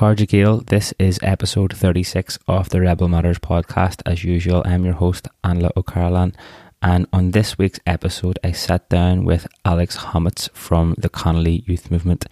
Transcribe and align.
Gael. 0.00 0.58
This 0.58 0.92
is 0.98 1.20
episode 1.22 1.72
36 1.76 2.36
of 2.48 2.68
the 2.70 2.80
Rebel 2.80 3.06
Matters 3.06 3.38
podcast. 3.38 4.02
As 4.04 4.24
usual, 4.24 4.60
I'm 4.64 4.84
your 4.84 4.94
host, 4.94 5.28
Anla 5.44 5.70
O'Carolan. 5.76 6.34
And 6.82 7.06
on 7.12 7.30
this 7.30 7.56
week's 7.58 7.78
episode, 7.86 8.36
I 8.42 8.50
sat 8.50 8.88
down 8.88 9.24
with 9.24 9.46
Alex 9.64 9.96
Homitz 9.96 10.50
from 10.50 10.96
the 10.98 11.08
Connolly 11.08 11.62
Youth 11.66 11.92
Movement. 11.92 12.26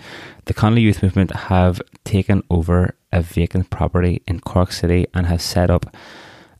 The 0.46 0.54
Connolly 0.54 0.82
Youth 0.82 1.04
Movement 1.04 1.30
have 1.36 1.80
taken 2.04 2.42
over 2.50 2.96
a 3.12 3.22
vacant 3.22 3.70
property 3.70 4.22
in 4.26 4.40
Cork 4.40 4.72
City 4.72 5.06
and 5.14 5.26
have 5.26 5.40
set 5.40 5.70
up 5.70 5.86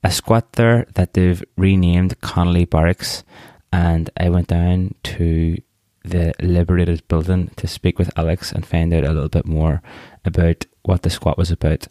a 0.04 0.10
squat 0.12 0.52
there 0.52 0.86
that 0.94 1.14
they've 1.14 1.42
renamed 1.56 2.20
Connolly 2.20 2.64
Barracks. 2.64 3.24
And 3.72 4.08
I 4.16 4.28
went 4.28 4.46
down 4.46 4.94
to 5.02 5.56
the 6.04 6.32
Liberated 6.40 7.06
building 7.08 7.50
to 7.56 7.66
speak 7.66 7.98
with 7.98 8.16
Alex 8.16 8.52
and 8.52 8.64
find 8.64 8.94
out 8.94 9.04
a 9.04 9.12
little 9.12 9.28
bit 9.28 9.46
more 9.46 9.82
about 10.24 10.64
what 10.82 11.02
the 11.02 11.10
squat 11.10 11.38
was 11.38 11.50
about. 11.50 11.86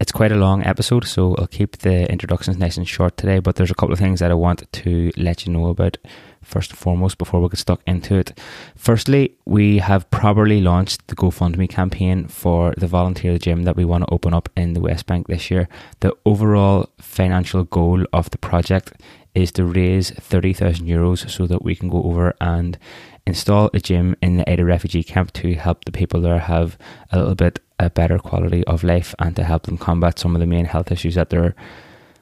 It's 0.00 0.12
quite 0.12 0.32
a 0.32 0.36
long 0.36 0.64
episode, 0.64 1.06
so 1.06 1.34
I'll 1.36 1.46
keep 1.46 1.78
the 1.78 2.10
introductions 2.10 2.56
nice 2.56 2.78
and 2.78 2.88
short 2.88 3.18
today, 3.18 3.38
but 3.38 3.56
there's 3.56 3.70
a 3.70 3.74
couple 3.74 3.92
of 3.92 3.98
things 3.98 4.20
that 4.20 4.30
I 4.30 4.34
want 4.34 4.70
to 4.72 5.12
let 5.18 5.44
you 5.44 5.52
know 5.52 5.66
about 5.66 5.98
first 6.42 6.70
and 6.70 6.78
foremost 6.78 7.18
before 7.18 7.40
we 7.42 7.50
get 7.50 7.58
stuck 7.58 7.82
into 7.86 8.14
it. 8.16 8.38
Firstly, 8.76 9.34
we 9.44 9.76
have 9.76 10.10
properly 10.10 10.62
launched 10.62 11.06
the 11.08 11.16
GoFundMe 11.16 11.68
campaign 11.68 12.28
for 12.28 12.72
the 12.78 12.86
volunteer 12.86 13.36
gym 13.36 13.64
that 13.64 13.76
we 13.76 13.84
want 13.84 14.04
to 14.04 14.14
open 14.14 14.32
up 14.32 14.48
in 14.56 14.72
the 14.72 14.80
West 14.80 15.04
Bank 15.04 15.26
this 15.26 15.50
year. 15.50 15.68
The 16.00 16.16
overall 16.24 16.88
financial 16.98 17.64
goal 17.64 18.06
of 18.14 18.30
the 18.30 18.38
project 18.38 18.94
is 19.34 19.52
to 19.52 19.64
raise 19.64 20.10
30,000 20.10 20.86
euros 20.86 21.28
so 21.30 21.46
that 21.46 21.62
we 21.62 21.76
can 21.76 21.88
go 21.88 22.02
over 22.02 22.34
and 22.40 22.78
install 23.26 23.70
a 23.74 23.80
gym 23.80 24.16
in 24.22 24.36
the 24.36 24.50
Aida 24.50 24.64
refugee 24.64 25.02
camp 25.02 25.32
to 25.34 25.54
help 25.54 25.84
the 25.84 25.92
people 25.92 26.20
there 26.20 26.38
have 26.38 26.78
a 27.10 27.18
little 27.18 27.34
bit 27.34 27.60
a 27.78 27.88
better 27.90 28.18
quality 28.18 28.64
of 28.64 28.84
life 28.84 29.14
and 29.18 29.34
to 29.36 29.44
help 29.44 29.62
them 29.64 29.78
combat 29.78 30.18
some 30.18 30.34
of 30.36 30.40
the 30.40 30.46
main 30.46 30.66
health 30.66 30.92
issues 30.92 31.14
that 31.14 31.30
they're 31.30 31.54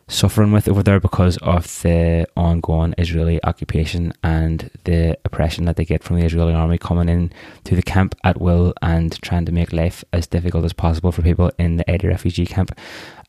suffering 0.08 0.52
with 0.52 0.68
over 0.68 0.82
there 0.82 0.98
because 0.98 1.36
of 1.38 1.64
the 1.82 2.26
ongoing 2.34 2.94
Israeli 2.96 3.42
occupation 3.44 4.12
and 4.22 4.70
the 4.84 5.18
oppression 5.24 5.66
that 5.66 5.76
they 5.76 5.84
get 5.84 6.02
from 6.02 6.18
the 6.18 6.24
Israeli 6.24 6.54
army 6.54 6.78
coming 6.78 7.08
in 7.08 7.30
to 7.64 7.76
the 7.76 7.82
camp 7.82 8.14
at 8.24 8.40
will 8.40 8.72
and 8.80 9.20
trying 9.20 9.44
to 9.44 9.52
make 9.52 9.72
life 9.72 10.02
as 10.12 10.26
difficult 10.26 10.64
as 10.64 10.72
possible 10.72 11.12
for 11.12 11.22
people 11.22 11.50
in 11.58 11.76
the 11.76 11.90
Aida 11.90 12.08
refugee 12.08 12.46
camp. 12.46 12.76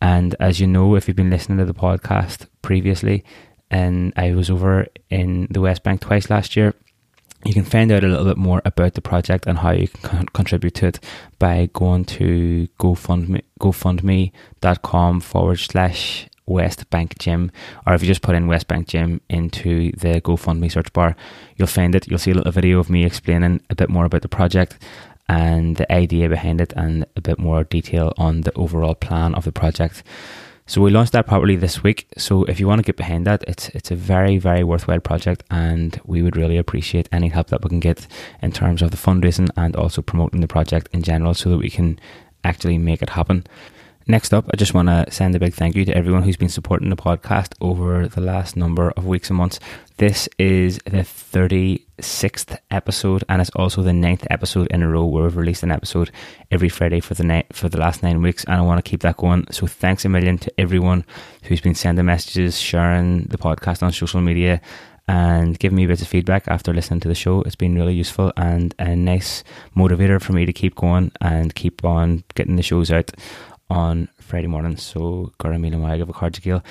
And 0.02 0.36
as 0.40 0.62
you 0.62 0.68
know, 0.68 0.96
if 0.96 1.08
you've 1.08 1.18
been 1.18 1.30
listening 1.30 1.58
to 1.58 1.66
the 1.66 1.74
podcast 1.74 2.48
previously, 2.62 3.26
and 3.70 4.14
I 4.16 4.32
was 4.32 4.50
over 4.50 4.88
in 5.10 5.48
the 5.52 5.62
West 5.62 5.84
Bank 5.84 6.02
twice 6.02 6.30
last 6.30 6.56
year 6.56 6.74
you 7.46 7.54
can 7.54 7.64
find 7.64 7.92
out 7.92 8.04
a 8.04 8.08
little 8.08 8.26
bit 8.26 8.38
more 8.38 8.62
about 8.66 8.94
the 8.96 9.02
project 9.02 9.46
and 9.48 9.60
how 9.60 9.72
you 9.72 9.88
can 9.88 10.02
con- 10.02 10.26
contribute 10.28 10.76
to 10.76 10.88
it 10.88 11.00
by 11.38 11.70
going 11.74 12.06
to 12.06 12.68
GoFundMe, 12.80 13.42
GoFundMe.com 13.60 15.22
forward 15.22 15.60
slash 15.60 16.28
West 16.46 16.90
Bank 16.90 17.18
Gym, 17.20 17.52
or 17.86 17.94
if 17.94 18.02
you 18.02 18.08
just 18.08 18.22
put 18.22 18.36
in 18.36 18.48
West 18.48 18.68
Bank 18.68 18.88
Gym 18.88 19.22
into 19.30 19.92
the 19.94 20.20
GoFundMe 20.20 20.72
search 20.72 20.92
bar, 20.92 21.16
you'll 21.56 21.68
find 21.68 21.96
it. 21.96 22.08
You'll 22.08 22.20
see 22.20 22.32
a 22.32 22.36
little 22.36 22.52
video 22.52 22.80
of 22.80 22.90
me 22.90 23.06
explaining 23.06 23.62
a 23.70 23.76
bit 23.76 23.90
more 23.90 24.06
about 24.06 24.24
the 24.24 24.30
project 24.30 24.78
and 25.30 25.78
the 25.78 25.90
idea 25.92 26.28
behind 26.28 26.60
it, 26.60 26.74
and 26.76 27.06
a 27.16 27.22
bit 27.22 27.38
more 27.38 27.64
detail 27.64 28.14
on 28.18 28.42
the 28.42 28.54
overall 28.56 28.96
plan 28.96 29.36
of 29.36 29.46
the 29.46 29.52
project. 29.52 30.02
So 30.70 30.82
we 30.82 30.92
launched 30.92 31.14
that 31.14 31.26
properly 31.26 31.56
this 31.56 31.82
week. 31.82 32.08
So 32.20 32.44
if 32.44 32.60
you 32.60 32.68
want 32.68 32.78
to 32.78 32.86
get 32.86 32.96
behind 32.96 33.26
that, 33.26 33.44
it's 33.48 33.70
it's 33.70 33.90
a 33.90 33.96
very 33.96 34.38
very 34.38 34.64
worthwhile 34.64 35.00
project, 35.00 35.44
and 35.50 36.00
we 36.06 36.22
would 36.22 36.38
really 36.38 36.58
appreciate 36.58 37.10
any 37.12 37.30
help 37.30 37.48
that 37.48 37.64
we 37.64 37.70
can 37.70 37.80
get 37.80 38.06
in 38.44 38.52
terms 38.52 38.84
of 38.84 38.92
the 38.92 38.98
fundraising 38.98 39.50
and 39.58 39.76
also 39.76 40.04
promoting 40.04 40.42
the 40.42 40.48
project 40.48 40.88
in 40.94 41.02
general, 41.02 41.34
so 41.34 41.50
that 41.50 41.58
we 41.58 41.72
can 41.72 42.00
actually 42.44 42.78
make 42.78 43.02
it 43.02 43.10
happen. 43.10 43.48
Next 44.06 44.32
up, 44.32 44.46
I 44.54 44.58
just 44.58 44.76
want 44.76 44.90
to 44.90 45.12
send 45.12 45.36
a 45.36 45.40
big 45.40 45.56
thank 45.56 45.76
you 45.76 45.86
to 45.86 45.98
everyone 45.98 46.22
who's 46.22 46.38
been 46.38 46.50
supporting 46.50 46.92
the 46.92 46.96
podcast 46.96 47.56
over 47.62 48.08
the 48.08 48.22
last 48.22 48.56
number 48.56 48.92
of 48.92 49.08
weeks 49.08 49.32
and 49.32 49.38
months. 49.38 49.60
This 49.98 50.30
is 50.38 50.80
the 50.86 51.04
36th 52.00 52.58
episode, 52.72 53.24
and 53.28 53.42
it's 53.42 53.52
also 53.52 53.82
the 53.82 53.94
ninth 53.94 54.26
episode 54.30 54.68
in 54.68 54.82
a 54.82 54.88
row 54.88 55.06
where 55.06 55.24
we've 55.24 55.36
released 55.36 55.64
an 55.64 55.72
episode 55.72 56.12
every 56.50 56.70
Friday 56.70 57.00
for 57.00 57.14
the 57.14 57.24
night 57.24 57.48
for 57.54 57.68
the 57.68 57.78
last 57.78 58.02
nine 58.04 58.22
weeks, 58.22 58.44
and 58.46 58.56
I 58.56 58.62
want 58.62 58.84
to 58.84 58.90
keep 58.90 59.02
that 59.02 59.18
going. 59.18 59.46
So 59.52 59.68
thanks 59.68 60.06
a 60.06 60.10
million 60.10 60.38
to 60.40 60.54
everyone 60.58 61.04
who's 61.44 61.62
been 61.62 61.76
sending 61.76 62.06
messages, 62.06 62.58
sharing 62.60 63.24
the 63.24 63.38
podcast 63.38 63.84
on 63.84 63.92
social 63.92 64.22
media, 64.22 64.62
and 65.08 65.60
giving 65.60 65.76
me 65.76 65.88
bits 65.88 66.02
of 66.02 66.08
feedback 66.08 66.48
after 66.48 66.74
listening 66.74 67.02
to 67.02 67.08
the 67.08 67.16
show. 67.16 67.42
It's 67.42 67.56
been 67.56 67.76
really 67.76 67.96
useful 67.96 68.32
and 68.38 68.74
a 68.80 68.96
nice 68.96 69.44
motivator 69.76 70.22
for 70.22 70.34
me 70.34 70.46
to 70.46 70.54
keep 70.54 70.76
going 70.76 71.12
and 71.20 71.54
keep 71.54 71.84
on 71.84 72.24
getting 72.36 72.56
the 72.56 72.64
shows 72.64 72.92
out 72.92 73.12
on 73.70 74.08
Friday 74.20 74.48
morning. 74.48 74.78
So, 74.78 75.34
Garamila 75.40 75.76
Maiga 75.76 76.04
of 76.04 76.10
Acharja 76.10 76.64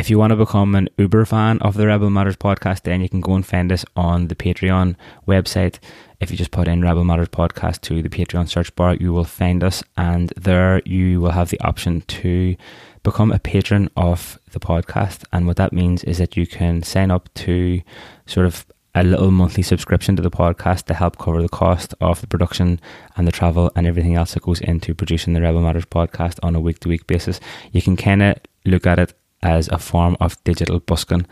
If 0.00 0.08
you 0.08 0.18
want 0.18 0.30
to 0.30 0.36
become 0.36 0.74
an 0.76 0.88
Uber 0.96 1.26
fan 1.26 1.58
of 1.58 1.74
the 1.74 1.86
Rebel 1.86 2.08
Matters 2.08 2.34
podcast, 2.34 2.84
then 2.84 3.02
you 3.02 3.08
can 3.10 3.20
go 3.20 3.34
and 3.34 3.44
find 3.44 3.70
us 3.70 3.84
on 3.94 4.28
the 4.28 4.34
Patreon 4.34 4.96
website. 5.28 5.78
If 6.20 6.30
you 6.30 6.38
just 6.38 6.52
put 6.52 6.68
in 6.68 6.80
Rebel 6.80 7.04
Matters 7.04 7.28
podcast 7.28 7.82
to 7.82 8.00
the 8.00 8.08
Patreon 8.08 8.48
search 8.48 8.74
bar, 8.76 8.94
you 8.94 9.12
will 9.12 9.26
find 9.26 9.62
us, 9.62 9.82
and 9.98 10.32
there 10.38 10.80
you 10.86 11.20
will 11.20 11.32
have 11.32 11.50
the 11.50 11.60
option 11.60 12.00
to 12.00 12.56
become 13.02 13.30
a 13.30 13.38
patron 13.38 13.90
of 13.94 14.38
the 14.52 14.58
podcast. 14.58 15.24
And 15.34 15.46
what 15.46 15.58
that 15.58 15.74
means 15.74 16.02
is 16.04 16.16
that 16.16 16.34
you 16.34 16.46
can 16.46 16.82
sign 16.82 17.10
up 17.10 17.28
to 17.34 17.82
sort 18.24 18.46
of 18.46 18.64
a 18.94 19.04
little 19.04 19.30
monthly 19.30 19.62
subscription 19.62 20.16
to 20.16 20.22
the 20.22 20.30
podcast 20.30 20.84
to 20.84 20.94
help 20.94 21.18
cover 21.18 21.42
the 21.42 21.48
cost 21.50 21.92
of 22.00 22.22
the 22.22 22.26
production 22.26 22.80
and 23.18 23.28
the 23.28 23.32
travel 23.32 23.70
and 23.76 23.86
everything 23.86 24.14
else 24.14 24.32
that 24.32 24.44
goes 24.44 24.62
into 24.62 24.94
producing 24.94 25.34
the 25.34 25.42
Rebel 25.42 25.60
Matters 25.60 25.84
podcast 25.84 26.38
on 26.42 26.56
a 26.56 26.60
week 26.60 26.80
to 26.80 26.88
week 26.88 27.06
basis. 27.06 27.38
You 27.72 27.82
can 27.82 27.98
kind 27.98 28.22
of 28.22 28.38
look 28.64 28.86
at 28.86 28.98
it 28.98 29.12
as 29.42 29.68
a 29.68 29.78
form 29.78 30.16
of 30.20 30.42
digital 30.44 30.80
busking 30.80 31.26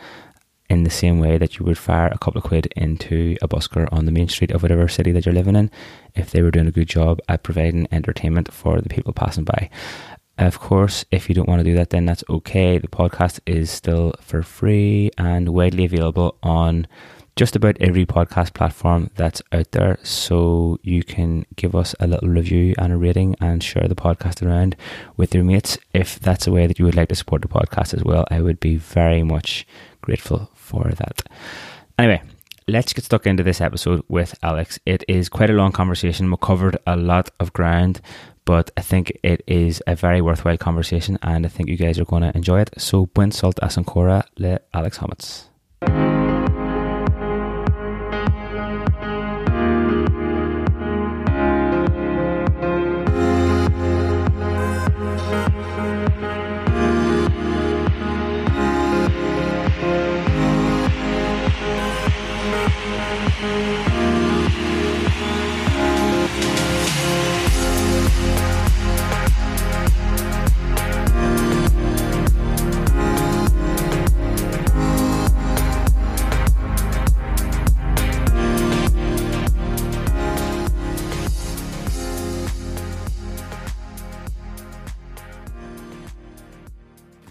in 0.70 0.84
the 0.84 0.91
same 0.91 1.19
way 1.19 1.38
that 1.38 1.58
you 1.58 1.64
would 1.64 1.78
fire 1.78 2.08
a 2.08 2.19
couple 2.19 2.38
of 2.38 2.44
quid 2.44 2.66
into 2.76 3.36
a 3.41 3.48
busker 3.48 3.88
on 3.92 4.04
the 4.04 4.12
main 4.12 4.28
street 4.28 4.50
of 4.50 4.62
whatever 4.62 4.86
city 4.86 5.12
that 5.12 5.24
you're 5.24 5.34
living 5.34 5.56
in 5.56 5.70
if 6.14 6.30
they 6.30 6.42
were 6.42 6.50
doing 6.50 6.66
a 6.66 6.72
good 6.72 6.88
job 6.88 7.20
at 7.28 7.42
providing 7.42 7.88
entertainment 7.91 8.52
for 8.52 8.80
the 8.80 8.88
people 8.88 9.12
passing 9.12 9.44
by. 9.44 9.70
Of 10.36 10.60
course, 10.60 11.04
if 11.10 11.28
you 11.28 11.34
don't 11.34 11.48
want 11.48 11.60
to 11.60 11.64
do 11.64 11.74
that, 11.74 11.91
then 11.91 12.06
that's 12.06 12.22
okay. 12.30 12.78
The 12.78 12.86
podcast 12.86 13.41
is 13.47 13.70
still 13.70 14.12
for 14.20 14.42
free 14.42 15.10
and 15.18 15.48
widely 15.48 15.84
available 15.84 16.36
on 16.42 16.86
just 17.38 17.54
about 17.54 17.76
every 17.81 18.04
podcast 18.04 18.53
platform 18.53 19.09
that's 19.15 19.41
out 19.53 19.71
there. 19.71 19.97
So 20.03 20.81
you 20.82 21.04
can 21.04 21.47
give 21.54 21.76
us 21.76 21.94
a 22.00 22.09
little 22.09 22.28
review 22.28 22.75
and 22.78 22.93
a 22.93 22.97
rating 22.97 23.37
and 23.41 23.62
share 23.62 23.87
the 23.87 23.94
podcast 23.94 24.44
around 24.44 24.75
with 25.16 25.32
your 25.37 25.44
mates. 25.44 25.78
If 25.94 26.19
that's 26.19 26.48
a 26.48 26.50
way 26.50 26.66
that 26.66 26.81
you 26.81 26.84
would 26.84 26.97
like 26.97 27.10
to 27.10 27.15
support 27.15 27.43
the 27.43 27.48
podcast 27.48 27.94
as 27.94 28.03
well, 28.03 28.27
I 28.28 28.41
would 28.41 28.59
be 28.59 28.75
very 28.75 29.22
much 29.22 29.69
grateful 30.03 30.50
for 30.54 30.91
that. 30.97 31.22
Anyway, 31.97 32.22
let's 32.66 32.93
get 32.93 33.04
stuck 33.04 33.25
into 33.25 33.44
this 33.44 33.60
episode 33.60 34.03
with 34.09 34.37
Alex. 34.43 34.81
It 34.84 35.04
is 35.06 35.28
quite 35.28 35.48
a 35.48 35.53
long 35.53 35.71
conversation. 35.71 36.28
We 36.32 36.38
covered 36.43 36.77
a 36.88 36.97
lot 36.97 37.31
of 37.38 37.53
ground, 37.53 38.00
but 38.47 38.72
I 38.77 38.81
think 38.81 39.16
it 39.22 39.44
is 39.47 39.81
a 39.87 39.94
very 39.94 40.21
worthwhile 40.21 40.59
conversation 40.59 41.21
and 41.22 41.47
I 41.47 41.48
think 41.48 41.69
you 41.69 41.77
guys 41.77 42.00
are 42.00 42.04
going 42.04 42.22
to 42.22 42.37
enjoy 42.37 42.62
it. 42.62 42.71
So, 42.78 43.06
buen 43.06 43.31
salt 43.31 43.60
asancora 43.62 44.25
le 44.38 44.59
Alex 44.75 44.98
Homitz. 44.98 46.28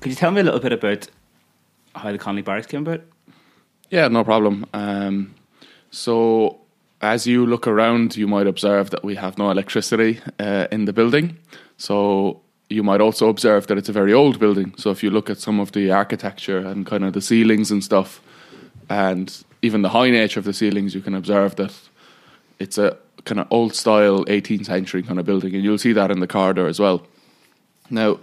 Could 0.08 0.12
you 0.12 0.20
tell 0.20 0.32
me 0.32 0.40
a 0.40 0.44
little 0.46 0.62
bit 0.62 0.72
about 0.72 1.10
how 1.94 2.14
the 2.14 2.18
Connolly 2.18 2.42
Barracks 2.42 2.68
came 2.68 2.88
about? 2.88 3.02
Yeah, 3.90 4.08
no 4.08 4.24
problem. 4.24 4.66
Um, 4.74 5.36
so, 5.92 6.62
as 7.02 7.28
you 7.28 7.46
look 7.46 7.68
around, 7.68 8.16
you 8.16 8.26
might 8.26 8.48
observe 8.48 8.90
that 8.92 9.04
we 9.04 9.16
have 9.16 9.38
no 9.38 9.52
electricity 9.52 10.22
uh, 10.40 10.68
in 10.72 10.86
the 10.86 10.94
building. 10.94 11.38
So, 11.76 12.40
you 12.70 12.84
might 12.84 13.02
also 13.02 13.28
observe 13.28 13.68
that 13.68 13.78
it's 13.78 13.90
a 13.90 13.92
very 13.92 14.14
old 14.14 14.40
building. 14.40 14.74
So, 14.78 14.92
if 14.92 15.04
you 15.04 15.10
look 15.10 15.30
at 15.30 15.40
some 15.40 15.60
of 15.60 15.74
the 15.74 15.92
architecture 15.92 16.60
and 16.60 16.86
kind 16.86 17.04
of 17.04 17.12
the 17.12 17.20
ceilings 17.20 17.70
and 17.70 17.84
stuff, 17.84 18.22
and 18.90 19.44
even 19.62 19.82
the 19.82 19.90
high 19.90 20.10
nature 20.10 20.40
of 20.40 20.46
the 20.46 20.54
ceilings, 20.54 20.96
you 20.96 21.02
can 21.02 21.16
observe 21.16 21.58
that 21.58 21.74
it's 22.60 22.78
a 22.78 22.98
kind 23.26 23.42
of 23.42 23.48
old 23.52 23.76
style 23.76 24.24
18th 24.24 24.68
century 24.68 25.04
kind 25.04 25.20
of 25.20 25.26
building, 25.26 25.54
and 25.54 25.66
you'll 25.66 25.78
see 25.78 25.92
that 25.92 26.12
in 26.12 26.22
the 26.22 26.28
corridor 26.28 26.66
as 26.66 26.80
well. 26.80 27.06
Now, 27.90 28.20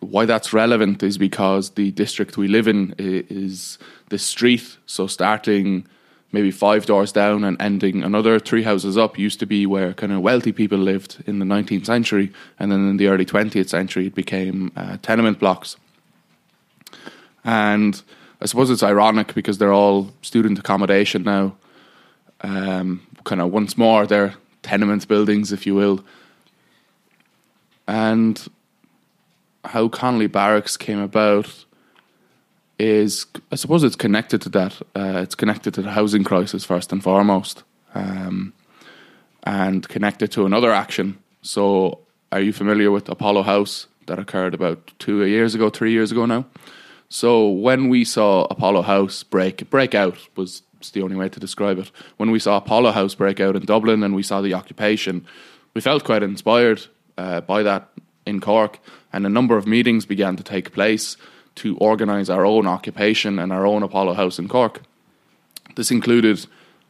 why 0.00 0.26
that's 0.26 0.52
relevant 0.52 1.02
is 1.02 1.18
because 1.18 1.70
the 1.70 1.90
district 1.92 2.36
we 2.36 2.48
live 2.48 2.68
in 2.68 2.94
is 2.98 3.78
the 4.08 4.18
street. 4.18 4.76
So 4.86 5.06
starting 5.06 5.86
maybe 6.32 6.50
five 6.50 6.86
doors 6.86 7.12
down 7.12 7.44
and 7.44 7.60
ending 7.60 8.02
another 8.02 8.38
three 8.38 8.62
houses 8.62 8.96
up 8.96 9.18
used 9.18 9.40
to 9.40 9.46
be 9.46 9.66
where 9.66 9.92
kind 9.94 10.12
of 10.12 10.20
wealthy 10.20 10.52
people 10.52 10.78
lived 10.78 11.22
in 11.26 11.38
the 11.38 11.44
19th 11.44 11.86
century, 11.86 12.32
and 12.58 12.70
then 12.70 12.88
in 12.88 12.96
the 12.98 13.08
early 13.08 13.24
20th 13.24 13.68
century 13.68 14.06
it 14.06 14.14
became 14.14 14.70
uh, 14.76 14.96
tenement 15.02 15.38
blocks. 15.38 15.76
And 17.44 18.00
I 18.40 18.46
suppose 18.46 18.70
it's 18.70 18.82
ironic 18.82 19.34
because 19.34 19.58
they're 19.58 19.72
all 19.72 20.12
student 20.22 20.58
accommodation 20.58 21.22
now. 21.22 21.56
Um, 22.42 23.06
kind 23.24 23.40
of 23.40 23.52
once 23.52 23.76
more, 23.76 24.06
they're 24.06 24.34
tenement 24.62 25.08
buildings, 25.08 25.52
if 25.52 25.66
you 25.66 25.74
will. 25.74 26.04
And 27.88 28.46
how 29.64 29.88
Connolly 29.88 30.26
Barracks 30.26 30.76
came 30.76 30.98
about 30.98 31.64
is, 32.78 33.26
I 33.52 33.56
suppose, 33.56 33.84
it's 33.84 33.96
connected 33.96 34.40
to 34.42 34.48
that. 34.50 34.80
Uh, 34.96 35.20
it's 35.22 35.34
connected 35.34 35.74
to 35.74 35.82
the 35.82 35.90
housing 35.90 36.24
crisis 36.24 36.64
first 36.64 36.92
and 36.92 37.02
foremost, 37.02 37.62
um, 37.94 38.52
and 39.42 39.86
connected 39.88 40.32
to 40.32 40.46
another 40.46 40.72
action. 40.72 41.18
So, 41.42 42.00
are 42.32 42.40
you 42.40 42.52
familiar 42.52 42.90
with 42.90 43.08
Apollo 43.08 43.42
House 43.42 43.86
that 44.06 44.18
occurred 44.18 44.54
about 44.54 44.92
two 44.98 45.24
years 45.24 45.54
ago, 45.54 45.68
three 45.68 45.92
years 45.92 46.10
ago 46.10 46.26
now? 46.26 46.46
So, 47.08 47.48
when 47.48 47.88
we 47.88 48.04
saw 48.04 48.44
Apollo 48.44 48.82
House 48.82 49.22
break 49.22 49.68
break 49.68 49.94
out 49.94 50.16
was 50.36 50.62
the 50.92 51.02
only 51.02 51.16
way 51.16 51.28
to 51.28 51.38
describe 51.38 51.78
it. 51.78 51.90
When 52.16 52.30
we 52.30 52.38
saw 52.38 52.56
Apollo 52.56 52.92
House 52.92 53.14
break 53.14 53.40
out 53.40 53.56
in 53.56 53.64
Dublin 53.66 54.02
and 54.02 54.14
we 54.14 54.22
saw 54.22 54.40
the 54.40 54.54
occupation, 54.54 55.26
we 55.74 55.82
felt 55.82 56.04
quite 56.04 56.22
inspired 56.22 56.86
uh, 57.18 57.42
by 57.42 57.62
that 57.62 57.90
in 58.26 58.40
Cork, 58.40 58.78
and 59.12 59.26
a 59.26 59.30
number 59.30 59.56
of 59.56 59.66
meetings 59.66 60.06
began 60.06 60.36
to 60.36 60.42
take 60.42 60.72
place 60.72 61.16
to 61.56 61.76
organise 61.78 62.28
our 62.28 62.44
own 62.44 62.66
occupation 62.66 63.38
and 63.38 63.52
our 63.52 63.66
own 63.66 63.82
Apollo 63.82 64.14
House 64.14 64.38
in 64.38 64.48
Cork. 64.48 64.82
This 65.76 65.90
included 65.90 66.46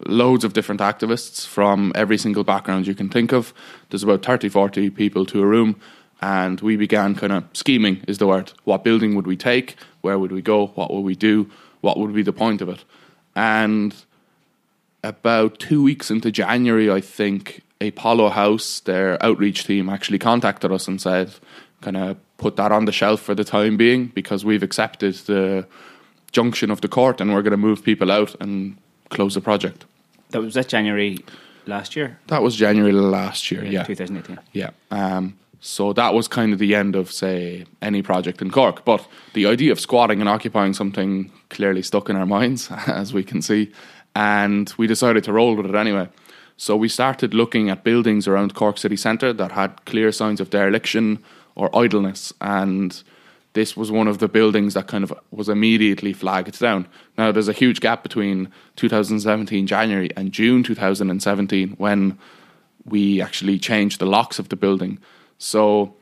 loads 0.07 0.45
of 0.45 0.53
different 0.53 0.81
activists 0.81 1.47
from 1.47 1.93
every 1.95 2.17
single 2.17 2.45
background 2.45 2.87
you 2.87 2.95
can 2.95 3.09
think 3.09 3.33
of. 3.33 3.53
There's 3.91 4.03
about 4.03 4.25
30, 4.25 4.49
40 4.49 4.91
people 4.91 5.27
to 5.27 5.43
a 5.43 5.47
room, 5.47 5.81
and 6.21 6.61
we 6.61 6.77
began 6.77 7.15
kind 7.15 7.33
of 7.33 7.45
scheming, 7.53 8.03
is 8.07 8.19
the 8.19 8.27
word. 8.27 8.53
What 8.65 8.85
building 8.85 9.15
would 9.15 9.27
we 9.27 9.37
take? 9.37 9.77
Where 10.01 10.19
would 10.19 10.33
we 10.33 10.43
go? 10.43 10.69
What 10.69 10.93
would 10.93 11.05
we 11.05 11.15
do? 11.15 11.51
What 11.81 11.99
would 11.99 12.15
be 12.15 12.23
the 12.23 12.33
point 12.33 12.61
of 12.61 12.69
it? 12.69 12.85
And 13.35 13.95
about 15.03 15.59
two 15.59 15.83
weeks 15.83 16.11
into 16.11 16.31
January, 16.31 16.91
I 16.91 17.01
think, 17.01 17.63
Apollo 17.81 18.31
House, 18.31 18.81
their 18.81 19.23
outreach 19.25 19.65
team, 19.65 19.89
actually 19.89 20.19
contacted 20.19 20.71
us 20.71 20.87
and 20.87 21.01
said, 21.01 21.33
kind 21.81 21.97
of 21.97 22.17
put 22.37 22.57
that 22.57 22.73
on 22.73 22.85
the 22.85 22.93
shelf 22.93 23.21
for 23.21 23.35
the 23.35 23.45
time 23.45 23.77
being 23.77 24.07
because 24.07 24.45
we've 24.45 24.63
accepted 24.63 25.15
the 25.27 25.67
junction 26.33 26.71
of 26.71 26.81
the 26.81 26.89
court 26.89 27.21
and 27.21 27.33
we're 27.33 27.43
going 27.43 27.51
to 27.53 27.57
move 27.57 27.83
people 27.83 28.11
out 28.11 28.35
and 28.41 28.77
close 29.09 29.35
the 29.35 29.41
project. 29.41 29.85
That 30.31 30.41
was 30.41 30.55
that 30.55 30.69
January 30.69 31.19
last 31.67 31.97
year. 31.97 32.19
That 32.29 32.43
was 32.43 32.57
January 32.57 32.93
last 32.93 33.51
year. 33.51 33.65
Yeah, 33.65 33.85
2018. 33.85 34.39
Yeah. 34.53 34.71
Um, 34.91 35.39
so 35.61 35.93
that 35.93 36.15
was 36.15 36.29
kind 36.29 36.53
of 36.53 36.59
the 36.59 36.75
end 36.75 36.97
of, 36.97 37.11
say, 37.11 37.67
any 37.83 38.03
project 38.03 38.41
in 38.41 38.51
Cork. 38.51 38.85
But 38.85 39.07
the 39.35 39.47
idea 39.47 39.73
of 39.73 39.81
squatting 39.81 40.21
and 40.21 40.29
occupying 40.29 40.73
something 40.73 41.31
clearly 41.51 41.83
stuck 41.83 42.09
in 42.09 42.17
our 42.17 42.27
minds, 42.27 42.71
as 42.87 43.13
we 43.13 43.23
can 43.23 43.43
see, 43.43 43.73
and 44.15 44.73
we 44.79 44.87
decided 44.87 45.25
to 45.25 45.33
roll 45.33 45.55
with 45.55 45.67
it 45.67 45.75
anyway. 45.75 46.09
So 46.61 46.77
we 46.77 46.91
started 46.91 47.33
looking 47.33 47.71
at 47.71 47.85
buildings 47.85 48.29
around 48.29 48.55
Cork 48.55 48.77
city 48.77 48.95
centre 48.95 49.33
that 49.33 49.53
had 49.53 49.83
clear 49.87 50.13
signs 50.13 50.43
of 50.43 50.51
dereliction 50.51 51.25
or 51.55 51.75
idleness, 51.75 52.35
and 52.39 53.03
this 53.55 53.79
was 53.79 53.91
one 53.91 54.07
of 54.07 54.19
the 54.19 54.29
buildings 54.29 54.75
that 54.75 54.87
kind 54.87 55.03
of 55.03 55.11
was 55.31 55.49
immediately 55.49 56.13
flagged 56.13 56.61
down. 56.61 56.87
Now, 57.17 57.33
there's 57.33 57.49
a 57.49 57.55
huge 57.55 57.81
gap 57.81 58.03
between 58.03 58.53
2017 58.77 59.67
January 59.67 60.11
and 60.19 60.33
June 60.33 60.63
2017 60.63 61.77
when 61.79 62.19
we 62.85 63.23
actually 63.23 63.59
changed 63.59 63.99
the 63.99 64.05
locks 64.05 64.39
of 64.39 64.51
the 64.51 64.57
building. 64.57 64.99
So, 65.39 65.95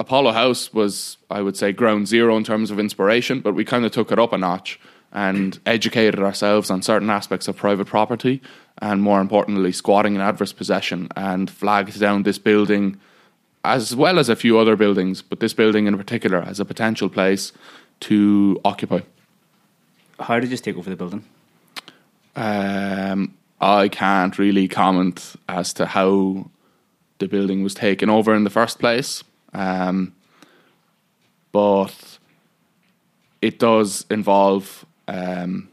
Apollo 0.00 0.32
House 0.32 0.72
was, 0.72 1.18
I 1.30 1.42
would 1.42 1.58
say, 1.58 1.72
ground 1.72 2.08
zero 2.08 2.38
in 2.38 2.44
terms 2.44 2.70
of 2.70 2.78
inspiration, 2.78 3.40
but 3.40 3.52
we 3.52 3.66
kind 3.66 3.84
of 3.84 3.92
took 3.92 4.10
it 4.10 4.18
up 4.18 4.32
a 4.32 4.38
notch 4.38 4.80
and 5.16 5.58
educated 5.66 6.20
ourselves 6.20 6.70
on 6.70 6.82
certain 6.82 7.10
aspects 7.10 7.48
of 7.48 7.56
private 7.56 7.86
property 7.86 8.40
and, 8.78 9.02
more 9.02 9.20
importantly, 9.20 9.72
squatting 9.72 10.14
in 10.14 10.20
adverse 10.20 10.52
possession 10.52 11.08
and 11.16 11.50
flagged 11.50 11.98
down 11.98 12.22
this 12.22 12.38
building 12.38 13.00
as 13.64 13.96
well 13.96 14.20
as 14.20 14.28
a 14.28 14.36
few 14.36 14.58
other 14.58 14.76
buildings, 14.76 15.22
but 15.22 15.40
this 15.40 15.52
building 15.52 15.88
in 15.88 15.98
particular 15.98 16.40
as 16.42 16.60
a 16.60 16.64
potential 16.64 17.08
place 17.08 17.52
to 17.98 18.60
occupy. 18.64 19.00
How 20.20 20.38
did 20.38 20.50
you 20.50 20.56
take 20.56 20.76
over 20.76 20.88
the 20.88 20.94
building? 20.94 21.24
Um, 22.36 23.34
I 23.60 23.88
can't 23.88 24.38
really 24.38 24.68
comment 24.68 25.34
as 25.48 25.72
to 25.74 25.86
how 25.86 26.48
the 27.18 27.26
building 27.26 27.64
was 27.64 27.74
taken 27.74 28.08
over 28.08 28.36
in 28.36 28.44
the 28.44 28.50
first 28.50 28.78
place, 28.78 29.24
um, 29.52 30.14
but 31.50 32.18
it 33.42 33.58
does 33.58 34.06
involve, 34.10 34.85
um, 35.08 35.68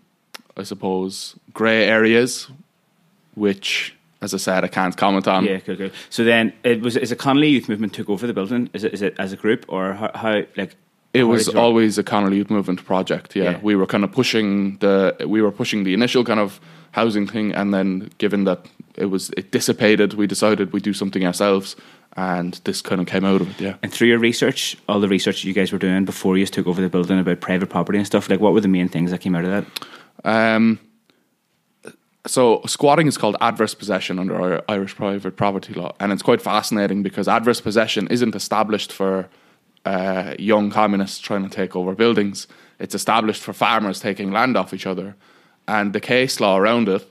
I 0.56 0.64
suppose, 0.64 1.36
grey 1.54 1.86
areas, 1.86 2.50
which 3.36 3.96
as 4.24 4.34
I 4.34 4.38
said, 4.38 4.64
I 4.64 4.70
can't 4.70 4.96
comment 4.96 5.28
on. 5.28 5.44
Yeah, 5.44 5.56
okay, 5.56 5.74
okay. 5.74 5.92
So 6.10 6.24
then, 6.24 6.54
it 6.64 6.82
was 6.82 6.96
is 6.96 7.12
it 7.12 7.20
Connolly 7.20 7.50
Youth 7.50 7.68
Movement 7.68 7.94
took 7.94 8.10
over 8.10 8.26
the 8.26 8.34
building? 8.34 8.70
Is 8.74 8.84
it 8.84 8.94
is 8.94 9.02
it 9.02 9.16
as 9.20 9.34
a 9.34 9.36
group 9.36 9.66
or 9.68 9.94
how, 9.94 10.12
how 10.16 10.44
like? 10.56 10.76
It 11.14 11.26
was 11.26 11.48
always 11.50 12.00
a 12.00 12.04
Connolly 12.04 12.38
Youth 12.38 12.50
Movement 12.50 12.84
project. 12.86 13.36
Yeah. 13.36 13.44
yeah. 13.44 13.60
we 13.62 13.76
were 13.76 13.86
kind 13.86 14.04
of 14.04 14.12
pushing 14.12 14.78
the 14.78 15.16
we 15.28 15.42
were 15.42 15.52
pushing 15.52 15.84
the 15.84 15.94
initial 15.94 16.24
kind 16.24 16.40
of 16.40 16.60
housing 16.92 17.28
thing, 17.28 17.54
and 17.54 17.74
then 17.74 18.10
given 18.18 18.46
that 18.46 18.66
it 18.96 19.08
was 19.08 19.30
it 19.32 19.52
dissipated, 19.52 20.14
we 20.14 20.26
decided 20.26 20.74
we 20.74 20.80
do 20.80 20.94
something 20.94 21.26
ourselves, 21.26 21.76
and 22.15 22.60
this 22.63 22.81
kind 22.81 23.01
of 23.01 23.07
came 23.07 23.25
out 23.25 23.42
of 23.42 23.50
it. 23.50 23.62
Yeah. 23.62 23.75
And 23.81 23.92
through 23.92 24.07
your 24.07 24.19
research, 24.19 24.77
all 24.88 25.00
the 25.00 25.07
research 25.07 25.44
you 25.44 25.54
guys 25.54 25.71
were 25.71 25.80
doing 25.80 26.06
before 26.06 26.38
you 26.38 26.45
took 26.45 26.68
over 26.68 26.81
the 26.81 26.89
building 26.89 27.19
about 27.19 27.42
private 27.42 27.69
property 27.69 27.98
and 27.98 28.06
stuff, 28.06 28.30
like 28.30 28.39
what 28.39 28.54
were 28.54 28.62
the 28.62 28.68
main 28.68 28.88
things 28.88 29.12
that 29.12 29.21
came 29.21 29.36
out 29.36 29.45
of 29.45 29.51
that? 29.51 29.88
Um, 30.24 30.80
so 32.25 32.62
squatting 32.68 33.07
is 33.07 33.18
called 33.18 33.36
adverse 33.42 33.74
possession 33.74 34.19
under 34.19 34.62
Irish 34.69 34.95
private 34.95 35.36
property 35.36 35.74
law, 35.74 35.94
and 36.00 36.12
it's 36.12 36.21
quite 36.21 36.42
fascinating 36.42 37.04
because 37.04 37.27
adverse 37.27 37.60
possession 37.60 38.07
isn't 38.07 38.36
established 38.36 38.93
for 38.93 39.27
uh, 39.86 40.36
young 40.39 40.70
communists 40.72 41.20
trying 41.20 41.43
to 41.43 41.50
take 41.50 41.75
over 41.75 41.93
buildings. 41.96 42.48
It's 42.79 42.96
established 42.96 43.41
for 43.41 43.53
farmers 43.53 44.00
taking 44.00 44.32
land 44.32 44.55
off 44.55 44.74
each 44.74 44.86
other, 44.86 45.15
and 45.67 45.91
the 45.93 46.00
case 46.00 46.39
law 46.39 46.58
around 46.58 46.88
it 46.88 47.05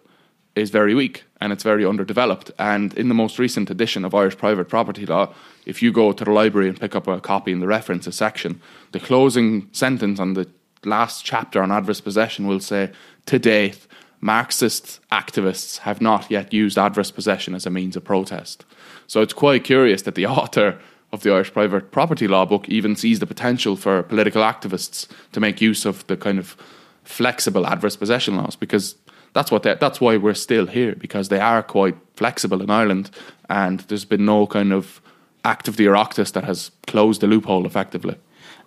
is 0.54 0.70
very 0.70 0.94
weak 0.94 1.24
and 1.40 1.52
it's 1.52 1.62
very 1.62 1.84
underdeveloped. 1.84 2.50
And 2.58 2.92
in 2.94 3.08
the 3.08 3.14
most 3.14 3.38
recent 3.38 3.70
edition 3.70 4.04
of 4.04 4.14
Irish 4.14 4.36
private 4.36 4.68
property 4.68 5.06
law, 5.06 5.34
if 5.66 5.82
you 5.82 5.92
go 5.92 6.12
to 6.12 6.24
the 6.24 6.30
library 6.30 6.68
and 6.68 6.78
pick 6.78 6.94
up 6.94 7.06
a 7.06 7.20
copy 7.20 7.52
in 7.52 7.60
the 7.60 7.66
references 7.66 8.16
section, 8.16 8.60
the 8.92 9.00
closing 9.00 9.68
sentence 9.72 10.20
on 10.20 10.34
the 10.34 10.48
last 10.84 11.24
chapter 11.24 11.62
on 11.62 11.70
adverse 11.70 12.00
possession 12.00 12.46
will 12.46 12.60
say, 12.60 12.90
"To 13.26 13.38
date." 13.38 13.86
Marxist 14.24 15.00
activists 15.10 15.78
have 15.78 16.00
not 16.00 16.30
yet 16.30 16.52
used 16.52 16.78
adverse 16.78 17.10
possession 17.10 17.56
as 17.56 17.66
a 17.66 17.70
means 17.70 17.96
of 17.96 18.04
protest. 18.04 18.64
So 19.08 19.20
it's 19.20 19.32
quite 19.32 19.64
curious 19.64 20.02
that 20.02 20.14
the 20.14 20.26
author 20.38 20.78
of 21.12 21.22
the 21.22 21.32
Irish 21.32 21.52
private 21.52 21.90
property 21.90 22.28
law 22.28 22.46
book 22.46 22.68
even 22.68 22.94
sees 22.96 23.18
the 23.18 23.26
potential 23.26 23.76
for 23.76 24.02
political 24.02 24.42
activists 24.42 25.08
to 25.32 25.40
make 25.40 25.60
use 25.60 25.84
of 25.84 26.06
the 26.06 26.16
kind 26.16 26.38
of 26.38 26.56
flexible 27.04 27.66
adverse 27.66 27.96
possession 27.96 28.36
laws 28.36 28.56
because 28.56 28.94
that's 29.32 29.50
what 29.50 29.62
that's 29.62 30.00
why 30.00 30.16
we're 30.16 30.34
still 30.34 30.66
here 30.66 30.94
because 30.94 31.28
they 31.28 31.40
are 31.40 31.62
quite 31.62 31.96
flexible 32.16 32.62
in 32.62 32.70
Ireland 32.70 33.10
and 33.48 33.80
there's 33.80 34.04
been 34.04 34.24
no 34.24 34.46
kind 34.46 34.72
of 34.72 35.00
act 35.44 35.68
of 35.68 35.76
the 35.76 35.86
Oireachtas 35.86 36.32
that 36.32 36.44
has 36.44 36.70
closed 36.86 37.20
the 37.20 37.26
loophole 37.26 37.66
effectively. 37.66 38.16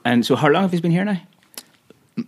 And 0.04 0.26
so 0.26 0.36
how 0.36 0.50
long 0.50 0.64
have 0.64 0.74
you 0.74 0.82
been 0.82 0.92
here 0.92 1.06
now? 1.06 1.22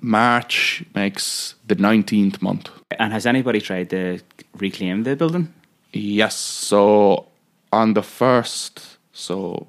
March 0.01 0.83
makes 0.95 1.55
the 1.65 1.75
19th 1.75 2.41
month. 2.41 2.69
And 2.99 3.13
has 3.13 3.25
anybody 3.25 3.61
tried 3.61 3.89
to 3.91 4.19
reclaim 4.57 5.03
the 5.03 5.15
building? 5.15 5.53
Yes. 5.93 6.35
So 6.35 7.27
on 7.71 7.93
the 7.93 8.03
first, 8.03 8.97
so 9.13 9.67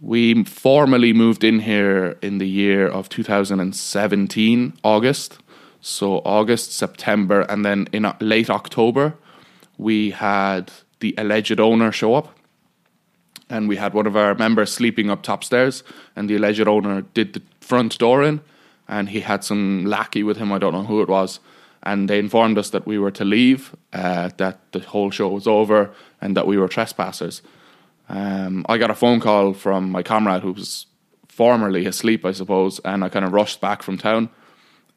we 0.00 0.44
formally 0.44 1.12
moved 1.12 1.44
in 1.44 1.60
here 1.60 2.16
in 2.22 2.38
the 2.38 2.48
year 2.48 2.86
of 2.86 3.08
2017, 3.08 4.72
August. 4.82 5.38
So 5.80 6.18
August, 6.24 6.72
September, 6.72 7.42
and 7.42 7.64
then 7.64 7.88
in 7.92 8.10
late 8.20 8.50
October, 8.50 9.14
we 9.78 10.10
had 10.10 10.70
the 11.00 11.14
alleged 11.16 11.58
owner 11.58 11.90
show 11.92 12.14
up. 12.14 12.36
And 13.48 13.68
we 13.68 13.76
had 13.76 13.94
one 13.94 14.06
of 14.06 14.16
our 14.16 14.34
members 14.34 14.72
sleeping 14.72 15.10
up 15.10 15.22
top 15.22 15.42
stairs, 15.42 15.82
and 16.14 16.30
the 16.30 16.36
alleged 16.36 16.68
owner 16.68 17.02
did 17.14 17.32
the 17.32 17.42
front 17.60 17.98
door 17.98 18.22
in 18.22 18.40
and 18.90 19.08
he 19.08 19.20
had 19.20 19.44
some 19.44 19.84
lackey 19.86 20.22
with 20.22 20.36
him. 20.36 20.52
I 20.52 20.58
don't 20.58 20.74
know 20.74 20.82
who 20.82 21.00
it 21.00 21.08
was, 21.08 21.38
and 21.82 22.10
they 22.10 22.18
informed 22.18 22.58
us 22.58 22.70
that 22.70 22.86
we 22.86 22.98
were 22.98 23.12
to 23.12 23.24
leave, 23.24 23.74
uh, 23.92 24.30
that 24.36 24.58
the 24.72 24.80
whole 24.80 25.10
show 25.12 25.28
was 25.28 25.46
over, 25.46 25.92
and 26.20 26.36
that 26.36 26.46
we 26.46 26.58
were 26.58 26.68
trespassers. 26.68 27.40
Um, 28.08 28.66
I 28.68 28.76
got 28.78 28.90
a 28.90 28.94
phone 28.96 29.20
call 29.20 29.54
from 29.54 29.92
my 29.92 30.02
comrade 30.02 30.42
who 30.42 30.52
was 30.52 30.86
formerly 31.28 31.86
asleep, 31.86 32.24
I 32.24 32.32
suppose, 32.32 32.80
and 32.80 33.04
I 33.04 33.08
kind 33.08 33.24
of 33.24 33.32
rushed 33.32 33.60
back 33.60 33.82
from 33.82 33.96
town. 33.96 34.28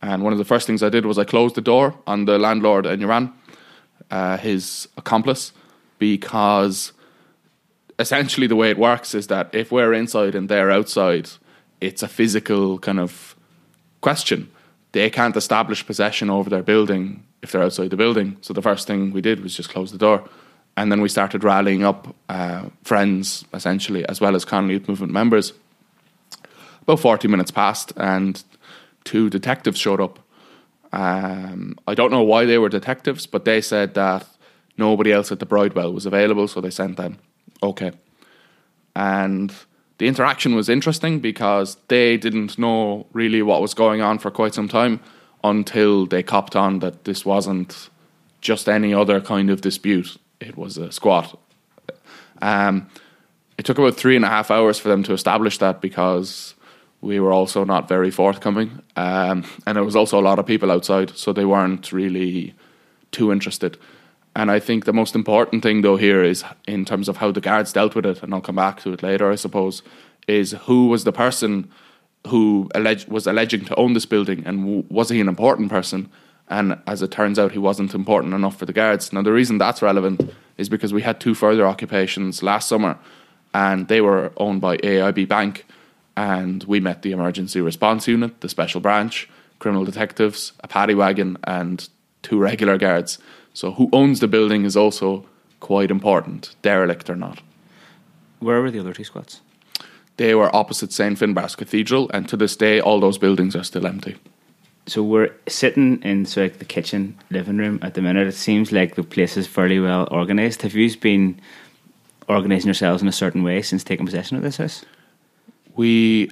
And 0.03 0.21
one 0.21 0.33
of 0.33 0.37
the 0.37 0.45
first 0.45 0.67
things 0.67 0.83
I 0.83 0.89
did 0.89 1.05
was 1.05 1.17
I 1.17 1.23
closed 1.23 1.55
the 1.55 1.61
door 1.61 1.97
on 2.05 2.25
the 2.25 2.37
landlord 2.37 2.85
in 2.85 3.01
Iran, 3.01 3.31
uh, 4.11 4.35
his 4.35 4.89
accomplice, 4.97 5.53
because 5.97 6.91
essentially 7.97 8.45
the 8.45 8.57
way 8.57 8.69
it 8.69 8.77
works 8.77 9.15
is 9.15 9.27
that 9.27 9.55
if 9.55 9.71
we're 9.71 9.93
inside 9.93 10.35
and 10.35 10.49
they're 10.49 10.71
outside, 10.71 11.29
it's 11.79 12.03
a 12.03 12.09
physical 12.09 12.79
kind 12.79 12.99
of 12.99 13.33
question. 14.01 14.51
They 14.91 15.09
can't 15.09 15.37
establish 15.37 15.85
possession 15.85 16.29
over 16.29 16.49
their 16.49 16.63
building 16.63 17.23
if 17.41 17.53
they're 17.53 17.63
outside 17.63 17.89
the 17.89 17.95
building. 17.95 18.35
So 18.41 18.53
the 18.53 18.61
first 18.61 18.85
thing 18.85 19.13
we 19.13 19.21
did 19.21 19.39
was 19.39 19.55
just 19.55 19.69
close 19.69 19.93
the 19.93 19.97
door. 19.97 20.27
And 20.75 20.91
then 20.91 20.99
we 20.99 21.07
started 21.07 21.45
rallying 21.45 21.85
up 21.85 22.13
uh, 22.27 22.65
friends, 22.83 23.45
essentially, 23.53 24.05
as 24.09 24.19
well 24.19 24.35
as 24.35 24.43
Connolly 24.43 24.73
Youth 24.73 24.89
Movement 24.89 25.13
members. 25.13 25.53
About 26.81 26.99
40 26.99 27.29
minutes 27.29 27.51
passed, 27.51 27.93
and 27.95 28.43
two 29.03 29.29
detectives 29.29 29.79
showed 29.79 30.01
up. 30.01 30.19
Um, 30.91 31.75
I 31.87 31.95
don't 31.95 32.11
know 32.11 32.21
why 32.21 32.45
they 32.45 32.57
were 32.57 32.69
detectives, 32.69 33.25
but 33.25 33.45
they 33.45 33.61
said 33.61 33.95
that 33.95 34.27
nobody 34.77 35.11
else 35.11 35.31
at 35.31 35.39
the 35.39 35.45
Bridewell 35.45 35.93
was 35.93 36.05
available, 36.05 36.47
so 36.47 36.61
they 36.61 36.69
sent 36.69 36.97
them. 36.97 37.17
Okay. 37.61 37.91
And 38.95 39.53
the 39.97 40.07
interaction 40.07 40.55
was 40.55 40.69
interesting 40.69 41.19
because 41.19 41.77
they 41.87 42.17
didn't 42.17 42.59
know 42.59 43.07
really 43.13 43.41
what 43.41 43.61
was 43.61 43.73
going 43.73 44.01
on 44.01 44.19
for 44.19 44.29
quite 44.29 44.53
some 44.53 44.67
time 44.67 44.99
until 45.43 46.05
they 46.05 46.23
copped 46.23 46.55
on 46.55 46.79
that 46.79 47.05
this 47.05 47.25
wasn't 47.25 47.89
just 48.41 48.69
any 48.69 48.93
other 48.93 49.19
kind 49.19 49.49
of 49.49 49.61
dispute. 49.61 50.17
It 50.39 50.57
was 50.57 50.77
a 50.77 50.91
squat. 50.91 51.39
Um, 52.41 52.89
it 53.57 53.65
took 53.65 53.77
about 53.77 53.95
three 53.95 54.15
and 54.15 54.25
a 54.25 54.29
half 54.29 54.51
hours 54.51 54.79
for 54.79 54.89
them 54.89 55.03
to 55.03 55.13
establish 55.13 55.57
that 55.59 55.79
because 55.79 56.52
we 57.03 57.19
were 57.19 57.33
also 57.33 57.65
not 57.65 57.89
very 57.89 58.09
forthcoming. 58.09 58.81
Um, 58.95 59.43
and 59.67 59.75
there 59.75 59.83
was 59.83 59.95
also 59.95 60.17
a 60.17 60.21
lot 60.21 60.39
of 60.39 60.45
people 60.45 60.71
outside, 60.71 61.15
so 61.17 61.33
they 61.33 61.43
weren't 61.43 61.91
really 61.91 62.55
too 63.11 63.31
interested. 63.31 63.77
And 64.35 64.49
I 64.49 64.59
think 64.59 64.85
the 64.85 64.93
most 64.93 65.13
important 65.13 65.63
thing, 65.63 65.81
though, 65.81 65.97
here 65.97 66.23
is 66.23 66.45
in 66.65 66.85
terms 66.85 67.09
of 67.09 67.17
how 67.17 67.31
the 67.31 67.41
guards 67.41 67.73
dealt 67.73 67.93
with 67.93 68.05
it, 68.05 68.23
and 68.23 68.33
I'll 68.33 68.41
come 68.41 68.55
back 68.55 68.81
to 68.81 68.93
it 68.93 69.03
later, 69.03 69.29
I 69.29 69.35
suppose, 69.35 69.83
is 70.27 70.53
who 70.65 70.87
was 70.87 71.03
the 71.03 71.11
person 71.11 71.69
who 72.27 72.69
alleged, 72.73 73.09
was 73.09 73.27
alleging 73.27 73.65
to 73.65 73.75
own 73.75 73.93
this 73.93 74.05
building, 74.05 74.41
and 74.45 74.61
w- 74.61 74.85
was 74.89 75.09
he 75.09 75.19
an 75.19 75.27
important 75.27 75.69
person? 75.69 76.09
And 76.47 76.79
as 76.87 77.01
it 77.01 77.11
turns 77.11 77.37
out, 77.37 77.51
he 77.51 77.59
wasn't 77.59 77.93
important 77.93 78.33
enough 78.33 78.57
for 78.57 78.65
the 78.65 78.73
guards. 78.73 79.11
Now, 79.11 79.23
the 79.23 79.33
reason 79.33 79.57
that's 79.57 79.81
relevant 79.81 80.31
is 80.57 80.69
because 80.69 80.93
we 80.93 81.01
had 81.01 81.19
two 81.19 81.35
further 81.35 81.67
occupations 81.67 82.41
last 82.41 82.69
summer, 82.69 82.97
and 83.53 83.89
they 83.89 83.99
were 83.99 84.31
owned 84.37 84.61
by 84.61 84.77
AIB 84.77 85.27
Bank, 85.27 85.65
and 86.15 86.63
we 86.65 86.79
met 86.79 87.01
the 87.01 87.11
emergency 87.11 87.61
response 87.61 88.07
unit, 88.07 88.41
the 88.41 88.49
special 88.49 88.81
branch, 88.81 89.29
criminal 89.59 89.85
detectives, 89.85 90.53
a 90.59 90.67
paddy 90.67 90.93
wagon, 90.93 91.37
and 91.43 91.89
two 92.21 92.39
regular 92.39 92.77
guards. 92.77 93.19
So, 93.53 93.71
who 93.71 93.89
owns 93.93 94.19
the 94.19 94.27
building 94.27 94.65
is 94.65 94.75
also 94.75 95.25
quite 95.59 95.91
important, 95.91 96.55
derelict 96.61 97.09
or 97.09 97.15
not. 97.15 97.41
Where 98.39 98.61
were 98.61 98.71
the 98.71 98.79
other 98.79 98.93
two 98.93 99.05
squats? 99.05 99.41
They 100.17 100.35
were 100.35 100.55
opposite 100.55 100.91
St. 100.91 101.17
Finbarr's 101.17 101.55
Cathedral, 101.55 102.11
and 102.13 102.27
to 102.29 102.37
this 102.37 102.55
day, 102.55 102.79
all 102.79 102.99
those 102.99 103.17
buildings 103.17 103.55
are 103.55 103.63
still 103.63 103.87
empty. 103.87 104.17
So 104.85 105.01
we're 105.01 105.33
sitting 105.47 106.01
in 106.01 106.25
so 106.25 106.41
like 106.41 106.59
the 106.59 106.65
kitchen 106.65 107.17
living 107.29 107.57
room 107.57 107.79
at 107.81 107.93
the 107.93 108.01
minute. 108.01 108.27
It 108.27 108.33
seems 108.33 108.71
like 108.71 108.95
the 108.95 109.03
place 109.03 109.37
is 109.37 109.47
fairly 109.47 109.79
well 109.79 110.07
organised. 110.11 110.61
Have 110.63 110.75
you 110.75 110.95
been 110.97 111.39
organising 112.27 112.67
yourselves 112.67 113.01
in 113.01 113.07
a 113.07 113.13
certain 113.13 113.43
way 113.43 113.61
since 113.61 113.83
taking 113.83 114.05
possession 114.05 114.35
of 114.35 114.43
this 114.43 114.57
house? 114.57 114.83
We 115.75 116.29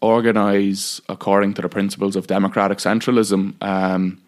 organise 0.00 1.00
according 1.08 1.54
to 1.54 1.62
the 1.62 1.68
principles 1.68 2.16
of 2.16 2.26
democratic 2.26 2.78
centralism. 2.78 3.60
Um, 3.62 4.22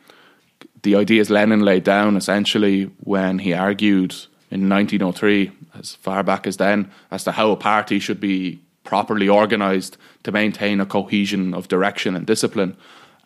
the 0.82 0.96
ideas 0.96 1.30
Lenin 1.30 1.60
laid 1.60 1.84
down 1.84 2.16
essentially 2.16 2.84
when 3.00 3.38
he 3.38 3.52
argued 3.52 4.14
in 4.50 4.68
1903, 4.68 5.52
as 5.78 5.94
far 5.94 6.22
back 6.22 6.46
as 6.46 6.56
then, 6.56 6.90
as 7.10 7.22
to 7.24 7.32
how 7.32 7.50
a 7.50 7.56
party 7.56 8.00
should 8.00 8.20
be 8.20 8.60
properly 8.82 9.28
organised 9.28 9.96
to 10.24 10.32
maintain 10.32 10.80
a 10.80 10.86
cohesion 10.86 11.54
of 11.54 11.68
direction 11.68 12.16
and 12.16 12.26
discipline. 12.26 12.76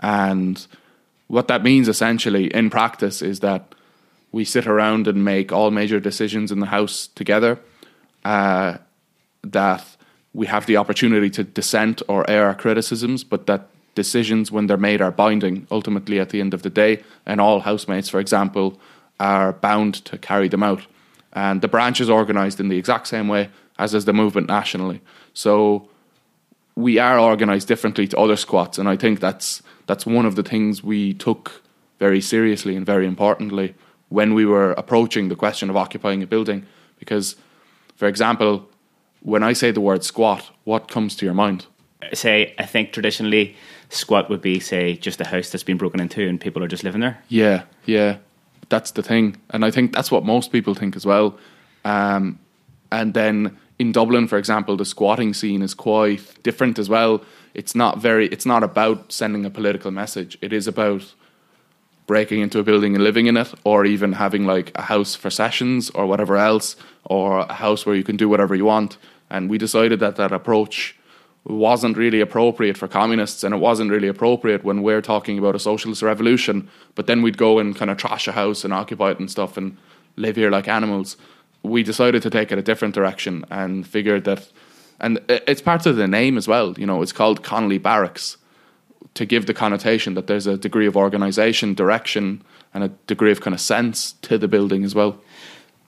And 0.01 0.67
what 1.29 1.49
that 1.49 1.63
means 1.63 1.89
essentially 1.89 2.49
in 2.49 2.69
practice 2.69 3.23
is 3.23 3.41
that 3.41 3.75
we 4.33 4.45
sit 4.45 4.67
around 4.67 5.09
and 5.09 5.25
make 5.25 5.53
all 5.53 5.71
major 5.71 6.01
decisions 6.01 6.53
in 6.53 6.61
the 6.61 6.67
house 6.67 7.07
together. 7.07 7.59
Uh, 8.25 8.79
that 9.43 9.94
we 10.35 10.47
have 10.47 10.67
the 10.67 10.77
opportunity 10.77 11.31
to 11.31 11.45
dissent 11.45 12.03
or 12.09 12.29
air 12.29 12.47
our 12.47 12.55
criticisms, 12.55 13.25
but 13.25 13.47
that 13.47 13.69
decisions, 13.95 14.51
when 14.51 14.67
they're 14.67 14.77
made, 14.77 15.01
are 15.01 15.13
binding 15.13 15.67
ultimately 15.71 16.19
at 16.19 16.31
the 16.31 16.41
end 16.41 16.53
of 16.53 16.63
the 16.63 16.71
day. 16.71 17.03
And 17.25 17.41
all 17.41 17.61
housemates, 17.61 18.09
for 18.09 18.21
example, 18.21 18.79
are 19.21 19.53
bound 19.53 20.05
to 20.07 20.19
carry 20.19 20.49
them 20.49 20.63
out. 20.63 20.87
And 21.33 21.63
the 21.63 21.69
branch 21.69 22.01
is 22.01 22.11
organised 22.11 22.61
in 22.61 22.69
the 22.69 22.77
exact 22.77 23.07
same 23.07 23.29
way 23.29 23.51
as 23.79 23.95
is 23.95 24.05
the 24.05 24.13
movement 24.13 24.49
nationally. 24.49 25.01
So 25.33 25.89
we 26.77 26.99
are 26.99 27.19
organised 27.19 27.69
differently 27.69 28.07
to 28.09 28.19
other 28.19 28.37
squats, 28.37 28.79
and 28.79 28.89
I 28.89 28.97
think 28.97 29.21
that's 29.21 29.63
that's 29.87 30.07
one 30.07 30.27
of 30.27 30.35
the 30.37 30.43
things 30.43 30.83
we 30.83 31.15
took 31.15 31.63
very 31.99 32.21
seriously 32.21 32.75
and 32.77 32.87
very 32.87 33.07
importantly 33.07 33.75
when 34.09 34.35
we 34.35 34.47
were 34.47 34.73
approaching 34.73 35.29
the 35.29 35.37
question 35.37 35.71
of 35.71 35.77
occupying 35.77 36.23
a 36.23 36.27
building. 36.27 36.67
Because, 36.99 37.37
for 37.97 38.07
example, 38.07 38.69
when 39.25 39.43
I 39.43 39.55
say 39.55 39.71
the 39.71 39.81
word 39.81 40.05
squat, 40.05 40.51
what 40.65 40.89
comes 40.89 41.17
to 41.17 41.25
your 41.25 41.35
mind? 41.35 41.67
Say, 42.13 42.55
I 42.59 42.67
think 42.67 42.93
traditionally 42.93 43.57
squat 43.89 44.29
would 44.29 44.43
be 44.43 44.61
say 44.61 44.97
just 44.97 45.21
a 45.21 45.25
house 45.25 45.51
that's 45.51 45.65
been 45.65 45.79
broken 45.79 46.01
into 46.01 46.29
and 46.29 46.41
people 46.41 46.63
are 46.63 46.69
just 46.69 46.85
living 46.85 47.01
there. 47.01 47.19
Yeah, 47.29 47.63
yeah, 47.87 48.19
that's 48.69 48.91
the 48.93 49.03
thing, 49.03 49.37
and 49.51 49.65
I 49.65 49.71
think 49.71 49.93
that's 49.93 50.11
what 50.11 50.25
most 50.25 50.53
people 50.53 50.75
think 50.75 50.95
as 50.95 51.07
well. 51.07 51.39
Um, 51.85 52.39
and 52.93 53.15
then 53.15 53.57
in 53.79 53.93
Dublin, 53.93 54.29
for 54.29 54.39
example, 54.39 54.77
the 54.77 54.85
squatting 54.85 55.33
scene 55.35 55.63
is 55.63 55.75
quite 55.75 56.43
different 56.43 56.79
as 56.79 56.89
well. 56.89 57.23
It's 57.55 57.75
not 57.75 57.99
very. 57.99 58.29
It's 58.29 58.47
not 58.47 58.63
about 58.63 59.11
sending 59.11 59.47
a 59.47 59.51
political 59.51 59.91
message. 59.91 60.37
It 60.43 60.53
is 60.53 60.69
about 60.69 61.15
breaking 62.07 62.43
into 62.43 62.59
a 62.59 62.63
building 62.63 62.95
and 62.95 63.03
living 63.03 63.27
in 63.27 63.37
it, 63.39 63.55
or 63.65 63.87
even 63.87 64.13
having 64.13 64.45
like 64.45 64.71
a 64.75 64.83
house 64.83 65.15
for 65.15 65.31
sessions 65.31 65.89
or 65.91 66.07
whatever 66.07 66.37
else, 66.37 66.77
or 67.05 67.41
a 67.41 67.55
house 67.55 67.87
where 67.87 67.97
you 67.97 68.05
can 68.05 68.17
do 68.17 68.29
whatever 68.29 68.55
you 68.55 68.67
want. 68.67 68.99
And 69.35 69.51
we 69.51 69.59
decided 69.59 69.99
that 69.99 70.15
that 70.15 70.31
approach 70.31 70.97
wasn't 71.43 71.97
really 71.97 72.21
appropriate 72.21 72.79
for 72.79 72.87
communists, 72.87 73.43
and 73.43 73.53
it 73.53 73.59
wasn't 73.59 73.91
really 73.91 74.07
appropriate 74.07 74.63
when 74.63 74.83
we're 74.83 75.03
talking 75.03 75.39
about 75.39 75.57
a 75.57 75.59
socialist 75.59 76.03
revolution. 76.03 76.69
But 76.95 77.07
then 77.09 77.21
we'd 77.21 77.37
go 77.37 77.59
and 77.59 77.75
kind 77.75 77.91
of 77.91 77.97
trash 77.97 78.29
a 78.29 78.33
house 78.33 78.65
and 78.65 78.73
occupy 78.73 79.11
it 79.11 79.19
and 79.19 79.29
stuff, 79.29 79.57
and 79.57 79.77
live 80.15 80.37
here 80.37 80.51
like 80.51 80.69
animals. 80.69 81.17
We 81.65 81.83
decided 81.83 82.23
to 82.23 82.31
take 82.31 82.53
it 82.53 82.59
a 82.59 82.63
different 82.63 82.95
direction 82.95 83.45
and 83.51 83.85
figured 83.85 84.25
that, 84.25 84.49
and 85.01 85.19
it's 85.29 85.63
part 85.63 85.85
of 85.87 85.97
the 85.97 86.07
name 86.07 86.39
as 86.39 86.47
well. 86.47 86.75
You 86.79 86.87
know, 86.87 87.03
it's 87.03 87.13
called 87.13 87.43
Connolly 87.43 87.79
Barracks 87.79 88.37
to 89.15 89.27
give 89.27 89.47
the 89.47 89.55
connotation 89.55 90.15
that 90.15 90.29
there's 90.29 90.47
a 90.47 90.57
degree 90.57 90.87
of 90.87 90.97
organisation, 90.97 91.75
direction, 91.75 92.43
and 92.73 92.85
a 92.85 92.89
degree 93.09 93.33
of 93.33 93.41
kind 93.41 93.55
of 93.55 93.61
sense 93.61 94.13
to 94.23 94.39
the 94.39 94.49
building 94.49 94.85
as 94.85 94.95
well. 94.95 95.19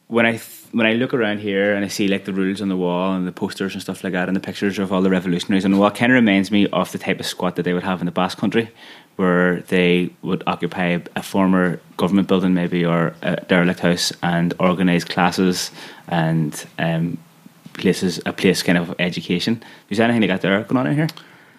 When 0.08 0.26
I 0.26 0.36
when 0.73 0.87
I 0.87 0.94
look 0.94 1.14
around 1.14 1.38
here 1.40 1.75
and 1.75 1.85
I 1.85 1.88
see 1.88 2.08
like 2.08 2.25
the 2.25 2.32
rules 2.32 2.61
on 2.61 2.68
the 2.68 2.76
wall 2.76 3.14
and 3.14 3.26
the 3.26 3.32
posters 3.32 3.75
and 3.75 3.82
stuff 3.82 4.04
like 4.04 4.12
that, 4.12 4.28
and 4.28 4.37
the 4.37 4.40
pictures 4.40 4.78
of 4.78 4.92
all 4.92 5.02
the 5.02 5.11
revolutionaries 5.11 5.64
on 5.64 5.70
the 5.70 5.78
wall, 5.78 5.90
kind 5.90 6.12
of 6.12 6.16
reminds 6.16 6.50
me 6.50 6.68
of 6.68 6.92
the 6.92 6.99
type 6.99 7.20
of 7.20 7.26
squat 7.26 7.56
that 7.56 7.62
they 7.62 7.73
would 7.73 7.82
have 7.82 8.00
in 8.00 8.06
the 8.06 8.12
Basque 8.12 8.38
Country, 8.38 8.70
where 9.16 9.61
they 9.62 10.11
would 10.23 10.42
occupy 10.46 10.99
a 11.14 11.23
former 11.23 11.80
government 11.96 12.28
building, 12.28 12.54
maybe 12.54 12.85
or 12.85 13.14
a 13.23 13.37
derelict 13.37 13.80
house, 13.80 14.12
and 14.23 14.54
organise 14.61 15.04
classes 15.04 15.70
and 16.08 16.66
um, 16.78 17.18
places, 17.75 18.20
a 18.26 18.32
place 18.32 18.62
kind 18.62 18.78
of 18.78 18.94
education. 18.99 19.62
Is 19.90 19.99
there 19.99 20.08
anything 20.08 20.28
like 20.28 20.40
that 20.40 20.49
there 20.49 20.62
going 20.64 20.78
on 20.78 20.87
in 20.87 20.94
here? 20.94 21.08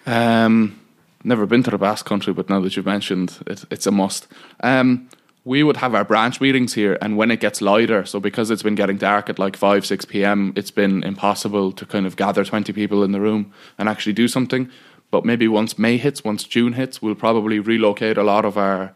Um, 0.06 0.80
never 1.24 1.46
been 1.46 1.62
to 1.64 1.70
the 1.70 1.78
Basque 1.78 2.06
Country, 2.06 2.32
but 2.32 2.48
now 2.48 2.60
that 2.60 2.76
you've 2.76 2.86
mentioned 2.86 3.38
it, 3.46 3.64
it's 3.70 3.86
a 3.86 3.90
must. 3.90 4.26
Um, 4.60 5.08
we 5.48 5.62
would 5.62 5.78
have 5.78 5.94
our 5.94 6.04
branch 6.04 6.42
meetings 6.42 6.74
here, 6.74 6.98
and 7.00 7.16
when 7.16 7.30
it 7.30 7.40
gets 7.40 7.62
lighter, 7.62 8.04
so 8.04 8.20
because 8.20 8.50
it's 8.50 8.62
been 8.62 8.74
getting 8.74 8.98
dark 8.98 9.30
at 9.30 9.38
like 9.38 9.56
5, 9.56 9.86
6 9.86 10.04
p.m., 10.04 10.52
it's 10.56 10.70
been 10.70 11.02
impossible 11.02 11.72
to 11.72 11.86
kind 11.86 12.04
of 12.04 12.16
gather 12.16 12.44
20 12.44 12.70
people 12.74 13.02
in 13.02 13.12
the 13.12 13.20
room 13.20 13.50
and 13.78 13.88
actually 13.88 14.12
do 14.12 14.28
something. 14.28 14.70
But 15.10 15.24
maybe 15.24 15.48
once 15.48 15.78
May 15.78 15.96
hits, 15.96 16.22
once 16.22 16.44
June 16.44 16.74
hits, 16.74 17.00
we'll 17.00 17.14
probably 17.14 17.60
relocate 17.60 18.18
a 18.18 18.22
lot 18.22 18.44
of 18.44 18.58
our 18.58 18.94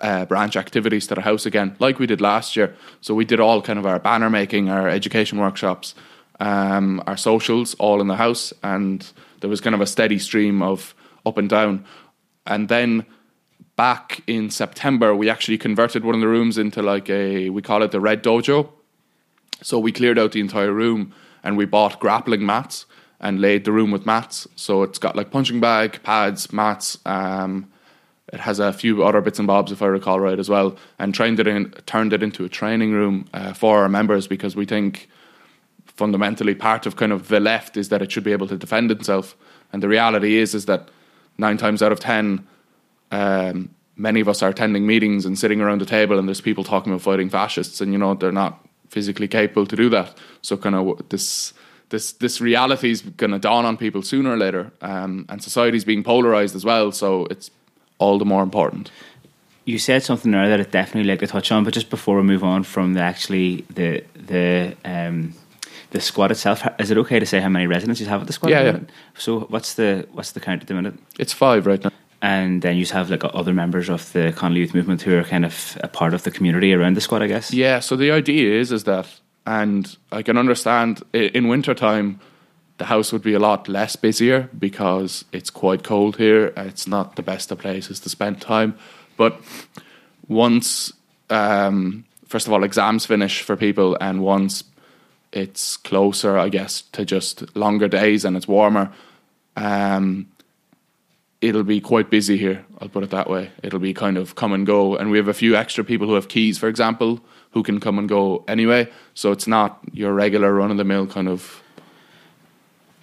uh, 0.00 0.24
branch 0.24 0.56
activities 0.56 1.06
to 1.08 1.14
the 1.14 1.20
house 1.20 1.44
again, 1.44 1.76
like 1.78 1.98
we 1.98 2.06
did 2.06 2.22
last 2.22 2.56
year. 2.56 2.74
So 3.02 3.14
we 3.14 3.26
did 3.26 3.38
all 3.38 3.60
kind 3.60 3.78
of 3.78 3.84
our 3.84 3.98
banner 3.98 4.30
making, 4.30 4.70
our 4.70 4.88
education 4.88 5.38
workshops, 5.38 5.94
um, 6.40 7.02
our 7.06 7.18
socials, 7.18 7.74
all 7.74 8.00
in 8.00 8.06
the 8.06 8.16
house, 8.16 8.54
and 8.62 9.06
there 9.42 9.50
was 9.50 9.60
kind 9.60 9.74
of 9.74 9.82
a 9.82 9.86
steady 9.86 10.18
stream 10.18 10.62
of 10.62 10.94
up 11.26 11.36
and 11.36 11.50
down. 11.50 11.84
And 12.46 12.70
then 12.70 13.04
back 13.82 14.22
in 14.28 14.48
September, 14.48 15.12
we 15.12 15.28
actually 15.28 15.58
converted 15.58 16.04
one 16.04 16.14
of 16.14 16.20
the 16.20 16.28
rooms 16.28 16.56
into 16.56 16.80
like 16.80 17.10
a 17.10 17.50
we 17.50 17.60
call 17.60 17.82
it 17.82 17.90
the 17.90 17.98
Red 17.98 18.22
Dojo. 18.22 18.68
So 19.60 19.76
we 19.76 19.90
cleared 19.90 20.20
out 20.20 20.30
the 20.30 20.38
entire 20.38 20.72
room 20.72 21.12
and 21.42 21.56
we 21.56 21.64
bought 21.64 21.98
grappling 21.98 22.46
mats 22.46 22.86
and 23.18 23.40
laid 23.40 23.64
the 23.64 23.72
room 23.72 23.90
with 23.90 24.06
mats. 24.06 24.46
So 24.54 24.84
it's 24.84 25.00
got 25.00 25.16
like 25.16 25.32
punching 25.32 25.58
bag, 25.58 26.00
pads, 26.04 26.52
mats. 26.52 26.96
Um, 27.04 27.72
it 28.32 28.38
has 28.38 28.60
a 28.60 28.72
few 28.72 29.02
other 29.02 29.20
bits 29.20 29.40
and 29.40 29.48
bobs, 29.48 29.72
if 29.72 29.82
I 29.82 29.86
recall 29.86 30.20
right, 30.20 30.38
as 30.38 30.48
well, 30.48 30.76
and 31.00 31.12
trained 31.12 31.40
it 31.40 31.48
in, 31.48 31.72
turned 31.84 32.12
it 32.12 32.22
into 32.22 32.44
a 32.44 32.48
training 32.48 32.92
room 32.92 33.26
uh, 33.34 33.52
for 33.52 33.78
our 33.82 33.88
members 33.88 34.28
because 34.28 34.54
we 34.54 34.64
think 34.64 35.08
fundamentally 35.86 36.54
part 36.54 36.86
of 36.86 36.94
kind 36.94 37.10
of 37.10 37.26
the 37.26 37.40
left 37.40 37.76
is 37.76 37.88
that 37.88 38.00
it 38.00 38.12
should 38.12 38.22
be 38.22 38.30
able 38.30 38.46
to 38.46 38.56
defend 38.56 38.92
itself, 38.92 39.36
and 39.72 39.82
the 39.82 39.88
reality 39.88 40.36
is 40.36 40.54
is 40.54 40.66
that 40.66 40.88
nine 41.36 41.56
times 41.56 41.82
out 41.82 41.90
of 41.90 41.98
ten, 41.98 42.46
um, 43.12 43.70
many 43.96 44.20
of 44.20 44.28
us 44.28 44.42
are 44.42 44.48
attending 44.48 44.86
meetings 44.86 45.24
and 45.24 45.38
sitting 45.38 45.60
around 45.60 45.80
the 45.80 45.86
table, 45.86 46.18
and 46.18 46.26
there's 46.26 46.40
people 46.40 46.64
talking 46.64 46.92
about 46.92 47.02
fighting 47.02 47.30
fascists, 47.30 47.80
and 47.80 47.92
you 47.92 47.98
know 47.98 48.14
they're 48.14 48.32
not 48.32 48.66
physically 48.88 49.28
capable 49.28 49.66
to 49.66 49.76
do 49.76 49.88
that. 49.90 50.16
So 50.42 50.56
kind 50.56 50.74
of 50.74 51.08
this 51.10 51.52
this 51.90 52.12
this 52.12 52.40
reality 52.40 52.90
is 52.90 53.02
going 53.02 53.30
to 53.30 53.38
dawn 53.38 53.64
on 53.64 53.76
people 53.76 54.02
sooner 54.02 54.32
or 54.32 54.36
later, 54.36 54.72
um, 54.80 55.26
and 55.28 55.42
society's 55.42 55.84
being 55.84 56.02
polarized 56.02 56.56
as 56.56 56.64
well. 56.64 56.90
So 56.90 57.26
it's 57.26 57.50
all 57.98 58.18
the 58.18 58.24
more 58.24 58.42
important. 58.42 58.90
You 59.64 59.78
said 59.78 60.02
something 60.02 60.32
there 60.32 60.48
that 60.48 60.58
I'd 60.58 60.72
definitely 60.72 61.08
like 61.08 61.20
to 61.20 61.28
touch 61.28 61.52
on, 61.52 61.62
but 61.62 61.72
just 61.72 61.88
before 61.88 62.16
we 62.16 62.24
move 62.24 62.42
on 62.42 62.64
from 62.64 62.94
the 62.94 63.00
actually 63.00 63.64
the 63.70 64.04
the 64.14 64.76
um, 64.84 65.34
the 65.90 66.00
squad 66.00 66.30
itself, 66.32 66.66
is 66.80 66.90
it 66.90 66.98
okay 66.98 67.20
to 67.20 67.26
say 67.26 67.40
how 67.40 67.50
many 67.50 67.66
residents 67.66 68.00
you 68.00 68.06
have 68.06 68.22
at 68.22 68.26
the 68.26 68.32
squad? 68.32 68.50
Yeah, 68.50 68.62
yeah. 68.62 68.80
So 69.16 69.40
what's 69.40 69.74
the 69.74 70.08
what's 70.12 70.32
the 70.32 70.40
count 70.40 70.62
at 70.62 70.68
the 70.68 70.74
minute? 70.74 70.94
It's 71.18 71.32
five 71.32 71.66
right 71.66 71.84
now. 71.84 71.92
And 72.22 72.62
then 72.62 72.76
you 72.76 72.86
have 72.86 73.10
like 73.10 73.24
other 73.24 73.52
members 73.52 73.88
of 73.88 74.12
the 74.12 74.32
Connolly 74.32 74.60
Youth 74.60 74.74
Movement 74.74 75.02
who 75.02 75.18
are 75.18 75.24
kind 75.24 75.44
of 75.44 75.76
a 75.82 75.88
part 75.88 76.14
of 76.14 76.22
the 76.22 76.30
community 76.30 76.72
around 76.72 76.94
the 76.94 77.00
squad, 77.00 77.20
I 77.20 77.26
guess. 77.26 77.52
Yeah. 77.52 77.80
So 77.80 77.96
the 77.96 78.12
idea 78.12 78.58
is 78.60 78.70
is 78.70 78.84
that, 78.84 79.08
and 79.44 79.96
I 80.12 80.22
can 80.22 80.38
understand 80.38 81.02
in 81.12 81.48
winter 81.48 81.74
time 81.74 82.20
the 82.78 82.84
house 82.86 83.12
would 83.12 83.22
be 83.22 83.34
a 83.34 83.38
lot 83.38 83.68
less 83.68 83.96
busier 83.96 84.48
because 84.56 85.24
it's 85.32 85.50
quite 85.50 85.82
cold 85.82 86.16
here. 86.16 86.52
It's 86.56 86.86
not 86.86 87.16
the 87.16 87.22
best 87.22 87.50
of 87.50 87.58
places 87.58 88.00
to 88.00 88.08
spend 88.08 88.40
time. 88.40 88.76
But 89.16 89.40
once, 90.28 90.92
um, 91.28 92.04
first 92.26 92.46
of 92.46 92.52
all, 92.52 92.64
exams 92.64 93.04
finish 93.04 93.42
for 93.42 93.56
people, 93.56 93.96
and 94.00 94.22
once 94.22 94.64
it's 95.32 95.76
closer, 95.76 96.38
I 96.38 96.48
guess, 96.48 96.82
to 96.92 97.04
just 97.04 97.54
longer 97.56 97.88
days 97.88 98.24
and 98.24 98.36
it's 98.36 98.48
warmer, 98.48 98.92
um, 99.56 100.28
it'll 101.42 101.64
be 101.64 101.80
quite 101.80 102.08
busy 102.08 102.38
here. 102.38 102.64
I'll 102.80 102.88
put 102.88 103.02
it 103.02 103.10
that 103.10 103.28
way. 103.28 103.50
It'll 103.62 103.80
be 103.80 103.92
kind 103.92 104.16
of 104.16 104.36
come 104.36 104.52
and 104.52 104.64
go. 104.64 104.96
And 104.96 105.10
we 105.10 105.18
have 105.18 105.28
a 105.28 105.34
few 105.34 105.56
extra 105.56 105.84
people 105.84 106.06
who 106.06 106.14
have 106.14 106.28
keys, 106.28 106.56
for 106.56 106.68
example, 106.68 107.20
who 107.50 107.62
can 107.64 107.80
come 107.80 107.98
and 107.98 108.08
go 108.08 108.44
anyway. 108.46 108.90
So 109.14 109.32
it's 109.32 109.48
not 109.48 109.80
your 109.92 110.14
regular 110.14 110.54
run 110.54 110.70
of 110.70 110.76
the 110.76 110.84
mill 110.84 111.06
kind 111.08 111.28
of 111.28 111.60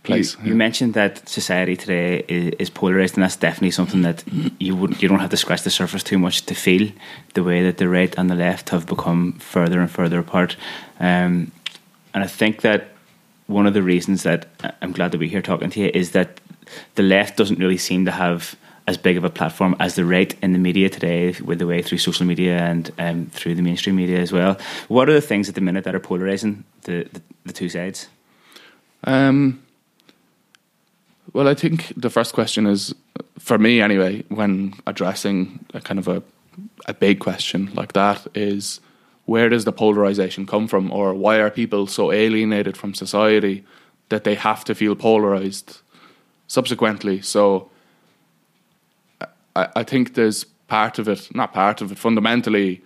place. 0.04 0.38
You, 0.42 0.52
you 0.52 0.56
mentioned 0.56 0.94
that 0.94 1.28
society 1.28 1.76
today 1.76 2.24
is, 2.30 2.54
is, 2.60 2.70
polarized, 2.70 3.16
and 3.16 3.24
that's 3.24 3.36
definitely 3.36 3.72
something 3.72 4.04
that 4.04 4.24
you 4.58 4.74
wouldn't, 4.74 5.02
you 5.02 5.10
don't 5.10 5.20
have 5.20 5.30
to 5.32 5.38
scratch 5.38 5.64
the 5.64 5.70
surface 5.70 6.02
too 6.02 6.18
much 6.18 6.46
to 6.46 6.56
feel 6.56 6.90
the 7.34 7.44
way 7.44 7.62
that 7.62 7.78
the 7.78 7.90
right 7.90 8.18
and 8.18 8.30
the 8.30 8.36
left 8.36 8.70
have 8.70 8.86
become 8.88 9.34
further 9.34 9.82
and 9.82 9.92
further 9.92 10.18
apart. 10.18 10.56
Um, 11.02 11.52
and 12.14 12.24
I 12.24 12.28
think 12.28 12.62
that 12.62 12.88
one 13.48 13.68
of 13.68 13.74
the 13.74 13.84
reasons 13.84 14.24
that 14.24 14.48
I'm 14.82 14.94
glad 14.94 15.12
that 15.12 15.20
we're 15.20 15.30
here 15.30 15.42
talking 15.42 15.70
to 15.72 15.80
you 15.82 15.92
is 15.94 16.12
that 16.12 16.40
the 16.96 17.04
left 17.04 17.38
doesn't 17.38 17.60
really 17.60 17.78
seem 17.78 18.06
to 18.06 18.12
have 18.12 18.56
as 18.88 18.98
big 18.98 19.18
of 19.18 19.24
a 19.24 19.30
platform 19.30 19.76
as 19.80 19.94
the 19.94 20.04
right 20.04 20.36
in 20.42 20.52
the 20.52 20.58
media 20.58 20.90
today, 20.90 21.36
with 21.44 21.60
the 21.60 21.68
way 21.68 21.80
through 21.82 22.00
social 22.00 22.26
media 22.26 22.58
and 22.58 22.92
um, 22.98 23.28
through 23.28 23.54
the 23.54 23.62
mainstream 23.62 23.96
media 23.96 24.20
as 24.20 24.32
well. 24.32 24.58
What 24.88 25.08
are 25.10 25.14
the 25.14 25.22
things 25.22 25.48
at 25.48 25.54
the 25.54 25.62
minute 25.62 25.84
that 25.84 25.94
are 25.94 26.00
polarizing 26.00 26.64
the, 26.84 27.08
the, 27.14 27.22
the 27.46 27.54
two 27.54 27.70
sides? 27.70 28.08
Um, 29.04 29.62
well, 31.34 31.48
I 31.48 31.54
think 31.54 31.94
the 31.96 32.10
first 32.10 32.34
question 32.34 32.66
is, 32.66 32.96
for 33.38 33.60
me 33.60 33.80
anyway, 33.80 34.24
when 34.30 34.74
addressing 34.88 35.64
a 35.76 35.82
kind 35.82 36.00
of 36.00 36.08
a, 36.08 36.24
a 36.88 36.94
big 36.94 37.20
question 37.20 37.72
like 37.76 37.94
that, 37.94 38.26
is 38.34 38.82
where 39.26 39.50
does 39.50 39.66
the 39.66 39.72
polarization 39.72 40.48
come 40.48 40.68
from, 40.68 40.92
or 40.92 41.14
why 41.14 41.36
are 41.36 41.52
people 41.52 41.86
so 41.86 42.12
alienated 42.12 42.76
from 42.76 42.96
society 42.96 43.64
that 44.10 44.24
they 44.24 44.34
have 44.34 44.66
to 44.66 44.74
feel 44.74 44.96
polarized 44.96 45.82
subsequently? 46.50 47.22
So 47.22 47.70
I, 49.56 49.70
I 49.78 49.84
think 49.84 50.16
there's 50.16 50.44
part 50.68 51.00
of 51.00 51.08
it, 51.08 51.34
not 51.34 51.54
part 51.54 51.82
of 51.82 51.94
it, 51.94 51.98
fundamentally 51.98 52.84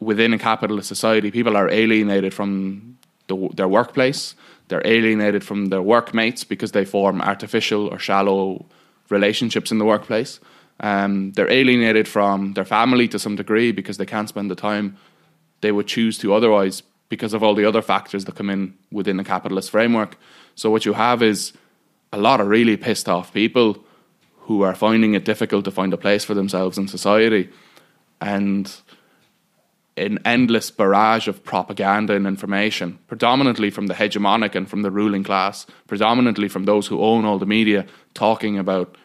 within 0.00 0.34
a 0.34 0.38
capitalist 0.38 0.88
society, 0.88 1.30
people 1.30 1.56
are 1.56 1.70
alienated 1.70 2.34
from 2.34 2.98
the, 3.28 3.48
their 3.54 3.68
workplace 3.68 4.34
they're 4.68 4.86
alienated 4.86 5.44
from 5.44 5.66
their 5.66 5.82
workmates 5.82 6.44
because 6.44 6.72
they 6.72 6.84
form 6.84 7.20
artificial 7.20 7.88
or 7.88 7.98
shallow 7.98 8.64
relationships 9.10 9.70
in 9.70 9.78
the 9.78 9.84
workplace. 9.84 10.40
Um, 10.80 11.32
they're 11.32 11.50
alienated 11.50 12.08
from 12.08 12.54
their 12.54 12.64
family 12.64 13.06
to 13.08 13.18
some 13.18 13.36
degree 13.36 13.72
because 13.72 13.98
they 13.98 14.06
can't 14.06 14.28
spend 14.28 14.50
the 14.50 14.56
time 14.56 14.96
they 15.60 15.70
would 15.70 15.86
choose 15.86 16.18
to 16.18 16.34
otherwise 16.34 16.82
because 17.08 17.34
of 17.34 17.42
all 17.42 17.54
the 17.54 17.64
other 17.64 17.82
factors 17.82 18.24
that 18.24 18.34
come 18.34 18.50
in 18.50 18.74
within 18.90 19.16
the 19.16 19.24
capitalist 19.24 19.70
framework. 19.70 20.16
So 20.56 20.70
what 20.70 20.84
you 20.84 20.94
have 20.94 21.22
is 21.22 21.52
a 22.14 22.18
lot 22.18 22.40
of 22.40 22.46
really 22.48 22.76
pissed 22.76 23.08
off 23.08 23.32
people 23.32 23.84
who 24.40 24.62
are 24.62 24.74
finding 24.74 25.14
it 25.14 25.24
difficult 25.24 25.64
to 25.64 25.70
find 25.70 25.92
a 25.92 25.96
place 25.96 26.24
for 26.24 26.34
themselves 26.34 26.78
in 26.78 26.88
society. 26.88 27.50
And 28.20 28.72
an 29.96 30.18
endless 30.24 30.70
barrage 30.70 31.28
of 31.28 31.44
propaganda 31.44 32.14
and 32.14 32.26
information, 32.26 32.98
predominantly 33.06 33.70
from 33.70 33.86
the 33.86 33.94
hegemonic 33.94 34.54
and 34.54 34.68
from 34.68 34.82
the 34.82 34.90
ruling 34.90 35.22
class, 35.22 35.66
predominantly 35.86 36.48
from 36.48 36.64
those 36.64 36.88
who 36.88 37.00
own 37.00 37.24
all 37.24 37.38
the 37.38 37.46
media, 37.46 37.86
talking 38.12 38.58
about 38.58 38.96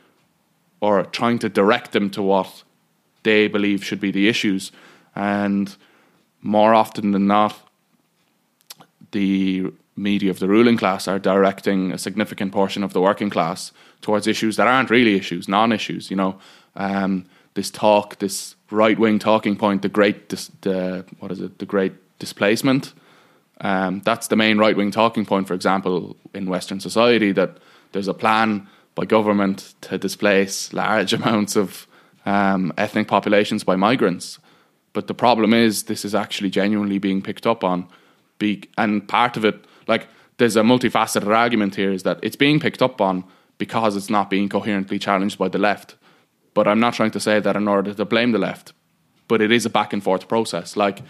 or 0.82 1.04
trying 1.06 1.38
to 1.39 1.50
direct 1.50 1.91
them 1.91 2.10
to 2.10 2.22
what 2.22 2.63
they 3.24 3.48
believe 3.48 3.84
should 3.84 4.00
be 4.00 4.12
the 4.12 4.28
issues. 4.28 4.72
And 5.15 5.76
more 6.41 6.74
often 6.74 7.12
than 7.12 7.28
not, 7.28 7.56
the 9.12 9.72
media 10.00 10.32
of 10.32 10.40
the 10.40 10.48
ruling 10.48 10.78
class 10.78 11.08
are 11.08 11.20
directing 11.20 11.92
a 11.92 11.98
significant 11.98 12.52
portion 12.52 12.84
of 12.84 12.94
the 12.94 13.02
working 13.02 13.30
class 13.30 13.72
towards 14.02 14.28
issues 14.28 14.56
that 14.56 14.68
aren't 14.68 14.90
really 14.90 15.16
issues, 15.16 15.48
non 15.48 15.72
issues. 15.72 16.10
You 16.10 16.18
know, 16.18 16.40
um, 16.76 17.26
this 17.54 17.70
talk, 17.70 18.20
this 18.20 18.56
right 18.72 18.98
wing 18.98 19.20
talking 19.20 19.56
point, 19.56 19.82
the 19.82 19.90
great, 19.90 20.30
dis- 20.30 20.52
the, 20.62 21.06
what 21.20 21.32
is 21.32 21.42
it, 21.42 21.60
the 21.60 21.66
great 21.66 21.94
displacement. 22.20 22.94
Um, 23.62 24.02
that's 24.06 24.28
the 24.28 24.36
main 24.36 24.58
right 24.58 24.76
wing 24.76 24.92
talking 24.92 25.26
point, 25.26 25.48
for 25.48 25.54
example, 25.54 26.16
in 26.34 26.46
Western 26.50 26.80
society, 26.80 27.32
that 27.34 27.58
there's 27.92 28.08
a 28.08 28.14
plan 28.14 28.68
by 28.96 29.06
government 29.06 29.74
to 29.82 29.98
displace 29.98 30.72
large 30.74 31.14
amounts 31.20 31.56
of 31.56 31.88
um, 32.26 32.74
ethnic 32.78 33.08
populations 33.08 33.64
by 33.64 33.76
migrants. 33.76 34.40
But 34.94 35.08
the 35.08 35.14
problem 35.14 35.54
is, 35.54 35.84
this 35.84 36.04
is 36.06 36.16
actually 36.16 36.50
genuinely 36.50 36.98
being 36.98 37.22
picked 37.22 37.46
up 37.46 37.64
on. 37.64 37.88
Be- 38.40 38.70
and 38.78 39.08
part 39.08 39.38
of 39.38 39.46
it, 39.46 39.66
like, 39.89 40.08
there's 40.38 40.56
a 40.56 40.62
multifaceted 40.62 41.36
argument 41.36 41.75
here, 41.75 41.91
is 41.91 42.04
that 42.04 42.19
it's 42.23 42.38
being 42.38 42.60
picked 42.62 42.82
up 42.82 43.02
on 43.02 43.25
because 43.58 43.97
it's 43.97 44.10
not 44.10 44.30
being 44.30 44.47
coherently 44.47 44.97
challenged 44.97 45.38
by 45.38 45.49
the 45.49 45.58
left. 45.58 45.95
But 46.54 46.67
I'm 46.67 46.80
not 46.80 46.93
trying 46.93 47.12
to 47.12 47.19
say 47.19 47.39
that 47.41 47.56
in 47.56 47.67
order 47.67 47.93
to 47.93 48.06
blame 48.06 48.32
the 48.32 48.39
left. 48.39 48.73
But 49.28 49.41
it 49.41 49.52
is 49.52 49.65
a 49.65 49.69
back 49.69 49.93
and 49.93 50.02
forth 50.02 50.28
process. 50.28 50.78
Like 50.78 51.02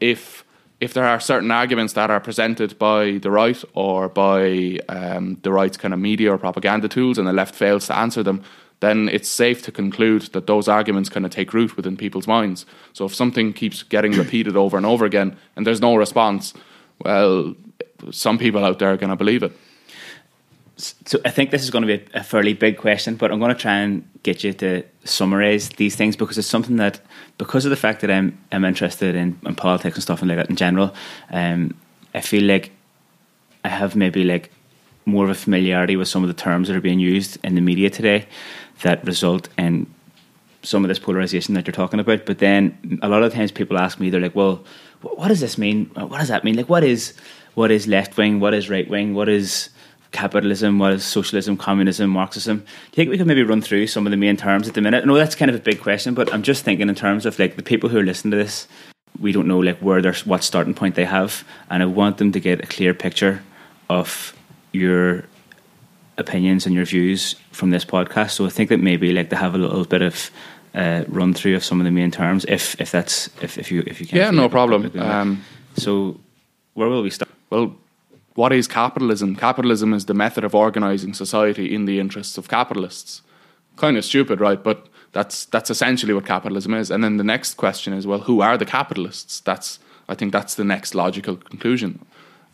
if 0.00 0.44
if 0.80 0.94
there 0.94 1.04
are 1.04 1.20
certain 1.20 1.50
arguments 1.50 1.92
that 1.92 2.10
are 2.10 2.20
presented 2.20 2.78
by 2.78 3.18
the 3.18 3.30
right 3.30 3.62
or 3.74 4.08
by 4.08 4.78
um, 4.88 5.36
the 5.42 5.52
right's 5.52 5.76
kind 5.76 5.92
of 5.92 6.00
media 6.00 6.32
or 6.32 6.38
propaganda 6.38 6.88
tools, 6.88 7.18
and 7.18 7.28
the 7.28 7.34
left 7.34 7.54
fails 7.54 7.86
to 7.86 7.96
answer 7.96 8.22
them, 8.22 8.42
then 8.80 9.08
it's 9.10 9.28
safe 9.28 9.60
to 9.62 9.70
conclude 9.72 10.22
that 10.32 10.46
those 10.46 10.68
arguments 10.68 11.10
kind 11.10 11.26
of 11.26 11.32
take 11.32 11.52
root 11.52 11.76
within 11.76 11.98
people's 11.98 12.26
minds. 12.26 12.64
So 12.94 13.04
if 13.04 13.14
something 13.14 13.52
keeps 13.52 13.82
getting 13.82 14.12
repeated 14.12 14.56
over 14.56 14.78
and 14.78 14.86
over 14.86 15.04
again, 15.04 15.36
and 15.54 15.66
there's 15.66 15.82
no 15.82 15.94
response, 15.96 16.54
well, 17.04 17.54
some 18.10 18.38
people 18.38 18.64
out 18.64 18.78
there 18.78 18.92
are 18.92 18.96
going 18.96 19.10
to 19.10 19.16
believe 19.16 19.42
it 19.42 19.52
so 20.80 21.20
I 21.24 21.30
think 21.30 21.50
this 21.50 21.62
is 21.62 21.70
going 21.70 21.86
to 21.86 21.98
be 21.98 22.04
a, 22.14 22.24
fairly 22.24 22.54
big 22.54 22.78
question, 22.78 23.16
but 23.16 23.30
I'm 23.30 23.38
going 23.38 23.54
to 23.54 23.60
try 23.60 23.78
and 23.78 24.08
get 24.22 24.42
you 24.44 24.52
to 24.54 24.82
summarize 25.04 25.68
these 25.70 25.96
things 25.96 26.16
because 26.16 26.38
it's 26.38 26.48
something 26.48 26.76
that, 26.76 27.00
because 27.38 27.64
of 27.64 27.70
the 27.70 27.76
fact 27.76 28.00
that 28.00 28.10
I'm 28.10 28.38
I'm 28.52 28.64
interested 28.64 29.14
in, 29.14 29.38
in 29.44 29.54
politics 29.54 29.96
and 29.96 30.02
stuff 30.02 30.20
and 30.20 30.28
like 30.28 30.38
that 30.38 30.50
in 30.50 30.56
general, 30.56 30.94
um, 31.30 31.74
I 32.14 32.20
feel 32.20 32.44
like 32.44 32.72
I 33.64 33.68
have 33.68 33.96
maybe 33.96 34.24
like 34.24 34.50
more 35.04 35.24
of 35.24 35.30
a 35.30 35.34
familiarity 35.34 35.96
with 35.96 36.08
some 36.08 36.22
of 36.22 36.28
the 36.28 36.34
terms 36.34 36.68
that 36.68 36.76
are 36.76 36.80
being 36.80 37.00
used 37.00 37.38
in 37.44 37.54
the 37.54 37.60
media 37.60 37.90
today 37.90 38.26
that 38.82 39.04
result 39.04 39.48
in 39.58 39.86
some 40.62 40.84
of 40.84 40.88
this 40.88 40.98
polarization 40.98 41.54
that 41.54 41.66
you're 41.66 41.72
talking 41.72 42.00
about. 42.00 42.26
But 42.26 42.38
then 42.38 42.98
a 43.02 43.08
lot 43.08 43.22
of 43.22 43.32
times 43.32 43.50
people 43.50 43.78
ask 43.78 43.98
me, 43.98 44.10
they're 44.10 44.20
like, 44.20 44.34
"Well, 44.34 44.64
what 45.02 45.28
does 45.28 45.40
this 45.40 45.58
mean? 45.58 45.90
Uh, 45.96 46.06
what 46.06 46.18
does 46.18 46.28
that 46.28 46.44
mean? 46.44 46.56
Like, 46.56 46.68
what 46.68 46.84
is 46.84 47.14
what 47.54 47.70
is 47.70 47.86
left 47.86 48.16
wing? 48.16 48.40
What 48.40 48.54
is 48.54 48.70
right 48.70 48.88
wing? 48.88 49.14
What 49.14 49.28
is 49.28 49.70
capitalism, 50.12 50.78
what 50.78 50.92
is 50.92 51.04
socialism, 51.04 51.56
communism, 51.56 52.10
Marxism. 52.10 52.58
Do 52.58 52.64
you 52.64 52.96
think 52.96 53.10
we 53.10 53.18
could 53.18 53.26
maybe 53.26 53.42
run 53.42 53.62
through 53.62 53.86
some 53.86 54.06
of 54.06 54.10
the 54.10 54.16
main 54.16 54.36
terms 54.36 54.68
at 54.68 54.74
the 54.74 54.80
minute? 54.80 55.04
I 55.04 55.06
know 55.06 55.14
that's 55.14 55.34
kind 55.34 55.50
of 55.50 55.56
a 55.56 55.60
big 55.60 55.80
question, 55.80 56.14
but 56.14 56.32
I'm 56.32 56.42
just 56.42 56.64
thinking 56.64 56.88
in 56.88 56.94
terms 56.94 57.26
of 57.26 57.38
like 57.38 57.56
the 57.56 57.62
people 57.62 57.88
who 57.88 57.98
are 57.98 58.02
listening 58.02 58.32
to 58.32 58.36
this, 58.36 58.66
we 59.20 59.32
don't 59.32 59.46
know 59.46 59.58
like 59.58 59.78
where 59.78 60.02
their 60.02 60.14
what 60.24 60.42
starting 60.42 60.74
point 60.74 60.94
they 60.94 61.04
have, 61.04 61.44
and 61.68 61.82
I 61.82 61.86
want 61.86 62.18
them 62.18 62.32
to 62.32 62.40
get 62.40 62.62
a 62.62 62.66
clear 62.66 62.94
picture 62.94 63.42
of 63.88 64.34
your 64.72 65.24
opinions 66.18 66.66
and 66.66 66.74
your 66.74 66.84
views 66.84 67.36
from 67.50 67.70
this 67.70 67.84
podcast. 67.84 68.30
So 68.30 68.46
I 68.46 68.50
think 68.50 68.68
that 68.70 68.78
maybe 68.78 69.12
like 69.12 69.30
to 69.30 69.36
have 69.36 69.54
a 69.54 69.58
little 69.58 69.84
bit 69.84 70.02
of 70.02 70.30
uh, 70.74 71.04
run 71.08 71.34
through 71.34 71.56
of 71.56 71.64
some 71.64 71.80
of 71.80 71.84
the 71.84 71.90
main 71.90 72.10
terms, 72.10 72.44
if 72.48 72.80
if 72.80 72.90
that's 72.90 73.28
if, 73.42 73.58
if 73.58 73.70
you 73.70 73.82
if 73.86 74.00
you 74.00 74.06
can. 74.06 74.18
Yeah, 74.18 74.30
no 74.30 74.48
problem. 74.48 74.92
Um, 74.98 75.44
so 75.76 76.18
where 76.74 76.88
will 76.88 77.02
we 77.02 77.10
start? 77.10 77.30
Well, 77.50 77.76
what 78.34 78.52
is 78.52 78.68
capitalism? 78.68 79.36
Capitalism 79.36 79.92
is 79.92 80.06
the 80.06 80.14
method 80.14 80.44
of 80.44 80.54
organizing 80.54 81.14
society 81.14 81.74
in 81.74 81.84
the 81.84 81.98
interests 81.98 82.38
of 82.38 82.48
capitalists. 82.48 83.22
Kind 83.76 83.96
of 83.96 84.04
stupid, 84.04 84.40
right? 84.40 84.62
But 84.62 84.86
that's 85.12 85.44
that's 85.46 85.70
essentially 85.70 86.14
what 86.14 86.26
capitalism 86.26 86.74
is. 86.74 86.90
And 86.90 87.02
then 87.02 87.16
the 87.16 87.24
next 87.24 87.54
question 87.54 87.92
is, 87.92 88.06
well, 88.06 88.20
who 88.20 88.40
are 88.40 88.56
the 88.56 88.66
capitalists? 88.66 89.40
That's 89.40 89.78
I 90.08 90.14
think 90.14 90.32
that's 90.32 90.54
the 90.54 90.64
next 90.64 90.94
logical 90.94 91.36
conclusion. 91.36 92.04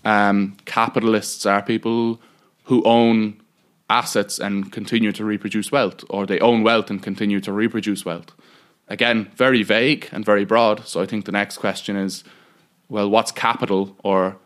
Um, 0.04 0.56
capitalists 0.64 1.46
are 1.46 1.62
people 1.62 2.20
who 2.64 2.82
own 2.84 3.40
assets 3.88 4.38
and 4.38 4.72
continue 4.72 5.12
to 5.12 5.24
reproduce 5.24 5.70
wealth, 5.70 6.04
or 6.10 6.26
they 6.26 6.40
own 6.40 6.62
wealth 6.62 6.90
and 6.90 7.02
continue 7.02 7.40
to 7.40 7.52
reproduce 7.52 8.04
wealth. 8.04 8.32
Again, 8.88 9.30
very 9.36 9.62
vague 9.62 10.08
and 10.12 10.24
very 10.24 10.44
broad. 10.44 10.86
So 10.86 11.00
I 11.00 11.06
think 11.06 11.24
the 11.24 11.32
next 11.32 11.58
question 11.58 11.96
is, 11.96 12.24
well, 12.88 13.08
what's 13.10 13.32
capital, 13.32 13.96
or 14.02 14.36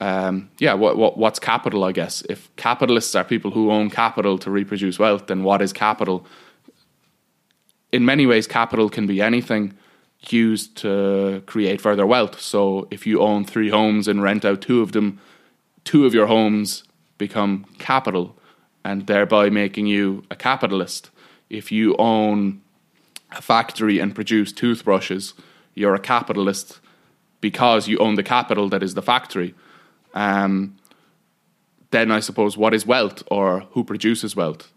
um, 0.00 0.50
yeah, 0.58 0.74
what, 0.74 0.96
what, 0.96 1.18
what's 1.18 1.38
capital? 1.38 1.84
I 1.84 1.92
guess 1.92 2.22
if 2.28 2.54
capitalists 2.56 3.14
are 3.14 3.24
people 3.24 3.50
who 3.50 3.70
own 3.70 3.90
capital 3.90 4.38
to 4.38 4.50
reproduce 4.50 4.98
wealth, 4.98 5.26
then 5.26 5.44
what 5.44 5.62
is 5.62 5.72
capital? 5.72 6.26
In 7.92 8.04
many 8.04 8.26
ways, 8.26 8.46
capital 8.46 8.88
can 8.88 9.06
be 9.06 9.20
anything 9.20 9.74
used 10.28 10.76
to 10.78 11.42
create 11.46 11.80
further 11.80 12.06
wealth. 12.06 12.40
So 12.40 12.86
if 12.90 13.06
you 13.06 13.20
own 13.20 13.44
three 13.44 13.70
homes 13.70 14.06
and 14.06 14.22
rent 14.22 14.44
out 14.44 14.60
two 14.60 14.82
of 14.82 14.92
them, 14.92 15.20
two 15.84 16.04
of 16.06 16.14
your 16.14 16.26
homes 16.26 16.84
become 17.20 17.64
capital 17.78 18.34
and 18.84 19.06
thereby 19.06 19.48
making 19.48 19.86
you 19.86 20.24
a 20.30 20.34
capitalist. 20.34 21.10
If 21.48 21.70
you 21.70 21.94
own 21.98 22.62
a 23.30 23.40
factory 23.40 24.00
and 24.00 24.12
produce 24.12 24.52
toothbrushes, 24.52 25.34
you're 25.74 25.94
a 25.94 26.00
capitalist 26.00 26.80
because 27.40 27.86
you 27.86 27.98
own 27.98 28.16
the 28.16 28.24
capital 28.24 28.68
that 28.70 28.82
is 28.82 28.94
the 28.94 29.02
factory. 29.02 29.54
Um, 30.14 30.76
then 31.92 32.10
I 32.10 32.20
suppose 32.20 32.56
what 32.56 32.74
is 32.74 32.84
wealth 32.86 33.22
or 33.30 33.60
who 33.72 33.84
produces 33.84 34.34
wealth? 34.34 34.72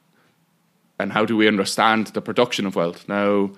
And 1.00 1.14
how 1.14 1.26
do 1.26 1.36
we 1.36 1.48
understand 1.48 2.08
the 2.08 2.22
production 2.22 2.66
of 2.66 2.76
wealth? 2.76 3.08
Now, 3.10 3.52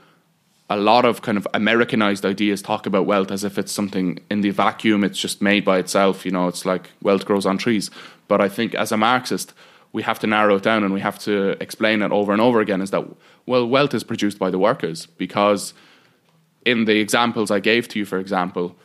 a 0.69 0.77
lot 0.77 1.05
of 1.05 1.21
kind 1.21 1.37
of 1.37 1.47
Americanized 1.53 2.25
ideas 2.25 2.61
talk 2.61 2.85
about 2.85 3.05
wealth 3.05 3.31
as 3.31 3.43
if 3.43 3.57
it's 3.57 3.71
something 3.71 4.19
in 4.31 4.41
the 4.41 4.49
vacuum, 4.49 5.03
it's 5.03 5.19
just 5.19 5.41
made 5.41 5.63
by 5.63 5.77
itself. 5.77 6.25
You 6.25 6.31
know, 6.31 6.47
it's 6.47 6.65
like 6.65 6.91
wealth 7.01 7.25
grows 7.25 7.45
on 7.45 7.57
trees. 7.57 7.91
But 8.27 8.41
I 8.41 8.49
think 8.49 8.75
as 8.75 8.91
a 8.91 8.97
Marxist, 8.97 9.53
we 9.93 10.03
have 10.03 10.19
to 10.19 10.27
narrow 10.27 10.57
it 10.57 10.63
down 10.63 10.83
and 10.83 10.93
we 10.93 10.99
have 10.99 11.17
to 11.19 11.51
explain 11.61 12.01
it 12.01 12.11
over 12.11 12.33
and 12.33 12.41
over 12.41 12.59
again 12.59 12.81
is 12.81 12.91
that, 12.91 13.05
well, 13.45 13.65
wealth 13.65 13.93
is 13.93 14.03
produced 14.03 14.37
by 14.37 14.49
the 14.49 14.59
workers 14.59 15.05
because 15.05 15.73
in 16.65 16.85
the 16.85 16.99
examples 16.99 17.49
I 17.49 17.59
gave 17.59 17.87
to 17.89 17.99
you, 17.99 18.05
for 18.05 18.19
example, 18.19 18.75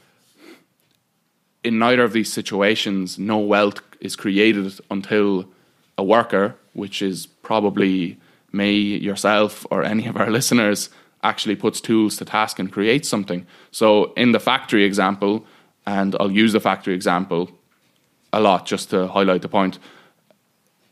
in 1.65 1.79
neither 1.79 2.05
of 2.05 2.13
these 2.13 2.33
situations, 2.33 3.19
no 3.19 3.39
wealth 3.39 3.81
is 4.01 4.17
created 4.17 4.73
until 4.91 5.47
a 5.99 6.05
worker, 6.05 6.55
which 6.75 7.03
is 7.03 7.27
probably 7.27 8.19
me, 8.53 8.97
yourself, 8.97 9.67
or 9.71 9.83
any 9.83 10.07
of 10.07 10.17
our 10.17 10.31
listeners, 10.39 10.91
actually 11.23 11.57
puts 11.57 11.81
tools 11.81 12.17
to 12.17 12.25
task 12.25 12.59
and 12.59 12.73
creates 12.73 13.09
something. 13.09 13.47
So, 13.71 14.13
in 14.15 14.33
the 14.33 14.41
factory 14.41 14.85
example, 14.85 15.45
and 15.87 16.17
I'll 16.19 16.31
use 16.31 16.53
the 16.53 16.61
factory 16.61 16.95
example 16.95 17.51
a 18.33 18.41
lot 18.41 18.67
just 18.67 18.91
to 18.91 19.07
highlight 19.09 19.43
the 19.43 19.49
point, 19.49 19.79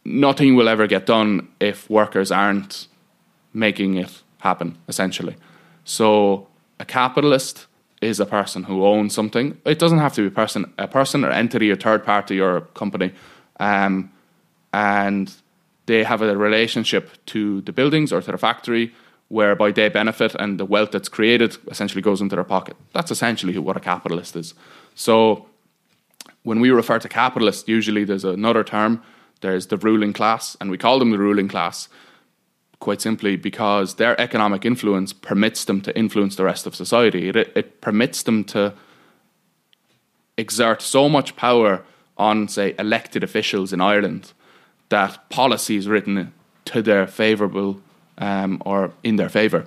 nothing 0.04 0.56
will 0.56 0.68
ever 0.68 0.86
get 0.86 1.06
done 1.06 1.48
if 1.60 1.88
workers 1.90 2.30
aren't 2.30 2.88
making 3.52 3.96
it 3.96 4.22
happen, 4.40 4.78
essentially. 4.88 5.36
So, 5.84 6.48
a 6.80 6.84
capitalist 6.84 7.66
is 8.00 8.20
a 8.20 8.26
person 8.26 8.64
who 8.64 8.84
owns 8.84 9.14
something. 9.14 9.58
It 9.64 9.78
doesn't 9.78 9.98
have 9.98 10.14
to 10.14 10.22
be 10.22 10.28
a 10.28 10.30
person, 10.30 10.72
a 10.78 10.86
person 10.86 11.24
or 11.24 11.30
entity, 11.30 11.70
or 11.70 11.76
third 11.76 12.04
party, 12.04 12.40
or 12.40 12.62
company, 12.74 13.12
um, 13.58 14.10
and 14.72 15.32
they 15.86 16.04
have 16.04 16.22
a 16.22 16.36
relationship 16.36 17.10
to 17.26 17.62
the 17.62 17.72
buildings 17.72 18.12
or 18.12 18.20
to 18.20 18.30
the 18.30 18.38
factory 18.38 18.92
whereby 19.28 19.72
they 19.72 19.88
benefit 19.88 20.34
and 20.36 20.58
the 20.58 20.64
wealth 20.64 20.90
that's 20.90 21.08
created 21.08 21.56
essentially 21.70 22.02
goes 22.02 22.20
into 22.20 22.34
their 22.34 22.44
pocket. 22.44 22.76
That's 22.92 23.10
essentially 23.10 23.58
what 23.58 23.76
a 23.76 23.80
capitalist 23.80 24.36
is. 24.36 24.54
So 24.94 25.47
when 26.42 26.60
we 26.60 26.70
refer 26.70 26.98
to 26.98 27.08
capitalists, 27.08 27.68
usually 27.68 28.04
there's 28.04 28.24
another 28.24 28.64
term. 28.64 29.02
There's 29.40 29.68
the 29.68 29.76
ruling 29.76 30.12
class, 30.12 30.56
and 30.60 30.70
we 30.70 30.78
call 30.78 30.98
them 30.98 31.10
the 31.10 31.18
ruling 31.18 31.48
class 31.48 31.88
quite 32.80 33.00
simply 33.00 33.36
because 33.36 33.96
their 33.96 34.20
economic 34.20 34.64
influence 34.64 35.12
permits 35.12 35.64
them 35.64 35.80
to 35.80 35.96
influence 35.98 36.36
the 36.36 36.44
rest 36.44 36.66
of 36.66 36.74
society. 36.74 37.28
It, 37.28 37.36
it 37.36 37.80
permits 37.80 38.22
them 38.22 38.44
to 38.44 38.74
exert 40.36 40.80
so 40.80 41.08
much 41.08 41.34
power 41.36 41.84
on, 42.16 42.48
say, 42.48 42.74
elected 42.78 43.24
officials 43.24 43.72
in 43.72 43.80
Ireland 43.80 44.32
that 44.88 45.28
policies 45.28 45.88
written 45.88 46.32
to 46.66 46.82
their 46.82 47.06
favourable 47.06 47.80
um, 48.18 48.62
or 48.64 48.92
in 49.02 49.16
their 49.16 49.28
favour. 49.28 49.66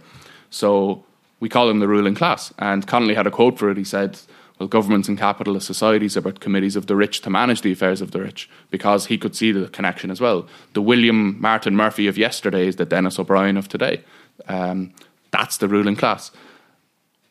So 0.50 1.04
we 1.40 1.50
call 1.50 1.68
them 1.68 1.80
the 1.80 1.88
ruling 1.88 2.16
class. 2.16 2.54
And 2.60 2.88
Connolly 2.88 3.16
had 3.16 3.28
a 3.28 3.32
quote 3.32 3.60
for 3.60 3.70
it. 3.70 3.78
He 3.78 3.84
said, 3.84 4.20
well, 4.62 4.68
governments 4.68 5.10
and 5.10 5.18
capitalist 5.18 5.66
societies 5.66 6.16
are 6.16 6.22
but 6.22 6.40
committees 6.40 6.76
of 6.76 6.86
the 6.86 6.96
rich 6.96 7.22
to 7.22 7.32
manage 7.32 7.62
the 7.62 7.72
affairs 7.72 8.00
of 8.00 8.12
the 8.12 8.22
rich, 8.22 8.48
because 8.70 9.08
he 9.08 9.18
could 9.18 9.36
see 9.36 9.52
the 9.52 9.68
connection 9.70 10.12
as 10.12 10.22
well. 10.22 10.48
The 10.74 10.84
William 10.84 11.42
Martin 11.42 11.76
Murphy 11.76 12.06
of 12.06 12.16
yesterday 12.16 12.68
is 12.68 12.76
the 12.76 12.86
Denis 12.86 13.18
O'Brien 13.18 13.58
of 13.58 13.68
today. 13.68 14.04
Um, 14.48 14.94
that's 15.32 15.58
the 15.58 15.68
ruling 15.68 15.96
class. 15.96 16.30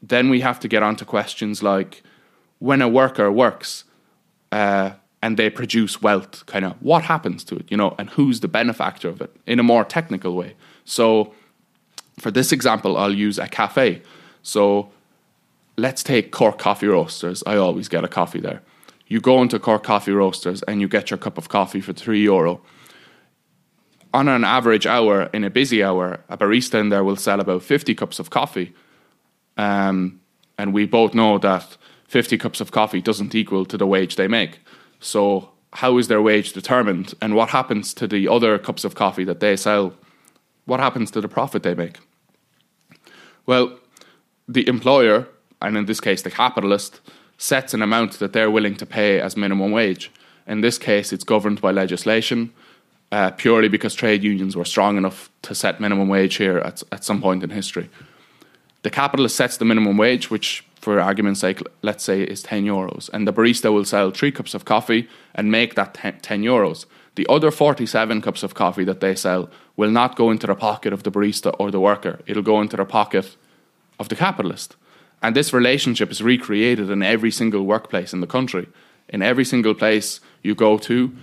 Then 0.02 0.28
we 0.28 0.40
have 0.40 0.58
to 0.58 0.66
get 0.66 0.82
on 0.82 0.96
to 0.96 1.04
questions 1.04 1.62
like 1.62 2.02
when 2.58 2.82
a 2.82 2.88
worker 2.88 3.30
works 3.30 3.84
uh, 4.50 4.90
and 5.22 5.36
they 5.36 5.50
produce 5.50 6.02
wealth, 6.02 6.44
kind 6.46 6.64
of 6.64 6.72
what 6.82 7.04
happens 7.04 7.44
to 7.44 7.54
it, 7.54 7.70
you 7.70 7.76
know, 7.76 7.94
and 7.96 8.10
who's 8.10 8.40
the 8.40 8.48
benefactor 8.48 9.08
of 9.08 9.20
it 9.20 9.30
in 9.46 9.60
a 9.60 9.62
more 9.62 9.84
technical 9.84 10.34
way. 10.34 10.56
So, 10.84 11.32
for 12.18 12.32
this 12.32 12.50
example, 12.50 12.96
I'll 12.96 13.14
use 13.14 13.38
a 13.38 13.46
cafe. 13.46 14.02
So, 14.42 14.90
let's 15.80 16.02
take 16.02 16.30
Cork 16.30 16.58
Coffee 16.58 16.86
Roasters. 16.86 17.42
I 17.46 17.56
always 17.56 17.88
get 17.88 18.04
a 18.04 18.08
coffee 18.08 18.40
there. 18.40 18.60
You 19.06 19.20
go 19.20 19.42
into 19.42 19.58
Cork 19.58 19.82
Coffee 19.82 20.12
Roasters 20.12 20.62
and 20.64 20.80
you 20.80 20.88
get 20.88 21.10
your 21.10 21.18
cup 21.18 21.38
of 21.38 21.48
coffee 21.48 21.80
for 21.80 21.92
three 21.92 22.22
euro. 22.22 22.60
On 24.12 24.28
an 24.28 24.44
average 24.44 24.86
hour, 24.86 25.24
in 25.32 25.42
a 25.42 25.50
busy 25.50 25.82
hour, 25.82 26.22
a 26.28 26.36
barista 26.36 26.78
in 26.80 26.90
there 26.90 27.02
will 27.02 27.16
sell 27.16 27.40
about 27.40 27.62
50 27.62 27.94
cups 27.94 28.18
of 28.18 28.30
coffee. 28.30 28.74
Um, 29.56 30.20
and 30.58 30.72
we 30.74 30.84
both 30.86 31.14
know 31.14 31.38
that 31.38 31.76
50 32.08 32.36
cups 32.38 32.60
of 32.60 32.72
coffee 32.72 33.00
doesn't 33.00 33.34
equal 33.34 33.64
to 33.66 33.76
the 33.76 33.86
wage 33.86 34.16
they 34.16 34.28
make. 34.28 34.60
So, 35.00 35.50
how 35.72 35.96
is 35.98 36.08
their 36.08 36.20
wage 36.20 36.52
determined? 36.52 37.14
And 37.22 37.34
what 37.36 37.50
happens 37.50 37.94
to 37.94 38.08
the 38.08 38.26
other 38.28 38.58
cups 38.58 38.84
of 38.84 38.96
coffee 38.96 39.24
that 39.24 39.40
they 39.40 39.56
sell? 39.56 39.94
What 40.64 40.80
happens 40.80 41.10
to 41.12 41.20
the 41.20 41.28
profit 41.28 41.62
they 41.62 41.74
make? 41.74 41.98
Well, 43.46 43.78
the 44.48 44.66
employer 44.66 45.28
and 45.60 45.76
in 45.76 45.86
this 45.86 46.00
case 46.00 46.22
the 46.22 46.30
capitalist, 46.30 47.00
sets 47.40 47.72
an 47.72 47.80
amount 47.80 48.18
that 48.18 48.34
they're 48.34 48.50
willing 48.50 48.76
to 48.76 48.84
pay 48.84 49.18
as 49.18 49.34
minimum 49.34 49.72
wage. 49.72 50.10
In 50.46 50.60
this 50.60 50.76
case, 50.76 51.10
it's 51.10 51.24
governed 51.24 51.60
by 51.60 51.70
legislation, 51.70 52.52
uh, 53.10 53.30
purely 53.30 53.68
because 53.68 53.94
trade 53.94 54.22
unions 54.22 54.54
were 54.54 54.64
strong 54.66 54.98
enough 54.98 55.30
to 55.42 55.54
set 55.54 55.80
minimum 55.80 56.08
wage 56.08 56.36
here 56.36 56.58
at, 56.58 56.82
at 56.92 57.02
some 57.02 57.22
point 57.22 57.42
in 57.42 57.48
history. 57.48 57.88
The 58.82 58.90
capitalist 58.90 59.36
sets 59.36 59.56
the 59.56 59.64
minimum 59.64 59.96
wage, 59.96 60.30
which, 60.30 60.66
for 60.76 61.00
argument's 61.00 61.40
sake, 61.40 61.62
let's 61.80 62.04
say 62.04 62.22
is 62.22 62.42
10 62.42 62.64
euros, 62.64 63.08
and 63.10 63.26
the 63.26 63.32
barista 63.32 63.72
will 63.72 63.86
sell 63.86 64.10
three 64.10 64.32
cups 64.32 64.52
of 64.52 64.66
coffee 64.66 65.08
and 65.34 65.50
make 65.50 65.76
that 65.76 65.94
10 65.94 66.20
euros. 66.42 66.84
The 67.14 67.26
other 67.30 67.50
47 67.50 68.20
cups 68.20 68.42
of 68.42 68.54
coffee 68.54 68.84
that 68.84 69.00
they 69.00 69.14
sell 69.14 69.48
will 69.76 69.90
not 69.90 70.14
go 70.14 70.30
into 70.30 70.46
the 70.46 70.54
pocket 70.54 70.92
of 70.92 71.04
the 71.04 71.10
barista 71.10 71.54
or 71.58 71.70
the 71.70 71.80
worker, 71.80 72.20
it'll 72.26 72.42
go 72.42 72.60
into 72.60 72.76
the 72.76 72.84
pocket 72.84 73.36
of 73.98 74.10
the 74.10 74.16
capitalist. 74.16 74.76
And 75.22 75.36
this 75.36 75.52
relationship 75.52 76.10
is 76.10 76.22
recreated 76.22 76.90
in 76.90 77.02
every 77.02 77.30
single 77.30 77.64
workplace 77.64 78.12
in 78.12 78.20
the 78.20 78.26
country. 78.26 78.68
In 79.08 79.22
every 79.22 79.44
single 79.44 79.74
place 79.74 80.20
you 80.42 80.54
go 80.54 80.78
to, 80.78 81.14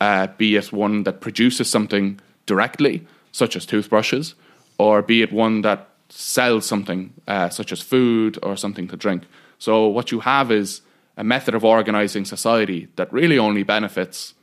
uh, 0.00 0.26
be 0.38 0.56
it 0.56 0.72
one 0.72 1.04
that 1.04 1.20
produces 1.20 1.70
something 1.70 2.20
directly, 2.46 3.06
such 3.32 3.56
as 3.56 3.66
toothbrushes, 3.66 4.34
or 4.78 5.02
be 5.02 5.22
it 5.22 5.32
one 5.32 5.62
that 5.62 5.88
sells 6.08 6.66
something, 6.66 7.12
uh, 7.28 7.48
such 7.48 7.72
as 7.72 7.80
food 7.80 8.38
or 8.42 8.56
something 8.56 8.88
to 8.88 8.96
drink. 8.96 9.24
So, 9.58 9.86
what 9.86 10.10
you 10.10 10.20
have 10.20 10.50
is 10.50 10.82
a 11.16 11.24
method 11.24 11.54
of 11.54 11.64
organizing 11.64 12.24
society 12.24 12.88
that 12.96 13.12
really 13.12 13.38
only 13.38 13.62
benefits 13.62 14.34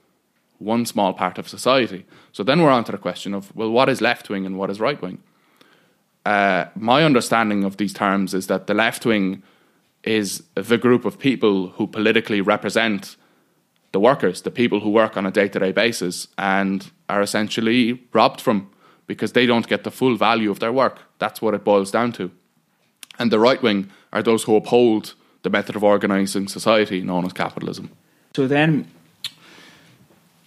one 0.61 0.85
small 0.85 1.13
part 1.13 1.37
of 1.37 1.49
society. 1.49 2.05
So 2.31 2.43
then 2.43 2.61
we're 2.61 2.69
on 2.69 2.83
to 2.85 2.91
the 2.91 2.97
question 2.97 3.33
of 3.33 3.53
well, 3.55 3.71
what 3.71 3.89
is 3.89 3.99
left 3.99 4.29
wing 4.29 4.45
and 4.45 4.57
what 4.57 4.69
is 4.69 4.79
right 4.79 5.01
wing? 5.01 5.17
Uh, 6.25 6.65
my 6.75 7.03
understanding 7.03 7.63
of 7.63 7.77
these 7.77 7.93
terms 7.93 8.33
is 8.33 8.47
that 8.47 8.67
the 8.67 8.73
left 8.73 9.05
wing 9.05 9.41
is 10.03 10.43
the 10.55 10.77
group 10.77 11.05
of 11.05 11.17
people 11.17 11.69
who 11.69 11.87
politically 11.87 12.41
represent 12.41 13.15
the 13.91 13.99
workers, 13.99 14.41
the 14.41 14.51
people 14.51 14.79
who 14.79 14.89
work 14.89 15.17
on 15.17 15.25
a 15.25 15.31
day 15.31 15.47
to 15.47 15.59
day 15.59 15.71
basis, 15.71 16.27
and 16.37 16.91
are 17.09 17.21
essentially 17.21 18.01
robbed 18.13 18.39
from 18.39 18.69
because 19.07 19.33
they 19.33 19.45
don't 19.45 19.67
get 19.67 19.83
the 19.83 19.91
full 19.91 20.15
value 20.15 20.49
of 20.49 20.59
their 20.59 20.71
work. 20.71 20.99
That's 21.19 21.41
what 21.41 21.53
it 21.53 21.63
boils 21.63 21.91
down 21.91 22.11
to. 22.13 22.31
And 23.19 23.31
the 23.31 23.39
right 23.39 23.61
wing 23.61 23.89
are 24.13 24.23
those 24.23 24.43
who 24.43 24.55
uphold 24.55 25.13
the 25.43 25.49
method 25.49 25.75
of 25.75 25.83
organising 25.83 26.47
society 26.47 27.01
known 27.01 27.25
as 27.25 27.33
capitalism. 27.33 27.89
So 28.35 28.47
then, 28.47 28.87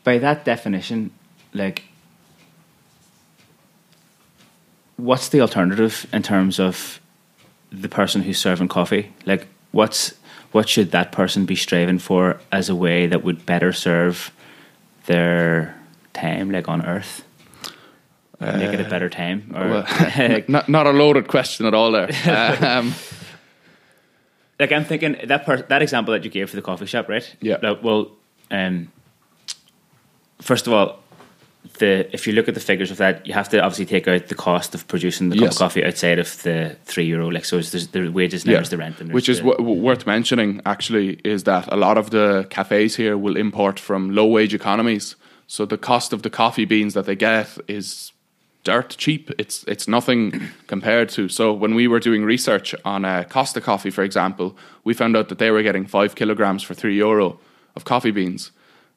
by 0.02 0.18
that 0.18 0.44
definition, 0.44 1.10
like, 1.52 1.82
what's 4.96 5.28
the 5.28 5.40
alternative 5.40 6.06
in 6.12 6.22
terms 6.22 6.58
of 6.60 7.00
the 7.70 7.88
person 7.88 8.22
who's 8.22 8.38
serving 8.38 8.68
coffee? 8.68 9.12
Like, 9.26 9.46
what's 9.72 10.14
what 10.52 10.68
should 10.68 10.92
that 10.92 11.10
person 11.10 11.46
be 11.46 11.56
striving 11.56 11.98
for 11.98 12.40
as 12.52 12.68
a 12.68 12.74
way 12.76 13.06
that 13.06 13.24
would 13.24 13.44
better 13.44 13.72
serve 13.72 14.30
their 15.06 15.76
time, 16.12 16.50
like 16.50 16.68
on 16.68 16.86
Earth? 16.86 17.24
Uh, 18.40 18.56
Make 18.58 18.74
it 18.74 18.80
a 18.80 18.88
better 18.88 19.08
time, 19.08 19.52
or 19.54 19.68
well, 19.68 20.42
not 20.48 20.68
not 20.68 20.86
a 20.86 20.90
loaded 20.90 21.28
question 21.28 21.66
at 21.66 21.74
all. 21.74 21.92
There, 21.92 22.08
um, 22.60 22.94
like 24.58 24.72
I'm 24.72 24.84
thinking 24.84 25.16
that 25.24 25.44
part, 25.44 25.68
that 25.68 25.82
example 25.82 26.12
that 26.12 26.24
you 26.24 26.30
gave 26.30 26.50
for 26.50 26.56
the 26.56 26.62
coffee 26.62 26.86
shop, 26.86 27.08
right? 27.08 27.36
Yeah. 27.40 27.58
Like, 27.62 27.82
well, 27.82 28.10
um, 28.50 28.92
first 30.40 30.66
of 30.66 30.72
all, 30.72 31.00
the 31.78 32.08
if 32.14 32.26
you 32.26 32.32
look 32.34 32.48
at 32.48 32.54
the 32.54 32.60
figures 32.60 32.90
of 32.90 32.98
that, 32.98 33.26
you 33.26 33.32
have 33.34 33.48
to 33.48 33.60
obviously 33.60 33.86
take 33.86 34.06
out 34.06 34.28
the 34.28 34.34
cost 34.34 34.74
of 34.74 34.86
producing 34.86 35.30
the 35.30 35.36
cup 35.36 35.44
Yes. 35.44 35.54
of 35.54 35.58
coffee 35.58 35.84
outside 35.84 36.18
of 36.18 36.42
the 36.42 36.76
three 36.84 37.04
euro. 37.06 37.30
Like, 37.30 37.44
so 37.44 37.56
there's 37.60 37.88
the 37.88 38.08
wages, 38.10 38.42
and 38.44 38.50
then 38.50 38.56
there's 38.58 38.68
the 38.70 38.76
rent, 38.78 39.00
and 39.00 39.12
Which 39.12 39.28
is 39.28 39.38
the, 39.40 39.50
w- 39.52 39.80
worth 39.80 40.06
mentioning, 40.06 40.60
actually, 40.66 41.18
is 41.24 41.44
that 41.44 41.66
a 41.72 41.76
lot 41.76 41.96
of 41.98 42.10
the 42.10 42.46
cafes 42.50 42.96
here 42.96 43.16
will 43.16 43.36
import 43.36 43.80
from 43.80 44.14
low 44.14 44.26
wage 44.26 44.54
economies. 44.54 45.16
So 45.46 45.64
the 45.66 45.78
cost 45.78 46.12
of 46.12 46.22
the 46.22 46.30
coffee 46.30 46.64
beans 46.64 46.94
that 46.94 47.06
they 47.06 47.16
get 47.16 47.48
is 47.68 48.12
dirt 48.62 48.94
cheap. 48.98 49.30
It's 49.38 49.64
it's 49.64 49.86
nothing 49.88 50.42
compared 50.66 51.08
to. 51.10 51.28
So 51.28 51.52
when 51.52 51.74
we 51.74 51.88
were 51.88 52.00
doing 52.00 52.24
research 52.24 52.74
on 52.84 53.04
uh, 53.04 53.24
Costa 53.28 53.60
Coffee, 53.60 53.90
for 53.90 54.02
example, 54.04 54.56
we 54.84 54.94
found 54.94 55.16
out 55.16 55.28
that 55.28 55.38
they 55.38 55.50
were 55.50 55.62
getting 55.62 55.86
five 55.86 56.14
kilograms 56.14 56.62
for 56.62 56.74
three 56.74 56.96
euro 56.96 57.38
of 57.76 57.84
coffee 57.84 58.10
beans. 58.12 58.52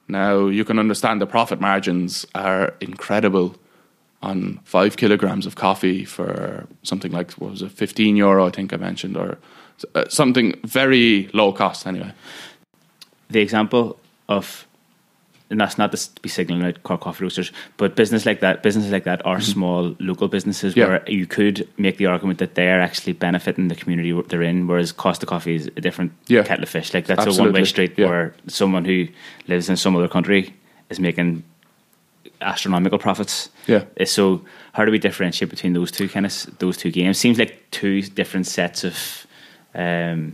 Now 0.07 0.47
you 0.47 0.65
can 0.65 0.79
understand 0.79 1.21
the 1.21 1.25
profit 1.27 1.59
margins 1.59 2.25
are 2.33 2.73
incredible 2.79 3.55
on 4.21 4.59
five 4.63 4.97
kilograms 4.97 5.45
of 5.45 5.55
coffee 5.55 6.05
for 6.05 6.65
something 6.83 7.11
like 7.11 7.31
what 7.33 7.51
was 7.51 7.61
it, 7.61 7.71
fifteen 7.71 8.15
euro? 8.15 8.47
I 8.47 8.51
think 8.51 8.73
I 8.73 8.77
mentioned, 8.77 9.17
or 9.17 9.37
uh, 9.95 10.05
something 10.09 10.53
very 10.63 11.29
low 11.33 11.51
cost 11.51 11.85
anyway. 11.85 12.13
the 13.29 13.39
example 13.39 13.99
of 14.29 14.66
and 15.49 15.59
that's 15.61 15.77
not 15.77 15.91
to 15.93 16.21
be 16.21 16.29
signaling 16.29 16.63
out 16.65 16.83
Cork 16.83 17.01
coffee 17.01 17.23
roasters, 17.23 17.51
but 17.77 17.95
business 17.95 18.25
like 18.25 18.41
that, 18.41 18.63
businesses 18.63 18.91
like 18.91 19.05
that 19.05 19.25
are 19.25 19.39
small 19.39 19.95
local 19.99 20.27
businesses 20.27 20.73
Mm-hmm. 20.73 20.79
Yeah. 20.79 20.87
where 20.87 21.09
you 21.09 21.25
could 21.25 21.67
make 21.77 21.97
the 21.97 22.05
argument 22.07 22.39
that 22.39 22.55
they're 22.55 22.81
actually 22.81 23.13
benefiting 23.13 23.67
the 23.69 23.75
community 23.75 24.11
they're 24.27 24.41
in, 24.41 24.67
whereas 24.67 24.91
Costa 24.91 25.25
Coffee 25.25 25.55
is 25.55 25.67
a 25.77 25.81
different 25.81 26.11
Yeah. 26.27 26.43
kettle 26.43 26.63
of 26.63 26.69
fish. 26.69 26.93
Like 26.93 27.05
that's 27.05 27.25
a 27.25 27.41
one 27.41 27.53
way 27.53 27.63
street 27.63 27.93
Yeah. 27.97 28.07
where 28.09 28.33
someone 28.47 28.83
who 28.85 29.07
lives 29.47 29.69
in 29.69 29.77
some 29.77 29.95
other 29.95 30.07
country 30.09 30.53
is 30.89 30.99
making 30.99 31.43
astronomical 32.41 32.99
profits. 32.99 33.49
Yeah. 33.67 33.83
Uh, 33.99 34.05
So 34.05 34.41
how 34.73 34.85
do 34.85 34.91
we 34.91 34.99
differentiate 34.99 35.49
between 35.49 35.73
those 35.73 35.91
two 35.91 36.07
kind 36.09 36.25
of 36.25 36.59
those 36.59 36.77
two 36.77 36.91
games? 36.91 37.17
Seems 37.17 37.39
like 37.39 37.65
two 37.71 38.01
different 38.01 38.47
sets 38.47 38.83
of. 38.83 39.25
Um, 39.73 40.33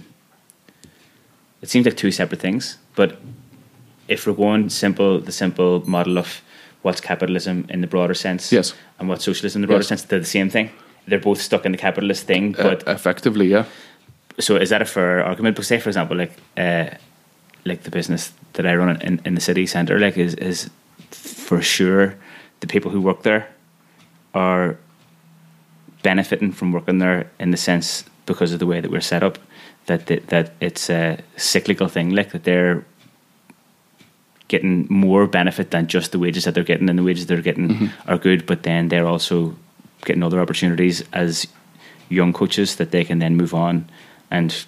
it 1.61 1.69
seems 1.69 1.85
like 1.85 1.95
two 1.97 2.11
separate 2.11 2.41
things, 2.41 2.77
but 2.95 3.17
if 4.07 4.27
we're 4.27 4.33
going 4.33 4.69
simple, 4.69 5.19
the 5.19 5.31
simple 5.31 5.83
model 5.89 6.17
of 6.17 6.41
what's 6.81 6.99
capitalism 7.01 7.65
in 7.69 7.81
the 7.81 7.87
broader 7.87 8.13
sense, 8.13 8.51
Yes. 8.51 8.73
and 8.99 9.07
what's 9.09 9.23
socialism 9.23 9.59
in 9.59 9.61
the 9.61 9.67
broader 9.67 9.81
Yes. 9.83 9.87
sense, 9.89 10.01
they're 10.03 10.19
the 10.19 10.25
same 10.25 10.49
thing. 10.49 10.69
They're 11.07 11.19
both 11.19 11.41
stuck 11.41 11.65
in 11.65 11.71
the 11.71 11.77
capitalist 11.77 12.25
thing, 12.27 12.55
Uh, 12.59 12.63
but 12.63 12.83
effectively, 12.87 13.47
yeah. 13.47 13.65
so 14.39 14.55
is 14.57 14.69
that 14.69 14.81
a 14.81 14.85
fair 14.85 15.23
argument? 15.23 15.55
But 15.55 15.65
say, 15.65 15.79
for 15.79 15.89
example, 15.89 16.17
like 16.17 16.33
uh, 16.57 16.85
like 17.65 17.83
the 17.83 17.91
business 17.91 18.33
that 18.53 18.65
I 18.65 18.75
run 18.75 19.01
in, 19.01 19.21
in 19.25 19.35
the 19.35 19.41
city 19.41 19.65
centre, 19.65 19.99
like 19.99 20.17
is 20.17 20.33
is 20.35 20.69
for 21.11 21.61
sure 21.61 22.15
the 22.59 22.67
people 22.67 22.91
who 22.91 22.99
work 23.01 23.21
there 23.23 23.47
are 24.33 24.75
benefiting 26.01 26.51
from 26.51 26.71
working 26.71 26.99
there 26.99 27.27
in 27.39 27.51
the 27.51 27.57
sense 27.57 28.03
because 28.25 28.51
of 28.53 28.59
the 28.59 28.65
way 28.65 28.81
that 28.81 28.91
we're 28.91 29.01
set 29.01 29.23
up 29.23 29.37
that 29.85 30.05
that, 30.07 30.27
that 30.27 30.51
it's 30.59 30.89
a 30.89 31.17
cyclical 31.37 31.87
thing, 31.87 32.09
like 32.15 32.31
that 32.31 32.43
they're 32.43 32.83
getting 34.53 34.87
more 34.89 35.25
benefit 35.27 35.67
than 35.71 35.87
just 35.87 36.11
the 36.11 36.19
wages 36.19 36.43
that 36.45 36.53
they're 36.53 36.69
getting, 36.71 36.89
and 36.89 36.99
the 36.99 37.07
wages 37.09 37.25
they're 37.25 37.47
getting 37.49 37.89
are 38.07 38.19
good, 38.27 38.45
but 38.45 38.63
then 38.63 38.89
they're 38.89 39.09
also 39.13 39.55
getting 40.05 40.23
other 40.23 40.39
opportunities 40.39 41.03
as 41.11 41.47
young 42.09 42.33
coaches 42.33 42.75
that 42.75 42.91
they 42.91 43.03
can 43.03 43.19
then 43.19 43.35
move 43.35 43.53
on 43.53 43.89
and 44.29 44.65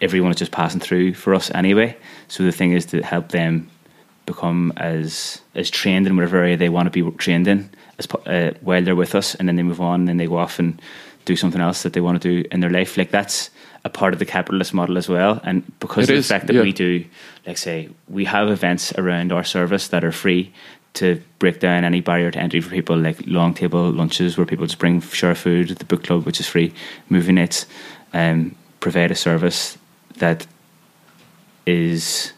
everyone 0.00 0.30
is 0.30 0.38
just 0.38 0.52
passing 0.52 0.80
through 0.80 1.14
for 1.14 1.34
us 1.34 1.50
anyway. 1.54 1.96
So 2.28 2.42
the 2.42 2.52
thing 2.52 2.72
is 2.72 2.86
to 2.86 3.02
help 3.02 3.28
them 3.28 3.70
become 4.26 4.72
as 4.76 5.40
as 5.54 5.70
trained 5.70 6.06
in 6.06 6.16
whatever 6.16 6.38
area 6.38 6.56
they 6.56 6.68
want 6.68 6.86
to 6.86 6.90
be 6.90 7.16
trained 7.18 7.48
in 7.48 7.68
as 7.98 8.06
uh, 8.26 8.52
while 8.60 8.82
they're 8.82 8.96
with 8.96 9.14
us, 9.14 9.34
and 9.34 9.48
then 9.48 9.56
they 9.56 9.62
move 9.62 9.80
on 9.80 10.00
and 10.00 10.08
then 10.08 10.16
they 10.16 10.26
go 10.26 10.38
off 10.38 10.58
and 10.58 10.80
do 11.24 11.36
something 11.36 11.60
else 11.60 11.82
that 11.82 11.92
they 11.92 12.00
want 12.00 12.20
to 12.20 12.28
do 12.28 12.48
in 12.50 12.60
their 12.60 12.70
life. 12.70 12.96
Like 12.96 13.10
that's 13.10 13.50
a 13.84 13.88
part 13.90 14.12
of 14.12 14.18
the 14.18 14.24
capitalist 14.24 14.72
model 14.72 14.96
as 14.96 15.08
well. 15.08 15.40
And 15.44 15.64
because 15.80 16.08
It 16.08 16.12
of 16.12 16.18
is, 16.18 16.28
the 16.28 16.34
fact 16.34 16.46
that 16.46 16.54
yeah. 16.54 16.62
we 16.62 16.72
do, 16.72 17.04
like 17.46 17.58
say, 17.58 17.88
we 18.08 18.24
have 18.26 18.48
events 18.48 18.92
around 18.96 19.32
our 19.32 19.44
service 19.44 19.88
that 19.88 20.04
are 20.04 20.12
free 20.12 20.52
to 20.94 21.20
break 21.38 21.58
down 21.58 21.84
any 21.84 22.00
barrier 22.00 22.30
to 22.30 22.38
entry 22.38 22.60
for 22.60 22.70
people, 22.70 22.96
like 22.96 23.18
long 23.26 23.54
table 23.54 23.90
lunches 23.90 24.36
where 24.36 24.46
people 24.46 24.66
just 24.66 24.78
bring 24.78 25.00
share 25.00 25.34
food, 25.34 25.68
the 25.70 25.84
book 25.84 26.04
club 26.04 26.24
which 26.26 26.38
is 26.38 26.46
free, 26.46 26.72
movie 27.08 27.32
nights, 27.32 27.66
um, 28.12 28.54
provide 28.80 29.10
a 29.10 29.14
service 29.14 29.78
that 30.18 30.46
is 31.66 32.32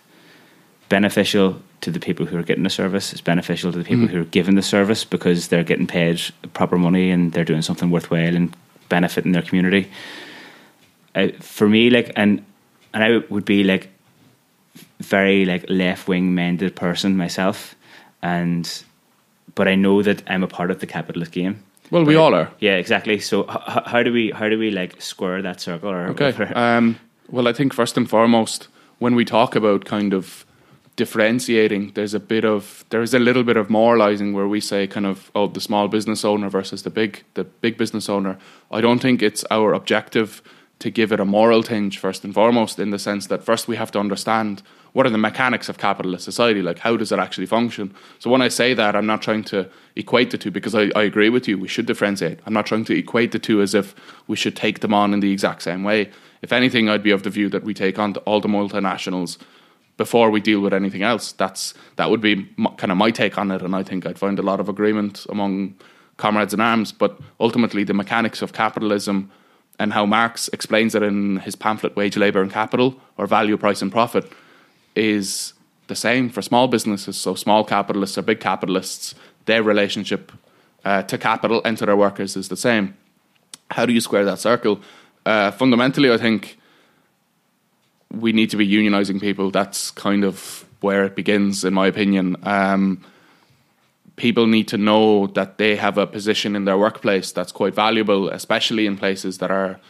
beneficial 0.89 1.61
to 1.81 1.91
the 1.91 2.01
people 2.01 2.27
who 2.27 2.39
are 2.39 2.43
getting 2.43 2.63
the 2.65 2.71
service. 2.71 3.13
It's 3.13 3.21
beneficial 3.21 3.73
to 3.73 3.79
the 3.79 3.85
people 3.85 4.07
Mhm. 4.07 4.11
who 4.11 4.21
are 4.21 4.25
giving 4.25 4.55
the 4.55 4.63
service 4.63 5.05
because 5.05 5.49
they're 5.49 5.65
getting 5.65 5.87
paid 5.87 6.21
proper 6.55 6.79
money 6.79 7.11
and 7.11 7.33
they're 7.33 7.45
doing 7.45 7.63
something 7.63 7.91
worthwhile 7.91 8.35
and 8.37 8.55
benefiting 8.89 9.33
their 9.33 9.43
community. 9.43 9.91
Uh, 11.15 11.29
for 11.41 11.69
me, 11.69 11.91
like, 11.91 12.13
and 12.17 12.45
and 12.93 13.05
I 13.05 13.19
would 13.31 13.45
be 13.45 13.65
like 13.65 13.89
very 15.01 15.45
like 15.45 15.65
left 15.69 16.09
wing 16.09 16.35
minded 16.35 16.75
person 16.75 17.17
myself, 17.17 17.75
and 18.23 18.83
but 19.55 19.69
I 19.69 19.75
know 19.75 20.03
that 20.03 20.23
I'm 20.27 20.43
a 20.43 20.49
part 20.49 20.71
of 20.71 20.81
the 20.81 20.87
capitalist 20.87 21.33
game. 21.33 21.63
Well, 21.91 22.05
we 22.05 22.17
all 22.17 22.35
are. 22.35 22.51
Yeah, 22.61 22.77
exactly. 22.77 23.21
So 23.21 23.43
h- 23.51 23.83
how 23.87 24.03
do 24.03 24.13
we 24.13 24.31
how 24.31 24.49
do 24.49 24.59
we 24.59 24.71
like 24.71 25.01
square 25.01 25.43
that 25.43 25.61
circle? 25.61 25.91
Or 25.91 26.09
Okay. 26.09 26.33
Um, 26.55 26.97
well, 27.31 27.49
I 27.49 27.53
think 27.53 27.73
first 27.75 27.97
and 27.97 28.09
foremost, 28.09 28.69
when 28.99 29.15
we 29.15 29.25
talk 29.25 29.57
about 29.57 29.85
kind 29.85 30.13
of 30.15 30.45
differentiating, 30.97 31.93
there's 31.95 32.15
a 32.15 32.21
bit 32.21 32.45
of 32.45 32.85
there 32.91 33.03
is 33.03 33.15
a 33.15 33.19
little 33.19 33.43
bit 33.45 33.57
of 33.57 33.69
moralizing 33.69 34.33
where 34.33 34.49
we 34.49 34.61
say 34.61 34.87
kind 34.87 35.07
of 35.07 35.31
oh 35.35 35.47
the 35.47 35.61
small 35.61 35.89
business 35.89 36.25
owner 36.25 36.49
versus 36.49 36.83
the 36.83 36.91
big 36.91 37.23
the 37.35 37.45
big 37.45 37.77
business 37.77 38.09
owner. 38.09 38.37
I 38.71 38.81
don't 38.81 39.01
think 39.01 39.23
it's 39.23 39.45
our 39.51 39.75
objective 39.75 40.43
to 40.81 40.91
give 40.91 41.13
it 41.13 41.21
a 41.21 41.25
moral 41.25 41.63
tinge 41.63 41.99
first 41.99 42.25
and 42.25 42.35
foremost 42.35 42.79
in 42.79 42.91
the 42.91 42.99
sense 42.99 43.27
that 43.29 43.45
first 43.45 43.69
we 43.69 43.77
have 43.77 43.91
to 43.93 43.99
understand 43.99 44.63
what 44.93 45.07
are 45.07 45.11
the 45.11 45.19
mechanics 45.19 45.69
of 45.69 45.79
capitalist 45.79 46.25
society 46.25 46.63
like 46.63 46.79
how 46.79 46.97
does 46.97 47.11
it 47.11 47.19
actually 47.19 47.47
function? 47.47 47.95
So 48.19 48.31
when 48.31 48.43
i 48.43 48.49
say 48.49 48.75
that 48.75 48.97
i'm 48.97 49.07
not 49.07 49.23
trying 49.23 49.45
to 49.45 49.69
equate 49.97 50.31
the 50.31 50.39
two 50.39 50.51
because 50.51 50.75
I, 50.75 50.91
I 50.97 51.03
agree 51.03 51.29
with 51.29 51.47
you 51.49 51.59
we 51.59 51.69
should 51.69 51.87
differentiate. 51.87 52.41
I'm 52.47 52.53
not 52.53 52.67
trying 52.67 52.85
to 52.87 52.99
equate 52.99 53.33
the 53.33 53.39
two 53.39 53.63
as 53.63 53.75
if 53.75 53.95
we 54.27 54.37
should 54.37 54.57
take 54.57 54.81
them 54.81 54.95
on 54.95 55.15
in 55.15 55.21
the 55.21 55.33
exact 55.33 55.63
same 55.63 55.85
way. 55.85 56.11
If 56.43 56.53
anything 56.53 56.89
i'd 56.89 57.03
be 57.03 57.13
of 57.13 57.23
the 57.23 57.31
view 57.31 57.49
that 57.51 57.65
we 57.65 57.75
take 57.75 57.99
on 57.99 58.15
all 58.27 58.41
the 58.41 58.49
multinationals 58.49 59.39
before 59.97 60.29
we 60.29 60.41
deal 60.41 60.61
with 60.61 60.75
anything 60.75 61.03
else. 61.03 61.33
That's 61.33 61.73
that 61.97 62.11
would 62.11 62.21
be 62.21 62.49
m 62.59 62.67
kind 62.77 62.93
of 62.93 62.99
my 62.99 63.11
take 63.11 63.39
on 63.39 63.51
it 63.51 63.63
and 63.63 63.75
i 63.77 63.83
think 63.83 64.07
i'd 64.07 64.19
find 64.19 64.39
a 64.39 64.43
lot 64.51 64.61
of 64.61 64.69
agreement 64.69 65.25
among 65.31 65.75
comrades 66.17 66.55
in 66.55 66.61
arms. 66.61 66.93
But 66.93 67.19
ultimately 67.41 67.85
the 67.85 67.95
mechanics 67.95 68.43
of 68.43 68.53
capitalism 68.53 69.31
and 69.79 69.93
how 69.93 70.07
Marx 70.07 70.49
explains 70.49 70.95
it 70.95 71.03
in 71.03 71.39
his 71.39 71.57
pamphlet 71.57 71.97
Wage, 71.97 72.17
Labour 72.17 72.43
and 72.43 72.51
Capital 72.51 72.95
or 73.17 73.27
Value, 73.27 73.57
Price 73.57 73.83
and 73.83 73.91
Profit 73.91 74.31
is 74.95 75.53
the 75.89 75.97
same 75.97 76.31
for 76.31 76.43
small 76.43 76.69
businesses. 76.69 77.17
So 77.17 77.35
small 77.35 77.65
capitalists 77.65 78.17
or 78.17 78.23
big 78.23 78.41
capitalists, 78.41 79.15
their 79.47 79.63
relationship 79.63 80.33
uh, 80.85 81.03
to 81.03 81.19
capital 81.19 81.61
and 81.65 81.77
to 81.79 81.87
their 81.87 81.97
workers 81.97 82.37
is 82.37 82.49
the 82.49 82.57
same. 82.57 82.97
How 83.71 83.87
do 83.87 83.93
you 83.93 84.01
square 84.01 84.25
that 84.25 84.39
circle? 84.39 84.81
Uh, 85.27 85.51
fundamentally, 85.51 86.13
I 86.13 86.19
think 86.19 86.59
we 88.11 88.33
need 88.33 88.51
to 88.51 88.57
be 88.57 88.69
unionizing 88.69 89.21
people. 89.21 89.51
That's 89.51 89.91
kind 89.91 90.25
of 90.25 90.65
where 90.81 91.05
it 91.05 91.17
begins, 91.17 91.65
in 91.65 91.75
my 91.75 91.87
opinion. 91.87 92.37
Um, 92.43 93.05
people 94.17 94.47
need 94.47 94.69
to 94.69 94.79
know 94.79 95.27
that 95.29 95.59
they 95.59 95.77
have 95.77 95.99
a 95.99 96.07
position 96.07 96.55
in 96.55 96.65
their 96.65 96.79
workplace 96.79 97.33
that's 97.33 97.53
quite 97.53 97.75
valuable, 97.75 98.29
especially 98.29 98.87
in 98.87 98.97
places 98.97 99.39
that 99.39 99.51
are 99.51 99.81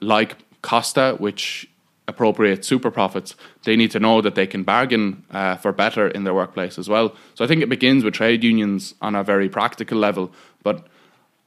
like 0.00 0.36
Costa, 0.62 1.16
which 1.18 1.68
appropriate 2.06 2.64
super 2.64 2.90
profits. 2.90 3.34
They 3.64 3.76
need 3.76 3.90
to 3.92 4.00
know 4.00 4.20
that 4.20 4.34
they 4.34 4.46
can 4.46 4.62
bargain 4.62 5.24
uh, 5.30 5.56
for 5.56 5.72
better 5.72 6.08
in 6.08 6.24
their 6.24 6.34
workplace 6.34 6.78
as 6.78 6.88
well. 6.88 7.14
So 7.34 7.44
I 7.44 7.48
think 7.48 7.62
it 7.62 7.68
begins 7.68 8.04
with 8.04 8.14
trade 8.14 8.44
unions 8.44 8.94
on 9.00 9.14
a 9.14 9.22
very 9.22 9.48
practical 9.48 9.98
level, 9.98 10.30
but 10.62 10.86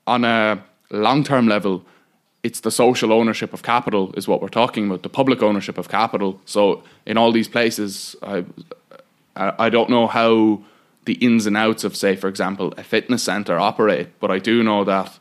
on 0.05 0.23
a 0.23 0.63
long 0.89 1.23
term 1.23 1.47
level, 1.47 1.83
it's 2.43 2.61
the 2.61 2.71
social 2.71 3.11
ownership 3.11 3.53
of 3.53 3.61
capital 3.61 4.13
is 4.15 4.27
what 4.27 4.41
we're 4.41 4.47
talking 4.47 4.87
about, 4.87 5.03
the 5.03 5.09
public 5.09 5.43
ownership 5.43 5.77
of 5.77 5.89
capital. 5.89 6.39
So 6.45 6.83
in 7.05 7.17
all 7.17 7.31
these 7.31 7.47
places, 7.47 8.15
I, 8.23 8.45
I 9.35 9.69
don't 9.69 9.89
know 9.89 10.07
how 10.07 10.63
the 11.07 11.13
ins 11.13 11.47
and 11.47 11.57
outs 11.57 11.83
of, 11.83 11.95
say, 11.95 12.15
for 12.15 12.27
example, 12.27 12.73
a 12.77 12.83
fitness 12.83 13.23
center 13.23 13.57
operate, 13.57 14.09
but 14.19 14.29
I 14.29 14.39
do 14.39 14.61
know 14.61 14.83
that 14.83 15.17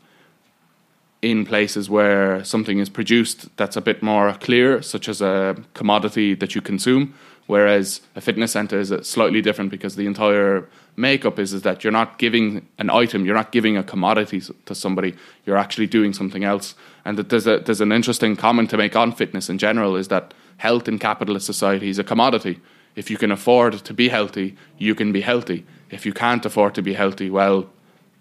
in 1.22 1.46
places 1.46 1.88
where 1.88 2.44
something 2.44 2.78
is 2.78 2.90
produced 2.90 3.56
that's 3.56 3.76
a 3.76 3.80
bit 3.80 4.02
more 4.02 4.32
clear, 4.34 4.82
such 4.82 5.08
as 5.08 5.22
a 5.22 5.56
commodity 5.74 6.34
that 6.34 6.54
you 6.54 6.60
consume, 6.60 7.14
whereas 7.46 8.00
a 8.16 8.20
fitness 8.20 8.52
center 8.52 8.78
is 8.78 8.92
slightly 9.02 9.40
different 9.40 9.70
because 9.70 9.96
the 9.96 10.06
entire 10.06 10.68
makeup 10.96 11.38
is, 11.38 11.52
is 11.52 11.62
that 11.62 11.84
you're 11.84 11.92
not 11.92 12.18
giving 12.18 12.66
an 12.78 12.90
item, 12.90 13.24
you're 13.24 13.34
not 13.42 13.52
giving 13.52 13.76
a 13.76 13.82
commodity 13.82 14.42
to 14.64 14.74
somebody, 14.74 15.14
you're 15.44 15.56
actually 15.56 15.86
doing 15.86 16.12
something 16.12 16.44
else. 16.44 16.74
And 17.04 17.16
that 17.16 17.28
there's 17.28 17.46
a 17.46 17.58
there's 17.60 17.80
an 17.80 17.92
interesting 17.92 18.34
comment 18.36 18.70
to 18.70 18.76
make 18.76 18.96
on 18.96 19.12
fitness 19.12 19.48
in 19.48 19.58
general 19.58 19.96
is 19.96 20.08
that 20.08 20.34
health 20.56 20.88
in 20.88 20.98
capitalist 20.98 21.46
society 21.46 21.88
is 21.88 21.98
a 21.98 22.04
commodity. 22.04 22.60
If 22.96 23.10
you 23.10 23.18
can 23.18 23.30
afford 23.30 23.74
to 23.84 23.94
be 23.94 24.08
healthy, 24.08 24.56
you 24.78 24.94
can 24.94 25.12
be 25.12 25.20
healthy. 25.20 25.64
If 25.90 26.04
you 26.06 26.12
can't 26.12 26.44
afford 26.44 26.74
to 26.74 26.82
be 26.82 26.94
healthy, 26.94 27.30
well, 27.30 27.68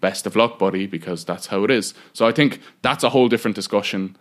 best 0.00 0.26
of 0.26 0.36
luck, 0.36 0.58
buddy, 0.58 0.86
because 0.86 1.24
that's 1.24 1.46
how 1.46 1.64
it 1.64 1.70
is. 1.70 1.94
So 2.12 2.26
I 2.26 2.32
think 2.32 2.60
that's 2.82 3.04
a 3.04 3.10
whole 3.10 3.28
different 3.28 3.54
discussion 3.54 4.16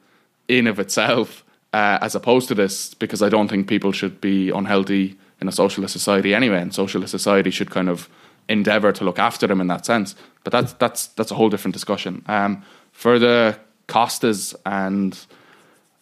in 0.47 0.67
of 0.67 0.79
itself, 0.79 1.43
uh, 1.73 1.99
as 2.01 2.15
opposed 2.15 2.47
to 2.47 2.55
this, 2.55 2.93
because 2.93 3.21
I 3.21 3.29
don't 3.29 3.47
think 3.47 3.67
people 3.67 3.91
should 3.91 4.21
be 4.21 4.49
unhealthy 4.49 5.17
in 5.41 5.47
a 5.47 5.51
socialist 5.51 5.93
society 5.93 6.33
anyway, 6.33 6.61
and 6.61 6.73
socialist 6.73 7.11
society 7.11 7.51
should 7.51 7.71
kind 7.71 7.89
of 7.89 8.09
endeavor 8.47 8.91
to 8.91 9.03
look 9.03 9.19
after 9.19 9.47
them 9.47 9.61
in 9.61 9.67
that 9.67 9.85
sense. 9.85 10.15
But 10.43 10.51
that's 10.51 10.73
that's 10.73 11.07
that's 11.07 11.31
a 11.31 11.35
whole 11.35 11.49
different 11.49 11.73
discussion. 11.73 12.23
Um, 12.27 12.63
for 12.91 13.19
the 13.19 13.59
Costas 13.87 14.55
and 14.65 15.17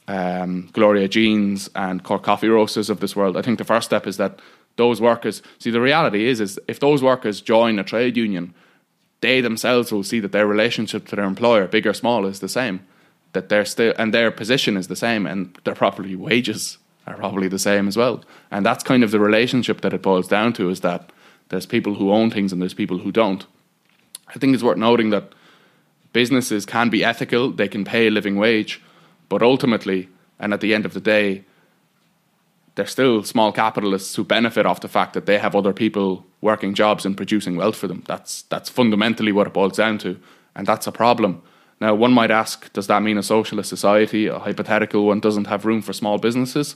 um, 0.08 0.70
Gloria 0.74 1.08
Jean's 1.08 1.70
and 1.76 2.04
Cork 2.04 2.24
Coffee 2.24 2.50
Roasters 2.50 2.90
of 2.90 3.00
this 3.00 3.16
world, 3.16 3.38
I 3.38 3.42
think 3.42 3.58
the 3.58 3.66
first 3.66 3.86
step 3.86 4.06
is 4.06 4.18
that 4.18 4.40
those 4.76 5.00
workers 5.00 5.42
see 5.60 5.72
the 5.72 5.82
reality 5.82 6.28
is 6.28 6.40
is 6.42 6.60
if 6.68 6.80
those 6.80 7.04
workers 7.04 7.42
join 7.42 7.80
a 7.80 7.84
trade 7.84 8.18
union, 8.18 8.54
they 9.22 9.42
themselves 9.42 9.92
will 9.92 10.04
see 10.04 10.20
that 10.20 10.32
their 10.32 10.48
relationship 10.48 11.08
to 11.08 11.16
their 11.16 11.26
employer, 11.26 11.68
big 11.68 11.88
or 11.88 11.94
small, 11.94 12.26
is 12.26 12.40
the 12.40 12.50
same. 12.50 12.82
That 13.34 13.50
they're 13.50 13.66
still 13.66 13.94
and 13.98 14.14
their 14.14 14.32
position 14.32 14.78
is 14.78 14.88
the 14.88 14.96
same, 14.96 15.26
and 15.26 15.58
their 15.64 15.76
property 15.76 16.16
wages 16.16 16.78
are 17.08 17.16
probably 17.16 17.48
the 17.48 17.60
same 17.60 17.88
as 17.88 17.98
well. 17.98 18.24
And 18.52 18.66
that's 18.66 18.84
kind 18.84 19.04
of 19.04 19.12
the 19.12 19.20
relationship 19.20 19.82
that 19.82 19.94
it 19.94 20.02
boils 20.02 20.28
down 20.28 20.54
to: 20.54 20.70
is 20.70 20.82
that 20.82 21.12
there's 21.50 21.66
people 21.66 21.96
who 21.96 22.12
own 22.12 22.32
things 22.32 22.52
and 22.52 22.62
there's 22.62 22.74
people 22.74 23.00
who 23.00 23.12
don't. 23.12 23.46
I 24.28 24.40
think 24.40 24.54
it's 24.54 24.64
worth 24.64 24.78
noting 24.78 25.10
that 25.12 25.34
businesses 26.14 26.66
can 26.66 26.90
be 26.90 27.04
ethical, 27.04 27.52
they 27.52 27.68
can 27.68 27.84
pay 27.84 28.08
a 28.08 28.12
living 28.12 28.38
wage, 28.38 28.82
but 29.30 29.42
ultimately, 29.42 30.10
and 30.40 30.54
at 30.54 30.62
the 30.62 30.74
end 30.74 30.86
of 30.86 30.94
the 30.94 31.02
day, 31.02 31.44
they're 32.76 32.86
still 32.86 33.24
small 33.24 33.52
capitalists 33.52 34.16
who 34.16 34.24
benefit 34.24 34.66
off 34.66 34.82
the 34.82 34.88
fact 34.88 35.14
that 35.14 35.26
they 35.26 35.38
have 35.38 35.56
other 35.56 35.74
people 35.74 36.26
working 36.42 36.74
jobs 36.74 37.06
and 37.06 37.16
producing 37.16 37.56
wealth 37.56 37.76
for 37.76 37.88
them. 37.88 38.04
That's 38.08 38.44
that's 38.44 38.70
fundamentally 38.70 39.32
what 39.32 39.48
it 39.48 39.54
boils 39.54 39.78
down 39.78 39.98
to, 40.00 40.20
and 40.56 40.68
that's 40.68 40.88
a 40.88 40.92
problem. 40.92 41.42
Now, 41.80 41.94
one 41.96 42.14
might 42.14 42.32
ask, 42.32 42.72
does 42.72 42.88
that 42.88 43.04
mean 43.04 43.18
a 43.18 43.24
socialist 43.24 43.68
society, 43.70 44.28
a 44.28 44.40
hypothetical 44.40 45.06
one, 45.06 45.20
doesn't 45.20 45.48
have 45.48 45.66
room 45.66 45.82
for 45.82 45.92
small 45.92 46.18
businesses? 46.18 46.76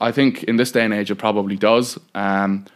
I 0.00 0.12
think 0.12 0.44
in 0.44 0.56
this 0.56 0.72
day 0.72 0.84
and 0.84 0.94
age, 0.94 1.10
it 1.10 1.16
probably 1.16 1.56
does. 1.56 1.98
Um, 2.14 2.66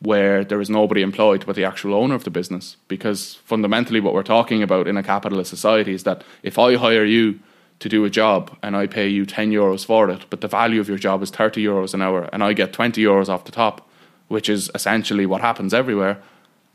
where 0.00 0.44
there 0.44 0.60
is 0.60 0.68
nobody 0.68 1.02
employed 1.02 1.46
but 1.46 1.56
the 1.56 1.64
actual 1.64 1.94
owner 1.94 2.14
of 2.14 2.24
the 2.24 2.30
business. 2.30 2.76
Because 2.88 3.36
fundamentally, 3.44 4.00
what 4.00 4.14
we're 4.14 4.22
talking 4.22 4.62
about 4.62 4.86
in 4.86 4.96
a 4.96 5.02
capitalist 5.02 5.50
society 5.50 5.94
is 5.94 6.04
that 6.04 6.24
if 6.42 6.58
I 6.58 6.76
hire 6.76 7.04
you 7.04 7.40
to 7.84 7.88
do 7.90 8.06
a 8.06 8.10
job 8.10 8.56
and 8.62 8.74
I 8.74 8.86
pay 8.86 9.06
you 9.06 9.26
10 9.26 9.50
euros 9.50 9.84
for 9.84 10.08
it, 10.08 10.24
but 10.30 10.40
the 10.40 10.48
value 10.48 10.80
of 10.80 10.88
your 10.88 10.96
job 10.96 11.22
is 11.22 11.28
30 11.28 11.62
euros 11.62 11.92
an 11.92 12.00
hour 12.00 12.30
and 12.32 12.42
I 12.42 12.54
get 12.54 12.72
20 12.72 12.98
euros 12.98 13.28
off 13.28 13.44
the 13.44 13.52
top, 13.52 13.86
which 14.28 14.48
is 14.48 14.70
essentially 14.74 15.26
what 15.26 15.42
happens 15.42 15.74
everywhere, 15.74 16.16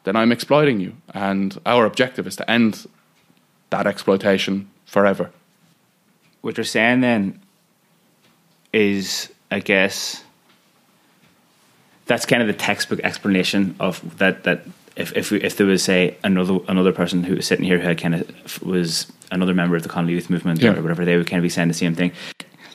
then 0.03 0.15
I'm 0.15 0.31
exploiting 0.31 0.79
you. 0.79 0.95
And 1.15 1.59
our 1.65 1.87
objective 1.87 2.27
is 2.27 2.35
to 2.35 2.49
end 2.49 2.87
that 3.71 3.87
exploitation 3.87 4.69
forever. 4.85 5.31
What 6.41 6.57
you're 6.57 6.63
saying 6.63 7.01
then 7.01 7.41
is, 8.71 9.33
I 9.49 9.61
guess, 9.61 10.23
that's 12.05 12.27
kind 12.27 12.43
of 12.43 12.47
the 12.47 12.53
textbook 12.53 12.99
explanation 12.99 13.75
of 13.79 14.19
that. 14.19 14.43
That 14.43 14.61
if 14.99 15.15
if, 15.15 15.31
we, 15.31 15.41
if 15.41 15.57
there 15.57 15.67
was 15.67 15.81
say 15.83 16.17
another 16.23 16.59
another 16.67 16.91
person 16.91 17.23
who 17.23 17.35
was 17.35 17.47
sitting 17.47 17.65
here 17.65 17.79
who 17.79 17.87
had 17.87 17.97
kind 17.97 18.15
of 18.15 18.61
was 18.61 19.11
another 19.31 19.53
member 19.53 19.75
of 19.75 19.83
the 19.83 19.89
Connolly 19.89 20.13
Youth 20.13 20.29
Movement 20.29 20.61
yeah. 20.61 20.75
or 20.75 20.81
whatever, 20.81 21.05
they 21.05 21.17
would 21.17 21.27
kind 21.27 21.39
of 21.39 21.43
be 21.43 21.49
saying 21.49 21.67
the 21.67 21.73
same 21.73 21.95
thing. 21.95 22.11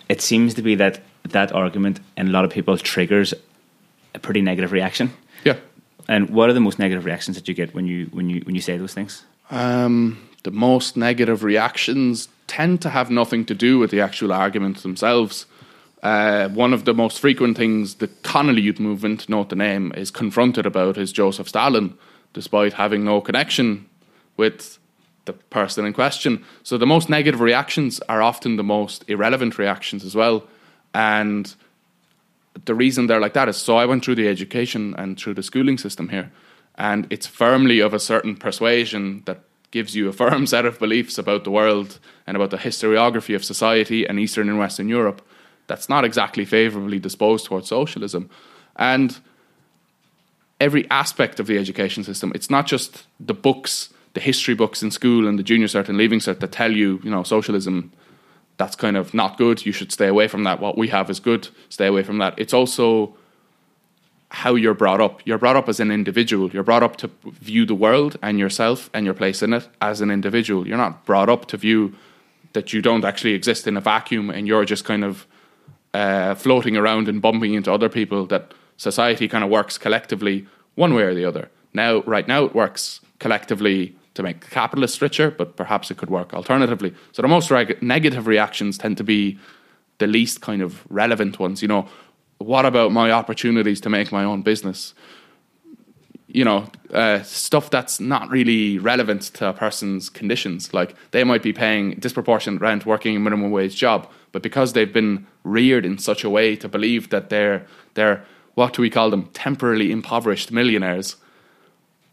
It 0.08 0.20
seems 0.20 0.54
to 0.54 0.62
be 0.62 0.74
that 0.76 1.00
that 1.24 1.52
argument 1.52 2.00
in 2.16 2.28
a 2.28 2.30
lot 2.30 2.44
of 2.44 2.50
people 2.50 2.76
triggers 2.78 3.34
a 4.14 4.18
pretty 4.18 4.40
negative 4.40 4.72
reaction. 4.72 5.12
Yeah. 5.44 5.56
And 6.08 6.30
what 6.30 6.50
are 6.50 6.52
the 6.52 6.60
most 6.60 6.78
negative 6.78 7.04
reactions 7.04 7.36
that 7.36 7.48
you 7.48 7.54
get 7.54 7.74
when 7.74 7.86
you 7.86 8.06
when 8.06 8.30
you 8.30 8.40
when 8.44 8.54
you 8.54 8.60
say 8.60 8.76
those 8.76 8.94
things? 8.94 9.24
Um, 9.50 10.28
the 10.42 10.50
most 10.50 10.96
negative 10.96 11.42
reactions 11.42 12.28
tend 12.46 12.82
to 12.82 12.90
have 12.90 13.10
nothing 13.10 13.44
to 13.46 13.54
do 13.54 13.78
with 13.78 13.90
the 13.90 14.00
actual 14.00 14.32
arguments 14.32 14.82
themselves. 14.82 15.46
Uh, 16.02 16.48
one 16.50 16.74
of 16.74 16.84
the 16.84 16.92
most 16.92 17.18
frequent 17.18 17.56
things 17.56 17.94
the 17.94 18.08
Connolly 18.22 18.60
Youth 18.60 18.78
Movement, 18.78 19.26
note 19.28 19.48
the 19.48 19.56
name, 19.56 19.92
is 19.96 20.10
confronted 20.10 20.66
about 20.66 20.98
is 20.98 21.12
Joseph 21.12 21.48
Stalin, 21.48 21.96
despite 22.34 22.74
having 22.74 23.04
no 23.04 23.20
connection 23.22 23.88
with 24.36 24.78
the 25.24 25.32
person 25.32 25.86
in 25.86 25.94
question. 25.94 26.44
So 26.62 26.76
the 26.76 26.86
most 26.86 27.08
negative 27.08 27.40
reactions 27.40 28.00
are 28.08 28.20
often 28.20 28.56
the 28.56 28.62
most 28.62 29.04
irrelevant 29.08 29.58
reactions 29.58 30.04
as 30.04 30.14
well. 30.14 30.44
And 30.92 31.54
the 32.66 32.74
reason 32.74 33.06
they're 33.06 33.20
like 33.20 33.32
that 33.32 33.48
is 33.48 33.56
so 33.56 33.78
I 33.78 33.86
went 33.86 34.04
through 34.04 34.16
the 34.16 34.28
education 34.28 34.94
and 34.98 35.18
through 35.18 35.34
the 35.34 35.42
schooling 35.42 35.78
system 35.78 36.10
here, 36.10 36.30
and 36.76 37.06
it's 37.10 37.26
firmly 37.26 37.80
of 37.80 37.94
a 37.94 37.98
certain 37.98 38.36
persuasion 38.36 39.22
that 39.24 39.40
gives 39.70 39.96
you 39.96 40.08
a 40.08 40.12
firm 40.12 40.46
set 40.54 40.66
of 40.66 40.78
beliefs 40.78 41.16
about 41.16 41.44
the 41.44 41.50
world 41.50 41.98
and 42.26 42.36
about 42.36 42.50
the 42.50 42.58
historiography 42.58 43.34
of 43.34 43.44
society 43.44 44.06
and 44.06 44.20
Eastern 44.20 44.48
and 44.48 44.58
Western 44.58 44.88
Europe 44.88 45.22
that's 45.66 45.88
not 45.88 46.04
exactly 46.04 46.44
favorably 46.44 46.98
disposed 46.98 47.46
towards 47.46 47.68
socialism. 47.68 48.28
And 48.76 49.18
every 50.64 50.88
aspect 50.90 51.38
of 51.38 51.46
the 51.46 51.58
education 51.58 52.02
system, 52.02 52.32
it's 52.34 52.48
not 52.48 52.66
just 52.66 53.04
the 53.20 53.34
books, 53.34 53.90
the 54.14 54.20
history 54.20 54.54
books 54.54 54.82
in 54.82 54.90
school 54.90 55.28
and 55.28 55.38
the 55.38 55.42
junior 55.42 55.66
cert 55.66 55.90
and 55.90 55.98
leaving 55.98 56.20
cert 56.20 56.40
that 56.40 56.52
tell 56.52 56.72
you, 56.72 57.00
you 57.04 57.10
know, 57.10 57.22
socialism, 57.22 57.92
that's 58.56 58.74
kind 58.74 58.96
of 58.96 59.12
not 59.12 59.36
good. 59.36 59.66
You 59.66 59.72
should 59.72 59.92
stay 59.92 60.08
away 60.08 60.26
from 60.26 60.44
that. 60.44 60.60
What 60.60 60.78
we 60.78 60.88
have 60.88 61.10
is 61.10 61.20
good. 61.20 61.48
Stay 61.68 61.86
away 61.86 62.02
from 62.02 62.16
that. 62.18 62.32
It's 62.38 62.54
also 62.54 63.14
how 64.30 64.54
you're 64.54 64.78
brought 64.82 65.02
up. 65.02 65.20
You're 65.26 65.42
brought 65.44 65.56
up 65.56 65.68
as 65.68 65.80
an 65.80 65.90
individual. 65.90 66.48
You're 66.50 66.62
brought 66.70 66.82
up 66.82 66.96
to 67.02 67.10
view 67.24 67.66
the 67.66 67.74
world 67.74 68.16
and 68.22 68.38
yourself 68.38 68.88
and 68.94 69.04
your 69.04 69.14
place 69.14 69.42
in 69.42 69.52
it 69.52 69.68
as 69.82 70.00
an 70.00 70.10
individual. 70.10 70.66
You're 70.66 70.78
not 70.86 71.04
brought 71.04 71.28
up 71.28 71.46
to 71.48 71.58
view 71.58 71.94
that 72.54 72.72
you 72.72 72.80
don't 72.80 73.04
actually 73.04 73.34
exist 73.34 73.66
in 73.66 73.76
a 73.76 73.82
vacuum 73.82 74.30
and 74.30 74.48
you're 74.48 74.64
just 74.64 74.84
kind 74.86 75.04
of 75.04 75.26
uh, 75.92 76.34
floating 76.34 76.76
around 76.76 77.06
and 77.08 77.20
bumping 77.20 77.52
into 77.52 77.70
other 77.70 77.90
people 77.90 78.24
that 78.26 78.54
society 78.76 79.28
kind 79.28 79.44
of 79.44 79.50
works 79.50 79.76
collectively 79.78 80.46
one 80.74 80.94
way 80.94 81.02
or 81.02 81.14
the 81.14 81.24
other. 81.24 81.50
Now, 81.72 82.02
right 82.02 82.26
now, 82.26 82.44
it 82.44 82.54
works 82.54 83.00
collectively 83.18 83.96
to 84.14 84.22
make 84.22 84.44
the 84.44 84.50
capitalists 84.50 85.02
richer, 85.02 85.30
but 85.30 85.56
perhaps 85.56 85.90
it 85.90 85.96
could 85.96 86.10
work 86.10 86.32
alternatively. 86.34 86.94
So 87.12 87.22
the 87.22 87.28
most 87.28 87.50
reg- 87.50 87.82
negative 87.82 88.26
reactions 88.26 88.78
tend 88.78 88.96
to 88.98 89.04
be 89.04 89.38
the 89.98 90.06
least 90.06 90.40
kind 90.40 90.62
of 90.62 90.84
relevant 90.88 91.38
ones. 91.38 91.62
You 91.62 91.68
know, 91.68 91.88
what 92.38 92.64
about 92.64 92.92
my 92.92 93.10
opportunities 93.10 93.80
to 93.82 93.90
make 93.90 94.12
my 94.12 94.24
own 94.24 94.42
business? 94.42 94.94
You 96.28 96.44
know, 96.44 96.66
uh, 96.92 97.22
stuff 97.22 97.70
that's 97.70 98.00
not 98.00 98.28
really 98.28 98.78
relevant 98.78 99.22
to 99.34 99.48
a 99.48 99.52
person's 99.52 100.10
conditions. 100.10 100.74
Like 100.74 100.96
they 101.12 101.22
might 101.24 101.42
be 101.42 101.52
paying 101.52 101.94
disproportionate 101.94 102.60
rent, 102.60 102.86
working 102.86 103.16
a 103.16 103.20
minimum 103.20 103.50
wage 103.50 103.76
job, 103.76 104.10
but 104.32 104.42
because 104.42 104.72
they've 104.72 104.92
been 104.92 105.26
reared 105.44 105.84
in 105.84 105.98
such 105.98 106.24
a 106.24 106.30
way 106.30 106.56
to 106.56 106.68
believe 106.68 107.10
that 107.10 107.30
they're 107.30 107.66
they're 107.94 108.24
what 108.54 108.74
do 108.74 108.82
we 108.82 108.90
call 108.90 109.10
them 109.10 109.28
temporarily 109.32 109.90
impoverished 109.90 110.52
millionaires 110.52 111.16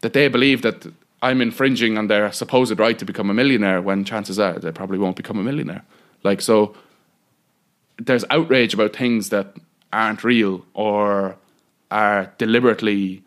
that 0.01 0.13
they 0.13 0.27
believe 0.27 0.61
that 0.61 0.91
I'm 1.21 1.41
infringing 1.41 1.97
on 1.97 2.07
their 2.07 2.31
supposed 2.31 2.79
right 2.79 2.97
to 2.97 3.05
become 3.05 3.29
a 3.29 3.33
millionaire 3.33 3.81
when 3.81 4.03
chances 4.03 4.39
are 4.39 4.57
they 4.57 4.71
probably 4.71 4.97
won't 4.97 5.15
become 5.15 5.37
a 5.37 5.43
millionaire. 5.43 5.83
Like 6.23 6.41
so 6.41 6.75
there's 7.97 8.25
outrage 8.31 8.73
about 8.73 8.95
things 8.95 9.29
that 9.29 9.55
aren't 9.93 10.23
real 10.23 10.65
or 10.73 11.35
are 11.91 12.33
deliberately 12.37 13.21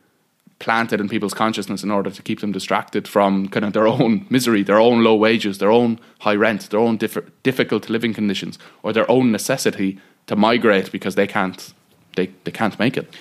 planted 0.59 1.01
in 1.01 1.09
people's 1.09 1.35
consciousness 1.35 1.83
in 1.83 1.91
order 1.91 2.11
to 2.11 2.23
keep 2.23 2.41
them 2.41 2.53
distracted 2.53 3.07
from 3.07 3.49
kind 3.49 3.65
of 3.65 3.73
their 3.75 3.87
own 3.87 4.27
misery, 4.31 4.63
their 4.63 4.79
own 4.79 5.05
low 5.05 5.15
wages, 5.15 5.59
their 5.59 5.71
own 5.71 6.01
high 6.21 6.35
rent, 6.35 6.71
their 6.71 6.81
own 6.81 6.97
diff- 6.97 7.19
difficult 7.43 7.91
living 7.91 8.15
conditions, 8.15 8.59
or 8.83 8.93
their 8.93 9.09
own 9.11 9.31
necessity 9.31 9.99
to 10.27 10.35
migrate 10.35 10.91
because 10.91 11.17
they 11.17 11.27
can't 11.27 11.74
they, 12.17 12.27
they 12.45 12.51
can't 12.51 12.79
make 12.79 12.97
it. 12.97 13.13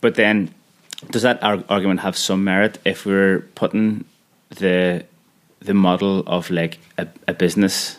But 0.00 0.14
then, 0.16 0.54
does 1.10 1.22
that 1.22 1.42
ar- 1.42 1.64
argument 1.68 2.00
have 2.00 2.16
some 2.16 2.44
merit 2.44 2.78
if 2.84 3.06
we're 3.06 3.40
putting 3.54 4.04
the 4.50 5.04
the 5.60 5.74
model 5.74 6.20
of 6.26 6.50
like 6.50 6.78
a, 6.98 7.06
a 7.28 7.34
business? 7.34 7.98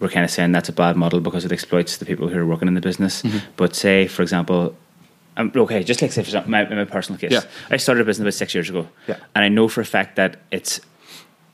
We're 0.00 0.08
kind 0.10 0.24
of 0.24 0.30
saying 0.30 0.52
that's 0.52 0.68
a 0.68 0.72
bad 0.72 0.96
model 0.96 1.20
because 1.20 1.44
it 1.44 1.52
exploits 1.52 1.96
the 1.96 2.04
people 2.04 2.28
who 2.28 2.38
are 2.38 2.44
working 2.46 2.68
in 2.68 2.74
the 2.74 2.80
business. 2.80 3.22
Mm-hmm. 3.22 3.38
But 3.56 3.74
say, 3.74 4.06
for 4.06 4.22
example, 4.22 4.76
um, 5.36 5.50
okay, 5.56 5.82
just 5.82 6.02
like 6.02 6.12
say 6.12 6.22
for 6.22 6.28
example, 6.28 6.50
my, 6.50 6.68
in 6.68 6.76
my 6.76 6.84
personal 6.84 7.18
case, 7.18 7.32
Yeah. 7.32 7.42
I 7.70 7.76
started 7.78 8.02
a 8.02 8.04
business 8.04 8.24
about 8.24 8.34
six 8.34 8.54
years 8.54 8.68
ago, 8.68 8.88
Yeah. 9.08 9.16
and 9.34 9.44
I 9.44 9.48
know 9.48 9.68
for 9.68 9.80
a 9.80 9.84
fact 9.84 10.16
that 10.16 10.36
it's 10.50 10.80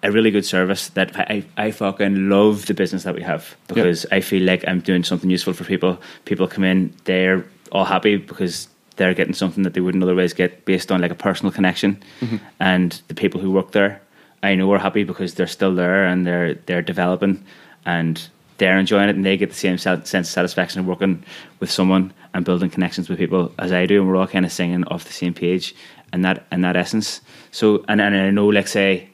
a 0.02 0.10
really 0.10 0.30
good 0.30 0.46
service 0.46 0.88
that 0.90 1.14
I, 1.16 1.44
I 1.56 1.70
fucking 1.70 2.28
love 2.30 2.66
the 2.66 2.74
business 2.74 3.02
that 3.04 3.14
we 3.14 3.22
have 3.22 3.54
because 3.68 4.06
I 4.10 4.20
feel 4.20 4.42
like 4.42 4.64
I'm 4.66 4.80
doing 4.80 5.04
something 5.04 5.28
useful 5.30 5.52
for 5.52 5.64
people. 5.64 6.00
People 6.24 6.48
come 6.48 6.64
in, 6.64 6.94
they're 7.04 7.44
all 7.72 7.84
happy 7.84 8.16
because 8.16 8.68
they're 8.96 9.14
getting 9.14 9.34
something 9.34 9.62
that 9.62 9.74
they 9.74 9.80
wouldn't 9.80 10.04
otherwise 10.04 10.32
get 10.34 10.64
based 10.64 10.92
on 10.92 11.00
like 11.00 11.10
a 11.10 11.14
personal 11.14 11.52
connection. 11.52 12.02
Mm-hmm. 12.20 12.36
And 12.58 13.00
the 13.08 13.14
people 13.14 13.40
who 13.40 13.50
work 13.50 13.72
there, 13.72 14.02
I 14.42 14.54
know 14.54 14.70
are 14.72 14.78
happy 14.78 15.04
because 15.04 15.34
they're 15.34 15.46
still 15.46 15.74
there 15.74 16.04
and 16.04 16.26
they're 16.26 16.54
they're 16.66 16.82
developing 16.82 17.44
and 17.86 18.28
they're 18.58 18.78
enjoying 18.78 19.08
it 19.08 19.16
and 19.16 19.24
they 19.24 19.38
get 19.38 19.48
the 19.48 19.56
same 19.56 19.78
sense 19.78 20.14
of 20.14 20.26
satisfaction 20.26 20.80
of 20.80 20.86
working 20.86 21.24
with 21.60 21.70
someone 21.70 22.12
and 22.34 22.44
building 22.44 22.68
connections 22.68 23.08
with 23.08 23.18
people 23.18 23.52
as 23.58 23.72
I 23.72 23.86
do 23.86 24.00
and 24.00 24.08
we're 24.08 24.16
all 24.16 24.26
kind 24.26 24.44
of 24.44 24.52
singing 24.52 24.84
off 24.84 25.04
the 25.04 25.14
same 25.14 25.32
page 25.32 25.74
and 26.12 26.22
that 26.24 26.46
and 26.50 26.62
that 26.64 26.76
essence. 26.76 27.22
So 27.52 27.84
and, 27.88 28.00
and 28.00 28.14
I 28.14 28.30
know 28.30 28.46
like 28.46 28.68
say 28.68 29.08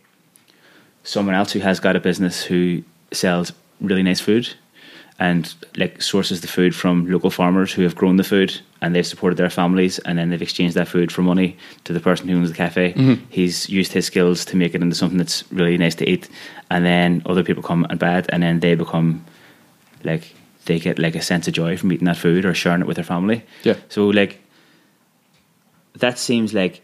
someone 1.05 1.37
else 1.37 1.53
who 1.53 1.61
has 1.61 1.79
got 1.79 1.95
a 1.95 2.01
business 2.01 2.43
who 2.43 2.83
sells 3.13 3.53
really 3.81 4.03
nice 4.03 4.21
food 4.21 4.53
and 5.19 5.55
like 5.77 6.03
sources 6.03 6.43
the 6.43 6.47
food 6.47 6.75
from 6.75 7.11
local 7.11 7.31
farmers 7.31 7.73
who 7.73 7.83
have 7.83 7.95
grown 7.95 8.17
the 8.17 8.25
food 8.25 8.61
and 8.83 8.95
they've 8.95 9.07
supported 9.07 9.37
their 9.37 9.49
families 9.49 9.99
and 10.01 10.19
then 10.19 10.29
they've 10.29 10.43
exchanged 10.43 10.75
that 10.77 10.89
food 10.89 11.11
for 11.11 11.23
money 11.23 11.57
to 11.85 11.93
the 11.93 12.01
person 12.01 12.29
who 12.29 12.37
owns 12.37 12.51
the 12.51 12.57
cafe. 12.57 12.93
Mm-hmm. 12.93 13.25
He's 13.31 13.69
used 13.69 13.93
his 13.93 14.05
skills 14.05 14.45
to 14.47 14.57
make 14.57 14.75
it 14.75 14.83
into 14.83 14.95
something 14.95 15.17
that's 15.19 15.51
really 15.51 15.79
nice 15.79 15.95
to 15.97 16.09
eat 16.09 16.29
and 16.71 16.85
then 16.85 17.23
other 17.25 17.43
people 17.43 17.63
come 17.63 17.87
and 17.89 17.99
buy 17.99 18.19
it 18.19 18.27
and 18.29 18.43
then 18.43 18.61
they 18.61 18.75
become 18.75 19.25
like 20.05 20.35
they 20.67 20.79
get 20.79 20.99
like 20.99 21.15
a 21.15 21.23
sense 21.23 21.49
of 21.49 21.55
joy 21.55 21.77
from 21.77 21.93
eating 21.93 22.07
that 22.07 22.17
food 22.17 22.45
or 22.45 22.53
sharing 22.53 22.83
it 22.83 22.87
with 22.87 22.97
their 22.97 23.05
family. 23.05 23.43
Yeah. 23.63 23.77
So 23.89 24.09
like 24.09 24.43
that 25.95 26.19
seems 26.19 26.53
like 26.53 26.83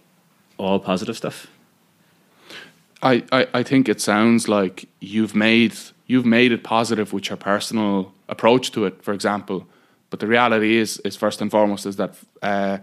all 0.57 0.79
positive 0.79 1.17
stuff. 1.17 1.49
I, 3.03 3.25
I, 3.33 3.47
I 3.53 3.63
think 3.63 3.89
it 3.89 4.01
sounds 4.01 4.49
like 4.49 4.89
you've 5.01 5.35
made 5.35 5.75
you've 6.13 6.29
made 6.29 6.53
it 6.53 6.63
positive 6.63 7.13
with 7.15 7.29
your 7.31 7.39
personal 7.39 8.13
approach 8.27 8.71
to 8.73 8.87
it, 8.87 9.03
for 9.03 9.15
example. 9.15 9.59
But 10.11 10.21
the 10.21 10.27
reality 10.27 10.77
is 10.83 11.01
is 11.05 11.17
first 11.17 11.43
and 11.43 11.51
foremost 11.51 11.87
is 11.87 11.97
that 11.97 12.11
uh, 12.43 12.79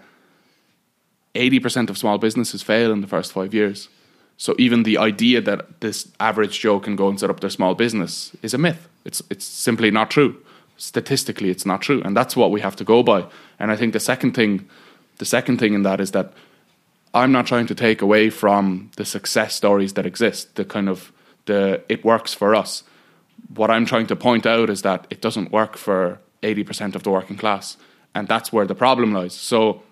eighty 1.34 1.60
percent 1.60 1.90
of 1.90 1.98
small 1.98 2.18
businesses 2.18 2.64
fail 2.64 2.92
in 2.92 3.02
the 3.02 3.08
first 3.08 3.32
five 3.34 3.54
years. 3.54 3.90
So 4.38 4.54
even 4.58 4.84
the 4.84 4.98
idea 4.98 5.42
that 5.42 5.60
this 5.80 6.08
average 6.18 6.62
Joe 6.64 6.80
can 6.80 6.96
go 6.96 7.10
and 7.10 7.20
set 7.20 7.30
up 7.30 7.40
their 7.40 7.50
small 7.50 7.76
business 7.76 8.32
is 8.42 8.54
a 8.54 8.58
myth. 8.58 8.88
It's 9.06 9.22
it's 9.30 9.46
simply 9.46 9.92
not 9.92 10.10
true. 10.10 10.34
Statistically, 10.78 11.50
it's 11.50 11.66
not 11.66 11.82
true, 11.82 12.02
and 12.06 12.16
that's 12.16 12.36
what 12.36 12.52
we 12.52 12.62
have 12.62 12.76
to 12.76 12.84
go 12.84 13.04
by. 13.04 13.26
And 13.60 13.72
I 13.72 13.78
think 13.78 13.94
the 13.94 14.00
second 14.00 14.34
thing, 14.34 14.68
the 15.18 15.26
second 15.26 15.58
thing 15.60 15.74
in 15.76 15.84
that 15.84 16.00
is 16.00 16.12
that 16.12 16.32
I'm 17.14 17.32
not 17.32 17.48
trying 17.48 17.68
to 17.68 17.76
take 17.76 18.02
away 18.02 18.30
from 18.30 18.90
the 18.96 19.06
success 19.06 19.54
stories 19.56 19.94
that 19.94 20.06
exist, 20.06 20.56
the 20.56 20.64
kind 20.64 20.90
of 20.90 21.12
the 21.46 21.82
it 21.90 22.06
works 22.06 22.34
for 22.34 22.56
us. 22.56 22.84
What 23.56 23.72
I'm 23.72 23.86
trying 23.86 24.08
to 24.08 24.16
point 24.16 24.46
out 24.46 24.70
is 24.70 24.82
that 24.82 25.08
it 25.10 25.22
doesn't 25.22 25.52
work 25.52 25.78
for 25.78 26.20
80% 26.44 26.96
of 26.96 27.04
the 27.04 27.10
working 27.10 27.38
class, 27.38 27.78
and 28.16 28.28
that's 28.28 28.52
where 28.54 28.66
the 28.66 28.76
problem 28.76 29.14
lies. 29.14 29.34
So 29.34 29.84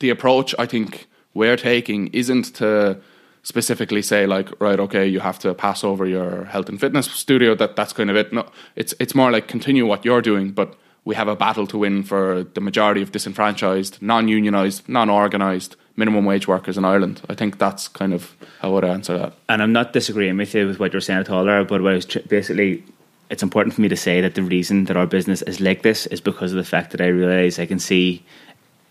the 0.00 0.10
approach 0.10 0.54
I 0.58 0.66
think 0.66 1.06
we're 1.34 1.56
taking 1.56 2.08
isn't 2.08 2.54
to 2.56 3.00
specifically 3.44 4.02
say 4.02 4.24
like 4.26 4.48
right 4.60 4.78
okay 4.78 5.06
you 5.06 5.18
have 5.18 5.38
to 5.38 5.52
pass 5.52 5.82
over 5.82 6.06
your 6.06 6.44
health 6.44 6.68
and 6.68 6.78
fitness 6.78 7.06
studio 7.10 7.56
that 7.56 7.74
that's 7.74 7.92
kind 7.92 8.08
of 8.08 8.16
it 8.16 8.32
no 8.32 8.46
it's 8.76 8.94
it's 9.00 9.16
more 9.16 9.32
like 9.32 9.48
continue 9.48 9.84
what 9.84 10.04
you're 10.04 10.22
doing 10.22 10.50
but 10.50 10.76
we 11.04 11.14
have 11.14 11.28
a 11.28 11.36
battle 11.36 11.66
to 11.66 11.78
win 11.78 12.02
for 12.02 12.44
the 12.54 12.60
majority 12.60 13.02
of 13.02 13.12
disenfranchised 13.12 14.00
non-unionized 14.00 14.88
non-organized 14.88 15.76
minimum 15.96 16.24
wage 16.24 16.48
workers 16.48 16.78
in 16.78 16.84
Ireland. 16.84 17.20
I 17.28 17.34
think 17.34 17.58
that's 17.58 17.88
kind 17.88 18.14
of 18.14 18.34
how 18.60 18.70
I 18.70 18.72
would 18.72 18.84
answer 18.84 19.18
that. 19.18 19.34
And 19.48 19.62
I'm 19.62 19.72
not 19.72 19.92
disagreeing 19.92 20.36
with 20.36 20.54
you 20.54 20.66
with 20.66 20.78
what 20.78 20.92
you're 20.92 21.00
saying 21.00 21.20
at 21.20 21.30
all 21.30 21.44
there, 21.44 21.64
but 21.64 21.82
what 21.82 21.92
I 21.92 21.96
was 21.96 22.06
tr- 22.06 22.20
basically, 22.20 22.82
it's 23.30 23.42
important 23.42 23.74
for 23.74 23.82
me 23.82 23.88
to 23.88 23.96
say 23.96 24.20
that 24.20 24.34
the 24.34 24.42
reason 24.42 24.84
that 24.84 24.96
our 24.96 25.06
business 25.06 25.42
is 25.42 25.60
like 25.60 25.82
this 25.82 26.06
is 26.06 26.20
because 26.20 26.52
of 26.52 26.56
the 26.56 26.64
fact 26.64 26.92
that 26.92 27.00
I 27.00 27.06
realize 27.08 27.58
I 27.58 27.66
can 27.66 27.78
see 27.78 28.24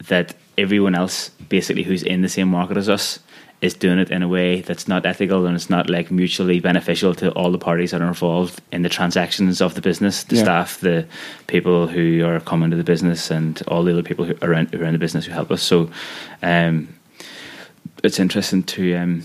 that 0.07 0.35
everyone 0.57 0.95
else, 0.95 1.29
basically 1.49 1.83
who's 1.83 2.03
in 2.03 2.21
the 2.21 2.29
same 2.29 2.47
market 2.47 2.77
as 2.77 2.89
us, 2.89 3.19
is 3.61 3.75
doing 3.75 3.99
it 3.99 4.09
in 4.09 4.23
a 4.23 4.27
way 4.27 4.61
that's 4.61 4.87
not 4.87 5.05
ethical 5.05 5.45
and 5.45 5.55
it's 5.55 5.69
not 5.69 5.87
like 5.89 6.09
mutually 6.09 6.59
beneficial 6.59 7.13
to 7.13 7.29
all 7.33 7.51
the 7.51 7.59
parties 7.59 7.91
that 7.91 8.01
are 8.01 8.07
involved 8.07 8.59
in 8.71 8.81
the 8.81 8.89
transactions 8.89 9.61
of 9.61 9.75
the 9.75 9.81
business, 9.81 10.23
the 10.23 10.35
Yeah. 10.37 10.43
staff, 10.43 10.79
the 10.79 11.05
people 11.45 11.85
who 11.87 12.25
are 12.25 12.39
coming 12.39 12.71
to 12.71 12.77
the 12.77 12.83
business, 12.83 13.29
and 13.29 13.61
all 13.67 13.83
the 13.83 13.91
other 13.93 14.01
people 14.03 14.25
who 14.25 14.35
are 14.41 14.53
in, 14.53 14.65
who 14.67 14.81
are 14.81 14.85
in 14.85 14.93
the 14.93 14.99
business 14.99 15.25
who 15.25 15.31
help 15.31 15.51
us. 15.51 15.61
So, 15.61 15.91
um, 16.41 16.87
it's 18.03 18.19
interesting 18.19 18.63
to. 18.63 18.95
Um, 18.95 19.23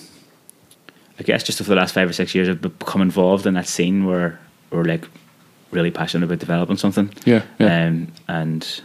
I 1.19 1.23
guess 1.23 1.43
just 1.43 1.63
over 1.63 1.71
the 1.71 1.77
last 1.77 1.95
five 1.95 2.11
or 2.11 2.13
six 2.13 2.35
years, 2.35 2.47
I've 2.47 2.61
become 2.61 3.01
involved 3.01 3.47
in 3.47 3.55
that 3.55 3.67
scene 3.67 4.05
where 4.05 4.39
we're 4.71 4.85
like 4.85 5.09
really 5.71 5.91
passionate 5.91 6.27
about 6.27 6.41
developing 6.41 6.77
something. 6.77 7.11
Yeah, 7.25 7.41
yeah. 7.59 7.87
Um, 7.87 8.09
and 8.29 8.83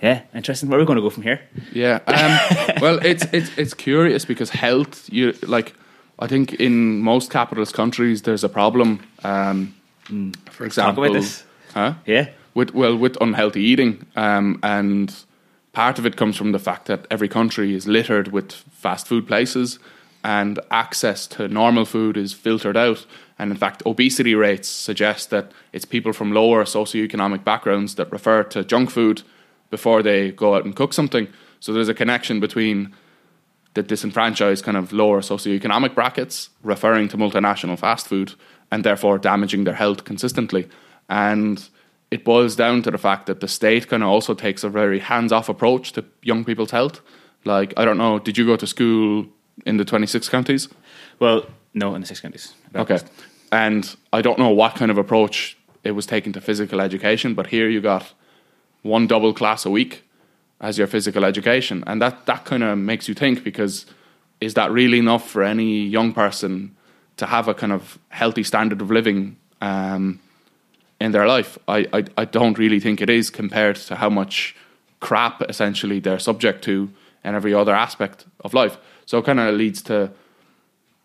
yeah, 0.00 0.22
interesting. 0.34 0.68
Where 0.68 0.78
are 0.78 0.82
we 0.82 0.86
going 0.86 0.96
to 0.96 1.02
go 1.02 1.10
from 1.10 1.24
here? 1.24 1.40
Yeah. 1.72 2.00
Um, 2.08 2.80
well, 2.80 2.98
it's 3.04 3.24
it's 3.32 3.56
it's 3.56 3.74
curious 3.74 4.24
because 4.24 4.50
health. 4.50 5.08
You 5.12 5.34
like, 5.46 5.74
I 6.18 6.26
think 6.26 6.54
in 6.54 7.00
most 7.00 7.30
capitalist 7.30 7.74
countries 7.74 8.22
there's 8.22 8.44
a 8.44 8.48
problem. 8.48 9.00
Um, 9.24 9.74
for 10.50 10.64
example, 10.64 11.04
about 11.04 11.14
this. 11.14 11.44
Huh? 11.74 11.94
Yeah. 12.06 12.28
With 12.54 12.74
well, 12.74 12.96
with 12.96 13.16
unhealthy 13.20 13.62
eating, 13.62 14.06
um, 14.16 14.58
and 14.62 15.14
part 15.72 15.98
of 15.98 16.06
it 16.06 16.16
comes 16.16 16.36
from 16.36 16.52
the 16.52 16.58
fact 16.58 16.86
that 16.86 17.06
every 17.10 17.28
country 17.28 17.74
is 17.74 17.86
littered 17.86 18.28
with 18.28 18.52
fast 18.52 19.06
food 19.06 19.26
places, 19.26 19.78
and 20.24 20.58
access 20.70 21.26
to 21.28 21.48
normal 21.48 21.84
food 21.84 22.16
is 22.16 22.32
filtered 22.32 22.76
out. 22.76 23.06
And 23.38 23.52
in 23.52 23.56
fact, 23.56 23.82
obesity 23.86 24.34
rates 24.34 24.68
suggest 24.68 25.30
that 25.30 25.52
it's 25.72 25.84
people 25.84 26.12
from 26.12 26.32
lower 26.32 26.64
socioeconomic 26.64 27.44
backgrounds 27.44 27.94
that 27.94 28.10
refer 28.10 28.42
to 28.44 28.64
junk 28.64 28.90
food 28.90 29.22
before 29.70 30.02
they 30.02 30.32
go 30.32 30.54
out 30.54 30.64
and 30.64 30.74
cook 30.74 30.92
something. 30.92 31.28
So 31.60 31.72
there's 31.72 31.88
a 31.88 31.94
connection 31.94 32.40
between 32.40 32.94
the 33.74 33.82
disenfranchised 33.82 34.64
kind 34.64 34.76
of 34.76 34.92
lower 34.92 35.20
socioeconomic 35.20 35.94
brackets 35.94 36.50
referring 36.62 37.08
to 37.08 37.16
multinational 37.16 37.78
fast 37.78 38.08
food 38.08 38.34
and 38.70 38.84
therefore 38.84 39.18
damaging 39.18 39.64
their 39.64 39.74
health 39.74 40.04
consistently. 40.04 40.68
And 41.08 41.68
it 42.10 42.24
boils 42.24 42.56
down 42.56 42.82
to 42.82 42.90
the 42.90 42.98
fact 42.98 43.26
that 43.26 43.40
the 43.40 43.48
state 43.48 43.88
kind 43.88 44.02
of 44.02 44.08
also 44.08 44.34
takes 44.34 44.64
a 44.64 44.68
very 44.68 44.98
hands 44.98 45.32
off 45.32 45.48
approach 45.48 45.92
to 45.92 46.04
young 46.22 46.44
people's 46.44 46.70
health. 46.70 47.00
Like, 47.44 47.74
I 47.76 47.84
don't 47.84 47.98
know, 47.98 48.18
did 48.18 48.38
you 48.38 48.46
go 48.46 48.56
to 48.56 48.66
school 48.66 49.26
in 49.66 49.76
the 49.76 49.84
26 49.84 50.28
counties? 50.28 50.68
Well, 51.18 51.46
no, 51.74 51.94
in 51.94 52.00
the 52.00 52.06
six 52.06 52.20
counties. 52.20 52.54
Okay. 52.74 52.98
And 53.52 53.94
I 54.12 54.22
don't 54.22 54.38
know 54.38 54.50
what 54.50 54.74
kind 54.74 54.90
of 54.90 54.98
approach 54.98 55.56
it 55.84 55.92
was 55.92 56.06
taken 56.06 56.32
to 56.32 56.40
physical 56.40 56.80
education, 56.80 57.34
but 57.34 57.46
here 57.46 57.68
you 57.68 57.80
got 57.80 58.12
one 58.82 59.06
double 59.06 59.32
class 59.32 59.66
a 59.66 59.70
week 59.70 60.04
as 60.60 60.78
your 60.78 60.86
physical 60.86 61.24
education. 61.24 61.84
And 61.86 62.02
that, 62.02 62.26
that 62.26 62.44
kind 62.44 62.62
of 62.62 62.78
makes 62.78 63.08
you 63.08 63.14
think 63.14 63.44
because 63.44 63.86
is 64.40 64.54
that 64.54 64.70
really 64.70 64.98
enough 64.98 65.28
for 65.28 65.42
any 65.42 65.82
young 65.82 66.12
person 66.12 66.76
to 67.16 67.26
have 67.26 67.48
a 67.48 67.54
kind 67.54 67.72
of 67.72 67.98
healthy 68.08 68.42
standard 68.42 68.80
of 68.80 68.90
living 68.90 69.36
um, 69.60 70.20
in 71.00 71.12
their 71.12 71.26
life? 71.26 71.58
I, 71.68 71.86
I, 71.92 72.04
I 72.16 72.24
don't 72.24 72.58
really 72.58 72.80
think 72.80 73.00
it 73.00 73.10
is 73.10 73.30
compared 73.30 73.76
to 73.76 73.96
how 73.96 74.10
much 74.10 74.56
crap 75.00 75.42
essentially 75.48 76.00
they're 76.00 76.18
subject 76.18 76.62
to 76.64 76.90
in 77.24 77.34
every 77.34 77.54
other 77.54 77.74
aspect 77.74 78.26
of 78.40 78.54
life. 78.54 78.78
So 79.06 79.18
it 79.18 79.24
kind 79.24 79.40
of 79.40 79.54
leads 79.54 79.82
to 79.82 80.10